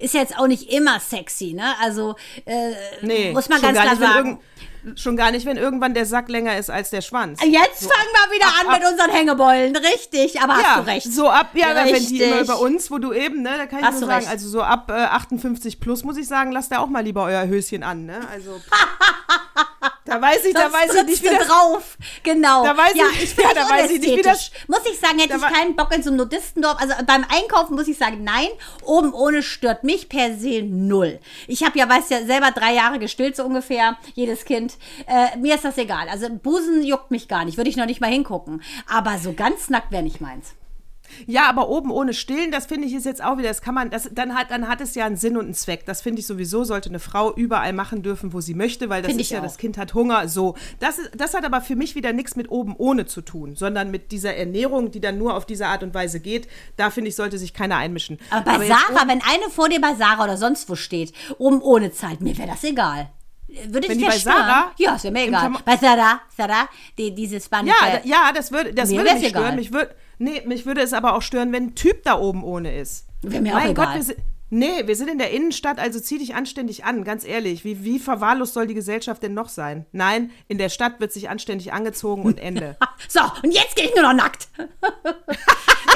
ist 0.01 0.15
jetzt 0.15 0.39
auch 0.39 0.47
nicht 0.47 0.73
immer 0.73 0.99
sexy, 0.99 1.53
ne? 1.53 1.75
Also 1.81 2.17
äh, 2.45 2.73
nee, 3.03 3.33
muss 3.33 3.49
man 3.49 3.61
ganz 3.61 3.79
klar 3.79 3.97
sagen. 3.97 4.41
Schon 4.97 5.15
gar 5.15 5.31
nicht, 5.31 5.45
wenn 5.45 5.59
irgendwann 5.59 5.93
der 5.93 6.07
Sack 6.07 6.31
länger 6.31 6.57
ist 6.57 6.71
als 6.71 6.89
der 6.89 7.03
Schwanz. 7.03 7.39
Jetzt 7.45 7.81
so. 7.81 7.89
fangen 7.91 8.09
wir 8.15 8.35
wieder 8.35 8.47
ab, 8.47 8.55
an 8.61 8.67
ab. 8.69 8.79
mit 8.79 8.91
unseren 8.91 9.11
Hängebollen, 9.11 9.77
richtig, 9.77 10.41
aber 10.41 10.55
ja, 10.55 10.63
hast 10.63 10.79
du 10.79 10.91
recht. 10.91 11.13
So 11.13 11.29
ab, 11.29 11.51
ja, 11.53 11.73
richtig. 11.73 11.95
wenn 11.95 12.09
die 12.09 12.23
immer 12.23 12.41
über 12.41 12.61
uns, 12.61 12.91
wo 12.91 12.97
du 12.97 13.13
eben, 13.13 13.43
ne, 13.43 13.59
da 13.59 13.67
kann 13.67 13.81
ich 13.81 13.85
hast 13.85 14.01
nur 14.01 14.09
sagen, 14.09 14.21
recht. 14.21 14.31
also 14.31 14.49
so 14.49 14.63
ab 14.63 14.91
äh, 14.91 14.95
58 14.95 15.81
plus 15.81 16.03
muss 16.03 16.17
ich 16.17 16.27
sagen, 16.27 16.51
lasst 16.53 16.73
da 16.73 16.79
auch 16.79 16.87
mal 16.87 17.05
lieber 17.05 17.25
euer 17.25 17.47
Höschen 17.47 17.83
an, 17.83 18.07
ne? 18.07 18.27
Also 18.33 18.53
Da 20.05 20.21
weiß 20.21 20.45
ich, 20.47 20.55
da 20.55 20.73
weiß 20.73 20.95
ich 20.95 21.05
nicht, 21.05 21.23
wie 21.23 21.29
das 21.29 21.47
drauf. 21.47 21.99
Genau. 22.23 22.65
Da 22.65 22.77
weiß 22.77 22.95
ja, 22.95 23.05
ich, 23.13 23.23
ich 23.25 23.37
ja, 23.37 23.51
da 23.55 23.69
weiß 23.69 23.91
ich 23.91 24.01
nicht, 24.01 24.17
wie 24.17 24.23
das 24.23 24.51
Muss 24.67 24.81
ich 24.91 24.99
sagen, 24.99 25.19
hätte 25.19 25.37
ich 25.37 25.43
keinen 25.43 25.77
Bock 25.77 25.95
in 25.95 26.03
so 26.03 26.09
einem 26.11 26.17
Nudistendorf. 26.19 26.81
Also 26.81 26.95
beim 27.07 27.25
Einkaufen 27.29 27.77
muss 27.77 27.87
ich 27.87 27.99
sagen, 27.99 28.25
nein, 28.25 28.49
oben 28.83 29.13
ohne 29.13 29.43
stört 29.43 29.85
mich 29.85 30.09
per 30.09 30.37
se 30.37 30.63
null. 30.63 31.21
Ich 31.47 31.65
habe 31.65 31.79
ja, 31.79 31.89
weiß 31.89 32.09
ja, 32.09 32.25
selber 32.25 32.51
drei 32.51 32.75
Jahre 32.75 32.99
gestillt 32.99 33.37
so 33.37 33.45
ungefähr, 33.45 33.99
jedes 34.15 34.45
Kind. 34.45 34.79
Äh, 35.07 35.37
mir 35.39 35.55
ist 35.55 35.65
das 35.65 35.77
egal. 35.79 36.09
Also 36.09 36.29
Busen 36.31 36.83
juckt 36.83 37.11
mich 37.11 37.29
gar 37.29 37.45
nicht, 37.45 37.57
würde 37.57 37.71
ich 37.71 37.77
noch 37.77 37.87
nicht 37.87 38.01
mal 38.01 38.11
hingucken. 38.11 38.63
Aber 38.89 39.19
so 39.19 39.35
ganz 39.35 39.69
nackt 39.69 39.93
wäre 39.93 40.03
nicht 40.03 40.21
meins. 40.21 40.55
Ja, 41.27 41.49
aber 41.49 41.69
oben 41.69 41.91
ohne 41.91 42.15
Stillen, 42.15 42.51
das 42.51 42.67
finde 42.67 42.87
ich 42.87 42.95
ist 42.95 43.07
jetzt 43.07 43.23
auch 43.23 43.39
wieder, 43.39 43.49
das 43.49 43.63
kann 43.63 43.75
man, 43.75 43.91
das, 43.91 44.11
dann, 44.13 44.35
hat, 44.35 44.51
dann 44.51 44.69
hat 44.69 44.81
es 44.81 44.95
ja 44.95 45.07
einen 45.07 45.17
Sinn 45.17 45.37
und 45.37 45.45
einen 45.45 45.55
Zweck. 45.55 45.87
Das 45.87 46.03
finde 46.03 46.21
ich 46.21 46.27
sowieso, 46.27 46.65
sollte 46.65 46.89
eine 46.89 46.99
Frau 46.99 47.33
überall 47.35 47.73
machen 47.73 48.03
dürfen, 48.03 48.33
wo 48.33 48.41
sie 48.41 48.55
möchte, 48.55 48.89
weil 48.89 49.03
das 49.03 49.15
ist 49.15 49.31
ja, 49.31 49.39
auch. 49.39 49.43
das 49.43 49.59
Kind 49.59 49.79
hat 49.79 49.95
Hunger, 49.95 50.29
so. 50.29 50.55
Das, 50.79 50.99
das 51.17 51.35
hat 51.35 51.45
aber 51.45 51.61
für 51.61 51.77
mich 51.77 51.95
wieder 51.95 52.13
nichts 52.13 52.37
mit 52.37 52.51
oben 52.51 52.75
ohne 52.77 53.07
zu 53.07 53.21
tun, 53.21 53.57
sondern 53.57 53.91
mit 53.91 54.13
dieser 54.13 54.35
Ernährung, 54.35 54.91
die 54.91 55.01
dann 55.01 55.19
nur 55.19 55.35
auf 55.35 55.47
diese 55.47 55.67
Art 55.67 55.83
und 55.83 55.95
Weise 55.95 56.21
geht. 56.21 56.49
Da 56.77 56.91
finde 56.91 57.09
ich, 57.11 57.17
sollte 57.17 57.39
sich 57.39 57.55
keiner 57.55 57.77
einmischen. 57.77 58.19
Aber 58.31 58.45
bei 58.45 58.55
aber 58.55 58.67
Sarah, 58.67 59.09
wenn 59.09 59.23
eine 59.23 59.51
vor 59.51 59.69
dir 59.69 59.81
bei 59.81 59.95
Sarah 59.95 60.25
oder 60.25 60.37
sonst 60.37 60.69
wo 60.69 60.75
steht, 60.75 61.13
oben 61.39 61.61
ohne 61.63 61.93
Zeit, 61.93 62.21
mir 62.21 62.37
wäre 62.37 62.49
das 62.49 62.65
egal. 62.65 63.11
Würde 63.67 63.89
Wenn 63.89 63.99
die 63.99 64.05
bei 64.05 64.19
Sarah? 64.19 64.73
Ja, 64.79 64.95
ist 64.95 65.11
mir 65.11 65.27
egal. 65.27 65.53
Bei 65.65 65.77
Sarah, 65.77 66.21
Sarah, 66.37 66.69
die, 66.97 67.15
diese 67.15 67.41
spanische. 67.41 67.75
Ja, 67.83 68.01
ja, 68.05 68.33
das 68.33 68.53
würde, 68.53 68.73
das 68.73 68.91
würde 68.91 69.15
mich 69.15 69.29
stören. 69.29 69.57
Mich 69.57 69.73
würde, 69.73 69.95
Nee, 70.21 70.43
mich 70.45 70.67
würde 70.67 70.83
es 70.83 70.93
aber 70.93 71.15
auch 71.15 71.23
stören, 71.23 71.51
wenn 71.51 71.69
ein 71.69 71.75
Typ 71.75 72.03
da 72.03 72.19
oben 72.19 72.45
ohne 72.45 72.79
ist. 72.79 73.07
Wäre 73.23 73.43
mir 73.43 73.55
mein 73.55 73.69
auch 73.69 73.71
egal. 73.71 73.97
Gott, 73.97 74.09
wir, 74.09 74.17
nee, 74.51 74.87
wir 74.87 74.95
sind 74.95 75.09
in 75.09 75.17
der 75.17 75.31
Innenstadt, 75.31 75.79
also 75.79 75.99
zieh 75.99 76.19
dich 76.19 76.35
anständig 76.35 76.85
an, 76.85 77.05
ganz 77.05 77.25
ehrlich. 77.25 77.65
Wie, 77.65 77.85
wie 77.85 77.99
verwahrlost 77.99 78.53
soll 78.53 78.67
die 78.67 78.75
Gesellschaft 78.75 79.23
denn 79.23 79.33
noch 79.33 79.49
sein? 79.49 79.87
Nein, 79.93 80.31
in 80.47 80.59
der 80.59 80.69
Stadt 80.69 81.01
wird 81.01 81.11
sich 81.11 81.31
anständig 81.31 81.73
angezogen 81.73 82.25
und 82.25 82.39
Ende. 82.39 82.77
so, 83.09 83.21
und 83.43 83.53
jetzt 83.53 83.77
gehe 83.77 83.87
ich 83.87 83.95
nur 83.95 84.03
noch 84.03 84.13
nackt. 84.13 84.49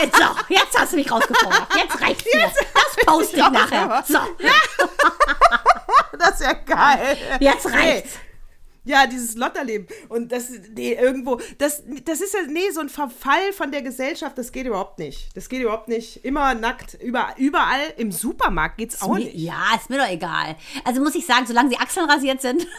jetzt, 0.01 0.17
so, 0.17 0.25
jetzt 0.49 0.79
hast 0.79 0.95
du 0.95 0.97
mich 0.97 1.13
rausgefordert. 1.13 1.69
Jetzt 1.77 2.01
reicht's 2.01 2.25
mir. 2.25 2.51
Das 2.73 3.05
poste 3.05 3.37
ich 3.37 3.43
nachher. 3.51 4.05
So. 4.09 4.19
das 6.19 6.41
ist 6.41 6.41
ja 6.41 6.53
geil. 6.55 7.19
Jetzt 7.41 7.71
reicht's. 7.71 8.15
Ja, 8.87 9.07
dieses 9.07 9.35
Lotterleben. 9.35 9.89
Und 10.11 10.31
das, 10.31 10.51
nee, 10.75 10.93
irgendwo, 10.93 11.41
das, 11.57 11.83
das 12.05 12.21
ist 12.21 12.35
ja, 12.35 12.41
nee, 12.49 12.71
so 12.71 12.81
ein 12.81 12.91
Verfall 12.91 13.53
von 13.55 13.73
der 13.73 13.81
Gesellschaft, 13.81 14.37
das 14.37 14.53
geht 14.53 14.67
überhaupt 14.67 14.99
nicht. 14.99 15.35
Das 15.35 15.49
geht 15.49 15.63
überhaupt 15.63 15.89
nicht. 15.89 16.23
Immer 16.25 16.55
nackt, 16.55 16.95
über, 16.95 17.35
überall 17.39 17.95
im 17.97 18.13
Supermarkt 18.13 18.77
geht's 18.77 19.01
auch 19.01 19.15
mir, 19.15 19.25
nicht. 19.25 19.35
Ja, 19.37 19.75
ist 19.77 19.89
mir 19.89 19.99
doch 19.99 20.09
egal. 20.09 20.57
Also 20.85 21.01
muss 21.01 21.15
ich 21.15 21.25
sagen, 21.25 21.47
solange 21.47 21.71
sie 21.71 21.79
Achseln 21.79 22.09
rasiert 22.11 22.43
sind. 22.43 22.67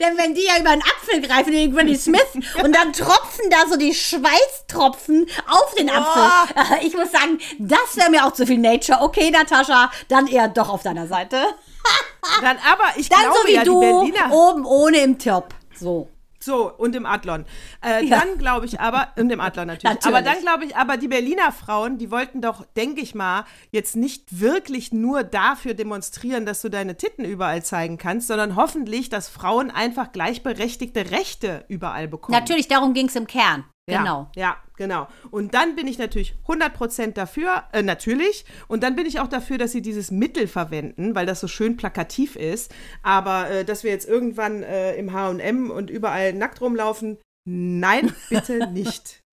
Denn 0.00 0.16
wenn 0.16 0.34
die 0.34 0.44
ja 0.44 0.58
über 0.60 0.70
einen 0.70 0.82
Apfel 0.82 1.20
greifen, 1.20 1.52
den 1.52 1.74
Granny 1.74 1.96
Smith, 1.96 2.22
und 2.62 2.74
dann 2.74 2.92
tropfen 2.92 3.50
da 3.50 3.68
so 3.68 3.76
die 3.76 3.92
Schweißtropfen 3.92 5.26
auf 5.48 5.74
den 5.74 5.90
Apfel. 5.90 6.22
Äh, 6.54 6.86
ich 6.86 6.94
muss 6.94 7.10
sagen, 7.10 7.38
das 7.58 7.96
wäre 7.96 8.10
mir 8.10 8.24
auch 8.24 8.32
zu 8.32 8.46
viel 8.46 8.58
Nature. 8.58 9.00
Okay, 9.02 9.30
Natascha, 9.30 9.90
dann 10.08 10.26
eher 10.26 10.48
doch 10.48 10.68
auf 10.68 10.82
deiner 10.82 11.06
Seite. 11.06 11.36
Dann 12.42 12.56
aber, 12.58 12.84
ich 12.96 13.08
dann 13.08 13.20
glaube 13.20 13.38
so 13.42 13.48
wie 13.48 13.54
ja, 13.54 13.64
du, 13.64 13.80
die 13.80 14.12
Berliner. 14.12 14.32
oben 14.32 14.64
ohne 14.64 14.98
im 14.98 15.18
Top. 15.18 15.54
So. 15.74 16.08
So, 16.40 16.72
und 16.72 16.94
im 16.94 17.04
Adlon. 17.04 17.44
Äh, 17.84 18.04
ja. 18.04 18.20
Dann 18.20 18.38
glaube 18.38 18.64
ich 18.66 18.78
aber, 18.78 19.08
und 19.16 19.30
im 19.30 19.40
Adlon 19.40 19.66
natürlich. 19.66 19.94
natürlich. 19.96 20.16
Aber 20.16 20.24
dann 20.24 20.40
glaube 20.40 20.64
ich 20.64 20.76
aber, 20.76 20.96
die 20.96 21.08
Berliner 21.08 21.50
Frauen, 21.50 21.98
die 21.98 22.10
wollten 22.12 22.40
doch, 22.40 22.64
denke 22.76 23.00
ich 23.00 23.14
mal, 23.14 23.44
jetzt 23.72 23.96
nicht 23.96 24.40
wirklich 24.40 24.92
nur 24.92 25.24
dafür 25.24 25.74
demonstrieren, 25.74 26.46
dass 26.46 26.62
du 26.62 26.68
deine 26.68 26.96
Titten 26.96 27.24
überall 27.24 27.64
zeigen 27.64 27.98
kannst, 27.98 28.28
sondern 28.28 28.54
hoffentlich, 28.54 29.08
dass 29.08 29.28
Frauen 29.28 29.70
einfach 29.70 30.12
gleichberechtigte 30.12 31.10
Rechte 31.10 31.64
überall 31.68 32.06
bekommen. 32.06 32.38
Natürlich, 32.38 32.68
darum 32.68 32.94
ging 32.94 33.08
es 33.08 33.16
im 33.16 33.26
Kern. 33.26 33.64
Genau. 33.88 34.30
Ja, 34.36 34.42
ja, 34.42 34.56
genau. 34.76 35.08
Und 35.30 35.54
dann 35.54 35.74
bin 35.74 35.86
ich 35.86 35.98
natürlich 35.98 36.34
100% 36.46 37.12
dafür, 37.14 37.64
äh, 37.72 37.82
natürlich. 37.82 38.44
Und 38.68 38.82
dann 38.82 38.96
bin 38.96 39.06
ich 39.06 39.18
auch 39.20 39.28
dafür, 39.28 39.56
dass 39.56 39.72
sie 39.72 39.82
dieses 39.82 40.10
Mittel 40.10 40.46
verwenden, 40.46 41.14
weil 41.14 41.26
das 41.26 41.40
so 41.40 41.48
schön 41.48 41.76
plakativ 41.76 42.36
ist. 42.36 42.74
Aber 43.02 43.50
äh, 43.50 43.64
dass 43.64 43.84
wir 43.84 43.90
jetzt 43.90 44.06
irgendwann 44.06 44.62
äh, 44.62 44.94
im 44.96 45.12
HM 45.12 45.70
und 45.70 45.88
überall 45.90 46.34
nackt 46.34 46.60
rumlaufen, 46.60 47.18
nein, 47.44 48.12
bitte 48.28 48.70
nicht. 48.70 49.22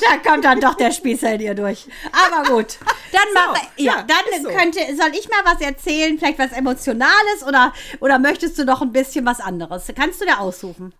da 0.00 0.30
kommt 0.30 0.44
dann 0.44 0.60
doch 0.60 0.74
der 0.74 0.92
Spießer 0.92 1.34
in 1.34 1.40
ihr 1.40 1.54
durch. 1.54 1.86
Aber 2.12 2.48
gut. 2.48 2.78
Dann 3.12 3.22
so, 3.32 3.40
mach, 3.52 3.62
ja, 3.78 3.96
ja, 3.96 4.02
dann 4.02 4.42
so. 4.42 4.50
könnte, 4.50 4.80
soll 4.94 5.12
ich 5.18 5.30
mal 5.30 5.40
was 5.42 5.62
erzählen, 5.62 6.18
vielleicht 6.18 6.38
was 6.38 6.52
Emotionales 6.52 7.42
oder, 7.46 7.72
oder 8.00 8.18
möchtest 8.18 8.58
du 8.58 8.66
noch 8.66 8.82
ein 8.82 8.92
bisschen 8.92 9.24
was 9.24 9.40
anderes? 9.40 9.90
Kannst 9.96 10.20
du 10.20 10.26
dir 10.26 10.38
aussuchen? 10.40 10.92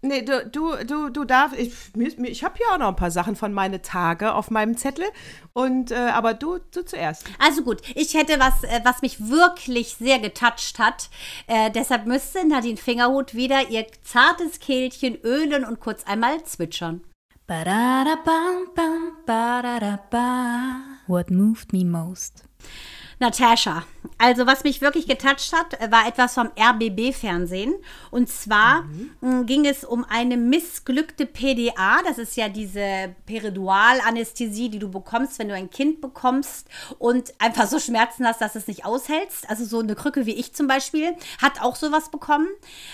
Nee, 0.00 0.22
du, 0.22 0.46
du, 0.46 0.76
du, 0.84 1.08
du 1.08 1.24
darfst. 1.24 1.58
Ich, 1.58 1.72
ich 1.96 2.44
habe 2.44 2.54
hier 2.56 2.66
auch 2.72 2.78
noch 2.78 2.88
ein 2.88 2.96
paar 2.96 3.10
Sachen 3.10 3.34
von 3.34 3.52
meinen 3.52 3.82
Tage 3.82 4.32
auf 4.32 4.48
meinem 4.48 4.76
Zettel. 4.76 5.04
Und, 5.54 5.90
äh, 5.90 5.96
aber 5.96 6.34
du, 6.34 6.58
du 6.70 6.84
zuerst. 6.84 7.24
Also 7.40 7.62
gut, 7.62 7.82
ich 7.96 8.14
hätte 8.14 8.38
was, 8.38 8.62
äh, 8.62 8.80
was 8.84 9.02
mich 9.02 9.28
wirklich 9.28 9.96
sehr 9.96 10.20
getoucht 10.20 10.78
hat. 10.78 11.10
Äh, 11.48 11.72
deshalb 11.72 12.06
müsste 12.06 12.46
Nadine 12.46 12.76
Fingerhut 12.76 13.34
wieder 13.34 13.70
ihr 13.70 13.86
zartes 14.04 14.60
Kehlchen 14.60 15.16
ölen 15.22 15.64
und 15.64 15.80
kurz 15.80 16.04
einmal 16.04 16.44
zwitschern. 16.44 17.02
What 21.06 21.30
moved 21.30 21.72
me 21.72 21.82
most? 21.82 22.44
Natascha, 23.20 23.84
also 24.16 24.46
was 24.46 24.64
mich 24.64 24.80
wirklich 24.80 25.06
getoucht 25.06 25.52
hat, 25.52 25.90
war 25.90 26.06
etwas 26.06 26.34
vom 26.34 26.50
RBB-Fernsehen. 26.58 27.74
Und 28.10 28.28
zwar 28.28 28.84
mhm. 29.20 29.46
ging 29.46 29.64
es 29.64 29.84
um 29.84 30.04
eine 30.08 30.36
missglückte 30.36 31.26
PDA. 31.26 32.02
Das 32.06 32.18
ist 32.18 32.36
ja 32.36 32.48
diese 32.48 33.14
Peridualanästhesie, 33.26 34.70
die 34.70 34.78
du 34.78 34.90
bekommst, 34.90 35.38
wenn 35.38 35.48
du 35.48 35.54
ein 35.54 35.70
Kind 35.70 36.00
bekommst 36.00 36.68
und 36.98 37.32
einfach 37.38 37.66
so 37.66 37.78
Schmerzen 37.78 38.26
hast, 38.26 38.40
dass 38.40 38.54
es 38.54 38.66
nicht 38.66 38.84
aushältst. 38.84 39.48
Also 39.48 39.64
so 39.64 39.80
eine 39.80 39.94
Krücke 39.94 40.26
wie 40.26 40.34
ich 40.34 40.54
zum 40.54 40.66
Beispiel 40.66 41.14
hat 41.40 41.60
auch 41.60 41.76
sowas 41.76 42.10
bekommen. 42.10 42.48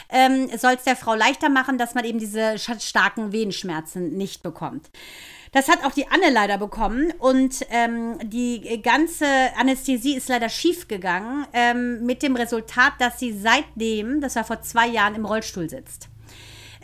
Ähm, 0.08 0.48
Soll 0.58 0.74
es 0.74 0.84
der 0.84 0.96
Frau 0.96 1.14
leichter 1.14 1.48
machen, 1.48 1.78
dass 1.78 1.94
man 1.94 2.04
eben 2.04 2.18
diese 2.18 2.56
starken 2.58 3.32
Wehenschmerzen 3.32 4.16
nicht 4.16 4.42
bekommt. 4.42 4.90
Das 5.54 5.68
hat 5.68 5.84
auch 5.84 5.92
die 5.92 6.08
Anne 6.08 6.30
leider 6.32 6.58
bekommen 6.58 7.12
und 7.20 7.64
ähm, 7.70 8.18
die 8.24 8.82
ganze 8.82 9.24
Anästhesie 9.56 10.16
ist 10.16 10.28
leider 10.28 10.48
schief 10.48 10.88
gegangen 10.88 11.46
ähm, 11.52 12.04
mit 12.04 12.24
dem 12.24 12.34
Resultat, 12.34 12.94
dass 12.98 13.20
sie 13.20 13.32
seitdem, 13.32 14.20
das 14.20 14.34
war 14.34 14.42
vor 14.42 14.62
zwei 14.62 14.88
Jahren, 14.88 15.14
im 15.14 15.24
Rollstuhl 15.24 15.70
sitzt. 15.70 16.08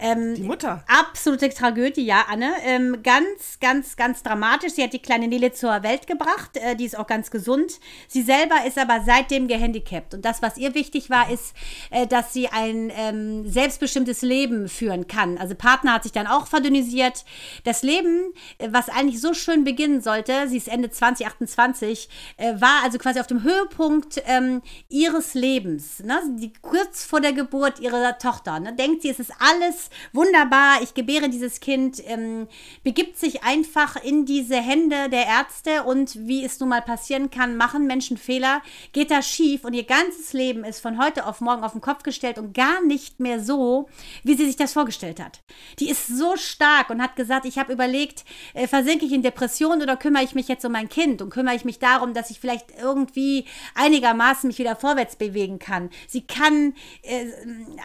Ähm, 0.00 0.34
Die 0.34 0.42
Mutter. 0.42 0.82
Absolute 0.86 1.50
Tragödie, 1.50 2.04
ja, 2.04 2.24
Anne. 2.28 2.52
Ähm, 2.64 3.02
ganz, 3.02 3.58
ganz, 3.60 3.96
ganz 3.96 4.22
dramatisch. 4.22 4.72
Sie 4.72 4.82
hat 4.82 4.92
die 4.92 4.98
kleine 4.98 5.28
Nele 5.28 5.52
zur 5.52 5.82
Welt 5.82 6.06
gebracht. 6.06 6.56
Äh, 6.56 6.76
die 6.76 6.86
ist 6.86 6.98
auch 6.98 7.06
ganz 7.06 7.30
gesund. 7.30 7.80
Sie 8.08 8.22
selber 8.22 8.64
ist 8.66 8.78
aber 8.78 9.02
seitdem 9.04 9.46
gehandicapt. 9.46 10.14
Und 10.14 10.24
das, 10.24 10.40
was 10.42 10.56
ihr 10.56 10.74
wichtig 10.74 11.10
war, 11.10 11.30
ist, 11.30 11.54
äh, 11.90 12.06
dass 12.06 12.32
sie 12.32 12.48
ein 12.48 12.90
ähm, 12.96 13.46
selbstbestimmtes 13.50 14.22
Leben 14.22 14.68
führen 14.68 15.06
kann. 15.06 15.36
Also 15.36 15.54
Partner 15.54 15.94
hat 15.94 16.04
sich 16.04 16.12
dann 16.12 16.26
auch 16.26 16.46
verdünnisiert. 16.46 17.24
Das 17.64 17.82
Leben, 17.82 18.32
äh, 18.58 18.68
was 18.70 18.88
eigentlich 18.88 19.20
so 19.20 19.34
schön 19.34 19.64
beginnen 19.64 20.00
sollte, 20.00 20.48
sie 20.48 20.56
ist 20.56 20.68
Ende 20.68 20.90
2028, 20.90 22.08
äh, 22.38 22.60
war 22.60 22.82
also 22.84 22.98
quasi 22.98 23.20
auf 23.20 23.26
dem 23.26 23.42
Höhepunkt 23.42 24.22
ähm, 24.26 24.62
ihres 24.88 25.34
Lebens. 25.34 26.00
Ne? 26.00 26.18
Die, 26.38 26.52
kurz 26.62 27.04
vor 27.04 27.20
der 27.20 27.32
Geburt 27.32 27.80
ihrer 27.80 28.16
Tochter. 28.18 28.60
Ne? 28.60 28.74
Denkt 28.74 29.02
sie, 29.02 29.10
es 29.10 29.20
ist 29.20 29.32
alles 29.38 29.89
wunderbar, 30.12 30.82
ich 30.82 30.94
gebäre 30.94 31.28
dieses 31.28 31.60
Kind, 31.60 32.02
ähm, 32.06 32.48
begibt 32.84 33.18
sich 33.18 33.42
einfach 33.42 33.96
in 34.02 34.26
diese 34.26 34.56
Hände 34.56 35.08
der 35.10 35.26
Ärzte 35.26 35.84
und 35.84 36.16
wie 36.26 36.44
es 36.44 36.58
nun 36.60 36.70
mal 36.70 36.82
passieren 36.82 37.30
kann, 37.30 37.56
machen 37.56 37.86
Menschen 37.86 38.16
Fehler, 38.16 38.62
geht 38.92 39.10
das 39.10 39.28
schief 39.28 39.64
und 39.64 39.74
ihr 39.74 39.84
ganzes 39.84 40.32
Leben 40.32 40.64
ist 40.64 40.80
von 40.80 41.02
heute 41.02 41.26
auf 41.26 41.40
morgen 41.40 41.64
auf 41.64 41.72
den 41.72 41.80
Kopf 41.80 42.02
gestellt 42.02 42.38
und 42.38 42.54
gar 42.54 42.82
nicht 42.82 43.20
mehr 43.20 43.40
so, 43.40 43.88
wie 44.22 44.34
sie 44.34 44.46
sich 44.46 44.56
das 44.56 44.72
vorgestellt 44.72 45.20
hat. 45.20 45.40
Die 45.78 45.88
ist 45.88 46.06
so 46.06 46.36
stark 46.36 46.90
und 46.90 47.02
hat 47.02 47.16
gesagt, 47.16 47.44
ich 47.44 47.58
habe 47.58 47.72
überlegt, 47.72 48.24
äh, 48.54 48.66
versinke 48.66 49.04
ich 49.04 49.12
in 49.12 49.22
Depression 49.22 49.82
oder 49.82 49.96
kümmere 49.96 50.24
ich 50.24 50.34
mich 50.34 50.48
jetzt 50.48 50.64
um 50.64 50.72
mein 50.72 50.88
Kind 50.88 51.22
und 51.22 51.30
kümmere 51.30 51.54
ich 51.54 51.64
mich 51.64 51.78
darum, 51.78 52.14
dass 52.14 52.30
ich 52.30 52.40
vielleicht 52.40 52.66
irgendwie 52.80 53.46
einigermaßen 53.74 54.48
mich 54.48 54.58
wieder 54.58 54.76
vorwärts 54.76 55.16
bewegen 55.16 55.58
kann. 55.58 55.90
Sie 56.06 56.22
kann 56.22 56.74
äh, 57.02 57.26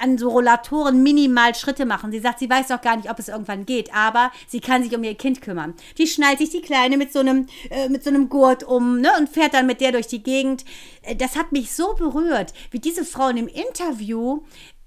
an 0.01 0.18
so 0.18 0.30
Rollatoren 0.30 1.01
minimal 1.03 1.56
Schritte 1.56 1.86
machen. 1.86 1.95
Sie 2.12 2.20
sagt, 2.20 2.39
sie 2.39 2.50
weiß 2.50 2.72
auch 2.72 2.82
gar 2.82 2.96
nicht, 2.98 3.10
ob 3.10 3.20
es 3.20 3.28
irgendwann 3.28 3.66
geht, 3.66 3.93
aber 3.93 4.32
sie 4.48 4.60
kann 4.60 4.84
sich 4.84 4.96
um 4.96 5.04
ihr 5.04 5.16
Kind 5.16 5.41
kümmern. 5.41 5.74
Die 5.98 6.08
schnallt 6.08 6.39
sich 6.39 6.50
die 6.50 6.62
Kleine 6.62 6.98
mit 6.98 7.12
so 7.12 7.20
einem, 7.20 7.48
äh, 7.70 7.89
mit 7.89 8.04
so 8.04 8.10
einem 8.10 8.30
Gurt 8.30 8.64
um 8.64 9.02
ne, 9.02 9.10
und 9.18 9.30
fährt 9.30 9.54
dann 9.54 9.68
mit 9.68 9.82
der 9.82 9.91
durch 9.91 10.08
die 10.08 10.24
Gegend. 10.24 10.66
Äh, 11.02 11.16
Das 11.16 11.36
hat 11.36 11.52
mich 11.52 11.72
so 11.72 11.93
berührt, 11.93 12.54
wie 12.72 12.80
diese 12.80 13.06
Frau 13.06 13.30
in 13.30 13.38
dem 13.38 13.48
Interview 13.48 14.41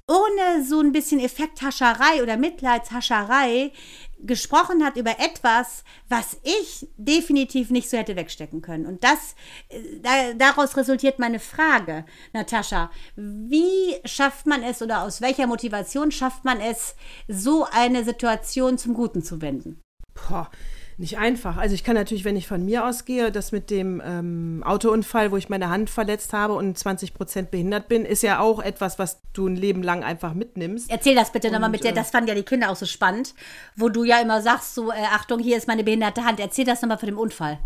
ohne 0.08 0.64
so 0.64 0.80
ein 0.80 0.92
bisschen 0.92 1.20
Effekthascherei 1.20 2.22
oder 2.22 2.36
Mitleidshascherei 2.38 3.72
gesprochen 4.20 4.84
hat 4.84 4.96
über 4.96 5.20
etwas, 5.20 5.84
was 6.08 6.38
ich 6.42 6.88
definitiv 6.96 7.70
nicht 7.70 7.88
so 7.88 7.96
hätte 7.96 8.16
wegstecken 8.16 8.62
können. 8.62 8.86
Und 8.86 9.04
das, 9.04 9.36
äh, 9.68 10.00
da, 10.02 10.32
daraus 10.34 10.76
resultiert 10.76 11.18
meine 11.18 11.38
Frage, 11.38 12.04
Natascha. 12.32 12.90
Wie 13.16 13.96
schafft 14.04 14.46
man 14.46 14.62
es 14.62 14.82
oder 14.82 15.02
aus 15.02 15.20
welcher 15.20 15.46
Motivation 15.46 16.10
schafft 16.10 16.44
man 16.44 16.60
es, 16.60 16.96
so 17.28 17.66
eine 17.70 18.02
Situation 18.02 18.78
zum 18.78 18.94
Guten 18.94 19.22
zu 19.22 19.40
wenden? 19.40 19.82
Boah, 20.14 20.50
nicht 20.98 21.16
einfach. 21.16 21.56
Also 21.56 21.76
ich 21.76 21.84
kann 21.84 21.94
natürlich, 21.94 22.24
wenn 22.24 22.36
ich 22.36 22.48
von 22.48 22.64
mir 22.64 22.84
ausgehe, 22.84 23.30
das 23.30 23.52
mit 23.52 23.70
dem 23.70 24.02
ähm, 24.04 24.64
Autounfall, 24.66 25.30
wo 25.30 25.36
ich 25.36 25.48
meine 25.48 25.70
Hand 25.70 25.90
verletzt 25.90 26.32
habe 26.32 26.54
und 26.54 26.76
20 26.76 27.14
Prozent 27.14 27.52
behindert 27.52 27.86
bin, 27.86 28.04
ist 28.04 28.22
ja 28.22 28.40
auch 28.40 28.60
etwas, 28.60 28.98
was 28.98 29.20
du 29.32 29.46
ein 29.46 29.54
Leben 29.54 29.84
lang 29.84 30.02
einfach 30.02 30.34
mitnimmst. 30.34 30.90
Erzähl 30.90 31.14
das 31.14 31.30
bitte 31.30 31.52
nochmal 31.52 31.70
mit 31.70 31.84
der, 31.84 31.92
äh, 31.92 31.94
das 31.94 32.10
fanden 32.10 32.28
ja 32.28 32.34
die 32.34 32.42
Kinder 32.42 32.68
auch 32.68 32.76
so 32.76 32.84
spannend, 32.84 33.34
wo 33.76 33.88
du 33.88 34.02
ja 34.02 34.18
immer 34.18 34.42
sagst, 34.42 34.74
so, 34.74 34.90
äh, 34.90 34.96
Achtung, 35.12 35.38
hier 35.38 35.56
ist 35.56 35.68
meine 35.68 35.84
behinderte 35.84 36.24
Hand. 36.24 36.40
Erzähl 36.40 36.64
das 36.64 36.82
nochmal 36.82 36.98
von 36.98 37.06
dem 37.06 37.18
Unfall. 37.18 37.60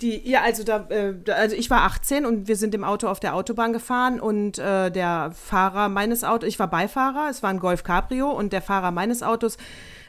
Die, 0.00 0.28
ja, 0.28 0.40
also 0.40 0.64
da, 0.64 0.86
äh, 0.88 1.14
also 1.30 1.54
ich 1.54 1.68
war 1.68 1.82
18 1.82 2.24
und 2.24 2.48
wir 2.48 2.56
sind 2.56 2.74
im 2.74 2.84
Auto 2.84 3.06
auf 3.06 3.20
der 3.20 3.34
Autobahn 3.34 3.74
gefahren 3.74 4.18
und 4.18 4.58
äh, 4.58 4.90
der 4.90 5.32
Fahrer 5.34 5.90
meines 5.90 6.24
Autos, 6.24 6.48
ich 6.48 6.58
war 6.58 6.68
Beifahrer, 6.68 7.28
es 7.30 7.42
war 7.42 7.50
ein 7.50 7.60
Golf 7.60 7.84
Cabrio 7.84 8.30
und 8.30 8.54
der 8.54 8.62
Fahrer 8.62 8.92
meines 8.92 9.22
Autos 9.22 9.58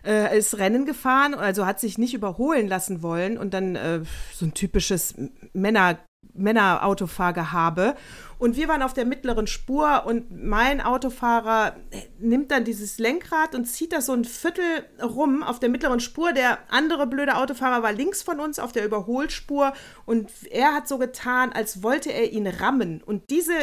äh, 0.06 0.38
ist 0.38 0.58
Rennen 0.58 0.86
gefahren, 0.86 1.34
also 1.34 1.66
hat 1.66 1.80
sich 1.80 1.98
nicht 1.98 2.14
überholen 2.14 2.68
lassen 2.68 3.02
wollen 3.02 3.38
und 3.38 3.54
dann 3.54 3.76
äh, 3.76 4.02
so 4.34 4.46
ein 4.46 4.54
typisches 4.54 5.16
Männer 5.54 5.98
Männerautofahrgehabe. 6.34 7.96
Und 8.38 8.58
wir 8.58 8.68
waren 8.68 8.82
auf 8.82 8.94
der 8.94 9.06
mittleren 9.06 9.48
Spur 9.48 10.06
und 10.06 10.44
mein 10.44 10.82
Autofahrer 10.82 11.76
nimmt 12.20 12.52
dann 12.52 12.66
dieses 12.66 13.00
Lenkrad 13.00 13.56
und 13.56 13.66
zieht 13.66 13.94
das 13.94 14.08
so 14.08 14.14
ein 14.14 14.26
Viertel 14.26 14.64
rum 15.02 15.44
auf 15.44 15.60
der 15.60 15.70
mittleren 15.70 16.00
Spur. 16.02 16.34
Der 16.34 16.60
andere 16.70 17.08
blöde 17.08 17.38
Autofahrer 17.38 17.82
war 17.82 17.94
links 17.94 18.22
von 18.22 18.40
uns 18.40 18.60
auf 18.60 18.74
der 18.74 18.86
Überholspur 18.86 19.74
und 20.06 20.30
er 20.52 20.74
hat 20.74 20.88
so 20.88 20.98
getan, 20.98 21.54
als 21.54 21.82
wollte 21.82 22.12
er 22.12 22.32
ihn 22.32 22.48
rammen. 22.48 23.02
Und 23.02 23.30
diese 23.30 23.54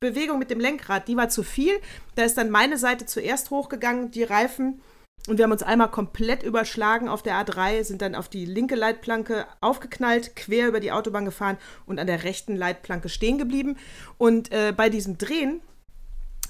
Bewegung 0.00 0.38
mit 0.38 0.50
dem 0.50 0.60
Lenkrad, 0.60 1.08
die 1.08 1.16
war 1.16 1.28
zu 1.28 1.42
viel. 1.42 1.74
Da 2.14 2.24
ist 2.24 2.38
dann 2.38 2.50
meine 2.50 2.78
Seite 2.78 3.06
zuerst 3.06 3.50
hochgegangen, 3.50 4.10
die 4.10 4.24
Reifen. 4.24 4.80
Und 5.26 5.38
wir 5.38 5.44
haben 5.44 5.52
uns 5.52 5.62
einmal 5.62 5.90
komplett 5.90 6.42
überschlagen 6.42 7.08
auf 7.08 7.22
der 7.22 7.34
A3, 7.42 7.82
sind 7.82 8.02
dann 8.02 8.14
auf 8.14 8.28
die 8.28 8.44
linke 8.44 8.74
Leitplanke 8.74 9.46
aufgeknallt, 9.62 10.36
quer 10.36 10.68
über 10.68 10.80
die 10.80 10.92
Autobahn 10.92 11.24
gefahren 11.24 11.56
und 11.86 11.98
an 11.98 12.06
der 12.06 12.24
rechten 12.24 12.56
Leitplanke 12.56 13.08
stehen 13.08 13.38
geblieben. 13.38 13.78
Und 14.18 14.52
äh, 14.52 14.74
bei 14.76 14.90
diesem 14.90 15.16
Drehen 15.16 15.62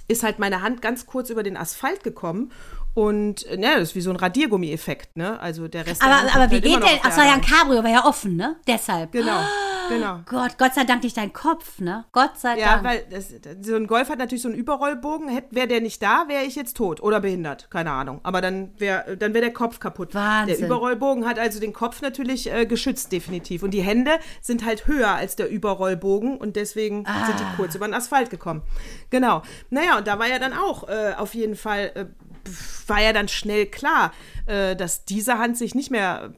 ist 0.08 0.24
halt 0.24 0.40
meine 0.40 0.60
Hand 0.60 0.82
ganz 0.82 1.06
kurz 1.06 1.30
über 1.30 1.44
den 1.44 1.56
Asphalt 1.56 2.02
gekommen. 2.02 2.50
Und 2.94 3.42
ja, 3.42 3.74
das 3.78 3.90
ist 3.90 3.94
wie 3.94 4.00
so 4.00 4.10
ein 4.10 4.16
Radiergummi-Effekt, 4.16 5.16
ne? 5.16 5.38
Also 5.40 5.66
der 5.66 5.86
Rest 5.86 6.02
der 6.02 6.08
Aber, 6.08 6.20
Hand 6.20 6.36
aber 6.36 6.50
wie 6.50 6.54
halt 6.54 6.64
geht 6.64 6.76
auf 6.76 6.80
der 6.80 7.00
Ach, 7.02 7.16
war 7.16 7.24
ja 7.26 7.34
ein 7.34 7.40
A3. 7.42 7.50
Cabrio, 7.50 7.84
war 7.84 7.90
ja 7.90 8.04
offen, 8.04 8.36
ne? 8.36 8.56
Deshalb. 8.66 9.12
Genau, 9.12 9.40
genau. 9.88 10.20
Gott, 10.26 10.58
Gott 10.58 10.74
sei 10.74 10.84
Dank 10.84 11.02
nicht 11.02 11.16
dein 11.16 11.32
Kopf, 11.32 11.80
ne? 11.80 12.04
Gott 12.12 12.38
sei 12.38 12.58
Ja, 12.58 12.80
Dank. 12.80 12.84
weil 12.84 13.06
das, 13.10 13.32
so 13.62 13.76
ein 13.76 13.86
Golf 13.86 14.08
hat 14.08 14.18
natürlich 14.18 14.42
so 14.42 14.48
einen 14.48 14.58
Überrollbogen. 14.58 15.28
Wäre 15.50 15.68
der 15.68 15.80
nicht 15.80 16.02
da, 16.02 16.24
wäre 16.28 16.44
ich 16.44 16.54
jetzt 16.56 16.76
tot 16.76 17.02
oder 17.02 17.20
behindert. 17.20 17.70
Keine 17.70 17.90
Ahnung. 17.90 18.20
Aber 18.22 18.40
dann 18.40 18.72
wäre 18.78 19.16
dann 19.16 19.34
wär 19.34 19.40
der 19.40 19.52
Kopf 19.52 19.80
kaputt. 19.80 20.14
Wahnsinn. 20.14 20.58
Der 20.58 20.66
Überrollbogen 20.66 21.26
hat 21.26 21.38
also 21.38 21.60
den 21.60 21.72
Kopf 21.72 22.02
natürlich 22.02 22.52
äh, 22.52 22.66
geschützt, 22.66 23.12
definitiv. 23.12 23.62
Und 23.62 23.72
die 23.72 23.82
Hände 23.82 24.12
sind 24.40 24.64
halt 24.64 24.86
höher 24.86 25.10
als 25.10 25.36
der 25.36 25.48
Überrollbogen 25.50 26.36
und 26.36 26.56
deswegen 26.56 27.04
sind 27.26 27.40
die 27.40 27.56
kurz 27.56 27.74
über 27.74 27.86
den 27.86 27.94
Asphalt 27.94 28.30
gekommen. 28.30 28.62
Genau. 29.10 29.42
Naja, 29.70 29.98
und 29.98 30.06
da 30.06 30.18
war 30.18 30.26
ja 30.28 30.38
dann 30.38 30.52
auch 30.52 30.88
äh, 30.88 31.14
auf 31.16 31.34
jeden 31.34 31.56
Fall, 31.56 31.90
äh, 31.94 32.06
war 32.86 33.00
ja 33.00 33.12
dann 33.12 33.28
schnell 33.28 33.66
klar, 33.66 34.12
äh, 34.46 34.76
dass 34.76 35.04
diese 35.04 35.38
Hand 35.38 35.56
sich 35.56 35.74
nicht 35.74 35.90
mehr 35.90 36.32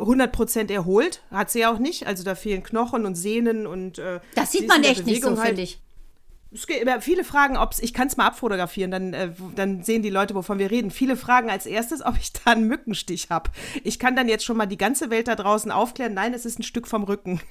100% 0.00 0.72
erholt. 0.72 1.22
Hat 1.30 1.50
sie 1.50 1.60
ja 1.60 1.72
auch 1.72 1.78
nicht. 1.78 2.06
Also 2.06 2.24
da 2.24 2.34
fehlen 2.34 2.62
Knochen 2.62 3.04
und 3.06 3.14
Sehnen 3.14 3.66
und. 3.66 3.98
Äh, 3.98 4.20
das 4.34 4.52
sie 4.52 4.58
sieht 4.58 4.68
man 4.68 4.82
echt 4.82 5.06
nicht 5.06 5.22
so, 5.22 5.28
Bewegung 5.30 5.38
halt- 5.38 5.48
finde 5.48 5.62
ich. 5.62 5.80
es 6.52 6.66
aber 6.82 7.00
viele 7.00 7.22
fragen, 7.22 7.56
ob 7.56 7.74
ich 7.78 7.94
kann 7.94 8.08
es 8.08 8.16
mal 8.16 8.26
abfotografieren, 8.26 8.90
dann, 8.90 9.14
äh, 9.14 9.30
dann 9.54 9.82
sehen 9.84 10.02
die 10.02 10.10
Leute, 10.10 10.34
wovon 10.34 10.58
wir 10.58 10.70
reden. 10.70 10.90
Viele 10.90 11.16
fragen 11.16 11.48
als 11.50 11.64
erstes, 11.66 12.04
ob 12.04 12.16
ich 12.18 12.32
da 12.32 12.50
einen 12.52 12.66
Mückenstich 12.66 13.28
habe. 13.30 13.50
Ich 13.84 13.98
kann 13.98 14.16
dann 14.16 14.28
jetzt 14.28 14.44
schon 14.44 14.56
mal 14.56 14.66
die 14.66 14.78
ganze 14.78 15.10
Welt 15.10 15.28
da 15.28 15.36
draußen 15.36 15.70
aufklären. 15.70 16.14
Nein, 16.14 16.34
es 16.34 16.44
ist 16.44 16.58
ein 16.58 16.64
Stück 16.64 16.88
vom 16.88 17.04
Rücken. 17.04 17.40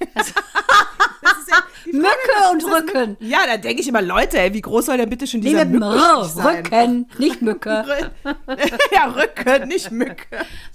Ist 1.42 1.48
ja 1.50 1.92
Mücke 1.92 2.50
und 2.52 2.58
ist 2.62 2.68
das 2.68 2.74
Rücken. 2.82 3.16
Ja, 3.20 3.38
da 3.46 3.56
denke 3.56 3.82
ich 3.82 3.88
immer, 3.88 4.02
Leute, 4.02 4.38
ey, 4.38 4.52
wie 4.54 4.60
groß 4.60 4.86
soll 4.86 4.98
denn 4.98 5.08
bitte 5.10 5.26
schon 5.26 5.40
dieser 5.40 5.60
R, 5.60 5.64
Mückenstich 5.64 6.32
sein? 6.34 6.56
Rücken, 6.66 7.06
nicht 7.18 7.42
Mücke. 7.42 8.12
Ja, 8.92 9.06
Rücken, 9.06 9.68
nicht 9.68 9.90
Mücke. 9.90 10.26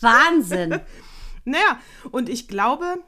Wahnsinn. 0.02 0.80
Naja, 1.46 1.80
und 2.12 2.30
ich 2.30 2.48
glaube, 2.48 3.00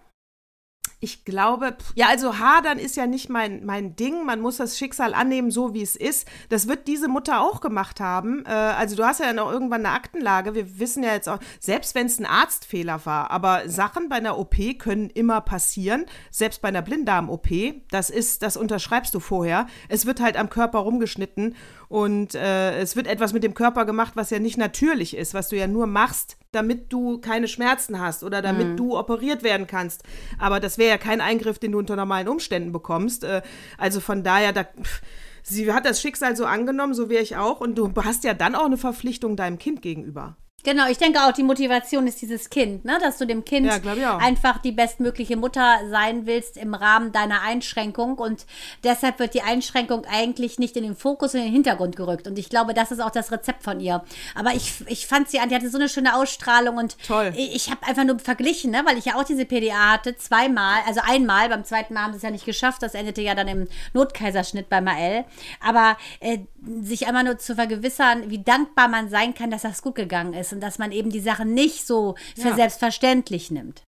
ich 1.00 1.26
glaube, 1.26 1.78
ja, 1.94 2.08
also 2.08 2.40
hadern 2.40 2.80
ist 2.80 2.96
ja 2.96 3.06
nicht 3.06 3.30
mein, 3.30 3.64
mein 3.66 3.96
Ding. 3.96 4.26
Man 4.26 4.42
muss 4.42 4.58
das 4.58 4.80
Schicksal 4.80 5.14
annehmen, 5.14 5.52
so 5.52 5.76
wie 5.76 5.84
es 5.84 5.96
ist. 5.96 6.28
Das 6.50 6.68
wird 6.68 6.88
diese 6.88 7.08
Mutter 7.08 7.42
auch 7.42 7.62
gemacht 7.62 8.00
haben. 8.00 8.44
Äh, 8.48 8.50
also 8.50 8.96
du 8.96 9.06
hast 9.06 9.20
ja 9.20 9.28
dann 9.28 9.38
auch 9.38 9.52
irgendwann 9.52 9.86
eine 9.86 9.94
Aktenlage. 9.94 10.56
Wir 10.56 10.80
wissen 10.80 11.04
ja 11.04 11.14
jetzt 11.14 11.30
auch, 11.30 11.38
selbst 11.60 11.94
wenn 11.94 12.08
es 12.08 12.20
ein 12.20 12.26
Arztfehler 12.26 13.06
war, 13.06 13.30
aber 13.30 13.70
Sachen 13.70 14.10
bei 14.10 14.16
einer 14.16 14.40
OP 14.40 14.56
können 14.80 15.12
immer 15.12 15.40
passieren. 15.42 16.06
Selbst 16.32 16.64
bei 16.64 16.70
einer 16.70 16.82
Blinddarm-OP, 16.82 17.48
das 17.92 18.10
ist, 18.10 18.42
das 18.42 18.58
unterschreibst 18.58 19.14
du 19.14 19.20
vorher. 19.20 19.68
Es 19.90 20.08
wird 20.08 20.20
halt 20.20 20.36
am 20.36 20.50
Körper 20.50 20.80
rumgeschnitten 20.80 21.56
und 21.90 22.36
äh, 22.36 22.80
es 22.80 22.96
wird 22.96 23.08
etwas 23.08 23.34
mit 23.34 23.44
dem 23.44 23.54
Körper 23.54 23.86
gemacht, 23.86 24.14
was 24.16 24.30
ja 24.30 24.40
nicht 24.40 24.58
natürlich 24.58 25.16
ist, 25.16 25.34
was 25.34 25.50
du 25.50 25.56
ja 25.56 25.68
nur 25.68 25.88
machst, 25.88 26.38
damit 26.52 26.92
du 26.92 27.20
keine 27.20 27.48
Schmerzen 27.48 28.00
hast 28.00 28.24
oder 28.24 28.42
damit 28.42 28.78
du 28.80 28.98
operiert 28.98 29.44
werden 29.44 29.68
kannst. 29.68 30.04
Aber 30.38 30.60
das 30.60 30.78
wäre 30.78 30.90
ja 30.90 30.98
kein 30.98 31.22
Eingriff, 31.22 31.60
den 31.60 31.72
du 31.72 31.80
unter 31.80 31.96
normalen 31.96 32.28
Umständen 32.28 32.72
bekommst. 32.72 33.24
Äh, 33.24 33.42
also 33.78 34.00
von 34.00 34.24
daher, 34.24 34.54
da, 34.54 34.64
pff, 34.64 35.02
sie 35.44 35.72
hat 35.72 35.86
das 35.86 36.02
Schicksal 36.02 36.36
so 36.36 36.46
angenommen, 36.46 36.94
so 36.94 37.10
wäre 37.10 37.24
ich 37.24 37.38
auch. 37.38 37.62
Und 37.62 37.78
du 37.78 37.92
hast 38.04 38.24
ja 38.24 38.34
dann 38.34 38.56
auch 38.56 38.66
eine 38.66 38.78
Verpflichtung 38.78 39.36
deinem 39.36 39.58
Kind 39.58 39.82
gegenüber. 39.82 40.36
Genau, 40.64 40.90
ich 40.90 40.98
denke 40.98 41.22
auch, 41.22 41.32
die 41.32 41.44
Motivation 41.44 42.08
ist 42.08 42.22
dieses 42.22 42.50
Kind, 42.50 42.84
ne? 42.84 42.98
dass 43.00 43.20
du 43.20 43.26
dem 43.26 43.46
Kind 43.46 43.68
Ja, 43.68 44.18
einfach 44.18 44.58
die 44.58 44.72
bestmögliche 44.72 45.38
Mutter 45.38 45.80
sein 45.90 46.26
willst 46.26 46.58
im 46.58 46.74
Rahmen 46.74 47.12
deiner 47.12 47.42
Einschränkung. 47.42 48.16
Und 48.16 48.46
deshalb 48.84 49.20
wird 49.20 49.34
die 49.34 49.44
Einschränkung 49.44 50.04
eigentlich 50.06 50.60
nicht 50.60 50.76
in 50.76 50.84
den 50.84 50.96
Fokus, 50.96 51.36
in 51.36 51.44
den 51.44 51.54
Hintergrund 51.54 51.96
gerückt. 51.96 52.28
Und 52.28 52.38
ich 52.38 52.50
glaube, 52.50 52.74
das 52.74 52.92
ist 52.92 53.00
auch 53.00 53.12
das 53.12 53.32
Rezept 53.32 53.64
von 53.64 53.80
ihr. 53.80 54.04
Aber 54.36 54.56
ich, 54.56 54.74
ich 54.88 55.08
fand 55.08 55.30
sie, 55.30 55.38
die 55.48 55.56
hatte 55.56 55.70
so 55.70 55.78
eine 55.78 55.88
schöne 55.88 56.16
Ausstrahlung 56.16 56.78
und 56.78 56.98
Toll. 57.06 57.34
ich, 57.38 57.56
ich 57.56 57.72
habe 57.72 57.86
einfach 57.86 58.04
nur 58.04 58.20
verglichen, 58.20 58.72
ne? 58.72 58.82
weil 58.84 58.98
ich 58.98 59.06
ja 59.06 59.16
auch 59.16 59.24
diese 59.24 59.46
PDA 59.46 59.94
hatte, 59.94 60.18
zweimal, 60.18 60.82
also 60.86 61.00
einmal, 61.06 61.50
beim 61.50 61.64
zweiten 61.64 61.94
Mal 61.94 62.02
haben 62.02 62.14
sie 62.14 62.18
es 62.18 62.24
ja 62.24 62.32
nicht 62.32 62.46
geschafft, 62.46 62.82
das 62.82 62.96
endete 62.96 63.22
ja 63.22 63.36
dann 63.36 63.48
im 63.48 63.68
Notkaiserschnitt 63.94 64.70
bei 64.70 64.82
Mael. 64.82 65.24
Aber 65.62 65.98
äh, 66.20 66.40
sich 66.82 67.08
einmal 67.08 67.24
nur 67.24 67.38
zu 67.38 67.56
vergewissern, 67.56 68.30
wie 68.30 68.44
dankbar 68.44 68.88
man 68.88 69.10
sein 69.10 69.34
kann, 69.34 69.52
dass 69.52 69.62
das 69.62 69.82
gut 69.82 69.96
gegangen 69.96 70.34
ist 70.34 70.54
und 70.54 70.60
dass 70.62 70.80
man 70.80 70.92
eben 70.92 71.10
die 71.10 71.20
Sachen 71.20 71.54
nicht 71.54 71.86
so 71.86 72.16
für 72.36 72.50
Ja. 72.50 72.56
selbstverständlich 72.56 73.52
nimmt. 73.52 73.84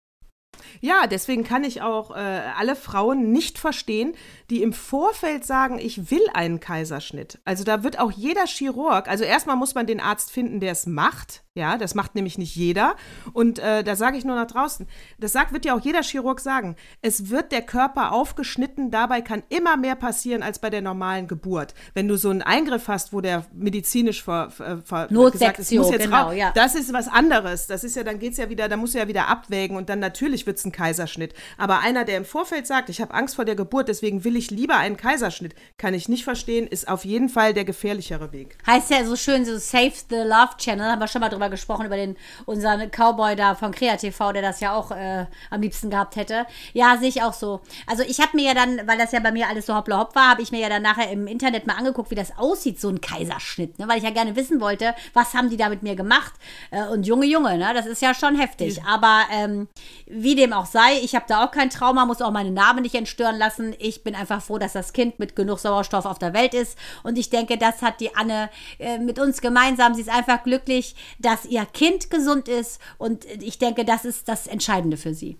Ja, 0.81 1.07
deswegen 1.07 1.45
kann 1.45 1.65
ich 1.65 1.83
auch 1.83 2.11
äh, 2.11 2.15
alle 2.15 2.77
Frauen 2.77 3.33
nicht 3.33 3.59
verstehen, 3.59 4.15
die 4.51 4.63
im 4.63 4.73
Vorfeld 4.73 5.45
sagen, 5.45 5.79
ich 5.79 6.11
will 6.11 6.23
einen 6.33 6.61
Kaiserschnitt. 6.61 7.39
Also 7.45 7.65
da 7.65 7.83
wird 7.83 7.99
auch 7.99 8.11
jeder 8.11 8.47
Chirurg, 8.47 9.09
also 9.09 9.25
erstmal 9.25 9.57
muss 9.57 9.75
man 9.75 9.87
den 9.87 10.01
Arzt 10.01 10.31
finden, 10.31 10.61
der 10.61 10.73
es 10.73 10.87
macht. 10.87 11.44
Ja, 11.57 11.79
das 11.79 11.95
macht 11.95 12.17
nämlich 12.17 12.37
nicht 12.37 12.57
jeder. 12.57 12.97
Und 13.33 13.61
äh, 13.61 13.85
da 13.85 13.95
sage 13.95 14.19
ich 14.19 14.25
nur 14.25 14.35
nach 14.35 14.49
draußen, 14.49 14.89
das 15.21 15.31
sagt, 15.31 15.53
wird 15.53 15.65
ja 15.65 15.77
auch 15.77 15.81
jeder 15.81 16.03
Chirurg 16.03 16.41
sagen, 16.41 16.75
es 17.01 17.31
wird 17.31 17.53
der 17.53 17.63
Körper 17.63 18.11
aufgeschnitten, 18.11 18.91
dabei 18.91 19.21
kann 19.21 19.45
immer 19.51 19.77
mehr 19.77 19.95
passieren 19.95 20.43
als 20.43 20.59
bei 20.59 20.69
der 20.69 20.83
normalen 20.83 21.29
Geburt. 21.29 21.75
Wenn 21.95 22.09
du 22.09 22.17
so 22.17 22.31
einen 22.31 22.43
Eingriff 22.43 22.89
hast, 22.89 23.13
wo 23.13 23.21
der 23.21 23.47
medizinisch 23.53 24.25
ver, 24.25 24.51
ver, 24.51 24.79
gesagt 24.79 25.13
Notsektion, 25.13 25.93
jetzt 25.93 26.03
genau, 26.03 26.25
raus, 26.25 26.35
ja. 26.37 26.51
das 26.57 26.75
ist 26.75 26.93
was 26.93 27.07
anderes. 27.07 27.69
Das 27.69 27.85
ist 27.85 27.95
ja, 27.95 28.03
dann 28.03 28.19
geht's 28.19 28.39
ja 28.39 28.51
wieder, 28.51 28.69
da 28.69 28.77
musst 28.77 28.95
du 28.95 28.99
ja 28.99 29.07
wieder 29.07 29.29
abwägen 29.29 29.77
und 29.77 29.89
dann 29.89 30.01
natürlich 30.01 30.47
wird's 30.47 30.65
ein 30.65 30.73
Kaiserschnitt. 30.73 31.35
Aber 31.57 31.79
einer, 31.79 32.05
der 32.05 32.17
im 32.17 32.25
Vorfeld 32.25 32.67
sagt, 32.67 32.89
ich 32.89 33.01
habe 33.01 33.15
Angst 33.15 33.37
vor 33.37 33.45
der 33.45 33.55
Geburt, 33.55 33.87
deswegen 33.87 34.25
will 34.25 34.35
ich 34.35 34.51
lieber 34.51 34.77
einen 34.77 34.97
Kaiserschnitt, 34.97 35.55
kann 35.79 35.95
ich 35.95 36.09
nicht 36.09 36.25
verstehen, 36.25 36.67
ist 36.67 36.89
auf 36.89 37.05
jeden 37.05 37.29
Fall 37.29 37.55
der 37.55 37.65
gefährlichere 37.65 38.33
Weg. 38.33 38.59
Heißt 38.67 38.91
ja 38.91 39.05
so 39.05 39.15
schön, 39.15 39.45
so 39.45 39.57
Save 39.57 39.93
the 40.11 40.17
Love 40.17 40.57
Channel, 40.59 40.91
haben 40.91 40.99
wir 40.99 41.07
schon 41.07 41.21
mal 41.21 41.29
drüber 41.29 41.44
gesprochen, 41.49 41.87
über 41.87 41.97
den, 41.97 42.17
unseren 42.47 42.91
Cowboy 42.91 43.37
da 43.37 43.55
von 43.55 43.73
KreaTV, 43.73 44.33
der 44.33 44.43
das 44.43 44.61
ja 44.61 44.75
auch 44.75 44.91
äh, 44.91 45.27
am 45.51 45.61
liebsten 45.61 45.91
gehabt 45.91 46.17
hätte. 46.17 46.47
Ja, 46.73 46.97
sehe 46.99 47.09
ich 47.09 47.23
auch 47.23 47.33
so. 47.33 47.61
Also 47.87 48.03
ich 48.03 48.21
habe 48.21 48.37
mir 48.37 48.47
ja 48.49 48.55
dann, 48.55 48.87
weil 48.87 48.99
das 48.99 49.13
ja 49.13 49.21
bei 49.21 49.33
mir 49.33 49.49
alles 49.49 49.67
so 49.67 49.75
hoppla 49.75 49.99
hopp 49.99 50.15
war, 50.15 50.31
habe 50.31 50.43
ich 50.43 50.53
mir 50.53 50.61
ja 50.61 50.69
dann 50.69 50.83
nachher 50.83 51.11
im 51.11 51.27
Internet 51.27 51.67
mal 51.67 51.75
angeguckt, 51.75 52.11
wie 52.11 52.15
das 52.15 52.37
aussieht, 52.39 52.81
so 52.81 52.89
ein 52.89 53.01
Kaiserschnitt, 53.01 53.79
ne? 53.79 53.89
weil 53.89 53.99
ich 53.99 54.05
ja 54.05 54.11
gerne 54.11 54.37
wissen 54.37 54.61
wollte, 54.61 54.95
was 55.13 55.35
haben 55.35 55.51
die 55.51 55.57
da 55.57 55.69
mit 55.69 55.83
mir 55.83 55.97
gemacht. 55.97 56.33
Äh, 56.71 56.85
und 56.89 57.07
Junge, 57.07 57.27
Junge, 57.27 57.59
ne? 57.59 57.73
das 57.75 57.87
ist 57.87 58.03
ja 58.03 58.15
schon 58.15 58.39
heftig. 58.39 58.83
Aber 58.85 59.23
ähm, 59.33 59.69
wie 60.07 60.35
dem 60.35 60.53
auch 60.53 60.67
sei, 60.67 60.99
ich 61.03 61.15
habe 61.15 61.25
da 61.29 61.45
auch 61.45 61.51
kein 61.51 61.71
Trauma, 61.71 62.07
muss 62.07 62.23
auch 62.23 62.31
meine 62.31 62.51
Narbe 62.51 62.81
nicht 62.81 62.95
entstören 62.95 63.37
lassen. 63.37 63.75
Ich 63.79 64.05
bin 64.05 64.15
einfach 64.15 64.43
froh, 64.43 64.59
dass 64.59 64.73
das 64.73 64.93
Kind 64.93 65.19
mit 65.19 65.37
genug 65.37 65.59
Sauerstoff 65.59 66.07
auf 66.07 66.19
der 66.19 66.35
Welt 66.35 66.55
ist. 66.55 66.79
Und 67.03 67.19
ich 67.19 67.31
denke, 67.31 67.59
das 67.59 67.83
hat 67.83 68.01
die 68.01 68.15
Anne 68.15 68.51
äh, 68.79 68.99
mit 68.99 69.19
uns 69.19 69.41
gemeinsam. 69.41 69.95
Sie 69.95 70.03
ist 70.03 70.11
einfach 70.11 70.43
glücklich, 70.43 70.95
dass 71.19 71.34
ihr 71.45 71.67
Kind 71.67 72.11
gesund 72.11 72.49
ist. 72.49 72.81
Und 72.99 73.25
ich 73.25 73.59
denke, 73.59 73.85
das 73.85 74.05
ist 74.05 74.29
das 74.29 74.47
Entscheidende 74.47 74.97
für 74.97 75.15
sie. 75.15 75.39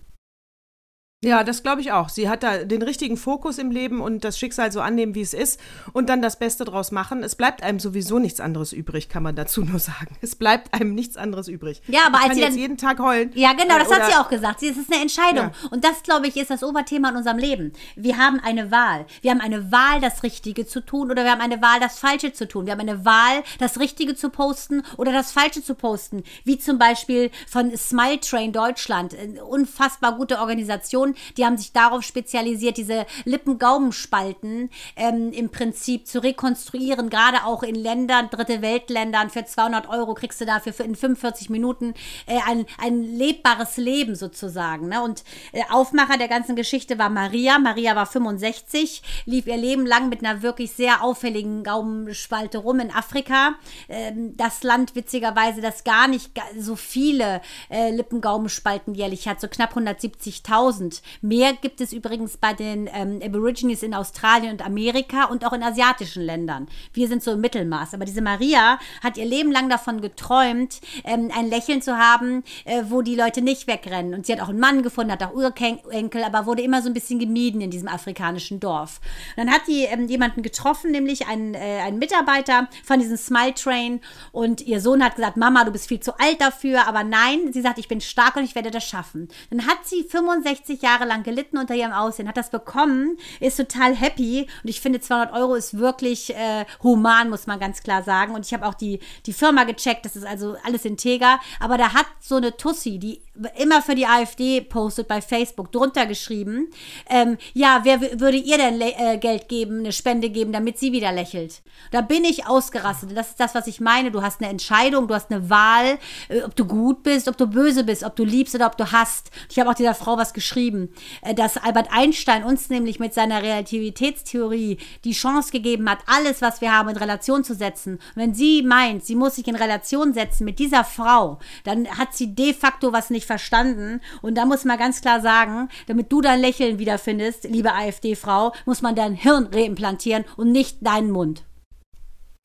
Ja, 1.25 1.43
das 1.43 1.63
glaube 1.63 1.81
ich 1.81 1.91
auch. 1.91 2.09
Sie 2.09 2.29
hat 2.29 2.43
da 2.43 2.63
den 2.63 2.81
richtigen 2.81 3.17
Fokus 3.17 3.57
im 3.57 3.71
Leben 3.71 4.01
und 4.01 4.23
das 4.23 4.37
Schicksal 4.37 4.71
so 4.71 4.81
annehmen, 4.81 5.15
wie 5.15 5.21
es 5.21 5.33
ist 5.33 5.59
und 5.93 6.09
dann 6.09 6.21
das 6.21 6.37
Beste 6.37 6.65
draus 6.65 6.91
machen. 6.91 7.23
Es 7.23 7.35
bleibt 7.35 7.63
einem 7.63 7.79
sowieso 7.79 8.19
nichts 8.19 8.39
anderes 8.39 8.73
übrig, 8.73 9.09
kann 9.09 9.23
man 9.23 9.35
dazu 9.35 9.61
nur 9.63 9.79
sagen. 9.79 10.15
Es 10.21 10.35
bleibt 10.35 10.73
einem 10.73 10.93
nichts 10.95 11.17
anderes 11.17 11.47
übrig. 11.47 11.81
Ja, 11.87 12.01
aber 12.07 12.17
ich 12.17 12.23
als 12.23 12.27
kann 12.27 12.35
sie 12.35 12.41
jetzt 12.41 12.51
dann- 12.51 12.57
jeden 12.59 12.77
Tag 12.77 12.99
heulen. 12.99 13.31
Ja, 13.33 13.53
genau, 13.53 13.77
das 13.79 13.89
Äh, 13.89 13.93
hat 13.95 14.05
sie 14.11 14.17
auch 14.17 14.29
gesagt. 14.29 14.59
Sie- 14.59 14.69
Es 14.69 14.77
ist 14.77 14.91
eine 14.91 15.01
Entscheidung. 15.01 15.51
Ja. 15.61 15.69
Und 15.71 15.83
das, 15.83 16.03
glaube 16.03 16.27
ich, 16.27 16.35
ist 16.37 16.49
das 16.49 16.63
Oberthema 16.63 17.09
in 17.09 17.15
unserem 17.17 17.37
Leben. 17.37 17.73
Wir 17.95 18.17
haben 18.17 18.39
eine 18.39 18.71
Wahl. 18.71 19.05
Wir 19.21 19.31
haben 19.31 19.41
eine 19.41 19.71
Wahl, 19.71 20.01
das 20.01 20.23
Richtige 20.23 20.65
zu 20.65 20.81
tun 20.85 21.09
oder 21.11 21.23
wir 21.23 21.31
haben 21.31 21.41
eine 21.41 21.61
Wahl, 21.61 21.79
das 21.79 21.99
Falsche 21.99 22.33
zu 22.33 22.47
tun. 22.47 22.65
Wir 22.65 22.73
haben 22.73 22.81
eine 22.81 23.05
Wahl, 23.05 23.43
das 23.59 23.79
Richtige 23.79 24.15
zu 24.15 24.29
posten 24.29 24.83
oder 24.97 25.11
das 25.11 25.31
Falsche 25.31 25.63
zu 25.63 25.75
posten. 25.75 26.23
Wie 26.43 26.57
zum 26.59 26.77
Beispiel 26.77 27.31
von 27.47 27.75
Smile 27.77 28.19
Train 28.19 28.51
Deutschland. 28.51 29.15
Eine 29.17 29.43
unfassbar 29.45 30.15
gute 30.17 30.39
Organisation. 30.39 31.14
Die 31.37 31.45
haben 31.45 31.57
sich 31.57 31.71
darauf 31.71 32.03
spezialisiert, 32.03 32.77
diese 32.77 33.05
Lippen-Gaumenspalten 33.25 34.69
ähm, 34.95 35.31
im 35.31 35.49
Prinzip 35.49 36.07
zu 36.07 36.21
rekonstruieren. 36.23 37.09
Gerade 37.09 37.45
auch 37.45 37.63
in 37.63 37.75
Ländern, 37.75 38.29
dritte 38.29 38.61
Weltländern. 38.61 39.29
Für 39.29 39.45
200 39.45 39.89
Euro 39.89 40.13
kriegst 40.13 40.41
du 40.41 40.45
dafür 40.45 40.73
für 40.73 40.83
in 40.83 40.95
45 40.95 41.49
Minuten 41.49 41.93
äh, 42.25 42.39
ein, 42.45 42.65
ein 42.77 43.03
lebbares 43.03 43.77
Leben 43.77 44.15
sozusagen. 44.15 44.89
Ne? 44.89 45.01
Und 45.01 45.23
äh, 45.51 45.61
Aufmacher 45.69 46.17
der 46.17 46.27
ganzen 46.27 46.55
Geschichte 46.55 46.97
war 46.97 47.09
Maria. 47.09 47.59
Maria 47.59 47.95
war 47.95 48.05
65, 48.05 49.01
lief 49.25 49.47
ihr 49.47 49.57
Leben 49.57 49.85
lang 49.85 50.09
mit 50.09 50.23
einer 50.23 50.41
wirklich 50.41 50.71
sehr 50.71 51.03
auffälligen 51.03 51.63
Gaumenspalte 51.63 52.59
rum 52.59 52.79
in 52.79 52.91
Afrika. 52.91 53.55
Ähm, 53.89 54.35
das 54.37 54.63
Land 54.63 54.95
witzigerweise, 54.95 55.61
das 55.61 55.83
gar 55.83 56.07
nicht 56.07 56.31
so 56.57 56.75
viele 56.75 57.41
äh, 57.69 57.91
Lippengaumenspalten 57.91 58.93
jährlich 58.93 59.27
hat, 59.27 59.41
so 59.41 59.47
knapp 59.47 59.75
170.000. 59.75 60.94
Mehr 61.21 61.53
gibt 61.53 61.81
es 61.81 61.93
übrigens 61.93 62.37
bei 62.37 62.53
den 62.53 62.89
ähm, 62.93 63.19
Aborigines 63.23 63.83
in 63.83 63.93
Australien 63.93 64.53
und 64.53 64.65
Amerika 64.65 65.25
und 65.25 65.45
auch 65.45 65.53
in 65.53 65.63
asiatischen 65.63 66.23
Ländern. 66.23 66.67
Wir 66.93 67.07
sind 67.07 67.23
so 67.23 67.31
im 67.31 67.41
Mittelmaß. 67.41 67.93
Aber 67.93 68.05
diese 68.05 68.21
Maria 68.21 68.79
hat 69.03 69.17
ihr 69.17 69.25
Leben 69.25 69.51
lang 69.51 69.69
davon 69.69 70.01
geträumt, 70.01 70.81
ähm, 71.03 71.31
ein 71.35 71.47
Lächeln 71.49 71.81
zu 71.81 71.97
haben, 71.97 72.43
äh, 72.65 72.83
wo 72.89 73.01
die 73.01 73.15
Leute 73.15 73.41
nicht 73.41 73.67
wegrennen. 73.67 74.13
Und 74.13 74.25
sie 74.25 74.33
hat 74.33 74.41
auch 74.41 74.49
einen 74.49 74.59
Mann 74.59 74.83
gefunden, 74.83 75.11
hat 75.11 75.23
auch 75.23 75.33
Urenkel, 75.33 76.23
aber 76.23 76.45
wurde 76.45 76.61
immer 76.61 76.81
so 76.81 76.89
ein 76.89 76.93
bisschen 76.93 77.19
gemieden 77.19 77.61
in 77.61 77.71
diesem 77.71 77.87
afrikanischen 77.87 78.59
Dorf. 78.59 78.99
Und 79.35 79.45
dann 79.45 79.53
hat 79.53 79.67
die 79.67 79.83
ähm, 79.83 80.07
jemanden 80.07 80.41
getroffen, 80.41 80.91
nämlich 80.91 81.27
einen, 81.27 81.53
äh, 81.53 81.81
einen 81.85 81.99
Mitarbeiter 81.99 82.67
von 82.83 82.99
diesem 82.99 83.17
Smile 83.17 83.53
Train. 83.53 84.01
Und 84.31 84.61
ihr 84.61 84.81
Sohn 84.81 85.03
hat 85.03 85.15
gesagt, 85.15 85.37
Mama, 85.37 85.63
du 85.63 85.71
bist 85.71 85.87
viel 85.87 85.99
zu 85.99 86.17
alt 86.19 86.41
dafür. 86.41 86.87
Aber 86.87 87.03
nein, 87.03 87.51
sie 87.53 87.61
sagt, 87.61 87.79
ich 87.79 87.87
bin 87.87 88.01
stark 88.01 88.35
und 88.35 88.43
ich 88.43 88.55
werde 88.55 88.71
das 88.71 88.85
schaffen. 88.85 89.29
Dann 89.49 89.67
hat 89.67 89.85
sie 89.85 90.03
65 90.03 90.81
Jahre 90.85 91.05
lang 91.05 91.23
gelitten 91.23 91.57
unter 91.57 91.73
ihrem 91.73 91.91
Aussehen, 91.91 92.27
hat 92.27 92.37
das 92.37 92.51
bekommen, 92.51 93.17
ist 93.39 93.57
total 93.57 93.95
happy. 93.95 94.47
Und 94.63 94.69
ich 94.69 94.79
finde, 94.79 94.99
200 95.01 95.33
Euro 95.33 95.55
ist 95.55 95.77
wirklich 95.77 96.35
äh, 96.35 96.65
human, 96.83 97.29
muss 97.29 97.47
man 97.47 97.59
ganz 97.59 97.81
klar 97.81 98.03
sagen. 98.03 98.35
Und 98.35 98.45
ich 98.45 98.53
habe 98.53 98.65
auch 98.67 98.75
die, 98.75 98.99
die 99.25 99.33
Firma 99.33 99.63
gecheckt, 99.63 100.05
das 100.05 100.15
ist 100.15 100.25
also 100.25 100.55
alles 100.63 100.85
integer. 100.85 101.39
Aber 101.59 101.77
da 101.77 101.93
hat 101.93 102.05
so 102.19 102.35
eine 102.35 102.55
Tussi, 102.55 102.99
die 102.99 103.21
immer 103.57 103.81
für 103.81 103.95
die 103.95 104.05
AfD 104.05 104.61
postet 104.61 105.07
bei 105.07 105.21
Facebook, 105.21 105.71
drunter 105.71 106.05
geschrieben, 106.05 106.69
ähm, 107.09 107.37
ja, 107.53 107.81
wer 107.83 108.01
würde 108.19 108.37
ihr 108.37 108.57
denn 108.57 108.81
äh, 108.81 109.17
Geld 109.17 109.49
geben, 109.49 109.79
eine 109.79 109.91
Spende 109.91 110.29
geben, 110.29 110.51
damit 110.51 110.79
sie 110.79 110.91
wieder 110.91 111.11
lächelt? 111.11 111.61
Da 111.91 112.01
bin 112.01 112.23
ich 112.23 112.47
ausgerastet. 112.47 113.15
Das 113.15 113.29
ist 113.29 113.39
das, 113.39 113.55
was 113.55 113.67
ich 113.67 113.79
meine. 113.79 114.11
Du 114.11 114.21
hast 114.21 114.41
eine 114.41 114.49
Entscheidung, 114.49 115.07
du 115.07 115.13
hast 115.13 115.31
eine 115.31 115.49
Wahl, 115.49 115.97
äh, 116.29 116.41
ob 116.43 116.55
du 116.55 116.65
gut 116.65 117.03
bist, 117.03 117.27
ob 117.27 117.37
du 117.37 117.47
böse 117.47 117.83
bist, 117.83 118.03
ob 118.03 118.15
du 118.15 118.23
liebst 118.23 118.55
oder 118.55 118.67
ob 118.67 118.77
du 118.77 118.91
hasst. 118.91 119.31
Ich 119.49 119.59
habe 119.59 119.69
auch 119.69 119.75
dieser 119.75 119.95
Frau 119.95 120.17
was 120.17 120.33
geschrieben, 120.33 120.89
äh, 121.21 121.33
dass 121.33 121.57
Albert 121.57 121.89
Einstein 121.91 122.43
uns 122.43 122.69
nämlich 122.69 122.99
mit 122.99 123.13
seiner 123.13 123.41
Relativitätstheorie 123.41 124.77
die 125.03 125.13
Chance 125.13 125.51
gegeben 125.51 125.89
hat, 125.89 125.99
alles, 126.07 126.41
was 126.41 126.61
wir 126.61 126.71
haben, 126.71 126.89
in 126.89 126.97
Relation 126.97 127.43
zu 127.43 127.53
setzen. 127.53 127.95
Und 127.95 128.15
wenn 128.15 128.33
sie 128.33 128.63
meint, 128.63 129.05
sie 129.05 129.15
muss 129.15 129.35
sich 129.35 129.47
in 129.47 129.55
Relation 129.55 130.13
setzen 130.13 130.45
mit 130.45 130.59
dieser 130.59 130.83
Frau, 130.83 131.39
dann 131.63 131.87
hat 131.87 132.15
sie 132.15 132.35
de 132.35 132.53
facto 132.53 132.93
was 132.93 133.09
nicht 133.09 133.24
verstanden. 133.25 134.01
Und 134.21 134.35
da 134.35 134.45
muss 134.45 134.65
man 134.65 134.77
ganz 134.77 135.01
klar 135.01 135.21
sagen, 135.21 135.69
damit 135.87 136.11
du 136.11 136.21
dein 136.21 136.39
Lächeln 136.39 136.79
wiederfindest, 136.79 137.45
liebe 137.45 137.73
AfD-Frau, 137.73 138.53
muss 138.65 138.81
man 138.81 138.95
dein 138.95 139.13
Hirn 139.13 139.47
reimplantieren 139.51 140.25
und 140.37 140.51
nicht 140.51 140.77
deinen 140.85 141.11
Mund. 141.11 141.43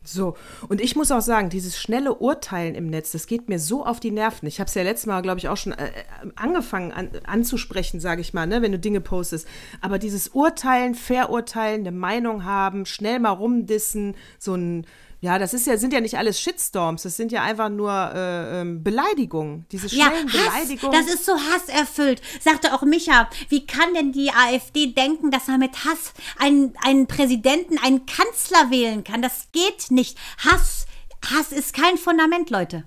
So, 0.03 0.35
und 0.68 0.81
ich 0.81 0.97
muss 0.97 1.11
auch 1.11 1.20
sagen, 1.20 1.51
dieses 1.51 1.78
schnelle 1.78 2.14
Urteilen 2.14 2.74
im 2.74 2.87
Netz, 2.87 3.12
das 3.12 3.26
geht 3.26 3.51
mir 3.51 3.59
so 3.59 3.85
auf 3.85 4.01
die 4.01 4.11
Nerven. 4.11 4.49
Ich 4.49 4.59
habe 4.59 4.68
es 4.68 4.74
ja 4.74 4.83
letztes 4.83 5.07
Mal, 5.07 5.20
glaube 5.20 5.39
ich, 5.39 5.49
auch 5.49 5.59
schon 5.59 5.72
äh, 5.72 5.89
äh, 5.89 5.91
angefangen 6.37 6.91
an, 6.91 7.11
anzusprechen, 7.26 8.01
sage 8.01 8.22
ich 8.22 8.33
mal, 8.33 8.47
ne, 8.47 8.62
wenn 8.62 8.72
du 8.72 8.78
Dinge 8.78 9.03
postest. 9.03 9.47
Aber 9.83 9.99
dieses 9.99 10.28
Urteilen, 10.28 10.95
Verurteilen, 10.95 11.81
eine 11.81 11.93
Meinung 11.93 12.45
haben, 12.45 12.87
schnell 12.87 13.18
mal 13.18 13.33
rumdissen, 13.33 14.14
so 14.39 14.55
ein, 14.55 14.87
ja, 15.23 15.39
das 15.39 15.53
ist 15.53 15.66
ja, 15.66 15.77
sind 15.77 15.93
ja 15.93 16.01
nicht 16.01 16.16
alles 16.16 16.41
Shitstorms, 16.41 17.03
das 17.03 17.16
sind 17.16 17.31
ja 17.31 17.43
einfach 17.43 17.68
nur 17.68 17.93
äh, 17.93 18.61
ähm, 18.61 18.83
Beleidigungen. 18.83 19.66
Diese 19.71 19.87
Ja, 19.89 20.07
schnellen 20.07 20.33
Hass, 20.33 20.53
Beleidigungen. 20.53 20.93
das 20.93 21.12
ist 21.14 21.27
so 21.27 21.35
hasserfüllt. 21.35 22.23
Sagte 22.41 22.73
auch 22.75 22.83
Micha, 22.83 23.29
wie 23.51 23.66
kann 23.66 23.93
denn 23.95 24.12
die 24.12 24.31
AfD 24.31 24.87
denken, 24.93 25.31
dass 25.31 25.47
man 25.47 25.61
mit 25.61 25.85
Hass 25.85 26.14
einen, 26.39 26.75
einen 26.85 27.07
Präsidenten, 27.07 27.77
einen 27.79 28.07
Kanzler 28.07 28.71
wählen 28.71 29.05
kann? 29.05 29.21
Das 29.21 29.49
geht 29.53 29.91
nicht. 29.91 30.16
Hass, 30.39 30.87
Hass 31.35 31.53
ist 31.53 31.75
kein 31.75 31.99
Fundament, 31.99 32.49
Leute. 32.51 32.85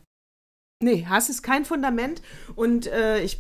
Nee, 0.84 1.06
Hass 1.08 1.30
ist 1.30 1.44
kein 1.44 1.64
Fundament 1.66 2.22
und 2.56 2.88
äh, 2.88 3.22
ich, 3.24 3.38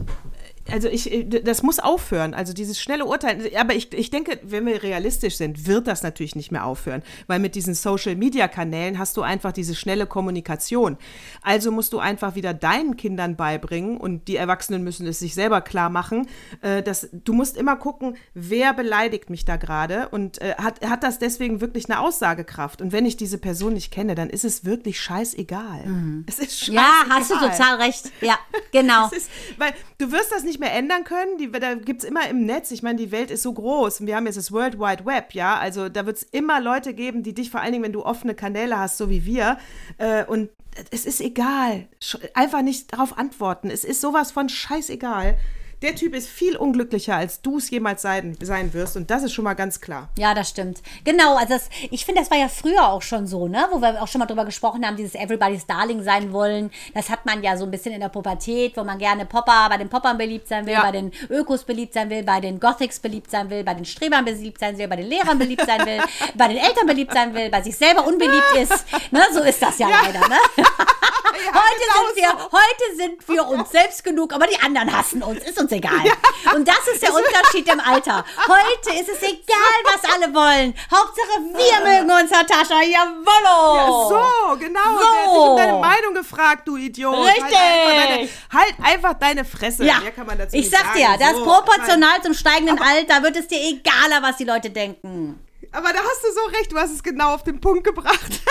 also 0.71 0.87
ich, 0.87 1.11
äh, 1.11 1.23
das 1.23 1.63
muss 1.63 1.79
aufhören. 1.79 2.33
Also 2.33 2.53
dieses 2.53 2.79
schnelle 2.79 3.05
Urteil. 3.05 3.51
Aber 3.57 3.75
ich, 3.75 3.93
ich 3.93 4.09
denke, 4.09 4.39
wenn 4.43 4.65
wir 4.65 4.83
realistisch 4.83 5.35
sind, 5.35 5.67
wird 5.67 5.87
das 5.87 6.03
natürlich 6.03 6.35
nicht 6.35 6.51
mehr 6.51 6.65
aufhören. 6.65 7.03
Weil 7.27 7.39
mit 7.39 7.55
diesen 7.55 7.73
Social-Media-Kanälen 7.73 8.97
hast 8.99 9.17
du 9.17 9.21
einfach 9.21 9.51
diese 9.51 9.75
schnelle 9.75 10.07
Kommunikation. 10.07 10.97
Also 11.41 11.71
musst 11.71 11.93
du 11.93 11.99
einfach 11.99 12.35
wieder 12.35 12.53
deinen 12.53 12.97
Kindern 12.97 13.35
beibringen 13.35 13.97
und 13.97 14.27
die 14.27 14.37
Erwachsenen 14.37 14.83
müssen 14.83 15.05
es 15.07 15.19
sich 15.19 15.33
selber 15.33 15.61
klar 15.61 15.89
machen, 15.89 16.27
äh, 16.61 16.81
dass 16.81 17.09
du 17.11 17.33
musst 17.33 17.57
immer 17.57 17.75
gucken, 17.75 18.15
wer 18.33 18.73
beleidigt 18.73 19.29
mich 19.29 19.45
da 19.45 19.57
gerade 19.57 20.09
und 20.09 20.41
äh, 20.41 20.55
hat, 20.57 20.85
hat 20.85 21.03
das 21.03 21.19
deswegen 21.19 21.61
wirklich 21.61 21.89
eine 21.89 21.99
Aussagekraft. 21.99 22.81
Und 22.81 22.91
wenn 22.91 23.05
ich 23.05 23.17
diese 23.17 23.37
Person 23.37 23.73
nicht 23.73 23.91
kenne, 23.91 24.15
dann 24.15 24.29
ist 24.29 24.45
es 24.45 24.65
wirklich 24.65 24.99
scheißegal. 24.99 25.85
Mhm. 25.85 26.25
Es 26.27 26.39
ist 26.39 26.59
scheißegal. 26.59 26.83
Ja, 26.83 27.05
hast 27.09 27.31
du 27.31 27.35
total 27.35 27.81
recht. 27.81 28.11
Ja, 28.21 28.37
genau. 28.71 29.09
ist, 29.09 29.29
weil 29.57 29.73
du 29.97 30.11
wirst 30.11 30.31
das 30.31 30.43
nicht 30.43 30.52
mehr 30.59 30.73
ändern 30.73 31.03
können. 31.03 31.37
Die, 31.37 31.51
da 31.51 31.75
gibt 31.75 32.03
es 32.03 32.09
immer 32.09 32.27
im 32.29 32.45
Netz, 32.45 32.71
ich 32.71 32.83
meine, 32.83 32.97
die 32.97 33.11
Welt 33.11 33.31
ist 33.31 33.43
so 33.43 33.53
groß 33.53 34.01
und 34.01 34.07
wir 34.07 34.15
haben 34.15 34.25
jetzt 34.25 34.37
das 34.37 34.51
World 34.51 34.79
Wide 34.79 35.05
Web, 35.05 35.33
ja. 35.33 35.57
Also 35.57 35.89
da 35.89 36.05
wird 36.05 36.17
es 36.17 36.23
immer 36.23 36.61
Leute 36.61 36.93
geben, 36.93 37.23
die 37.23 37.33
dich 37.33 37.49
vor 37.49 37.61
allen 37.61 37.71
Dingen, 37.71 37.83
wenn 37.83 37.93
du 37.93 38.05
offene 38.05 38.35
Kanäle 38.35 38.77
hast, 38.77 38.97
so 38.97 39.09
wie 39.09 39.25
wir, 39.25 39.57
äh, 39.97 40.25
und 40.25 40.49
es 40.91 41.05
ist 41.05 41.21
egal. 41.21 41.87
Einfach 42.33 42.61
nicht 42.61 42.93
darauf 42.93 43.17
antworten. 43.17 43.69
Es 43.69 43.83
ist 43.83 44.01
sowas 44.01 44.31
von 44.31 44.49
scheißegal 44.49 45.37
der 45.83 45.95
Typ 45.95 46.15
ist 46.15 46.29
viel 46.29 46.55
unglücklicher, 46.55 47.15
als 47.15 47.41
du 47.41 47.57
es 47.57 47.69
jemals 47.69 48.01
sein, 48.01 48.37
sein 48.41 48.73
wirst. 48.73 48.95
Und 48.95 49.11
das 49.11 49.21
ist 49.21 49.33
schon 49.33 49.43
mal 49.43 49.53
ganz 49.53 49.81
klar. 49.81 50.09
Ja, 50.17 50.33
das 50.33 50.49
stimmt. 50.49 50.81
Genau, 51.03 51.35
also 51.35 51.53
das, 51.53 51.69
ich 51.91 52.05
finde, 52.05 52.21
das 52.21 52.31
war 52.31 52.37
ja 52.37 52.47
früher 52.47 52.87
auch 52.87 53.01
schon 53.01 53.27
so, 53.27 53.49
ne? 53.49 53.67
Wo 53.69 53.81
wir 53.81 54.01
auch 54.01 54.07
schon 54.07 54.19
mal 54.19 54.25
drüber 54.25 54.45
gesprochen 54.45 54.85
haben, 54.85 54.95
dieses 54.95 55.13
Everybody's 55.13 55.67
Darling 55.67 56.01
sein 56.01 56.31
wollen. 56.31 56.71
Das 56.93 57.09
hat 57.09 57.25
man 57.25 57.43
ja 57.43 57.57
so 57.57 57.65
ein 57.65 57.71
bisschen 57.71 57.93
in 57.93 57.99
der 57.99 58.07
Pubertät, 58.07 58.77
wo 58.77 58.83
man 58.85 58.97
gerne 58.97 59.25
Popper, 59.25 59.67
bei 59.69 59.77
den 59.77 59.89
Poppern 59.89 60.17
beliebt 60.17 60.47
sein 60.47 60.65
will, 60.65 60.73
ja. 60.73 60.81
bei 60.81 60.91
den 60.91 61.11
Ökos 61.29 61.65
beliebt 61.65 61.93
sein 61.93 62.09
will, 62.09 62.23
bei 62.23 62.39
den 62.39 62.61
Gothics 62.61 62.99
beliebt 62.99 63.29
sein 63.29 63.49
will, 63.49 63.65
bei 63.65 63.73
den 63.73 63.85
Strebern 63.85 64.23
beliebt 64.23 64.59
sein 64.59 64.77
will, 64.77 64.87
bei 64.87 64.95
den 64.95 65.07
Lehrern 65.07 65.37
beliebt 65.37 65.65
sein 65.65 65.85
will, 65.85 65.99
bei 66.35 66.47
den 66.47 66.57
Eltern 66.57 66.87
beliebt 66.87 67.13
sein 67.13 67.33
will, 67.33 67.49
bei 67.49 67.61
sich 67.61 67.75
selber 67.75 68.07
unbeliebt 68.07 68.55
ist. 68.55 68.85
Ne? 69.11 69.21
So 69.33 69.41
ist 69.41 69.61
das 69.61 69.77
ja, 69.79 69.89
ja. 69.89 69.97
leider, 70.01 70.27
ne? 70.29 70.37
Ja, 71.33 71.53
heute, 71.53 72.05
sind 72.05 72.15
wir, 72.15 72.29
so. 72.29 72.51
heute 72.51 72.95
sind 72.95 73.29
wir 73.29 73.47
uns 73.47 73.71
selbst 73.71 74.03
genug, 74.03 74.33
aber 74.33 74.47
die 74.47 74.59
anderen 74.59 74.95
hassen 74.95 75.23
uns. 75.23 75.43
Ist 75.43 75.59
uns 75.59 75.71
egal. 75.71 76.05
Ja. 76.05 76.53
Und 76.53 76.67
das 76.67 76.87
ist 76.93 77.01
der 77.01 77.13
Unterschied 77.13 77.67
im 77.67 77.79
Alter. 77.79 78.23
Heute 78.47 78.99
ist 78.99 79.09
es 79.09 79.21
egal, 79.21 79.77
was 79.85 80.03
alle 80.13 80.33
wollen. 80.33 80.73
Hauptsache, 80.91 81.39
wir 81.39 81.79
mögen 81.83 82.11
uns, 82.11 82.31
Natascha. 82.31 82.81
Jawollo. 82.81 83.75
Ja, 83.75 83.87
so, 83.87 84.57
genau. 84.57 84.79
So. 84.81 84.99
Der 84.99 85.09
hat 85.09 85.25
dich 85.25 85.33
um 85.33 85.57
deine 85.57 85.77
Meinung 85.79 86.13
gefragt, 86.13 86.67
du 86.67 86.77
Idiot. 86.77 87.15
Halt 87.15 87.43
Richtig. 87.43 87.53
Halt 87.53 87.63
einfach 87.73 88.07
deine, 88.07 88.29
halt 88.51 88.75
einfach 88.81 89.13
deine 89.15 89.45
Fresse. 89.45 89.85
Ja. 89.85 89.99
Mehr 89.99 90.11
kann 90.11 90.27
man 90.27 90.37
dazu 90.37 90.55
ich 90.55 90.69
sag 90.69 90.93
dir, 90.93 91.07
das 91.19 91.35
so. 91.35 91.43
proportional 91.43 92.21
zum 92.21 92.33
steigenden 92.33 92.77
aber, 92.77 92.89
Alter 92.89 93.23
wird 93.23 93.37
es 93.37 93.47
dir 93.47 93.59
egaler, 93.59 94.21
was 94.21 94.37
die 94.37 94.45
Leute 94.45 94.69
denken. 94.69 95.39
Aber 95.73 95.91
da 95.91 95.99
hast 95.99 96.23
du 96.23 96.27
so 96.33 96.57
recht, 96.57 96.71
du 96.71 96.77
hast 96.77 96.91
es 96.91 97.01
genau 97.01 97.33
auf 97.33 97.43
den 97.43 97.59
Punkt 97.59 97.83
gebracht. 97.83 98.19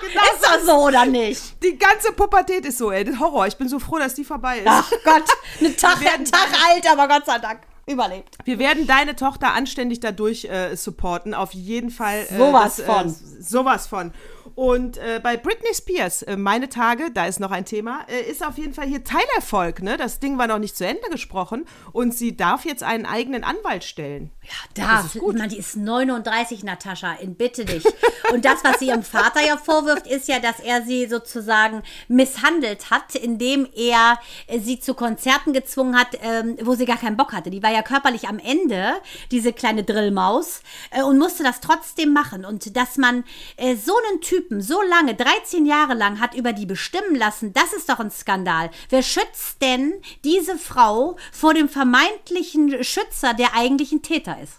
genau 0.00 0.22
ist 0.22 0.42
das 0.42 0.66
so 0.66 0.72
oder 0.86 1.04
nicht? 1.04 1.62
Die 1.62 1.76
ganze 1.76 2.12
Pubertät 2.12 2.64
ist 2.64 2.78
so, 2.78 2.90
ey. 2.90 3.04
Das 3.04 3.18
Horror. 3.20 3.46
Ich 3.46 3.56
bin 3.56 3.68
so 3.68 3.78
froh, 3.78 3.98
dass 3.98 4.14
die 4.14 4.24
vorbei 4.24 4.60
ist. 4.60 4.66
Ach 4.66 4.90
Gott, 5.04 5.24
eine 5.60 5.76
Tag, 5.76 5.98
ein 5.98 6.24
Tag 6.24 6.48
alt, 6.68 6.90
aber 6.90 7.08
Gott 7.08 7.26
sei 7.26 7.38
Dank 7.38 7.60
überlebt. 7.86 8.38
Wir 8.44 8.58
werden 8.58 8.86
deine 8.86 9.16
Tochter 9.16 9.52
anständig 9.52 10.00
dadurch 10.00 10.46
äh, 10.46 10.74
supporten. 10.76 11.34
Auf 11.34 11.52
jeden 11.52 11.90
Fall. 11.90 12.26
Äh, 12.30 12.38
sowas 12.38 12.76
das, 12.76 12.86
von. 12.86 13.08
Äh, 13.08 13.42
sowas 13.42 13.86
von. 13.86 14.12
Und 14.54 14.98
äh, 14.98 15.20
bei 15.22 15.36
Britney 15.36 15.74
Spears, 15.74 16.22
äh, 16.22 16.36
meine 16.36 16.68
Tage, 16.68 17.10
da 17.12 17.26
ist 17.26 17.40
noch 17.40 17.50
ein 17.50 17.64
Thema, 17.64 18.06
äh, 18.08 18.30
ist 18.30 18.46
auf 18.46 18.56
jeden 18.56 18.72
Fall 18.72 18.86
hier 18.86 19.02
Teilerfolg. 19.02 19.82
Ne? 19.82 19.96
Das 19.96 20.20
Ding 20.20 20.38
war 20.38 20.46
noch 20.46 20.58
nicht 20.58 20.76
zu 20.76 20.86
Ende 20.86 21.08
gesprochen 21.10 21.66
und 21.92 22.14
sie 22.14 22.36
darf 22.36 22.64
jetzt 22.64 22.82
einen 22.82 23.04
eigenen 23.04 23.42
Anwalt 23.42 23.82
stellen. 23.82 24.30
Ja, 24.76 24.86
darf. 24.86 25.14
gut. 25.14 25.38
Man, 25.38 25.48
die 25.48 25.58
ist 25.58 25.76
39, 25.76 26.62
Natascha, 26.64 27.14
in 27.14 27.34
bitte 27.34 27.64
dich. 27.64 27.84
und 28.32 28.44
das, 28.44 28.62
was 28.62 28.78
sie 28.78 28.88
ihrem 28.88 29.02
Vater 29.02 29.44
ja 29.44 29.56
vorwirft, 29.56 30.06
ist 30.06 30.28
ja, 30.28 30.38
dass 30.38 30.60
er 30.60 30.82
sie 30.82 31.06
sozusagen 31.06 31.82
misshandelt 32.08 32.90
hat, 32.90 33.14
indem 33.14 33.66
er 33.74 34.18
äh, 34.46 34.60
sie 34.60 34.78
zu 34.78 34.94
Konzerten 34.94 35.52
gezwungen 35.52 35.98
hat, 35.98 36.08
ähm, 36.22 36.56
wo 36.62 36.74
sie 36.74 36.84
gar 36.84 36.98
keinen 36.98 37.16
Bock 37.16 37.32
hatte. 37.32 37.50
Die 37.50 37.62
war 37.62 37.72
ja 37.72 37.82
körperlich 37.82 38.28
am 38.28 38.38
Ende, 38.38 38.94
diese 39.30 39.52
kleine 39.52 39.82
Drillmaus, 39.82 40.62
äh, 40.90 41.02
und 41.02 41.18
musste 41.18 41.42
das 41.42 41.60
trotzdem 41.60 42.12
machen. 42.12 42.44
Und 42.44 42.76
dass 42.76 42.96
man 42.96 43.24
äh, 43.56 43.74
so 43.74 43.94
einen 44.08 44.20
Typ 44.20 44.43
Typen 44.44 44.60
so 44.60 44.80
lange, 44.82 45.14
13 45.14 45.64
Jahre 45.64 45.94
lang, 45.94 46.20
hat 46.20 46.34
über 46.34 46.52
die 46.52 46.66
bestimmen 46.66 47.14
lassen, 47.14 47.52
das 47.52 47.72
ist 47.72 47.88
doch 47.88 48.00
ein 48.00 48.10
Skandal. 48.10 48.70
Wer 48.90 49.02
schützt 49.02 49.62
denn 49.62 49.94
diese 50.24 50.58
Frau 50.58 51.16
vor 51.32 51.54
dem 51.54 51.68
vermeintlichen 51.68 52.84
Schützer, 52.84 53.34
der 53.34 53.54
eigentlich 53.54 53.92
ein 53.92 54.02
Täter 54.02 54.36
ist? 54.42 54.58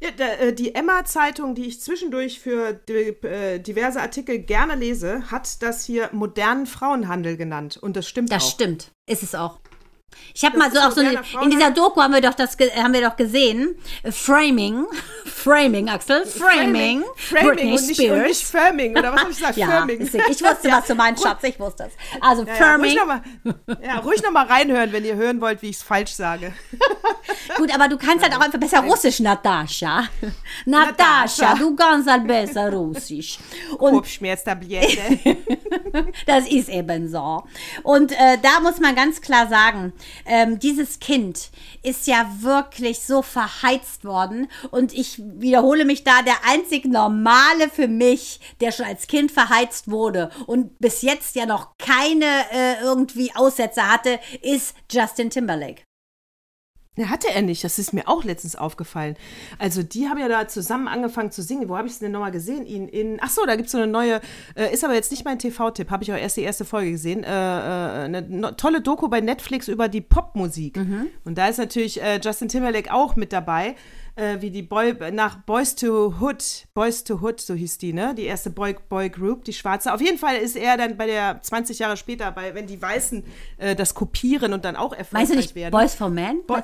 Ja, 0.00 0.08
äh, 0.26 0.52
die 0.52 0.74
Emma-Zeitung, 0.74 1.54
die 1.54 1.66
ich 1.66 1.80
zwischendurch 1.80 2.40
für 2.40 2.80
äh, 2.88 3.60
diverse 3.60 4.00
Artikel 4.00 4.38
gerne 4.40 4.74
lese, 4.74 5.30
hat 5.30 5.62
das 5.62 5.84
hier 5.84 6.08
modernen 6.12 6.66
Frauenhandel 6.66 7.36
genannt. 7.36 7.76
Und 7.76 7.96
das 7.96 8.08
stimmt 8.08 8.32
das 8.32 8.42
auch. 8.42 8.46
Das 8.46 8.52
stimmt. 8.52 8.90
Ist 9.06 9.22
es 9.22 9.34
auch. 9.34 9.60
Ich 10.34 10.44
habe 10.44 10.56
mal 10.58 10.70
so 10.72 10.80
auch 10.80 10.90
so 10.90 11.00
eine, 11.00 11.20
in 11.42 11.50
dieser 11.50 11.70
Doku 11.70 12.00
haben 12.00 12.14
wir 12.14 12.20
doch 12.20 12.34
das 12.34 12.56
haben 12.76 12.92
wir 12.92 13.02
doch 13.02 13.16
gesehen. 13.16 13.74
Framing. 14.10 14.86
Framing 15.24 15.88
Axel. 15.88 16.24
Framing, 16.24 17.04
Framing. 17.16 17.48
Britney 17.48 17.72
und 17.72 17.86
nicht, 17.86 17.96
Spears 17.96 18.18
und 18.18 18.26
nicht 18.26 18.46
Framing 18.46 18.98
oder 18.98 19.12
was 19.12 19.20
habe 19.20 19.30
ich 19.30 19.36
gesagt? 19.36 19.56
Ja, 19.62 19.66
Framing 19.66 20.00
ich 20.02 20.42
wusste 20.42 20.70
was 20.70 20.86
du 20.86 20.94
meinst 20.94 21.22
Schatz 21.26 21.42
ich 21.42 21.58
wusste 21.58 21.84
es. 21.84 22.20
Also 22.20 22.44
ja, 22.44 22.54
Framing 22.54 22.96
ja, 22.96 23.02
ruhig 23.02 23.22
nochmal 23.44 23.78
ja, 23.82 23.98
ruhig 23.98 24.22
noch 24.22 24.30
mal 24.30 24.46
reinhören 24.46 24.92
wenn 24.92 25.04
ihr 25.04 25.16
hören 25.16 25.40
wollt 25.40 25.62
wie 25.62 25.70
ich 25.70 25.76
es 25.76 25.82
falsch 25.82 26.12
sage. 26.12 26.52
Gut 27.56 27.74
aber 27.74 27.88
du 27.88 27.98
kannst 27.98 28.22
halt 28.22 28.34
auch 28.36 28.40
einfach 28.40 28.58
besser 28.58 28.80
Russisch 28.80 29.20
Natascha 29.20 30.04
Natascha. 30.64 31.54
du 31.54 31.74
kannst 31.74 32.08
halt 32.08 32.26
besser 32.26 32.72
Russisch. 32.72 33.38
Und 33.78 33.94
Kopfschmerztablette. 33.94 35.36
Das 36.26 36.46
ist 36.48 36.68
eben 36.68 37.08
so. 37.08 37.44
Und 37.82 38.12
äh, 38.12 38.38
da 38.42 38.60
muss 38.60 38.80
man 38.80 38.94
ganz 38.94 39.20
klar 39.20 39.48
sagen 39.48 39.92
ähm, 40.26 40.58
dieses 40.58 41.00
Kind 41.00 41.50
ist 41.82 42.06
ja 42.06 42.30
wirklich 42.40 43.00
so 43.00 43.22
verheizt 43.22 44.04
worden. 44.04 44.48
Und 44.70 44.92
ich 44.92 45.20
wiederhole 45.24 45.84
mich 45.84 46.04
da, 46.04 46.22
der 46.22 46.44
einzig 46.46 46.84
Normale 46.84 47.68
für 47.70 47.88
mich, 47.88 48.40
der 48.60 48.72
schon 48.72 48.86
als 48.86 49.06
Kind 49.06 49.30
verheizt 49.30 49.90
wurde 49.90 50.30
und 50.46 50.78
bis 50.78 51.02
jetzt 51.02 51.36
ja 51.36 51.46
noch 51.46 51.76
keine 51.78 52.26
äh, 52.52 52.80
irgendwie 52.82 53.34
Aussätze 53.34 53.88
hatte, 53.88 54.18
ist 54.40 54.74
Justin 54.90 55.30
Timberlake. 55.30 55.82
Ne, 56.94 57.08
hatte 57.08 57.28
er 57.32 57.40
nicht. 57.40 57.64
Das 57.64 57.78
ist 57.78 57.94
mir 57.94 58.06
auch 58.06 58.22
letztens 58.22 58.54
aufgefallen. 58.54 59.16
Also, 59.58 59.82
die 59.82 60.08
haben 60.08 60.18
ja 60.18 60.28
da 60.28 60.46
zusammen 60.46 60.88
angefangen 60.88 61.30
zu 61.30 61.40
singen. 61.40 61.70
Wo 61.70 61.78
habe 61.78 61.86
ich 61.86 61.94
es 61.94 62.00
denn 62.00 62.12
nochmal 62.12 62.32
gesehen? 62.32 62.66
In, 62.66 62.86
in, 62.86 63.18
ach 63.22 63.30
so, 63.30 63.46
da 63.46 63.56
gibt 63.56 63.66
es 63.66 63.72
so 63.72 63.78
eine 63.78 63.86
neue, 63.86 64.20
äh, 64.54 64.70
ist 64.74 64.84
aber 64.84 64.92
jetzt 64.92 65.10
nicht 65.10 65.24
mein 65.24 65.38
TV-Tipp, 65.38 65.90
habe 65.90 66.04
ich 66.04 66.12
auch 66.12 66.18
erst 66.18 66.36
die 66.36 66.42
erste 66.42 66.66
Folge 66.66 66.90
gesehen. 66.90 67.24
Äh, 67.24 67.28
äh, 67.30 68.04
eine 68.04 68.20
no, 68.28 68.50
tolle 68.50 68.82
Doku 68.82 69.08
bei 69.08 69.22
Netflix 69.22 69.68
über 69.68 69.88
die 69.88 70.02
Popmusik. 70.02 70.76
Mhm. 70.76 71.08
Und 71.24 71.38
da 71.38 71.48
ist 71.48 71.58
natürlich 71.58 72.02
äh, 72.02 72.20
Justin 72.22 72.48
Timberlake 72.48 72.92
auch 72.92 73.16
mit 73.16 73.32
dabei. 73.32 73.74
Äh, 74.14 74.40
wie 74.40 74.50
die 74.50 74.62
Boy, 74.62 74.94
nach 75.10 75.36
Boys 75.36 75.74
to 75.74 76.14
Hood, 76.20 76.66
Boys 76.74 77.02
to 77.02 77.20
Hood, 77.22 77.40
so 77.40 77.54
hieß 77.54 77.78
die, 77.78 77.94
ne? 77.94 78.14
Die 78.14 78.24
erste 78.24 78.50
Boy, 78.50 78.76
Boy 78.88 79.08
Group, 79.08 79.44
die 79.44 79.54
schwarze. 79.54 79.92
Auf 79.92 80.02
jeden 80.02 80.18
Fall 80.18 80.36
ist 80.36 80.54
er 80.54 80.76
dann 80.76 80.98
bei 80.98 81.06
der 81.06 81.40
20 81.40 81.78
Jahre 81.78 81.96
später, 81.96 82.30
bei, 82.30 82.54
wenn 82.54 82.66
die 82.66 82.80
Weißen 82.80 83.24
äh, 83.56 83.74
das 83.74 83.94
kopieren 83.94 84.52
und 84.52 84.66
dann 84.66 84.76
auch 84.76 84.92
erfolgreich 84.92 85.12
Meinst 85.12 85.32
du 85.32 85.36
nicht 85.36 85.54
werden. 85.54 85.72
Boys 85.72 85.94
for 85.94 86.10
Men? 86.10 86.44
Bo 86.46 86.56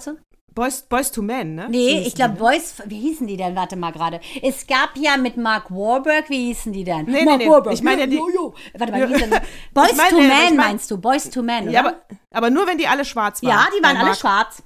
Boys, 0.55 0.83
Boys 0.83 1.13
to 1.13 1.23
Men, 1.23 1.55
ne? 1.55 1.69
Nee, 1.71 2.01
so 2.01 2.09
ich 2.09 2.15
glaube 2.17 2.35
ne? 2.35 2.41
Boys, 2.41 2.83
wie 2.87 2.99
hießen 2.99 3.27
die 3.29 3.37
denn? 3.37 3.55
Warte 3.55 3.77
mal 3.77 3.93
gerade. 3.93 4.21
Es 4.43 4.67
gab 4.67 4.91
ja 4.97 5.17
mit 5.17 5.37
Mark 5.37 5.71
Warburg, 5.71 6.29
wie 6.29 6.47
hießen 6.47 6.73
die 6.73 6.83
denn? 6.83 7.05
Nee, 7.05 7.25
Mark 7.25 7.39
nee, 7.39 7.45
nee. 7.45 7.51
Warburg. 7.51 7.73
Ich 7.73 7.83
meine 7.83 8.01
ja 8.01 8.07
die. 8.09 8.17
Jo, 8.17 8.29
jo. 8.29 8.55
Warte 8.77 8.93
mal, 8.93 9.09
wie 9.09 9.15
hießen 9.15 9.31
die? 9.31 9.37
Boys 9.73 9.97
mein, 9.97 10.11
to 10.11 10.17
Men 10.17 10.27
ich 10.27 10.37
mein, 10.37 10.57
meinst 10.57 10.91
du? 10.91 10.99
Boys 10.99 11.31
to 11.31 11.43
Men, 11.43 11.65
oder? 11.65 11.73
Ja, 11.73 11.81
aber, 11.81 11.97
aber 12.33 12.51
nur 12.51 12.67
wenn 12.67 12.77
die 12.77 12.89
alle 12.89 13.05
schwarz 13.05 13.41
waren. 13.43 13.51
Ja, 13.51 13.69
die 13.79 13.83
waren 13.83 13.97
alle 13.97 14.07
Mark, 14.07 14.19
schwarz. 14.19 14.63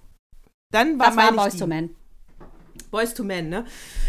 Dann 0.70 0.98
war, 0.98 1.08
das 1.08 1.16
war 1.16 1.32
Boys 1.32 1.56
to 1.58 1.66
Men. 1.66 1.94
Boys 2.92 3.14
to 3.14 3.24
Men, 3.24 3.48
ne? 3.48 3.64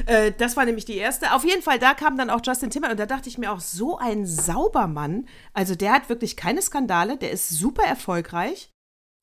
Äh, 0.06 0.32
das 0.38 0.56
war 0.56 0.66
nämlich 0.66 0.86
die 0.86 0.98
erste. 0.98 1.34
Auf 1.34 1.44
jeden 1.44 1.64
Fall, 1.64 1.80
da 1.80 1.96
kam 1.96 2.18
dann 2.18 2.30
auch 2.30 2.42
Justin 2.46 2.70
Timberlake 2.70 3.02
und 3.02 3.10
da 3.10 3.16
dachte 3.16 3.30
ich 3.30 3.40
mir 3.40 3.52
auch, 3.52 3.62
so 3.62 3.98
ein 3.98 4.28
Saubermann. 4.28 5.28
Also 5.54 5.74
der 5.74 5.94
hat 5.94 6.10
wirklich 6.10 6.38
keine 6.38 6.62
Skandale, 6.62 7.18
der 7.18 7.32
ist 7.32 7.50
super 7.50 7.84
erfolgreich. 7.84 8.73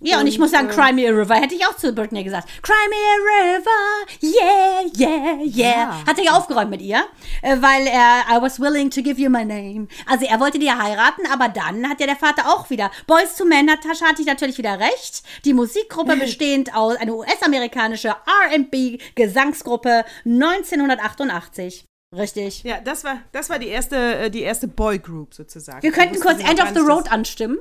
Ja, 0.03 0.17
und, 0.17 0.23
und 0.23 0.29
ich 0.29 0.39
muss 0.39 0.51
sagen, 0.51 0.69
äh, 0.69 0.73
Cry 0.73 0.93
Me 0.93 1.07
a 1.07 1.11
River 1.11 1.35
hätte 1.35 1.55
ich 1.55 1.67
auch 1.67 1.77
zu 1.77 1.93
Britney 1.93 2.25
gesagt. 2.25 2.49
Cry 2.63 2.73
Me 2.89 2.97
a 2.97 3.57
River, 3.57 4.07
yeah, 4.23 4.83
yeah, 4.99 5.43
yeah. 5.43 5.81
Ja. 5.81 6.07
Hat 6.07 6.19
er 6.19 6.25
ja 6.25 6.33
aufgeräumt 6.33 6.71
mit 6.71 6.81
ihr, 6.81 7.05
äh, 7.43 7.57
weil 7.61 7.87
er, 7.87 8.25
I 8.31 8.41
was 8.41 8.59
willing 8.59 8.91
to 8.91 9.03
give 9.03 9.21
you 9.21 9.29
my 9.29 9.45
name. 9.45 9.89
Also 10.07 10.25
er 10.25 10.41
wollte 10.41 10.59
die 10.59 10.67
ja 10.67 10.79
heiraten, 10.83 11.23
aber 11.31 11.49
dann 11.49 11.89
hat 11.89 12.01
ja 12.01 12.07
der 12.07 12.17
Vater 12.17 12.47
auch 12.47 12.71
wieder. 12.71 12.91
Boys 13.07 13.37
to 13.37 13.45
Men, 13.45 13.67
Natascha 13.67 14.07
hatte 14.07 14.23
ich 14.23 14.29
natürlich 14.29 14.57
wieder 14.57 14.81
recht. 14.81 15.23
Die 15.45 15.53
Musikgruppe 15.53 16.17
bestehend 16.19 16.75
aus, 16.75 16.97
eine 16.97 17.15
US-amerikanische 17.15 18.09
R&B-Gesangsgruppe 18.09 20.05
1988. 20.25 21.85
Richtig. 22.17 22.65
Ja, 22.65 22.81
das 22.81 23.05
war, 23.05 23.19
das 23.33 23.51
war 23.51 23.59
die 23.59 23.69
erste, 23.69 23.97
äh, 23.97 24.31
die 24.31 24.43
erste 24.43 24.67
Boy 24.67 24.99
Group 24.99 25.35
sozusagen. 25.35 25.83
Wir 25.83 25.93
könnten 25.93 26.19
kurz 26.19 26.41
End 26.41 26.61
of 26.61 26.71
the 26.75 26.81
Road 26.81 27.11
anstimmen. 27.13 27.59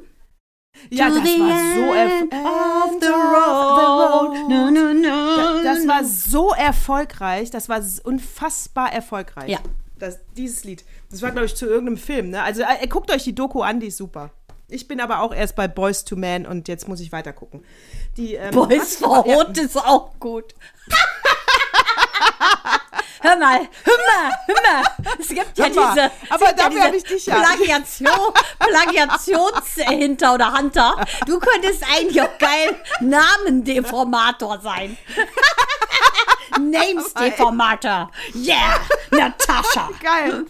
Ja, 0.89 1.09
das 1.09 1.17
war 1.17 1.23
so 1.75 1.91
of 1.91 3.01
the 3.01 3.07
road. 3.07 4.49
No, 4.49 4.69
no, 4.71 4.93
no, 4.93 5.35
Da- 5.35 5.63
Das 5.63 5.87
war 5.87 6.03
so 6.03 6.51
erfolgreich, 6.53 7.51
das 7.51 7.69
war 7.69 7.81
unfassbar 8.03 8.91
erfolgreich. 8.93 9.49
Ja. 9.49 9.59
Das, 9.97 10.19
dieses 10.37 10.63
Lied. 10.63 10.85
Das 11.11 11.21
war, 11.21 11.31
glaube 11.31 11.45
ich, 11.47 11.55
zu 11.55 11.65
irgendeinem 11.65 11.97
Film. 11.97 12.29
Ne? 12.29 12.41
Also 12.41 12.61
äh, 12.61 12.87
guckt 12.87 13.11
euch 13.11 13.23
die 13.25 13.35
Doku 13.35 13.61
an, 13.61 13.79
die 13.81 13.87
ist 13.87 13.97
super. 13.97 14.31
Ich 14.69 14.87
bin 14.87 15.01
aber 15.01 15.21
auch 15.21 15.33
erst 15.33 15.55
bei 15.55 15.67
Boys 15.67 16.05
to 16.05 16.15
Man 16.15 16.45
und 16.45 16.67
jetzt 16.67 16.87
muss 16.87 16.99
ich 17.01 17.11
weiter 17.11 17.33
gucken. 17.33 17.63
Die, 18.15 18.35
ähm, 18.35 18.51
Boys 18.51 18.97
for 18.97 19.25
ja, 19.27 19.35
Hund 19.35 19.57
ist 19.57 19.75
auch 19.77 20.17
gut. 20.19 20.53
Hör 23.21 23.35
mal, 23.37 23.59
hör 23.83 23.97
mal, 24.07 24.31
hör 24.47 24.55
mal. 24.63 24.83
Es 25.19 25.27
gibt 25.27 25.57
ja 25.57 25.67
diese, 25.67 26.11
aber 26.29 26.47
gibt 26.47 26.59
dafür 26.59 26.77
ja 26.79 26.83
hab 26.85 26.93
ich 26.93 27.03
diese 27.03 27.15
dich 27.15 27.25
ja. 27.25 27.35
Plagiation, 27.41 28.33
Plagiationshinter 28.59 30.33
oder 30.35 30.53
Hunter. 30.57 31.05
Du 31.25 31.37
könntest 31.39 31.83
eigentlich 31.93 32.21
auch 32.21 32.37
geil 32.37 32.79
Namendeformator 33.01 34.61
sein. 34.61 34.97
Namesdeformator. 36.57 38.11
Yeah, 38.35 38.79
Natascha. 39.11 39.89
Geil. 40.01 40.45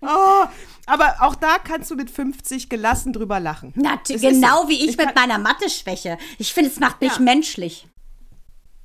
Oh, 0.00 0.44
aber 0.86 1.16
auch 1.20 1.34
da 1.34 1.58
kannst 1.58 1.90
du 1.90 1.94
mit 1.96 2.10
50 2.10 2.68
gelassen 2.68 3.12
drüber 3.12 3.40
lachen. 3.40 3.72
Ist 4.08 4.20
genau 4.22 4.62
so. 4.62 4.68
wie 4.68 4.84
ich, 4.84 4.90
Ich 4.90 4.96
mit 4.96 5.14
meiner 5.14 5.38
Mathe-Schwäche. 5.38 6.18
Ich 6.38 6.52
finde, 6.52 6.70
es 6.70 6.78
macht 6.80 7.00
mich 7.00 7.14
Ja. 7.14 7.20
menschlich. 7.20 7.88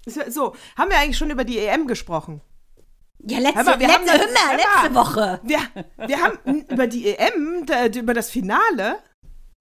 So, 0.06 0.56
haben 0.78 0.90
wir 0.90 0.98
eigentlich 0.98 1.18
schon 1.18 1.30
über 1.30 1.44
die 1.44 1.60
EM 1.60 1.88
gesprochen? 1.88 2.42
Ja, 3.24 3.38
letzte, 3.38 3.64
mal, 3.64 3.80
wir 3.80 3.88
haben 3.88 4.06
letzte, 4.06 4.20
hör 4.20 4.58
letzte 4.58 4.90
mal. 4.90 4.96
Woche. 4.96 5.40
Wir, 5.44 5.60
wir 6.08 6.22
haben 6.22 6.62
über 6.70 6.88
die 6.88 7.08
EM, 7.08 7.66
da, 7.68 7.86
über 7.86 8.14
das 8.14 8.32
Finale. 8.32 8.98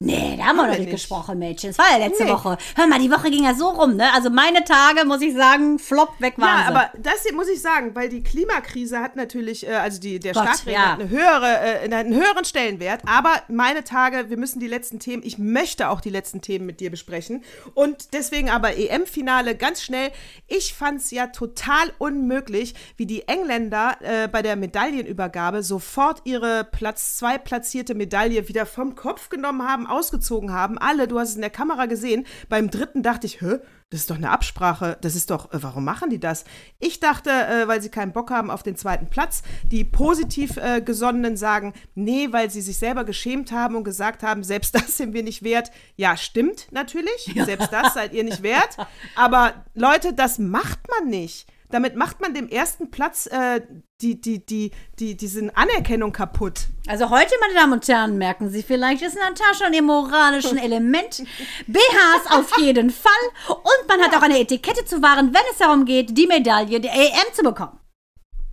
Nee, 0.02 0.34
da 0.38 0.44
haben 0.46 0.56
wir 0.56 0.62
noch 0.62 0.70
nicht 0.70 0.80
nicht. 0.80 0.92
gesprochen, 0.92 1.38
Mädchen. 1.38 1.70
Das 1.70 1.78
war 1.78 1.92
ja 1.92 2.06
letzte 2.06 2.24
Nee. 2.24 2.30
Woche. 2.30 2.56
Hör 2.74 2.86
mal, 2.86 2.98
die 2.98 3.10
Woche 3.10 3.30
ging 3.30 3.44
ja 3.44 3.52
so 3.52 3.68
rum, 3.68 3.96
ne? 3.96 4.10
Also 4.14 4.30
meine 4.30 4.64
Tage, 4.64 5.04
muss 5.04 5.20
ich 5.20 5.34
sagen, 5.34 5.78
flop 5.78 6.18
weg 6.20 6.38
waren 6.38 6.60
Ja, 6.60 6.68
aber 6.68 6.90
das 6.98 7.22
hier 7.22 7.34
muss 7.34 7.48
ich 7.48 7.60
sagen, 7.60 7.94
weil 7.94 8.08
die 8.08 8.22
Klimakrise 8.22 9.00
hat 9.00 9.16
natürlich, 9.16 9.68
äh, 9.68 9.72
also 9.74 10.00
die, 10.00 10.18
der 10.18 10.32
Gott, 10.32 10.44
Starkregen 10.44 10.72
ja. 10.72 10.92
hat 10.92 11.00
eine 11.00 11.10
höhere, 11.10 11.82
äh, 11.84 11.94
einen 11.94 12.14
höheren 12.14 12.46
Stellenwert. 12.46 13.02
Aber 13.04 13.42
meine 13.48 13.84
Tage, 13.84 14.30
wir 14.30 14.38
müssen 14.38 14.58
die 14.58 14.68
letzten 14.68 15.00
Themen, 15.00 15.22
ich 15.22 15.36
möchte 15.36 15.90
auch 15.90 16.00
die 16.00 16.08
letzten 16.08 16.40
Themen 16.40 16.64
mit 16.64 16.80
dir 16.80 16.90
besprechen. 16.90 17.44
Und 17.74 18.14
deswegen 18.14 18.48
aber 18.48 18.78
EM-Finale 18.78 19.54
ganz 19.54 19.82
schnell. 19.82 20.12
Ich 20.46 20.72
fand 20.72 21.00
es 21.02 21.10
ja 21.10 21.26
total 21.26 21.92
unmöglich, 21.98 22.74
wie 22.96 23.04
die 23.04 23.28
Engländer 23.28 23.98
äh, 24.00 24.28
bei 24.28 24.40
der 24.40 24.56
Medaillenübergabe 24.56 25.62
sofort 25.62 26.22
ihre 26.24 26.64
Platz 26.64 27.18
zwei 27.18 27.36
platzierte 27.36 27.94
Medaille 27.94 28.48
wieder 28.48 28.64
vom 28.64 28.94
Kopf 28.94 29.28
genommen 29.28 29.68
haben, 29.68 29.89
ausgezogen 29.90 30.52
haben. 30.52 30.78
Alle, 30.78 31.08
du 31.08 31.18
hast 31.18 31.30
es 31.30 31.34
in 31.34 31.40
der 31.40 31.50
Kamera 31.50 31.86
gesehen. 31.86 32.26
Beim 32.48 32.70
dritten 32.70 33.02
dachte 33.02 33.26
ich, 33.26 33.40
hä? 33.40 33.58
Das 33.90 34.00
ist 34.00 34.10
doch 34.10 34.16
eine 34.16 34.30
Absprache. 34.30 34.98
Das 35.00 35.16
ist 35.16 35.30
doch, 35.30 35.52
äh, 35.52 35.62
warum 35.62 35.84
machen 35.84 36.10
die 36.10 36.20
das? 36.20 36.44
Ich 36.78 37.00
dachte, 37.00 37.30
äh, 37.30 37.66
weil 37.66 37.82
sie 37.82 37.88
keinen 37.88 38.12
Bock 38.12 38.30
haben 38.30 38.50
auf 38.50 38.62
den 38.62 38.76
zweiten 38.76 39.08
Platz. 39.08 39.42
Die 39.64 39.84
positiv 39.84 40.56
äh, 40.58 40.80
Gesonnenen 40.80 41.36
sagen, 41.36 41.74
nee, 41.96 42.28
weil 42.30 42.50
sie 42.50 42.60
sich 42.60 42.78
selber 42.78 43.02
geschämt 43.02 43.50
haben 43.50 43.74
und 43.74 43.82
gesagt 43.82 44.22
haben, 44.22 44.44
selbst 44.44 44.74
das 44.76 44.96
sind 44.96 45.12
wir 45.12 45.24
nicht 45.24 45.42
wert. 45.42 45.72
Ja, 45.96 46.16
stimmt 46.16 46.68
natürlich. 46.70 47.32
Selbst 47.34 47.72
das 47.72 47.94
seid 47.94 48.12
ihr 48.12 48.22
nicht 48.22 48.44
wert. 48.44 48.76
Aber 49.16 49.64
Leute, 49.74 50.12
das 50.12 50.38
macht 50.38 50.80
man 50.88 51.08
nicht. 51.08 51.48
Damit 51.70 51.96
macht 51.96 52.20
man 52.20 52.34
dem 52.34 52.48
ersten 52.48 52.90
Platz 52.90 53.26
äh, 53.26 53.60
die, 54.00 54.20
die, 54.20 54.44
die, 54.44 54.70
die, 54.98 55.16
diese 55.16 55.50
Anerkennung 55.54 56.12
kaputt. 56.12 56.68
Also 56.86 57.10
heute, 57.10 57.32
meine 57.40 57.54
Damen 57.54 57.72
und 57.74 57.86
Herren, 57.86 58.18
merken 58.18 58.50
Sie 58.50 58.62
vielleicht, 58.62 59.02
ist 59.02 59.16
Natascha 59.16 59.66
in 59.66 59.72
dem 59.72 59.84
moralischen 59.86 60.58
Element. 60.62 61.22
BHs 61.66 62.30
auf 62.30 62.58
jeden 62.58 62.90
Fall. 62.90 63.12
Und 63.48 63.88
man 63.88 64.00
hat 64.00 64.14
auch 64.16 64.22
eine 64.22 64.38
Etikette 64.38 64.84
zu 64.84 65.02
wahren, 65.02 65.32
wenn 65.32 65.42
es 65.52 65.58
darum 65.58 65.84
geht, 65.84 66.16
die 66.16 66.26
Medaille 66.26 66.80
der 66.80 66.92
EM 66.92 67.34
zu 67.34 67.42
bekommen. 67.42 67.79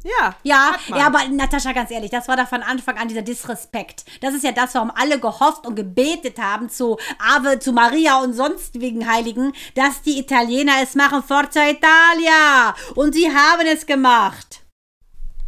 Ja, 0.07 0.35
Ja, 0.43 0.75
ja, 0.87 1.07
aber 1.07 1.27
Natascha, 1.27 1.73
ganz 1.73 1.91
ehrlich, 1.91 2.11
das 2.11 2.27
war 2.27 2.37
da 2.37 2.45
von 2.45 2.63
Anfang 2.63 2.97
an 2.97 3.07
dieser 3.07 3.21
Disrespekt. 3.21 4.05
Das 4.21 4.33
ist 4.33 4.43
ja 4.43 4.51
das, 4.51 4.73
warum 4.75 4.91
alle 4.95 5.19
gehofft 5.19 5.65
und 5.67 5.75
gebetet 5.75 6.39
haben 6.39 6.69
zu 6.69 6.97
Ave, 7.19 7.59
zu 7.59 7.73
Maria 7.73 8.21
und 8.21 8.33
sonstigen 8.33 9.11
Heiligen, 9.11 9.53
dass 9.75 10.01
die 10.01 10.19
Italiener 10.19 10.73
es 10.81 10.95
machen, 10.95 11.23
Forza 11.23 11.61
Italia. 11.67 12.75
Und 12.95 13.13
sie 13.13 13.29
haben 13.29 13.67
es 13.67 13.85
gemacht. 13.85 14.61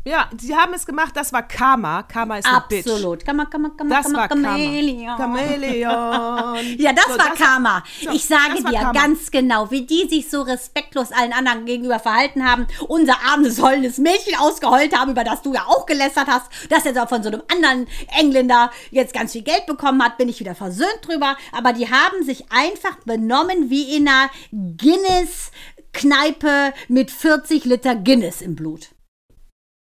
Ja, 0.06 0.30
sie 0.40 0.56
haben 0.56 0.74
es 0.74 0.86
gemacht, 0.86 1.12
das 1.16 1.34
war 1.34 1.44
Karma. 1.44 2.04
Karma 2.04 2.38
ist 2.38 2.46
eine 2.48 2.64
Bitch. 2.70 2.88
Absolut. 2.88 3.28
Man, 3.28 3.50
kann 3.50 3.62
man, 3.62 3.72
Das 3.90 4.04
kann 4.04 4.12
man, 4.14 4.22
war 4.22 4.28
Karma. 4.30 4.48
Chamäleon. 4.56 5.18
Chamäleon. 5.18 6.56
Ja, 6.80 6.94
das 6.94 7.04
So, 7.06 7.18
war 7.20 7.34
Karma. 7.36 7.84
so, 8.02 8.10
ich 8.12 8.24
sage 8.26 8.62
das 8.62 8.72
dir 8.72 8.80
Karma. 8.80 8.92
ganz 8.94 9.30
genau, 9.30 9.70
wie 9.72 9.86
die 9.86 10.08
sich 10.08 10.30
so 10.30 10.42
respektlos 10.42 11.12
allen 11.12 11.34
anderen 11.34 11.66
gegenüber 11.66 12.00
verhalten 12.00 12.50
haben. 12.50 12.66
Unser 12.88 13.18
armes, 13.30 13.62
heulendes 13.62 13.98
Mädchen 13.98 14.38
ausgeheult 14.40 14.98
haben, 14.98 15.12
über 15.12 15.26
das 15.26 15.42
du 15.42 15.54
ja 15.54 15.66
auch 15.68 15.86
gelästert 15.86 16.28
hast, 16.28 16.46
das 16.70 16.86
jetzt 16.86 16.98
auch 16.98 17.10
von 17.10 17.22
so 17.22 17.28
einem 17.30 17.44
anderen 17.52 17.86
Engländer 18.18 18.72
jetzt 18.92 19.14
ganz 19.14 19.34
viel 19.34 19.42
Geld 19.44 19.66
bekommen 19.66 20.02
hat, 20.02 20.18
bin 20.18 20.30
ich 20.30 20.40
wieder 20.40 20.56
versöhnt 20.56 21.00
drüber. 21.06 21.36
Aber 21.52 21.74
die 21.74 21.92
haben 21.92 22.24
sich 22.24 22.46
einfach 22.52 22.96
benommen 23.06 23.70
wie 23.70 23.98
in 23.98 24.08
einer 24.08 24.30
Guinness-Kneipe 24.54 26.74
mit 26.88 27.12
40 27.12 27.66
Liter 27.66 27.96
Guinness 27.96 28.42
im 28.42 28.56
Blut. 28.56 28.88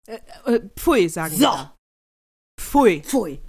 Äh, 0.08 0.60
Pfui, 0.76 1.10
sagen 1.10 1.36
So. 1.36 1.42
wir. 1.42 1.74
Pfui. 2.60 3.02
Pfui. 3.02 3.40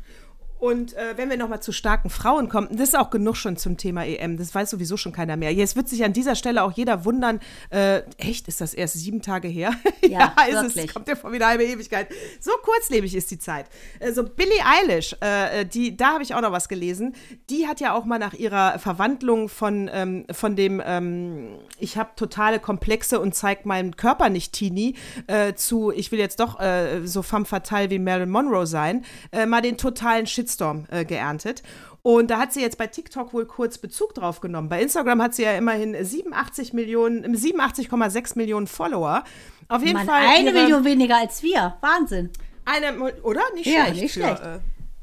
Und 0.58 0.94
äh, 0.94 1.16
wenn 1.16 1.30
wir 1.30 1.36
nochmal 1.36 1.60
zu 1.60 1.72
starken 1.72 2.10
Frauen 2.10 2.48
kommen, 2.48 2.68
das 2.72 2.90
ist 2.90 2.98
auch 2.98 3.10
genug 3.10 3.36
schon 3.36 3.56
zum 3.56 3.76
Thema 3.76 4.04
EM. 4.04 4.36
Das 4.36 4.54
weiß 4.54 4.70
sowieso 4.70 4.96
schon 4.96 5.12
keiner 5.12 5.36
mehr. 5.36 5.52
Jetzt 5.52 5.76
wird 5.76 5.88
sich 5.88 6.04
an 6.04 6.12
dieser 6.12 6.34
Stelle 6.34 6.62
auch 6.62 6.72
jeder 6.72 7.04
wundern, 7.04 7.40
äh, 7.70 8.02
echt, 8.16 8.48
ist 8.48 8.60
das 8.60 8.74
erst 8.74 8.94
sieben 8.94 9.22
Tage 9.22 9.48
her? 9.48 9.72
Ja, 10.08 10.34
ist 10.48 10.54
wirklich. 10.54 10.86
es. 10.86 10.94
Kommt 10.94 11.08
ja 11.08 11.16
vor 11.16 11.32
wie 11.32 11.36
eine 11.36 11.46
halbe 11.46 11.64
Ewigkeit. 11.64 12.08
So 12.40 12.52
kurzlebig 12.62 13.14
ist 13.14 13.30
die 13.30 13.38
Zeit. 13.38 13.66
Also 14.00 14.22
Billie 14.24 14.64
Eilish, 14.64 15.14
äh, 15.20 15.66
die, 15.66 15.96
da 15.96 16.14
habe 16.14 16.22
ich 16.22 16.34
auch 16.34 16.40
noch 16.40 16.52
was 16.52 16.68
gelesen. 16.68 17.14
Die 17.50 17.66
hat 17.66 17.80
ja 17.80 17.94
auch 17.94 18.06
mal 18.06 18.18
nach 18.18 18.32
ihrer 18.32 18.78
Verwandlung 18.78 19.50
von, 19.50 19.90
ähm, 19.92 20.24
von 20.30 20.56
dem 20.56 20.80
ähm, 20.84 21.58
ich 21.78 21.98
habe 21.98 22.10
totale 22.16 22.58
Komplexe 22.58 23.20
und 23.20 23.34
zeig 23.34 23.66
meinen 23.66 23.96
Körper 23.96 24.30
nicht 24.30 24.52
Teenie 24.52 24.94
äh, 25.26 25.54
zu, 25.54 25.90
ich 25.90 26.10
will 26.10 26.18
jetzt 26.18 26.40
doch 26.40 26.58
äh, 26.58 27.06
so 27.06 27.22
femme 27.22 27.44
fatale 27.44 27.90
wie 27.90 27.98
Marilyn 27.98 28.30
Monroe 28.30 28.66
sein, 28.66 29.04
äh, 29.32 29.46
mal 29.46 29.60
den 29.60 29.76
totalen 29.76 30.26
Shitstorm 30.48 30.86
äh, 30.90 31.04
geerntet. 31.04 31.62
Und 32.02 32.30
da 32.30 32.38
hat 32.38 32.52
sie 32.52 32.60
jetzt 32.60 32.78
bei 32.78 32.86
TikTok 32.86 33.32
wohl 33.34 33.44
kurz 33.44 33.78
Bezug 33.78 34.14
drauf 34.14 34.40
genommen. 34.40 34.68
Bei 34.68 34.80
Instagram 34.80 35.20
hat 35.22 35.34
sie 35.34 35.42
ja 35.42 35.52
immerhin 35.52 35.94
87 36.02 36.72
Millionen, 36.72 37.36
87,6 37.36 38.36
Millionen 38.38 38.66
Follower. 38.66 39.24
Auf 39.68 39.82
jeden 39.82 39.94
Mann, 39.94 40.06
Fall. 40.06 40.22
eine 40.26 40.52
Million 40.52 40.84
weniger 40.84 41.16
als 41.18 41.42
wir. 41.42 41.76
Wahnsinn. 41.80 42.30
eine, 42.64 43.12
oder? 43.22 43.42
Nicht 43.54 43.66
Ja, 43.66 43.86
schlecht. 43.86 44.02
nicht 44.02 44.12
für, 44.14 44.20
schlecht. 44.20 44.42
Äh, 44.42 44.58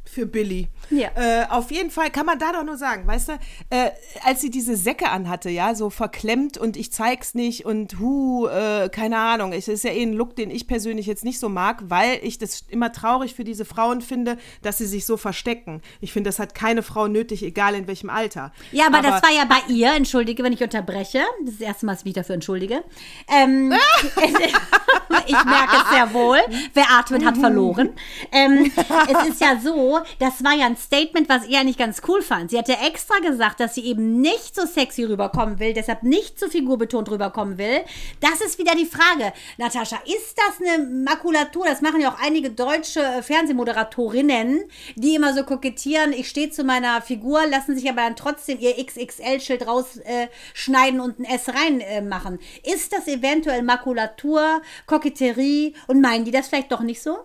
für 0.10 0.26
Billy. 0.26 0.68
Ja. 0.90 1.10
Äh, 1.16 1.46
auf 1.50 1.72
jeden 1.72 1.92
Fall 1.92 2.10
kann 2.10 2.26
man 2.26 2.40
da 2.40 2.54
doch 2.54 2.64
nur 2.64 2.78
sagen, 2.78 3.08
weißt 3.08 3.30
du, 3.30 3.34
äh, 3.70 3.92
als 4.24 4.42
sie 4.42 4.50
diese 4.50 4.76
Säcke 4.76 5.10
anhatte, 5.10 5.50
ja, 5.50 5.76
so 5.76 5.90
verklemmt 5.90 6.58
und 6.58 6.78
ich 6.78 6.92
zeig's 6.92 7.34
nicht 7.34 7.66
und 7.66 8.00
hu, 8.00 8.48
äh, 8.48 8.90
keine 8.90 9.18
Ahnung, 9.18 9.52
es 9.54 9.68
ist 9.68 9.84
ja 9.84 9.92
eh 9.92 10.04
ein 10.04 10.14
Look, 10.14 10.36
den 10.36 10.52
ich 10.52 10.68
persönlich 10.68 11.06
jetzt 11.06 11.24
nicht 11.24 11.40
so 11.40 11.50
mag, 11.50 11.84
weil 11.90 12.20
ich 12.22 12.38
das 12.38 12.66
immer 12.70 12.92
traurig 12.92 13.36
für 13.36 13.44
diese 13.44 13.66
Frauen 13.66 14.02
finde, 14.02 14.38
dass 14.62 14.78
sie 14.78 14.86
sich 14.86 15.06
so 15.06 15.18
verstecken. 15.18 15.82
Ich 16.02 16.14
finde, 16.14 16.30
das 16.30 16.40
hat 16.40 16.56
keine 16.56 16.84
Frau 16.84 17.08
nötig, 17.08 17.44
egal 17.44 17.76
in 17.76 17.88
welchem 17.88 18.10
Alter. 18.10 18.52
Ja, 18.72 18.88
aber, 18.88 19.02
das 19.02 19.22
war 19.24 19.32
ja 19.32 19.46
bei 19.46 19.74
ihr, 19.74 19.94
entschuldige, 19.94 20.44
wenn 20.44 20.54
ich 20.54 20.62
unterbreche. 20.62 21.24
Das 21.42 21.54
ist 21.54 21.62
das 21.62 21.68
erste 21.68 21.86
Mal, 21.86 21.94
dass 21.94 22.02
ich 22.02 22.06
mich 22.06 22.14
dafür 22.14 22.36
entschuldige. 22.36 22.84
Ähm, 23.28 23.74
ich 25.26 25.46
merke 25.46 25.78
es 25.84 25.90
sehr 25.90 26.14
wohl. 26.14 26.40
Wer 26.74 26.90
atmet, 26.92 27.26
hat 27.26 27.38
verloren. 27.38 27.90
Ähm, 28.32 28.72
es 28.76 29.30
ist 29.30 29.42
ja 29.42 29.60
so, 29.62 29.95
das 30.20 30.44
war 30.44 30.54
ja 30.54 30.66
ein 30.66 30.78
Statement, 30.78 31.30
was 31.30 31.46
ich 31.46 31.58
eigentlich 31.58 31.78
ganz 31.78 32.02
cool 32.08 32.22
fand. 32.22 32.52
Sie 32.52 32.58
hatte 32.58 32.78
extra 32.86 33.20
gesagt, 33.20 33.60
dass 33.60 33.76
sie 33.76 33.86
eben 33.86 34.22
nicht 34.22 34.56
so 34.56 34.66
sexy 34.66 35.04
rüberkommen 35.04 35.60
will, 35.60 35.74
deshalb 35.74 36.04
nicht 36.04 36.40
so 36.40 36.48
figurbetont 36.48 37.10
rüberkommen 37.10 37.58
will. 37.58 37.82
Das 38.20 38.42
ist 38.42 38.58
wieder 38.58 38.74
die 38.76 38.86
Frage. 38.86 39.34
Natascha, 39.58 39.98
ist 40.06 40.38
das 40.38 40.60
eine 40.60 40.84
Makulatur? 40.84 41.66
Das 41.66 41.82
machen 41.82 42.02
ja 42.02 42.14
auch 42.14 42.20
einige 42.20 42.50
deutsche 42.50 43.02
äh, 43.02 43.22
Fernsehmoderatorinnen, 43.22 44.64
die 44.96 45.16
immer 45.16 45.34
so 45.34 45.44
kokettieren, 45.44 46.14
ich 46.14 46.30
stehe 46.30 46.50
zu 46.50 46.64
meiner 46.64 47.02
Figur, 47.02 47.46
lassen 47.48 47.76
sich 47.76 47.90
aber 47.90 48.02
dann 48.02 48.16
trotzdem 48.16 48.60
ihr 48.60 48.76
XXL-Schild 48.84 49.68
rausschneiden 49.68 51.00
äh, 51.00 51.04
und 51.04 51.20
ein 51.20 51.26
S 51.26 51.50
reinmachen. 51.50 52.40
Äh, 52.64 52.74
ist 52.74 52.94
das 52.94 53.08
eventuell 53.08 53.62
Makulatur, 53.64 54.62
Koketterie 54.86 55.76
und 55.88 56.02
meinen 56.02 56.26
die 56.26 56.32
das 56.32 56.48
vielleicht 56.48 56.72
doch 56.72 56.82
nicht 56.82 57.02
so? 57.02 57.18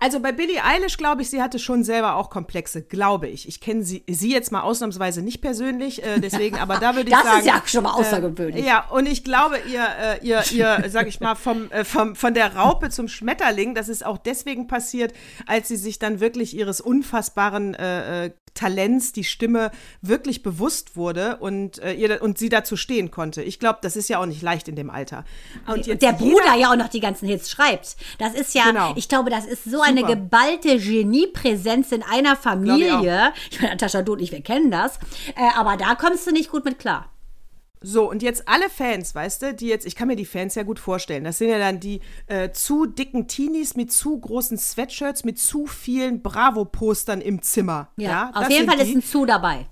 Also 0.00 0.20
bei 0.20 0.32
Billie 0.32 0.62
Eilish 0.64 0.96
glaube 0.96 1.22
ich, 1.22 1.30
sie 1.30 1.42
hatte 1.42 1.58
schon 1.58 1.84
selber 1.84 2.16
auch 2.16 2.30
Komplexe, 2.30 2.82
glaube 2.82 3.28
ich. 3.28 3.48
Ich 3.48 3.60
kenne 3.60 3.84
sie, 3.84 4.02
sie 4.08 4.32
jetzt 4.32 4.52
mal 4.52 4.62
ausnahmsweise 4.62 5.22
nicht 5.22 5.40
persönlich, 5.40 6.02
äh, 6.02 6.20
deswegen, 6.20 6.58
aber 6.58 6.78
da 6.78 6.94
würde 6.94 7.10
ich 7.10 7.14
das 7.14 7.24
sagen. 7.24 7.38
ist 7.40 7.46
ja 7.46 7.62
schon 7.66 7.84
mal 7.84 7.92
außergewöhnlich. 7.92 8.64
Äh, 8.64 8.68
ja, 8.68 8.86
und 8.90 9.06
ich 9.06 9.24
glaube, 9.24 9.58
ihr, 9.70 9.84
äh, 9.84 10.26
ihr, 10.26 10.42
ihr, 10.52 10.84
sag 10.88 11.06
ich 11.06 11.20
mal, 11.20 11.34
vom, 11.34 11.70
äh, 11.70 11.84
vom, 11.84 12.16
von 12.16 12.34
der 12.34 12.54
Raupe 12.56 12.90
zum 12.90 13.08
Schmetterling, 13.08 13.74
das 13.74 13.88
ist 13.88 14.04
auch 14.04 14.18
deswegen 14.18 14.66
passiert, 14.66 15.12
als 15.46 15.68
sie 15.68 15.76
sich 15.76 15.98
dann 15.98 16.20
wirklich 16.20 16.56
ihres 16.56 16.80
unfassbaren 16.80 17.74
äh, 17.74 18.26
äh 18.26 18.30
Talents, 18.54 19.12
die 19.12 19.24
Stimme 19.24 19.70
wirklich 20.00 20.42
bewusst 20.42 20.96
wurde 20.96 21.36
und, 21.38 21.78
äh, 21.80 21.92
ihr, 21.92 22.22
und 22.22 22.38
sie 22.38 22.48
dazu 22.48 22.76
stehen 22.76 23.10
konnte. 23.10 23.42
Ich 23.42 23.58
glaube, 23.58 23.80
das 23.82 23.96
ist 23.96 24.08
ja 24.08 24.20
auch 24.20 24.26
nicht 24.26 24.42
leicht 24.42 24.68
in 24.68 24.76
dem 24.76 24.90
Alter. 24.90 25.24
Und 25.66 25.86
der 25.86 26.12
Bruder 26.12 26.54
ja 26.56 26.70
auch 26.70 26.76
noch 26.76 26.88
die 26.88 27.00
ganzen 27.00 27.28
Hits 27.28 27.50
schreibt. 27.50 27.96
Das 28.18 28.34
ist 28.34 28.54
ja, 28.54 28.66
genau. 28.66 28.92
ich 28.96 29.08
glaube, 29.08 29.30
das 29.30 29.44
ist 29.44 29.64
so 29.64 29.70
Super. 29.70 29.88
Eine 29.98 30.06
geballte 30.06 30.78
Geniepräsenz 30.78 31.92
in 31.92 32.02
einer 32.02 32.36
Familie. 32.36 33.32
Ich, 33.36 33.52
ich 33.52 33.60
meine, 33.60 33.72
Natascha, 33.74 34.02
du 34.02 34.12
und 34.12 34.22
ich, 34.22 34.32
wir 34.32 34.42
kennen 34.42 34.70
das. 34.70 34.98
Äh, 35.36 35.50
aber 35.56 35.76
da 35.76 35.94
kommst 35.94 36.26
du 36.26 36.32
nicht 36.32 36.50
gut 36.50 36.64
mit 36.64 36.78
klar. 36.78 37.10
So, 37.86 38.08
und 38.10 38.22
jetzt 38.22 38.48
alle 38.48 38.70
Fans, 38.70 39.14
weißt 39.14 39.42
du, 39.42 39.54
die 39.54 39.66
jetzt, 39.66 39.84
ich 39.84 39.94
kann 39.94 40.08
mir 40.08 40.16
die 40.16 40.24
Fans 40.24 40.54
ja 40.54 40.62
gut 40.62 40.78
vorstellen. 40.78 41.22
Das 41.22 41.36
sind 41.36 41.50
ja 41.50 41.58
dann 41.58 41.80
die 41.80 42.00
äh, 42.28 42.50
zu 42.50 42.86
dicken 42.86 43.28
Teenies 43.28 43.76
mit 43.76 43.92
zu 43.92 44.18
großen 44.18 44.56
Sweatshirts, 44.56 45.24
mit 45.24 45.38
zu 45.38 45.66
vielen 45.66 46.22
Bravo-Postern 46.22 47.20
im 47.20 47.42
Zimmer. 47.42 47.88
Ja, 47.96 48.10
ja 48.10 48.30
auf 48.32 48.48
jeden 48.48 48.66
Fall 48.66 48.78
die. 48.78 48.90
ist 48.90 48.96
ein 48.96 49.02
Zu 49.02 49.26
dabei. 49.26 49.66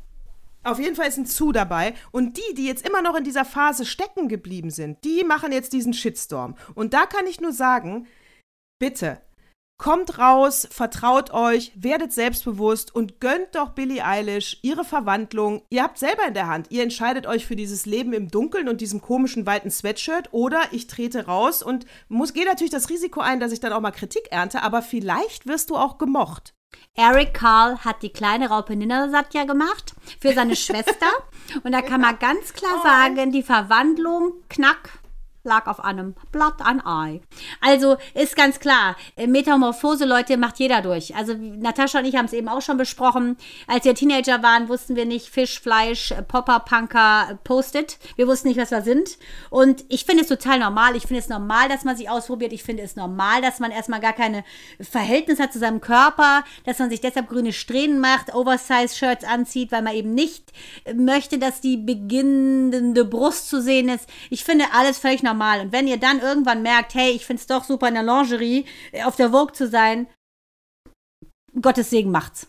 Auf 0.63 0.79
jeden 0.79 0.95
Fall 0.95 1.09
ist 1.09 1.17
ein 1.17 1.25
Zu 1.25 1.53
dabei. 1.53 1.95
Und 2.11 2.37
die, 2.37 2.55
die 2.55 2.67
jetzt 2.67 2.87
immer 2.87 3.01
noch 3.01 3.17
in 3.17 3.25
dieser 3.25 3.47
Phase 3.47 3.87
stecken 3.87 4.29
geblieben 4.29 4.71
sind, 4.71 5.03
die 5.05 5.25
machen 5.25 5.51
jetzt 5.51 5.73
diesen 5.73 5.95
Shitstorm. 5.95 6.55
Und 6.75 6.93
da 6.93 7.07
kann 7.07 7.27
ich 7.27 7.41
nur 7.41 7.53
sagen, 7.53 8.07
bitte, 8.79 9.23
Kommt 9.83 10.17
raus, 10.17 10.69
vertraut 10.71 11.33
euch, 11.33 11.73
werdet 11.75 12.13
selbstbewusst 12.13 12.95
und 12.95 13.19
gönnt 13.19 13.57
doch 13.57 13.71
Billie 13.71 14.07
Eilish 14.07 14.59
ihre 14.63 14.85
Verwandlung. 14.85 15.63
Ihr 15.71 15.83
habt 15.83 15.99
selber 15.99 16.25
in 16.29 16.35
der 16.35 16.47
Hand. 16.47 16.69
Ihr 16.71 16.85
entscheidet 16.85 17.27
euch 17.27 17.47
für 17.47 17.57
dieses 17.57 17.85
Leben 17.85 18.13
im 18.13 18.29
Dunkeln 18.29 18.69
und 18.69 18.81
diesem 18.81 19.01
komischen 19.01 19.45
weiten 19.45 19.73
Sweatshirt 19.73 20.29
oder 20.31 20.61
ich 20.71 20.87
trete 20.87 21.27
raus 21.27 21.65
und 21.65 21.85
muss 22.09 22.33
gehe 22.33 22.45
natürlich 22.45 22.71
das 22.71 22.91
Risiko 22.91 23.23
ein, 23.23 23.41
dass 23.41 23.51
ich 23.51 23.59
dann 23.59 23.73
auch 23.73 23.81
mal 23.81 23.91
Kritik 23.91 24.29
ernte, 24.31 24.63
aber 24.63 24.83
vielleicht 24.83 25.49
wirst 25.49 25.69
du 25.69 25.75
auch 25.75 25.99
gemocht. 25.99 26.55
Eric 26.95 27.35
Carl 27.35 27.79
hat 27.79 28.05
die 28.05 28.13
kleine 28.13 28.51
Raupe 28.51 28.77
Ninasatya 28.77 29.47
gemacht 29.47 29.95
für 30.21 30.33
seine 30.33 30.55
Schwester. 30.65 31.09
Und 31.65 31.73
da 31.73 31.83
kann 31.83 32.01
man 32.01 32.21
ganz 32.21 32.53
klar 32.53 32.79
oh. 32.79 32.83
sagen, 32.85 33.33
die 33.33 33.43
Verwandlung, 33.43 34.35
knack, 34.49 35.02
lag 35.45 35.67
auf 35.67 35.83
einem 35.83 36.15
Blatt 36.31 36.61
ein 36.65 36.85
Ei. 36.87 37.21
Also 37.61 37.97
ist 38.15 38.37
ganz 38.37 38.61
klar, 38.61 38.97
äh, 39.17 39.27
Metamorphose, 39.27 40.05
Leute, 40.05 40.37
macht 40.37 40.59
jeder 40.59 40.83
durch. 40.83 41.17
Also 41.17 41.35
Natascha 41.35 41.99
und 41.99 42.05
ich 42.05 42.15
haben 42.15 42.27
es 42.27 42.33
eben 42.33 42.49
auch 42.49 42.63
schon 42.63 42.77
besprochen. 42.77 43.37
Als 43.67 43.85
wir 43.85 43.95
Teenager 43.95 44.43
waren, 44.43 44.69
wussten 44.69 44.95
wir 44.95 45.05
nicht 45.05 45.29
Fisch, 45.29 45.61
Fleisch, 45.61 46.13
äh, 46.13 46.23
Popper, 46.23 46.61
Punker, 46.61 47.29
äh, 47.31 47.35
Post-it. 47.43 47.99
Wir 48.17 48.29
wussten 48.29 48.49
nicht, 48.49 48.61
was 48.61 48.71
wir 48.71 48.83
sind. 48.83 49.19
Und 49.51 49.85
ich 49.89 50.05
finde 50.05 50.23
es 50.23 50.29
total 50.29 50.61
normal. 50.61 50.95
Ich 50.95 51.07
finde 51.07 51.21
es 51.21 51.29
normal, 51.29 51.69
dass 51.69 51.85
man 51.85 51.97
sich 51.97 52.09
ausprobiert. 52.09 52.53
Ich 52.53 52.63
finde 52.63 52.85
es 52.85 52.95
normal, 52.95 53.43
dass 53.43 53.59
man 53.59 53.73
erstmal 53.73 54.01
gar 54.01 54.13
keine 54.13 54.45
Verhältnis 54.81 55.41
hat 55.41 55.53
zu 55.53 55.59
seinem 55.59 55.81
Körper, 55.81 56.45
dass 56.65 56.79
man 56.79 56.89
sich 56.89 57.01
deshalb 57.01 57.29
grüne 57.29 57.53
Strähnen 57.53 57.99
macht, 57.99 58.33
Oversize-Shirts 58.33 59.25
anzieht, 59.25 59.73
weil 59.73 59.83
man 59.83 59.95
eben 59.95 60.15
nicht 60.15 60.53
möchte, 60.95 61.39
dass 61.39 61.61
die 61.61 61.77
beginnende 61.77 63.05
Brust 63.05 63.49
zu 63.49 63.61
sehen 63.61 63.89
ist. 63.89 64.09
Ich 64.31 64.45
finde 64.45 64.67
alles 64.73 64.99
völlig 64.99 65.23
normal 65.23 65.32
normal. 65.33 65.61
Und 65.61 65.73
wenn 65.73 65.89
ihr 65.89 65.99
dann 65.99 66.21
irgendwann 66.21 66.63
merkt, 66.63 66.95
hey, 66.95 67.11
ich 67.11 67.27
finde 67.27 67.41
es 67.41 67.47
doch 67.47 67.65
super 67.65 67.89
in 67.89 67.95
der 67.95 68.03
Lingerie, 68.03 68.67
äh, 68.93 69.05
auf 69.05 69.17
der 69.17 69.31
Vogue 69.31 69.53
zu 69.53 69.69
sein, 69.69 70.07
Gottes 71.61 71.91
Segen 71.91 72.11
macht's. 72.11 72.47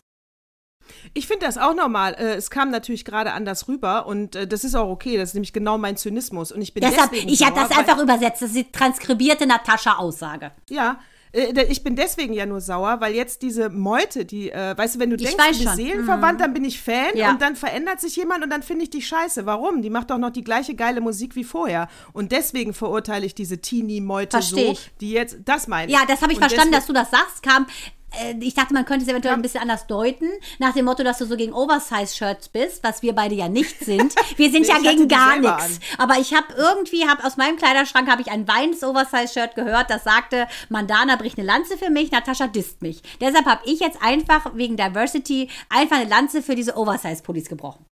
Ich 1.14 1.28
finde 1.28 1.46
das 1.46 1.58
auch 1.58 1.74
normal. 1.74 2.14
Äh, 2.14 2.36
es 2.36 2.50
kam 2.50 2.70
natürlich 2.70 3.06
gerade 3.06 3.34
anders 3.34 3.68
rüber 3.68 4.06
und 4.06 4.36
äh, 4.36 4.48
das 4.48 4.64
ist 4.64 4.76
auch 4.76 4.90
okay. 4.90 5.18
Das 5.18 5.30
ist 5.30 5.34
nämlich 5.34 5.54
genau 5.54 5.78
mein 5.78 5.98
Zynismus. 5.98 6.52
Und 6.52 6.62
ich 6.62 6.74
bin 6.74 6.82
Deshalb, 6.82 7.14
ich 7.14 7.44
habe 7.44 7.56
das 7.56 7.72
einfach 7.72 8.00
übersetzt. 8.02 8.42
Das 8.42 8.50
ist 8.50 8.58
die 8.58 8.72
transkribierte 8.72 9.46
Natascha-Aussage. 9.46 10.52
Ja, 10.70 11.00
ich 11.34 11.84
bin 11.84 11.96
deswegen 11.96 12.34
ja 12.34 12.46
nur 12.46 12.62
sauer, 12.62 13.02
weil 13.02 13.16
jetzt 13.16 13.42
diese 13.42 13.70
Meute, 13.70 14.24
die, 14.24 14.52
äh, 14.52 14.78
weißt 14.78 14.96
du, 14.96 15.00
wenn 15.00 15.10
du 15.10 15.16
ich 15.16 15.24
denkst, 15.24 15.58
du 15.58 15.64
bist 15.64 15.76
seelenverwandt, 15.76 16.38
mhm. 16.38 16.44
dann 16.44 16.54
bin 16.54 16.64
ich 16.64 16.80
Fan 16.80 17.16
ja. 17.16 17.32
und 17.32 17.42
dann 17.42 17.56
verändert 17.56 18.00
sich 18.00 18.16
jemand 18.16 18.44
und 18.44 18.52
dann 18.52 18.62
finde 18.62 18.84
ich 18.84 18.92
die 18.92 19.02
scheiße. 19.02 19.48
Warum? 19.48 19.82
Die 19.82 19.90
macht 19.90 20.12
doch 20.12 20.20
noch 20.20 20.30
die 20.30 20.44
gleiche 20.44 20.76
geile 20.76 21.02
Musik 21.02 21.36
wie 21.36 21.44
vorher. 21.44 21.88
Und 22.14 22.32
deswegen 22.32 22.74
verurteile 22.74 23.26
ich 23.26 23.34
diese 23.34 23.60
Teenie-Meute 23.60 24.44
so, 24.44 24.58
ich. 24.58 24.92
die 25.02 25.12
jetzt, 25.12 25.38
das 25.46 25.68
meine 25.68 25.92
ich. 25.92 25.98
Ja, 25.98 26.06
das 26.08 26.22
habe 26.22 26.32
ich 26.32 26.38
und 26.38 26.44
verstanden, 26.44 26.74
dass 26.74 26.86
du 26.86 26.94
das 26.94 27.10
sagst, 27.10 27.42
kam 27.42 27.66
äh, 27.66 28.03
ich 28.40 28.54
dachte, 28.54 28.74
man 28.74 28.86
könnte 28.86 29.04
es 29.04 29.10
eventuell 29.10 29.34
ja. 29.34 29.36
ein 29.36 29.42
bisschen 29.42 29.62
anders 29.62 29.88
deuten, 29.88 30.30
nach 30.60 30.74
dem 30.74 30.86
Motto, 30.86 31.04
dass 31.04 31.18
du 31.18 31.26
so 31.26 31.36
gegen 31.36 31.54
Oversize-Shirts 31.54 32.50
bist, 32.50 32.84
was 32.84 33.02
wir 33.02 33.14
beide 33.14 33.36
ja 33.36 33.50
nicht 33.50 33.80
sind. 33.80 34.16
Wir 34.38 34.52
sind 34.52 34.62
nee, 34.68 34.68
ja 34.68 34.92
gegen 34.92 35.08
gar 35.08 35.40
nichts. 35.40 35.80
Aber 35.98 36.20
ich 36.20 36.34
habe 36.34 36.48
irgendwie, 36.56 37.08
hab 37.08 37.24
aus 37.24 37.38
meinem 37.38 37.58
Kleiderschrank 37.58 38.10
habe 38.10 38.22
ich 38.22 38.32
ein 38.32 38.48
weines 38.48 38.84
Oversize-Shirt 38.84 39.56
gehört, 39.56 39.90
das 39.90 40.04
sagte, 40.04 40.48
Mandana 40.70 41.16
bricht 41.16 41.38
eine 41.38 41.48
Lanze 41.48 41.78
für 41.78 41.90
mich, 41.90 42.12
Natascha 42.12 42.48
disst 42.48 42.82
mich. 42.82 43.02
Deshalb 43.20 43.46
habe 43.46 43.62
ich 43.66 43.80
jetzt 43.80 44.02
einfach 44.02 44.56
wegen 44.56 44.78
Diversity 44.78 45.50
einfach 45.70 45.98
eine 45.98 46.10
Lanze 46.10 46.42
für 46.42 46.56
diese 46.56 46.78
Oversize-Pullis 46.78 47.50
gebrochen. 47.50 47.86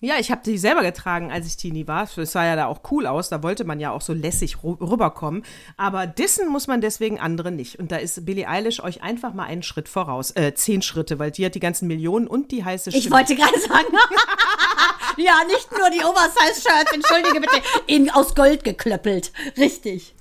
Ja, 0.00 0.14
ich 0.20 0.30
habe 0.30 0.42
die 0.44 0.58
selber 0.58 0.82
getragen, 0.82 1.32
als 1.32 1.46
ich 1.46 1.56
Teenie 1.56 1.88
war. 1.88 2.08
Es 2.16 2.32
sah 2.32 2.44
ja 2.44 2.54
da 2.54 2.66
auch 2.66 2.80
cool 2.90 3.06
aus. 3.06 3.30
Da 3.30 3.42
wollte 3.42 3.64
man 3.64 3.80
ja 3.80 3.90
auch 3.90 4.00
so 4.00 4.12
lässig 4.12 4.62
rüberkommen. 4.62 5.44
Aber 5.76 6.06
dissen 6.06 6.48
muss 6.48 6.68
man 6.68 6.80
deswegen 6.80 7.18
andere 7.18 7.50
nicht. 7.50 7.80
Und 7.80 7.90
da 7.90 7.96
ist 7.96 8.24
Billie 8.24 8.48
Eilish 8.48 8.80
euch 8.80 9.02
einfach 9.02 9.34
mal 9.34 9.44
einen 9.44 9.64
Schritt 9.64 9.88
voraus. 9.88 10.30
Äh, 10.32 10.54
zehn 10.54 10.82
Schritte, 10.82 11.18
weil 11.18 11.32
die 11.32 11.44
hat 11.44 11.56
die 11.56 11.60
ganzen 11.60 11.88
Millionen 11.88 12.28
und 12.28 12.52
die 12.52 12.64
heiße 12.64 12.92
Stimme. 12.92 13.04
Ich 13.04 13.10
wollte 13.10 13.34
gerade 13.34 13.58
sagen. 13.58 13.88
ja, 15.16 15.34
nicht 15.48 15.68
nur 15.76 15.90
die 15.90 16.04
Oversize-Shirts, 16.04 16.92
entschuldige 16.92 17.40
bitte, 17.40 17.60
in, 17.88 18.08
aus 18.10 18.36
Gold 18.36 18.62
geklöppelt. 18.62 19.32
Richtig. 19.56 20.14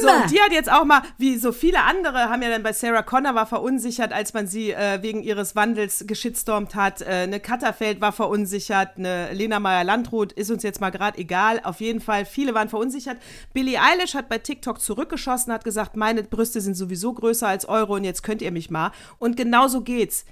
So, 0.00 0.08
und 0.10 0.30
die 0.30 0.40
hat 0.40 0.52
jetzt 0.52 0.70
auch 0.70 0.84
mal, 0.84 1.02
wie 1.16 1.36
so 1.36 1.52
viele 1.52 1.82
andere, 1.82 2.28
haben 2.28 2.42
ja 2.42 2.50
dann 2.50 2.62
bei 2.62 2.72
Sarah 2.72 3.02
Connor 3.02 3.34
war 3.34 3.46
verunsichert, 3.46 4.12
als 4.12 4.34
man 4.34 4.46
sie 4.46 4.72
äh, 4.72 5.00
wegen 5.02 5.22
ihres 5.22 5.54
Wandels 5.54 6.04
geschitstormt 6.06 6.74
hat. 6.74 7.02
Äh, 7.02 7.24
eine 7.24 7.40
Katterfeld 7.40 8.00
war 8.00 8.12
verunsichert, 8.12 8.96
eine 8.96 9.32
Lena 9.32 9.60
Meyer-Landrut 9.60 10.32
ist 10.32 10.50
uns 10.50 10.62
jetzt 10.62 10.80
mal 10.80 10.90
gerade 10.90 11.18
egal. 11.18 11.60
Auf 11.62 11.80
jeden 11.80 12.00
Fall, 12.00 12.24
viele 12.24 12.54
waren 12.54 12.68
verunsichert. 12.68 13.18
Billie 13.52 13.80
Eilish 13.80 14.14
hat 14.14 14.28
bei 14.28 14.38
TikTok 14.38 14.80
zurückgeschossen, 14.80 15.52
hat 15.52 15.64
gesagt, 15.64 15.96
meine 15.96 16.22
Brüste 16.24 16.60
sind 16.60 16.74
sowieso 16.74 17.12
größer 17.12 17.46
als 17.46 17.68
eure 17.68 17.92
und 17.94 18.04
jetzt 18.04 18.22
könnt 18.22 18.42
ihr 18.42 18.52
mich 18.52 18.70
mal. 18.70 18.92
Und 19.18 19.36
genau 19.36 19.68
so 19.68 19.82
geht's 19.82 20.24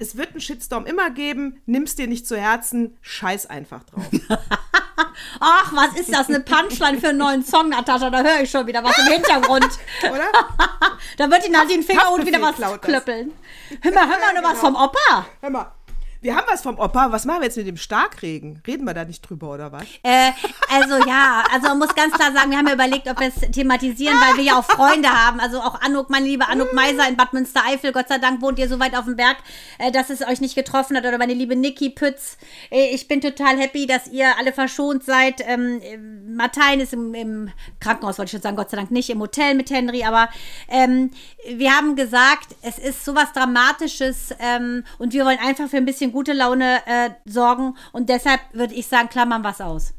es 0.00 0.16
wird 0.16 0.30
einen 0.30 0.40
Shitstorm 0.40 0.86
immer 0.86 1.10
geben, 1.10 1.60
nimm's 1.66 1.94
dir 1.94 2.06
nicht 2.06 2.26
zu 2.26 2.36
Herzen, 2.36 2.96
scheiß 3.02 3.44
einfach 3.46 3.84
drauf. 3.84 4.08
Ach, 5.40 5.72
was 5.72 5.98
ist 5.98 6.12
das? 6.12 6.28
Eine 6.28 6.40
Punchline 6.40 6.98
für 6.98 7.08
einen 7.08 7.18
neuen 7.18 7.44
Song, 7.44 7.68
Natascha? 7.68 8.10
Da 8.10 8.22
höre 8.22 8.40
ich 8.42 8.50
schon 8.50 8.66
wieder 8.66 8.82
was 8.82 8.96
im 8.98 9.06
Hintergrund. 9.06 9.68
Oder? 10.02 10.30
da 11.16 11.30
wird 11.30 11.46
ihn 11.46 11.58
halt 11.58 11.70
den 11.70 11.82
Finger 11.82 12.12
und 12.12 12.26
wieder 12.26 12.40
was 12.40 12.56
klöppeln. 12.80 13.32
Hör 13.82 13.92
mal, 13.92 14.08
hör 14.08 14.18
mal 14.18 14.18
nur 14.32 14.42
genau. 14.42 14.52
was 14.52 14.58
vom 14.60 14.74
Opa. 14.74 15.26
Hör 15.40 15.50
mal. 15.50 15.72
Wir 16.22 16.36
haben 16.36 16.46
was 16.50 16.60
vom 16.60 16.78
Opa. 16.78 17.10
Was 17.12 17.24
machen 17.24 17.40
wir 17.40 17.46
jetzt 17.46 17.56
mit 17.56 17.66
dem 17.66 17.78
Starkregen? 17.78 18.60
Reden 18.66 18.84
wir 18.84 18.92
da 18.92 19.06
nicht 19.06 19.22
drüber, 19.22 19.52
oder 19.52 19.72
was? 19.72 19.84
Äh, 20.02 20.32
also 20.68 21.08
ja, 21.08 21.44
also 21.50 21.68
man 21.68 21.78
muss 21.78 21.94
ganz 21.94 22.12
klar 22.12 22.30
sagen, 22.32 22.50
wir 22.50 22.58
haben 22.58 22.66
ja 22.66 22.74
überlegt, 22.74 23.08
ob 23.08 23.18
wir 23.20 23.28
es 23.28 23.50
thematisieren, 23.52 24.20
weil 24.20 24.36
wir 24.36 24.44
ja 24.44 24.58
auch 24.58 24.64
Freunde 24.64 25.08
haben. 25.08 25.40
Also 25.40 25.60
auch 25.60 25.80
Anuk, 25.80 26.10
meine 26.10 26.26
liebe 26.26 26.46
Anuk 26.46 26.74
Meiser 26.74 27.08
in 27.08 27.16
Bad 27.16 27.32
Münstereifel. 27.32 27.92
Gott 27.92 28.08
sei 28.08 28.18
Dank 28.18 28.42
wohnt 28.42 28.58
ihr 28.58 28.68
so 28.68 28.78
weit 28.78 28.94
auf 28.96 29.06
dem 29.06 29.16
Berg, 29.16 29.38
äh, 29.78 29.90
dass 29.90 30.10
es 30.10 30.20
euch 30.20 30.42
nicht 30.42 30.54
getroffen 30.54 30.94
hat. 30.94 31.06
Oder 31.06 31.16
meine 31.16 31.32
liebe 31.32 31.56
Niki 31.56 31.88
Pütz. 31.88 32.36
Äh, 32.70 32.94
ich 32.94 33.08
bin 33.08 33.22
total 33.22 33.58
happy, 33.58 33.86
dass 33.86 34.06
ihr 34.06 34.36
alle 34.38 34.52
verschont 34.52 35.02
seid. 35.04 35.40
Ähm, 35.46 35.80
Martein 36.36 36.80
ist 36.80 36.92
im, 36.92 37.14
im, 37.14 37.50
Krankenhaus, 37.80 38.18
wollte 38.18 38.28
ich 38.28 38.32
schon 38.32 38.42
sagen, 38.42 38.56
Gott 38.56 38.68
sei 38.68 38.76
Dank 38.76 38.90
nicht, 38.90 39.08
im 39.08 39.20
Hotel 39.20 39.54
mit 39.54 39.70
Henry. 39.70 40.04
Aber 40.04 40.28
ähm, 40.68 41.12
wir 41.48 41.74
haben 41.74 41.96
gesagt, 41.96 42.54
es 42.60 42.78
ist 42.78 43.06
sowas 43.06 43.32
Dramatisches 43.32 44.34
ähm, 44.38 44.84
und 44.98 45.14
wir 45.14 45.24
wollen 45.24 45.38
einfach 45.38 45.68
für 45.68 45.78
ein 45.78 45.86
bisschen 45.86 46.09
gute 46.10 46.32
Laune 46.32 46.78
äh, 46.86 47.10
sorgen. 47.24 47.76
Und 47.92 48.08
deshalb 48.08 48.40
würde 48.52 48.74
ich 48.74 48.86
sagen, 48.86 49.08
klammern 49.08 49.44
was 49.44 49.60
aus. 49.60 49.94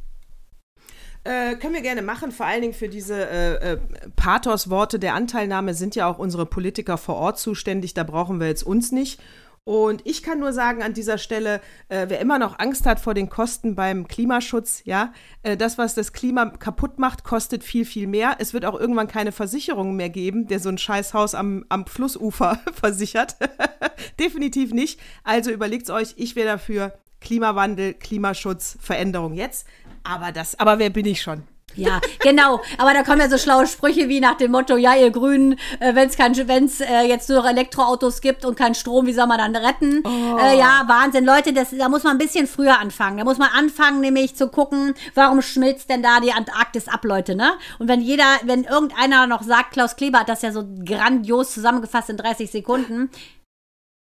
Äh, 1.24 1.56
können 1.58 1.76
wir 1.76 1.82
gerne 1.82 2.02
machen, 2.02 2.32
vor 2.32 2.48
allen 2.48 2.62
Dingen 2.62 2.74
für 2.74 2.90
diese 2.90 3.30
äh, 3.30 3.74
äh, 3.74 3.78
Pathos-Worte 4.16 4.98
der 4.98 5.14
Anteilnahme 5.14 5.76
sind 5.76 5.96
ja 5.96 6.08
auch 6.08 6.18
unsere 6.18 6.48
Politiker 6.48 6.98
vor 6.98 7.16
Ort 7.16 7.38
zuständig, 7.38 7.94
da 7.94 8.04
brauchen 8.04 8.40
wir 8.40 8.48
jetzt 8.48 8.64
uns 8.64 8.92
nicht. 8.92 9.22
Und 9.64 10.02
ich 10.08 10.24
kann 10.24 10.40
nur 10.40 10.54
sagen 10.54 10.82
an 10.82 10.94
dieser 10.94 11.20
Stelle, 11.20 11.62
äh, 11.88 12.08
wer 12.10 12.20
immer 12.20 12.40
noch 12.40 12.58
Angst 12.58 12.88
hat 12.88 13.00
vor 13.00 13.14
den 13.14 13.30
Kosten 13.30 13.76
beim 13.76 14.08
Klimaschutz, 14.08 14.82
ja, 14.86 15.14
äh, 15.44 15.56
das, 15.56 15.78
was 15.78 15.94
das 15.94 16.14
Klima 16.14 16.48
kaputt 16.48 16.98
macht, 16.98 17.24
kostet 17.24 17.64
viel, 17.64 17.86
viel 17.86 18.08
mehr. 18.08 18.38
Es 18.40 18.54
wird 18.54 18.66
auch 18.66 18.80
irgendwann 18.80 19.08
keine 19.08 19.32
Versicherung 19.32 19.96
mehr 19.96 20.10
geben, 20.10 20.48
der 20.48 20.60
so 20.60 20.70
ein 20.70 20.80
Scheißhaus 20.80 21.36
am, 21.36 21.64
am 21.70 21.86
Flussufer 21.86 22.60
versichert. 22.74 23.38
Definitiv 24.20 24.74
nicht. 24.74 25.00
Also 25.24 25.52
überlegt's 25.52 25.92
euch, 25.92 26.16
ich 26.18 26.36
wäre 26.36 26.48
dafür 26.48 26.98
Klimawandel, 27.20 27.94
Klimaschutz, 27.94 28.80
Veränderung 28.82 29.36
jetzt. 29.36 29.68
Aber 30.04 30.32
das, 30.32 30.60
aber 30.60 30.80
wer 30.80 30.90
bin 30.90 31.06
ich 31.06 31.22
schon? 31.22 31.44
Ja, 31.76 32.02
genau. 32.20 32.62
Aber 32.78 32.94
da 32.94 33.04
kommen 33.04 33.20
ja 33.20 33.30
so 33.30 33.38
schlaue 33.38 33.68
Sprüche 33.68 34.10
wie 34.10 34.20
nach 34.20 34.36
dem 34.36 34.52
Motto, 34.52 34.78
ja, 34.78 34.96
ihr 34.96 35.12
Grünen, 35.12 35.54
äh, 35.80 35.96
wenn 35.96 36.10
es 36.10 36.18
wenn's, 36.18 36.82
äh, 36.82 37.04
jetzt 37.04 37.30
nur 37.30 37.46
Elektroautos 37.46 38.22
gibt 38.22 38.46
und 38.46 38.56
keinen 38.56 38.76
Strom, 38.76 39.06
wie 39.06 39.14
soll 39.14 39.28
man 39.28 39.38
dann 39.38 39.56
retten? 39.56 40.04
Oh. 40.06 40.38
Äh, 40.38 40.58
ja, 40.58 40.84
Wahnsinn. 40.88 41.26
Leute, 41.26 41.54
das, 41.54 41.70
da 41.72 41.90
muss 41.90 42.04
man 42.04 42.16
ein 42.16 42.18
bisschen 42.18 42.48
früher 42.48 42.80
anfangen. 42.80 43.18
Da 43.18 43.24
muss 43.24 43.38
man 43.38 43.50
anfangen, 43.50 44.02
nämlich 44.02 44.36
zu 44.36 44.48
gucken, 44.48 44.94
warum 45.16 45.42
schmilzt 45.42 45.90
denn 45.90 46.04
da 46.04 46.20
die 46.20 46.32
Antarktis 46.32 46.88
ab, 46.88 47.04
Leute, 47.04 47.36
ne? 47.36 47.54
Und 47.80 47.88
wenn 47.88 48.02
jeder, 48.02 48.26
wenn 48.44 48.64
irgendeiner 48.64 49.28
noch 49.28 49.44
sagt, 49.44 49.74
Klaus 49.74 49.96
Kleber 49.96 50.20
hat 50.20 50.30
das 50.30 50.42
ja 50.42 50.52
so 50.52 50.64
grandios 50.86 51.54
zusammengefasst 51.54 52.10
in 52.10 52.18
30 52.18 52.52
Sekunden, 52.52 53.10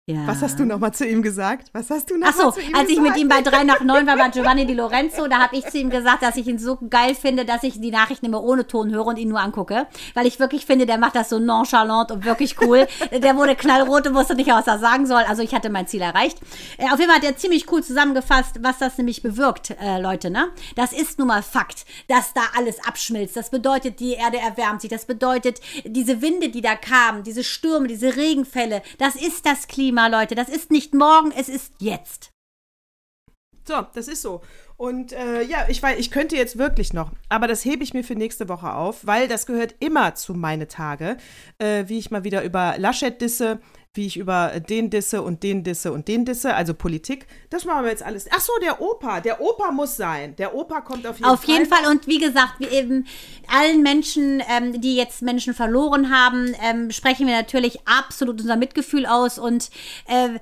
ja. 0.07 0.27
Was 0.27 0.43
hast 0.43 0.59
du 0.59 0.65
nochmal 0.65 0.93
zu 0.93 1.03
ihm 1.03 1.23
gesagt? 1.23 1.69
Was 1.73 1.89
hast 1.89 2.11
du 2.11 2.17
noch 2.17 2.27
Ach 2.29 2.35
so, 2.35 2.51
zu 2.51 2.61
ihm 2.61 2.75
als 2.75 2.89
ich 2.89 2.99
mit 2.99 3.17
ihm 3.17 3.27
bei 3.27 3.41
3 3.41 3.63
nach 3.63 3.79
9 3.79 4.05
war, 4.05 4.15
bei 4.15 4.29
Giovanni 4.29 4.67
Di 4.67 4.75
Lorenzo, 4.75 5.27
da 5.27 5.39
habe 5.39 5.55
ich 5.55 5.65
zu 5.65 5.79
ihm 5.79 5.89
gesagt, 5.89 6.21
dass 6.21 6.35
ich 6.35 6.45
ihn 6.45 6.59
so 6.59 6.77
geil 6.91 7.15
finde, 7.15 7.43
dass 7.43 7.63
ich 7.63 7.81
die 7.81 7.89
Nachrichten 7.89 8.27
immer 8.27 8.43
ohne 8.43 8.67
Ton 8.67 8.91
höre 8.91 9.07
und 9.07 9.17
ihn 9.17 9.29
nur 9.29 9.39
angucke. 9.39 9.87
Weil 10.13 10.27
ich 10.27 10.39
wirklich 10.39 10.67
finde, 10.67 10.85
der 10.85 10.99
macht 10.99 11.15
das 11.15 11.29
so 11.29 11.39
nonchalant 11.39 12.11
und 12.11 12.23
wirklich 12.23 12.61
cool. 12.61 12.85
der 13.11 13.35
wurde 13.35 13.55
knallrot 13.55 14.05
und 14.05 14.13
wusste 14.13 14.35
nicht, 14.35 14.47
was 14.51 14.67
er 14.67 14.77
sagen 14.77 15.07
soll. 15.07 15.23
Also 15.27 15.41
ich 15.41 15.55
hatte 15.55 15.71
mein 15.71 15.87
Ziel 15.87 16.01
erreicht. 16.01 16.37
Äh, 16.77 16.91
auf 16.91 16.99
jeden 16.99 17.09
Fall 17.09 17.21
hat 17.21 17.25
er 17.25 17.35
ziemlich 17.35 17.71
cool 17.71 17.83
zusammengefasst, 17.83 18.59
was 18.61 18.77
das 18.77 18.99
nämlich 18.99 19.23
bewirkt, 19.23 19.71
äh, 19.81 19.99
Leute. 19.99 20.29
Ne? 20.29 20.49
Das 20.75 20.93
ist 20.93 21.17
nun 21.17 21.29
mal 21.29 21.41
Fakt, 21.41 21.83
dass 22.09 22.31
da 22.31 22.41
alles 22.55 22.77
abschmilzt. 22.85 23.35
Das 23.35 23.49
bedeutet, 23.49 23.99
die 23.99 24.13
Erde 24.13 24.37
erwärmt 24.37 24.81
sich. 24.81 24.91
Das 24.91 25.05
bedeutet, 25.05 25.61
diese 25.83 26.21
Winde, 26.21 26.49
die 26.49 26.61
da 26.61 26.75
kamen, 26.75 27.23
diese 27.23 27.43
Stürme, 27.43 27.87
diese 27.87 28.15
Regenfälle, 28.15 28.83
das 28.99 29.15
ist 29.15 29.47
das 29.47 29.67
Klima. 29.67 29.94
Klima, 29.95 30.07
Leute. 30.07 30.35
Das 30.35 30.49
ist 30.49 30.71
nicht 30.71 30.93
morgen, 30.93 31.31
es 31.31 31.47
ist 31.47 31.73
jetzt. 31.79 32.33
So, 33.65 33.85
das 33.93 34.09
ist 34.09 34.21
so. 34.21 34.41
Und 34.75 35.13
äh, 35.13 35.41
ja, 35.41 35.67
ich 35.69 35.81
weiß, 35.81 35.97
ich 35.97 36.11
könnte 36.11 36.35
jetzt 36.35 36.57
wirklich 36.57 36.91
noch, 36.91 37.13
aber 37.29 37.47
das 37.47 37.63
hebe 37.63 37.81
ich 37.81 37.93
mir 37.93 38.03
für 38.03 38.15
nächste 38.15 38.49
Woche 38.49 38.73
auf, 38.73 39.07
weil 39.07 39.29
das 39.29 39.45
gehört 39.45 39.75
immer 39.79 40.13
zu 40.15 40.33
meine 40.33 40.67
Tage, 40.67 41.15
äh, 41.59 41.85
wie 41.87 41.97
ich 41.97 42.11
mal 42.11 42.25
wieder 42.25 42.43
über 42.43 42.75
Laschet 42.77 43.21
disse, 43.21 43.61
wie 43.95 44.05
ich 44.05 44.17
über 44.17 44.59
den 44.59 44.89
disse 44.89 45.21
und 45.21 45.43
den 45.43 45.63
disse 45.63 45.91
und 45.91 46.07
den 46.07 46.25
disse, 46.25 46.53
also 46.53 46.73
Politik. 46.73 47.27
Das 47.49 47.65
machen 47.65 47.83
wir 47.83 47.91
jetzt 47.91 48.03
alles. 48.03 48.27
Ach 48.31 48.39
so, 48.39 48.51
der 48.61 48.81
Opa. 48.81 49.21
Der 49.21 49.41
Opa 49.41 49.71
muss 49.71 49.95
sein. 49.95 50.35
Der 50.35 50.53
Opa 50.53 50.81
kommt 50.81 51.07
auf 51.07 51.17
jeden 51.17 51.25
Fall. 51.25 51.33
Auf 51.33 51.43
jeden 51.45 51.65
Fall. 51.65 51.91
Und 51.91 52.07
wie 52.07 52.19
gesagt, 52.19 52.59
wir 52.59 52.71
eben 52.71 53.07
allen 53.47 53.81
Menschen, 53.81 54.43
ähm, 54.49 54.81
die 54.81 54.95
jetzt 54.95 55.21
Menschen 55.21 55.53
verloren 55.53 56.09
haben, 56.11 56.53
ähm, 56.61 56.91
sprechen 56.91 57.27
wir 57.27 57.35
natürlich 57.35 57.79
absolut 57.87 58.41
unser 58.41 58.55
Mitgefühl 58.55 59.05
aus. 59.05 59.39
Und 59.39 59.69
äh, 60.07 60.39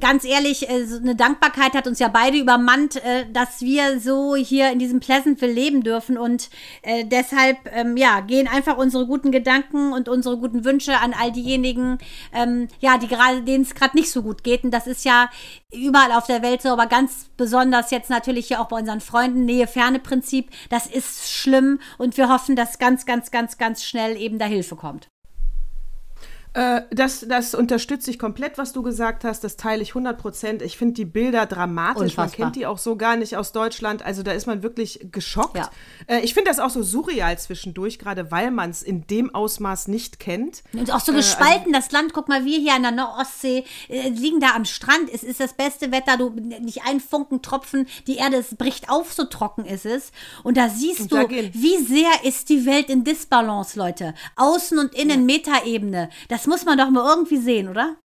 ganz 0.00 0.24
ehrlich, 0.24 0.68
äh, 0.68 0.86
eine 1.00 1.14
Dankbarkeit 1.14 1.74
hat 1.74 1.86
uns 1.86 1.98
ja 1.98 2.08
beide 2.08 2.38
übermannt, 2.38 2.96
äh, 2.96 3.26
dass 3.32 3.60
wir 3.60 4.00
so 4.00 4.36
hier 4.36 4.70
in 4.70 4.78
diesem 4.78 5.00
Pleasantville 5.00 5.52
leben 5.52 5.82
dürfen. 5.82 6.16
Und 6.18 6.50
äh, 6.82 7.04
deshalb, 7.04 7.58
ähm, 7.72 7.96
ja, 7.96 8.20
gehen 8.20 8.48
einfach 8.48 8.76
unsere 8.76 9.06
guten 9.06 9.32
Gedanken 9.32 9.92
und 9.92 10.08
unsere 10.08 10.38
guten 10.38 10.64
Wünsche 10.64 10.98
an 10.98 11.14
all 11.18 11.32
diejenigen, 11.32 11.98
ähm, 12.32 12.68
ja, 12.80 12.98
die 12.98 13.08
gerade, 13.08 13.42
denen 13.42 13.64
es 13.64 13.74
gerade 13.74 13.96
nicht 13.96 14.10
so 14.10 14.22
gut 14.22 14.44
geht. 14.44 14.64
Und 14.64 14.70
das 14.70 14.86
ist 14.86 15.04
ja 15.04 15.30
überall 15.72 16.12
auf 16.12 16.26
der 16.26 16.42
Welt 16.42 16.62
so, 16.62 16.70
aber 16.70 16.86
ganz 16.86 17.30
besonders 17.36 17.90
jetzt 17.90 18.10
natürlich 18.10 18.48
hier 18.48 18.60
auch 18.60 18.68
bei 18.68 18.78
unseren 18.78 19.00
Freunden, 19.00 19.44
Nähe-Ferne-Prinzip. 19.44 20.50
Das 20.70 20.86
ist 20.86 21.30
schlimm 21.32 21.80
und 21.98 22.16
wir 22.16 22.28
hoffen, 22.28 22.56
dass 22.56 22.78
ganz, 22.78 23.06
ganz, 23.06 23.30
ganz, 23.30 23.58
ganz 23.58 23.84
schnell 23.84 24.16
eben 24.16 24.38
da 24.38 24.46
Hilfe 24.46 24.76
kommt. 24.76 25.08
Äh, 26.54 26.82
das, 26.90 27.26
das 27.28 27.54
unterstütze 27.54 28.10
ich 28.10 28.18
komplett, 28.18 28.58
was 28.58 28.72
du 28.72 28.82
gesagt 28.82 29.24
hast. 29.24 29.42
Das 29.42 29.56
teile 29.56 29.82
ich 29.82 29.90
100 29.90 30.16
Prozent. 30.16 30.62
Ich 30.62 30.78
finde 30.78 30.94
die 30.94 31.04
Bilder 31.04 31.46
dramatisch. 31.46 32.02
Unfassbar. 32.02 32.26
Man 32.26 32.32
kennt 32.32 32.56
die 32.56 32.66
auch 32.66 32.78
so 32.78 32.96
gar 32.96 33.16
nicht 33.16 33.36
aus 33.36 33.50
Deutschland. 33.50 34.04
Also 34.04 34.22
da 34.22 34.30
ist 34.30 34.46
man 34.46 34.62
wirklich 34.62 35.08
geschockt. 35.10 35.56
Ja. 35.56 35.70
Äh, 36.06 36.20
ich 36.20 36.32
finde 36.32 36.50
das 36.50 36.60
auch 36.60 36.70
so 36.70 36.84
surreal 36.84 37.36
zwischendurch, 37.38 37.98
gerade 37.98 38.30
weil 38.30 38.52
man 38.52 38.70
es 38.70 38.84
in 38.84 39.04
dem 39.08 39.34
Ausmaß 39.34 39.88
nicht 39.88 40.20
kennt. 40.20 40.62
Und 40.72 40.92
auch 40.92 41.00
so 41.00 41.10
äh, 41.10 41.16
gespalten, 41.16 41.74
also, 41.74 41.88
das 41.88 41.90
Land. 41.90 42.12
Guck 42.12 42.28
mal, 42.28 42.44
wir 42.44 42.58
hier 42.58 42.74
an 42.74 42.82
der 42.82 43.14
Ostsee 43.18 43.64
äh, 43.88 44.08
liegen 44.10 44.38
da 44.38 44.54
am 44.54 44.64
Strand. 44.64 45.12
Es 45.12 45.24
ist 45.24 45.40
das 45.40 45.54
beste 45.54 45.90
Wetter. 45.90 46.16
Du 46.16 46.30
nicht 46.30 46.82
ein 46.86 47.00
Funken 47.00 47.42
Tropfen. 47.42 47.88
Die 48.06 48.16
Erde 48.16 48.36
es 48.36 48.54
bricht 48.54 48.90
auf, 48.90 49.12
so 49.12 49.24
trocken 49.24 49.64
ist 49.64 49.86
es. 49.86 50.12
Und 50.44 50.56
da 50.56 50.68
siehst 50.68 51.00
und 51.00 51.12
du, 51.12 51.28
wie 51.28 51.84
sehr 51.84 52.10
ist 52.22 52.48
die 52.48 52.64
Welt 52.64 52.90
in 52.90 53.02
Disbalance, 53.02 53.76
Leute. 53.76 54.14
Außen 54.36 54.78
und 54.78 54.94
innen 54.94 55.28
ja. 55.28 55.34
Metaebene. 55.34 56.10
Das 56.28 56.43
das 56.44 56.50
muss 56.50 56.66
man 56.66 56.76
doch 56.76 56.90
mal 56.90 57.08
irgendwie 57.08 57.38
sehen, 57.38 57.70
oder? 57.70 57.96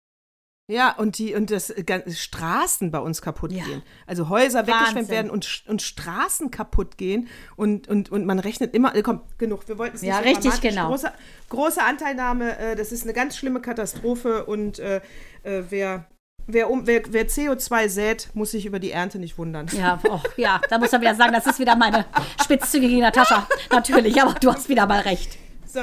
Ja, 0.72 0.96
und 0.96 1.18
die 1.18 1.36
und 1.36 1.52
das 1.52 1.74
ganze 1.86 2.16
Straßen 2.16 2.90
bei 2.90 3.00
uns 3.00 3.22
kaputt 3.22 3.52
ja. 3.52 3.66
gehen. 3.66 3.82
Also 4.06 4.30
Häuser 4.30 4.60
Wahnsinn. 4.60 4.76
weggeschwemmt 4.76 5.10
werden 5.10 5.32
und, 5.32 5.64
und 5.68 5.82
Straßen 5.82 6.50
kaputt 6.50 6.98
gehen 6.98 7.28
und, 7.58 7.90
und, 7.90 8.10
und 8.12 8.26
man 8.26 8.40
rechnet 8.40 8.74
immer, 8.74 8.96
äh, 8.96 9.02
komm, 9.02 9.24
genug, 9.38 9.68
wir 9.68 9.78
wollten 9.78 9.98
es 9.98 10.04
nicht 10.04 10.10
Ja, 10.10 10.18
so 10.20 10.24
richtig, 10.24 10.62
genau. 10.62 10.88
Große, 10.88 11.12
große 11.50 11.84
Anteilnahme, 11.84 12.58
äh, 12.58 12.76
das 12.78 12.94
ist 12.94 13.04
eine 13.04 13.12
ganz 13.14 13.36
schlimme 13.36 13.60
Katastrophe 13.60 14.46
und 14.46 14.80
äh, 14.80 15.02
äh, 15.44 15.64
wer 15.70 16.08
Wer, 16.52 16.72
um, 16.72 16.88
wer, 16.88 17.04
wer, 17.10 17.28
CO2 17.28 17.90
sät, 17.90 18.30
muss 18.34 18.52
sich 18.52 18.66
über 18.66 18.80
die 18.80 18.90
Ernte 18.90 19.20
nicht 19.20 19.38
wundern. 19.38 19.68
Ja, 19.72 20.00
oh, 20.10 20.20
ja, 20.36 20.60
da 20.68 20.80
muss 20.80 20.92
er 20.92 21.00
wieder 21.00 21.14
sagen, 21.14 21.32
das 21.32 21.46
ist 21.46 21.60
wieder 21.60 21.76
meine 21.76 22.06
spitzzügige 22.42 23.00
Natascha. 23.02 23.48
Natürlich, 23.72 24.20
aber 24.20 24.34
du 24.34 24.52
hast 24.52 24.68
wieder 24.68 24.88
mal 24.88 25.02
recht. 25.02 25.38
So, 25.68 25.82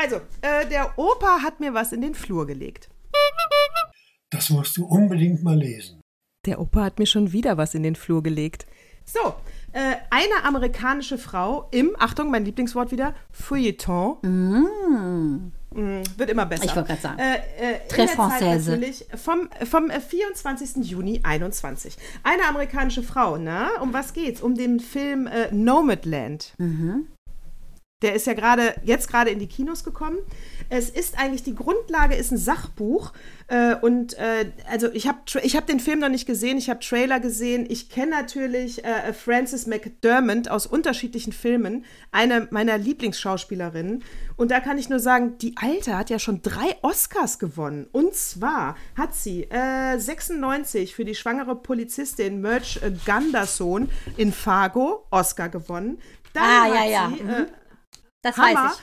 also, 0.00 0.16
äh, 0.42 0.66
der 0.68 0.98
Opa 0.98 1.42
hat 1.42 1.60
mir 1.60 1.74
was 1.74 1.92
in 1.92 2.00
den 2.00 2.14
Flur 2.14 2.46
gelegt. 2.46 2.88
Das 4.30 4.50
musst 4.50 4.76
du 4.76 4.84
unbedingt 4.86 5.42
mal 5.42 5.56
lesen. 5.56 6.00
Der 6.46 6.60
Opa 6.60 6.84
hat 6.84 6.98
mir 6.98 7.06
schon 7.06 7.32
wieder 7.32 7.56
was 7.56 7.74
in 7.74 7.82
den 7.82 7.96
Flur 7.96 8.22
gelegt. 8.22 8.66
So, 9.04 9.34
äh, 9.72 9.96
eine 10.10 10.44
amerikanische 10.44 11.16
Frau 11.16 11.68
im, 11.70 11.96
Achtung, 11.98 12.30
mein 12.30 12.44
Lieblingswort 12.44 12.90
wieder, 12.90 13.14
Feuilleton. 13.30 14.18
Mm. 14.22 15.52
Mm, 15.74 16.02
wird 16.16 16.30
immer 16.30 16.46
besser. 16.46 16.64
Ich 16.64 16.76
wollte 16.76 16.88
gerade 16.88 17.00
sagen. 17.00 17.18
Äh, 17.18 17.36
äh, 17.36 17.78
Très 17.88 18.08
Française. 18.08 18.70
Natürlich 18.70 19.06
vom, 19.14 19.48
vom 19.64 19.90
24. 19.90 20.76
Äh, 20.76 20.80
Juni 20.80 21.20
21. 21.22 21.96
Eine 22.22 22.44
amerikanische 22.46 23.02
Frau, 23.02 23.36
ne? 23.36 23.68
Um 23.80 23.92
was 23.92 24.12
geht's? 24.12 24.40
Um 24.40 24.54
den 24.54 24.80
Film 24.80 25.26
äh, 25.26 25.52
Nomadland. 25.52 26.54
Mhm. 26.58 27.08
Der 28.00 28.14
ist 28.14 28.28
ja 28.28 28.34
gerade, 28.34 28.76
jetzt 28.84 29.08
gerade 29.08 29.30
in 29.30 29.40
die 29.40 29.48
Kinos 29.48 29.82
gekommen. 29.82 30.18
Es 30.68 30.88
ist 30.88 31.18
eigentlich, 31.18 31.42
die 31.42 31.56
Grundlage 31.56 32.14
ist 32.14 32.30
ein 32.30 32.38
Sachbuch. 32.38 33.12
Äh, 33.48 33.74
und 33.74 34.14
äh, 34.14 34.52
also 34.70 34.88
ich 34.92 35.08
habe 35.08 35.18
ich 35.42 35.56
hab 35.56 35.66
den 35.66 35.80
Film 35.80 35.98
noch 35.98 36.08
nicht 36.08 36.24
gesehen, 36.24 36.58
ich 36.58 36.70
habe 36.70 36.78
Trailer 36.78 37.18
gesehen. 37.18 37.66
Ich 37.68 37.90
kenne 37.90 38.12
natürlich 38.12 38.84
äh, 38.84 39.12
Frances 39.12 39.66
McDermott 39.66 40.46
aus 40.48 40.66
unterschiedlichen 40.66 41.32
Filmen, 41.32 41.84
eine 42.12 42.46
meiner 42.52 42.78
Lieblingsschauspielerinnen. 42.78 44.04
Und 44.36 44.52
da 44.52 44.60
kann 44.60 44.78
ich 44.78 44.88
nur 44.88 45.00
sagen, 45.00 45.36
die 45.38 45.56
Alte 45.56 45.98
hat 45.98 46.08
ja 46.08 46.20
schon 46.20 46.40
drei 46.40 46.76
Oscars 46.82 47.40
gewonnen. 47.40 47.88
Und 47.90 48.14
zwar 48.14 48.76
hat 48.96 49.16
sie 49.16 49.48
96 49.50 50.92
äh, 50.92 50.94
für 50.94 51.04
die 51.04 51.16
schwangere 51.16 51.56
Polizistin 51.56 52.40
Merch 52.42 52.78
Gunderson 53.04 53.88
in 54.16 54.32
Fargo 54.32 55.04
Oscar 55.10 55.48
gewonnen. 55.48 55.98
Dann 56.32 56.44
ah, 56.44 56.66
ja, 56.68 56.84
ja. 56.84 57.12
Sie, 57.12 57.22
äh, 57.22 57.40
mhm 57.40 57.46
das 58.22 58.36
Hammer. 58.36 58.64
weiß 58.64 58.72
ich. 58.74 58.82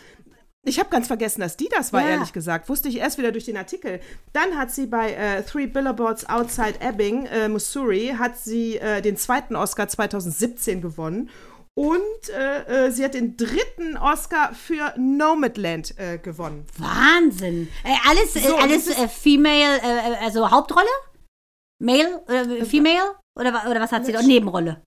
Ich 0.67 0.79
habe 0.79 0.89
ganz 0.89 1.05
vergessen, 1.05 1.41
dass 1.41 1.57
die 1.57 1.69
das 1.69 1.93
war, 1.93 2.01
ja. 2.01 2.09
ehrlich 2.09 2.33
gesagt. 2.33 2.69
Wusste 2.69 2.89
ich 2.89 2.97
erst 2.97 3.19
wieder 3.19 3.31
durch 3.31 3.45
den 3.45 3.55
Artikel. 3.55 3.99
Dann 4.33 4.57
hat 4.57 4.71
sie 4.71 4.88
bei 4.88 5.13
äh, 5.13 5.43
Three 5.43 5.67
Billboards 5.67 6.27
Outside 6.27 6.81
Ebbing, 6.81 7.27
äh, 7.27 7.47
Missouri, 7.47 8.15
hat 8.17 8.39
sie 8.39 8.77
äh, 8.77 9.01
den 9.01 9.15
zweiten 9.15 9.55
Oscar 9.55 9.88
2017 9.88 10.81
gewonnen. 10.81 11.29
Und 11.77 12.29
äh, 12.29 12.88
äh, 12.88 12.91
sie 12.91 13.03
hat 13.03 13.13
den 13.13 13.38
dritten 13.38 13.95
Oscar 13.97 14.55
für 14.55 14.93
Nomadland 14.97 15.99
äh, 15.99 16.17
gewonnen. 16.17 16.65
Wahnsinn. 16.77 17.67
alles 18.07 18.33
so, 18.33 18.55
alles 18.55 18.91
Female, 19.11 19.79
also 20.21 20.49
Hauptrolle? 20.49 20.88
Male? 21.79 22.23
Female? 22.65 23.15
Oder, 23.38 23.69
oder 23.69 23.81
was 23.81 23.91
hat 23.91 24.05
sie? 24.05 24.13
da? 24.13 24.21
Nebenrolle. 24.21 24.81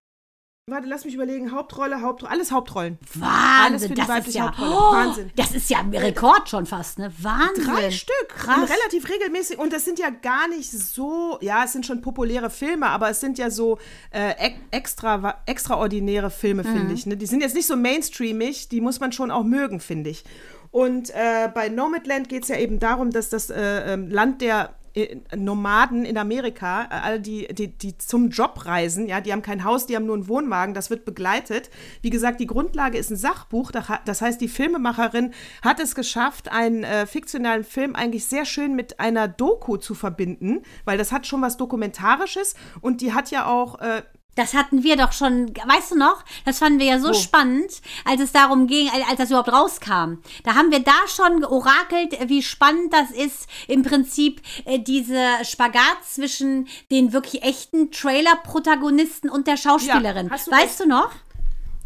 Warte, 0.71 0.87
lass 0.87 1.05
mich 1.05 1.15
überlegen. 1.15 1.53
Hauptrolle, 1.53 2.03
Hauptrolle, 2.03 2.31
alles 2.33 2.53
Hauptrollen. 2.53 2.99
Wahnsinn, 3.15 3.99
alles 3.99 4.07
das 4.09 4.29
ist 4.29 4.35
ja, 4.35 4.53
oh, 4.59 4.63
Wahnsinn. 4.63 5.31
Das 5.35 5.53
ist 5.53 5.71
ja 5.71 5.79
ein 5.79 5.95
Rekord 5.95 6.49
schon 6.49 6.67
fast, 6.67 6.99
ne? 6.99 7.11
Wahnsinn. 7.19 7.65
Drei 7.65 7.91
Stück. 7.91 8.29
Krass. 8.29 8.69
relativ 8.69 9.09
regelmäßig. 9.09 9.59
Und 9.59 9.73
das 9.73 9.85
sind 9.85 9.99
ja 9.99 10.11
gar 10.11 10.49
nicht 10.49 10.71
so, 10.71 11.39
ja, 11.41 11.65
es 11.65 11.73
sind 11.73 11.87
schon 11.87 12.03
populäre 12.03 12.51
Filme, 12.51 12.87
aber 12.87 13.09
es 13.09 13.21
sind 13.21 13.39
ja 13.39 13.51
so 13.51 13.79
äh, 14.11 14.35
extra, 14.71 15.41
extraordinäre 15.47 16.31
Filme, 16.31 16.65
mhm. 16.65 16.77
finde 16.77 16.95
ich. 16.95 17.07
Ne? 17.07 17.17
Die 17.17 17.27
sind 17.27 17.41
jetzt 17.41 17.55
nicht 17.55 17.67
so 17.67 17.77
mainstreamig, 17.77 18.69
die 18.69 18.81
muss 18.81 19.01
man 19.01 19.13
schon 19.13 19.31
auch 19.31 19.45
mögen, 19.45 19.81
finde 19.81 20.11
ich. 20.11 20.25
Und 20.71 21.11
äh, 21.11 21.49
bei 21.53 21.69
Nomadland 21.69 22.29
geht 22.29 22.43
es 22.43 22.49
ja 22.51 22.57
eben 22.57 22.79
darum, 22.79 23.11
dass 23.11 23.31
das 23.31 23.49
äh, 23.49 23.95
ähm, 23.95 24.11
Land 24.11 24.43
der 24.43 24.75
Nomaden 25.35 26.05
in 26.05 26.19
Amerika, 26.19 26.85
äh, 26.85 26.95
alle 26.95 27.21
die, 27.21 27.47
die, 27.49 27.69
die 27.69 27.99
zum 27.99 28.31
Job 28.31 28.67
reisen, 28.67 29.07
ja, 29.07 29.21
die 29.21 29.33
haben 29.33 29.43
kein 29.43 29.65
Haus, 29.65 29.87
die 29.87 29.97
haben 29.97 30.07
nur 30.07 30.17
einen 30.17 30.29
Wohnwagen, 30.29 30.75
das 30.75 30.91
wird 30.91 31.05
begleitet. 31.05 31.71
Wie 32.03 32.11
gesagt, 32.11 32.41
die 32.41 32.47
Grundlage 32.47 32.99
ist 32.99 33.11
ein 33.11 33.17
Sachbuch, 33.17 33.71
das 33.71 34.21
heißt, 34.21 34.41
die 34.41 34.49
Filmemacherin 34.49 35.33
hat 35.63 35.81
es 35.81 35.95
geschafft, 35.95 36.51
einen 36.51 36.85
äh, 36.85 37.07
fiktionalen 37.07 37.65
Film 37.65 37.95
eigentlich 37.95 38.27
sehr 38.27 38.45
schön 38.45 38.75
mit 38.75 39.01
einer 39.01 39.29
Doku 39.29 39.77
zu 39.77 39.95
verbinden, 39.95 40.63
weil 40.85 40.99
das 40.99 41.13
hat 41.13 41.27
schon 41.27 41.43
was 41.43 41.57
Dokumentarisches 41.57 42.55
und 42.81 43.01
die 43.01 43.13
hat 43.13 43.31
ja 43.31 43.47
auch 43.47 43.81
äh, 43.81 44.03
Das 44.39 44.55
hatten 44.55 44.85
wir 44.85 44.97
doch 44.97 45.11
schon, 45.11 45.49
weißt 45.49 45.91
du 45.91 45.99
noch? 45.99 46.25
Das 46.45 46.61
fanden 46.61 46.79
wir 46.79 46.87
ja 46.87 47.01
so 47.01 47.09
Wo? 47.09 47.13
spannend, 47.13 47.83
als 48.05 48.21
es 48.21 48.31
darum 48.31 48.69
ging, 48.69 48.89
als 49.09 49.19
das 49.19 49.31
überhaupt 49.31 49.53
rauskam. 49.53 50.19
Da 50.45 50.55
haben 50.55 50.71
wir 50.71 50.79
da 50.79 50.93
schon 51.09 51.45
orakelt, 51.45 52.17
wie 52.29 52.41
spannend 52.41 52.93
das 52.93 53.11
ist, 53.11 53.49
im 53.67 53.83
Prinzip 53.83 54.41
äh, 54.65 54.79
diese 54.79 55.27
Spagat 55.43 56.05
zwischen 56.05 56.69
den 56.93 57.13
wirklich 57.13 57.43
echten 57.43 57.91
Trailer-Protagonisten 57.91 59.29
und 59.29 59.49
der 59.49 59.57
Schauspielerin. 59.57 60.31
hast 60.31 60.47
du 60.47 60.53
weißt 60.53 60.63
recht. 60.63 60.81
du 60.81 60.87
noch? 60.87 61.11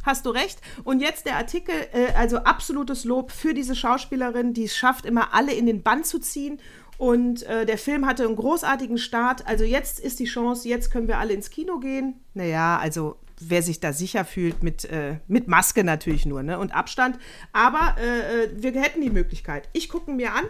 Hast 0.05 0.27
du 0.27 0.31
recht. 0.31 0.59
Und 0.85 1.01
jetzt 1.01 1.25
der 1.25 1.37
Artikel, 1.37 1.75
äh, 1.95 2.13
also 2.19 2.39
absolutes 2.39 3.05
Lob 3.05 3.33
für 3.33 3.55
diese 3.55 3.75
Schauspielerin, 3.75 4.53
die 4.53 4.65
es 4.65 4.77
schafft, 4.77 5.07
immer 5.07 5.33
alle 5.33 5.53
in 5.53 5.65
den 5.65 5.83
Bann 5.83 6.05
zu 6.05 6.19
ziehen. 6.19 6.61
Und 7.03 7.43
äh, 7.49 7.67
der 7.67 7.79
Film 7.79 8.07
hatte 8.07 8.25
einen 8.25 8.37
großartigen 8.37 8.97
Start. 8.97 9.45
Also 9.49 9.65
jetzt 9.65 9.99
ist 9.99 10.21
die 10.21 10.25
Chance, 10.27 10.69
jetzt 10.69 10.93
können 10.93 11.09
wir 11.09 11.19
alle 11.19 11.33
ins 11.33 11.51
Kino 11.51 11.81
gehen. 11.81 12.21
Naja, 12.33 12.79
also 12.79 13.17
wer 13.41 13.61
sich 13.61 13.81
da 13.81 13.93
sicher 13.93 14.25
fühlt, 14.25 14.63
mit, 14.63 14.85
äh, 14.85 15.17
mit 15.27 15.49
Maske 15.49 15.83
natürlich 15.83 16.27
nur 16.27 16.45
ne? 16.45 16.61
und 16.61 16.73
Abstand. 16.73 17.19
Aber 17.53 17.97
äh, 17.99 18.45
äh, 18.45 18.51
wir 18.55 18.81
hätten 18.81 19.01
die 19.01 19.11
Möglichkeit. 19.11 19.69
Ich 19.73 19.89
gucke 19.89 20.13
mir 20.13 20.33
an 20.33 20.45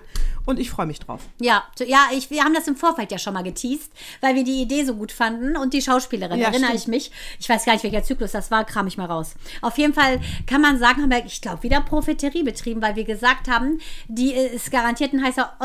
und 0.44 0.58
ich 0.58 0.68
freue 0.68 0.84
mich 0.84 1.00
drauf. 1.00 1.22
Ja, 1.40 1.64
ja, 1.86 2.08
ich, 2.12 2.28
wir 2.28 2.44
haben 2.44 2.52
das 2.52 2.68
im 2.68 2.76
Vorfeld 2.76 3.10
ja 3.10 3.16
schon 3.16 3.32
mal 3.32 3.44
geteased, 3.44 3.90
weil 4.20 4.34
wir 4.34 4.44
die 4.44 4.60
Idee 4.60 4.84
so 4.84 4.94
gut 4.94 5.10
fanden 5.10 5.56
und 5.56 5.72
die 5.72 5.80
Schauspielerin, 5.80 6.38
Ja, 6.38 6.48
erinnere 6.48 6.78
stimmt. 6.78 6.82
ich 6.82 6.88
mich. 6.88 7.12
Ich 7.40 7.48
weiß 7.48 7.64
gar 7.64 7.72
nicht, 7.72 7.84
welcher 7.84 8.02
Zyklus 8.02 8.32
das 8.32 8.50
war, 8.50 8.66
kram 8.66 8.86
ich 8.86 8.98
mal 8.98 9.06
raus. 9.06 9.36
Auf 9.62 9.78
jeden 9.78 9.94
Fall 9.94 10.20
kann 10.46 10.60
man 10.60 10.78
sagen, 10.78 11.00
haben 11.00 11.10
wir, 11.10 11.24
ich 11.24 11.40
glaube, 11.40 11.62
wieder 11.62 11.80
Propheterie 11.80 12.42
betrieben, 12.42 12.82
weil 12.82 12.94
wir 12.94 13.04
gesagt 13.04 13.48
haben, 13.48 13.80
die 14.08 14.34
ist 14.34 14.70
garantiert 14.70 15.14
ein 15.14 15.24
heißer 15.24 15.56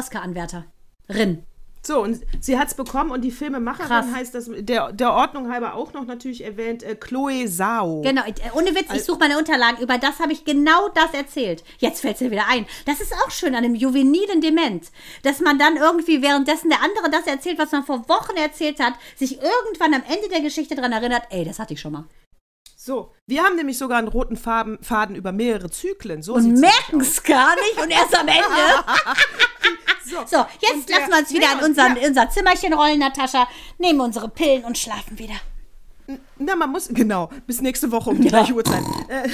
Oscar-Anwärterin. 1.08 1.44
So, 1.84 2.04
und 2.04 2.20
sie 2.42 2.60
hat 2.60 2.68
es 2.68 2.74
bekommen 2.74 3.12
und 3.12 3.22
die 3.22 3.32
Filmemacherin 3.32 3.88
Krass. 3.88 4.06
heißt 4.14 4.36
das, 4.36 4.50
der, 4.52 4.92
der 4.92 5.14
Ordnung 5.14 5.50
halber 5.50 5.76
auch 5.76 5.94
noch 5.94 6.06
natürlich 6.06 6.44
erwähnt, 6.44 6.84
äh, 6.84 6.96
Chloe 6.96 7.48
Zhao. 7.48 8.02
Genau, 8.02 8.24
äh, 8.26 8.34
ohne 8.56 8.76
Witz, 8.76 8.94
ich 8.94 9.06
suche 9.06 9.20
meine 9.20 9.38
Unterlagen, 9.38 9.82
über 9.82 9.98
das 9.98 10.20
habe 10.20 10.34
ich 10.34 10.44
genau 10.44 10.90
das 10.90 11.14
erzählt. 11.14 11.64
Jetzt 11.78 12.02
fällt 12.02 12.16
es 12.16 12.22
mir 12.22 12.32
wieder 12.32 12.50
ein. 12.50 12.66
Das 12.86 13.00
ist 13.00 13.14
auch 13.14 13.32
schön 13.32 13.56
an 13.56 13.64
dem 13.64 13.74
juvenilen 13.74 14.42
Dement, 14.42 14.92
dass 15.24 15.40
man 15.40 15.58
dann 15.60 15.78
irgendwie 15.78 16.22
währenddessen 16.22 16.70
der 16.70 16.84
andere 16.84 17.10
das 17.10 17.26
erzählt, 17.26 17.58
was 17.58 17.72
man 17.72 17.86
vor 17.86 18.10
Wochen 18.10 18.36
erzählt 18.36 18.82
hat, 18.82 18.96
sich 19.16 19.40
irgendwann 19.42 19.94
am 19.94 20.04
Ende 20.14 20.28
der 20.30 20.42
Geschichte 20.42 20.76
daran 20.76 20.92
erinnert, 20.92 21.24
ey, 21.30 21.46
das 21.46 21.58
hatte 21.58 21.74
ich 21.74 21.80
schon 21.80 21.94
mal. 21.94 22.06
So, 22.76 23.14
wir 23.28 23.44
haben 23.44 23.56
nämlich 23.56 23.78
sogar 23.78 24.00
einen 24.00 24.10
roten 24.10 24.36
Farben, 24.36 24.78
Faden 24.82 25.16
über 25.16 25.32
mehrere 25.32 25.70
Zyklen. 25.70 26.22
So 26.22 26.34
Und 26.34 26.60
merken 26.60 27.00
es 27.00 27.24
gar 27.24 27.56
nicht 27.56 27.82
und 27.82 27.92
erst 27.92 28.18
am 28.18 28.28
Ende. 28.28 28.42
So, 30.10 30.16
So, 30.26 30.46
jetzt 30.62 30.90
der- 30.90 31.00
lassen 31.00 31.12
wir 31.12 31.20
uns 31.20 31.34
wieder 31.34 31.44
ja, 31.48 31.60
in, 31.60 31.66
unseren, 31.66 31.98
ja. 31.98 32.08
unser 32.08 32.30
Zimmerchen 32.30 32.74
rollen, 32.74 33.00
Natascha, 33.00 33.48
nehmen 33.78 34.00
unsere 34.02 34.30
Pillen 34.30 34.64
und 34.64 34.78
schlafen 34.78 35.18
wieder. 35.20 35.36
Na, 36.38 36.56
man 36.56 36.72
muss, 36.72 36.88
genau, 36.90 37.30
bis 37.46 37.60
nächste 37.62 37.92
Woche 37.92 38.10
um 38.12 38.22
die 38.22 38.30
gleiche 38.30 38.54
Uhrzeit. 38.54 38.82
Äh, 39.10 39.28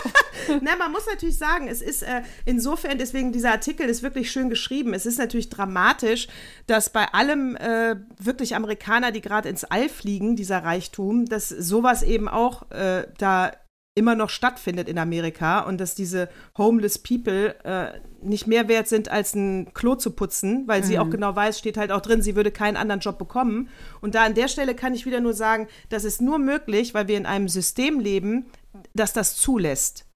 Na, 0.62 0.76
man 0.76 0.90
muss 0.90 1.04
natürlich 1.06 1.36
sagen, 1.36 1.68
es 1.68 1.82
ist 1.82 2.02
äh, 2.02 2.22
insofern, 2.46 2.96
deswegen 2.96 3.32
dieser 3.32 3.50
Artikel 3.50 3.86
ist 3.86 4.02
wirklich 4.02 4.30
schön 4.30 4.48
geschrieben. 4.48 4.94
Es 4.94 5.04
ist 5.04 5.18
natürlich 5.18 5.50
dramatisch, 5.50 6.28
dass 6.66 6.88
bei 6.90 7.04
allem 7.12 7.56
äh, 7.56 7.96
wirklich 8.18 8.54
Amerikaner, 8.56 9.12
die 9.12 9.20
gerade 9.20 9.50
ins 9.50 9.64
All 9.64 9.90
fliegen, 9.90 10.36
dieser 10.36 10.64
Reichtum, 10.64 11.26
dass 11.26 11.50
sowas 11.50 12.02
eben 12.02 12.28
auch 12.28 12.70
äh, 12.70 13.06
da 13.18 13.52
immer 13.98 14.14
noch 14.14 14.30
stattfindet 14.30 14.88
in 14.88 14.98
Amerika 14.98 15.60
und 15.60 15.78
dass 15.78 15.94
diese 15.94 16.28
homeless 16.56 16.98
people 16.98 17.54
äh, 17.64 18.00
nicht 18.22 18.46
mehr 18.46 18.68
wert 18.68 18.88
sind, 18.88 19.10
als 19.10 19.34
ein 19.34 19.74
Klo 19.74 19.96
zu 19.96 20.12
putzen, 20.12 20.66
weil 20.66 20.82
sie 20.84 20.98
auch 20.98 21.10
genau 21.10 21.36
weiß, 21.36 21.58
steht 21.58 21.76
halt 21.76 21.92
auch 21.92 22.00
drin, 22.00 22.22
sie 22.22 22.36
würde 22.36 22.50
keinen 22.50 22.76
anderen 22.76 23.00
Job 23.00 23.18
bekommen. 23.18 23.68
Und 24.00 24.14
da 24.14 24.24
an 24.24 24.34
der 24.34 24.48
Stelle 24.48 24.74
kann 24.74 24.94
ich 24.94 25.04
wieder 25.04 25.20
nur 25.20 25.34
sagen, 25.34 25.68
das 25.88 26.04
ist 26.04 26.22
nur 26.22 26.38
möglich, 26.38 26.94
weil 26.94 27.08
wir 27.08 27.16
in 27.16 27.26
einem 27.26 27.48
System 27.48 28.00
leben, 28.00 28.46
das 28.94 29.12
das 29.12 29.36
zulässt. 29.36 30.06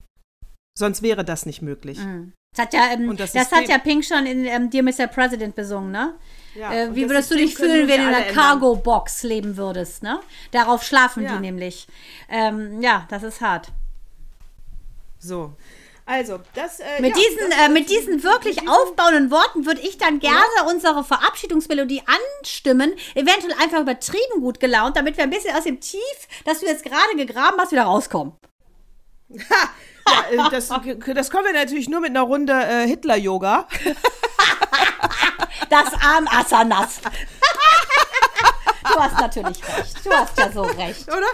Sonst 0.77 1.03
wäre 1.03 1.23
das 1.23 1.45
nicht 1.45 1.61
möglich. 1.61 1.99
Das 2.55 2.65
hat 2.65 2.73
ja, 2.73 2.91
ähm, 2.93 3.15
das 3.15 3.33
das, 3.33 3.51
hat 3.51 3.67
ja 3.67 3.77
Pink 3.77 4.05
schon 4.05 4.25
in 4.25 4.45
ähm, 4.45 4.69
Dear 4.69 4.83
Mr. 4.83 5.07
President 5.07 5.55
besungen, 5.55 5.91
ne? 5.91 6.15
Ja, 6.55 6.71
äh, 6.73 6.95
wie 6.95 7.09
würdest 7.09 7.31
du 7.31 7.35
dich 7.35 7.55
fühlen, 7.55 7.87
wenn 7.87 8.01
du 8.01 8.07
in 8.09 8.13
einer. 8.13 8.31
Cargo-Box 8.33 9.23
leben 9.23 9.57
würdest, 9.57 10.03
ne? 10.03 10.19
Darauf 10.51 10.83
schlafen 10.83 11.23
Ja. 11.23 11.33
die 11.33 11.39
nämlich. 11.39 11.87
Ähm, 12.29 12.81
ja, 12.81 13.05
das 13.09 13.23
ist 13.23 13.41
hart. 13.41 13.69
So. 15.19 15.53
Also, 16.05 16.39
das. 16.53 16.79
Äh, 16.81 16.99
Mit, 17.01 17.15
ja, 17.15 17.23
diesen, 17.23 17.49
das, 17.49 17.59
äh, 17.59 17.69
mit 17.69 17.89
diesen 17.89 18.23
wirklich 18.23 18.57
diesen- 18.57 18.69
aufbauenden 18.69 19.31
Worten 19.31 19.65
würde 19.65 19.79
ich 19.81 19.97
dann 19.97 20.19
gerne 20.19 20.43
unsere 20.69 21.03
Verabschiedungsmelodie 21.03 22.03
anstimmen, 22.41 22.93
eventuell 23.15 23.53
einfach 23.61 23.79
übertrieben 23.79 24.41
gut 24.41 24.59
gelaunt, 24.59 24.97
damit 24.97 25.15
wir 25.15 25.23
ein 25.23 25.29
bisschen 25.29 25.55
aus 25.55 25.63
dem 25.63 25.79
Tief, 25.79 26.01
das 26.43 26.59
du 26.59 26.65
jetzt 26.65 26.83
gerade 26.83 27.15
gegraben 27.15 27.57
hast, 27.57 27.71
wieder 27.71 27.83
rauskommen. 27.83 28.33
Ja, 30.07 30.47
äh, 30.47 30.49
das, 30.51 30.69
das 31.13 31.31
kommen 31.31 31.45
wir 31.45 31.53
natürlich 31.53 31.89
nur 31.89 32.01
mit 32.01 32.11
einer 32.11 32.21
Runde 32.21 32.53
äh, 32.53 32.87
Hitler-Yoga. 32.87 33.67
Das 35.69 35.93
Arm 35.93 36.27
Asanas. 36.27 36.99
du 38.83 38.99
hast 38.99 39.19
natürlich 39.19 39.57
recht. 39.63 40.05
Du 40.05 40.11
hast 40.11 40.37
ja 40.37 40.51
so 40.51 40.61
recht. 40.61 41.07
Oder? 41.07 41.25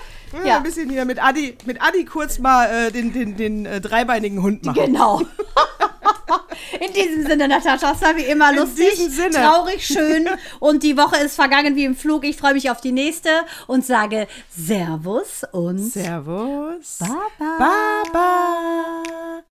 Ja. 0.45 0.57
Ein 0.57 0.63
bisschen 0.63 0.89
hier 0.89 1.05
mit 1.05 1.21
Adi, 1.23 1.55
mit 1.65 1.82
Adi 1.82 2.05
kurz 2.05 2.39
mal 2.39 2.65
äh, 2.65 2.91
den, 2.91 3.13
den, 3.13 3.36
den 3.38 3.65
äh, 3.65 3.82
dreibeinigen 3.82 4.41
Hund 4.41 4.65
machen. 4.65 4.86
Genau. 4.86 5.21
In 6.80 6.93
diesem 6.93 7.25
Sinne, 7.25 7.47
Natascha, 7.47 7.93
es 7.93 8.01
war 8.01 8.15
wie 8.15 8.23
immer 8.23 8.53
lustig, 8.53 8.99
traurig, 9.32 9.86
schön. 9.86 10.30
Und 10.59 10.84
die 10.84 10.97
Woche 10.97 11.17
ist 11.17 11.36
vergangen 11.36 11.75
wie 11.75 11.86
im 11.86 11.95
Flug. 11.95 12.23
Ich 12.25 12.38
freue 12.38 12.53
mich 12.53 12.69
auf 12.69 12.80
die 12.80 12.91
nächste 12.91 13.30
und 13.67 13.86
sage 13.86 14.27
Servus 14.55 15.43
und 15.51 15.80
Servus. 15.80 16.99
Baba. 16.99 18.03
Baba. 18.13 19.43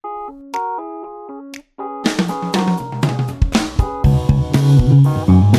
Baba. 5.05 5.58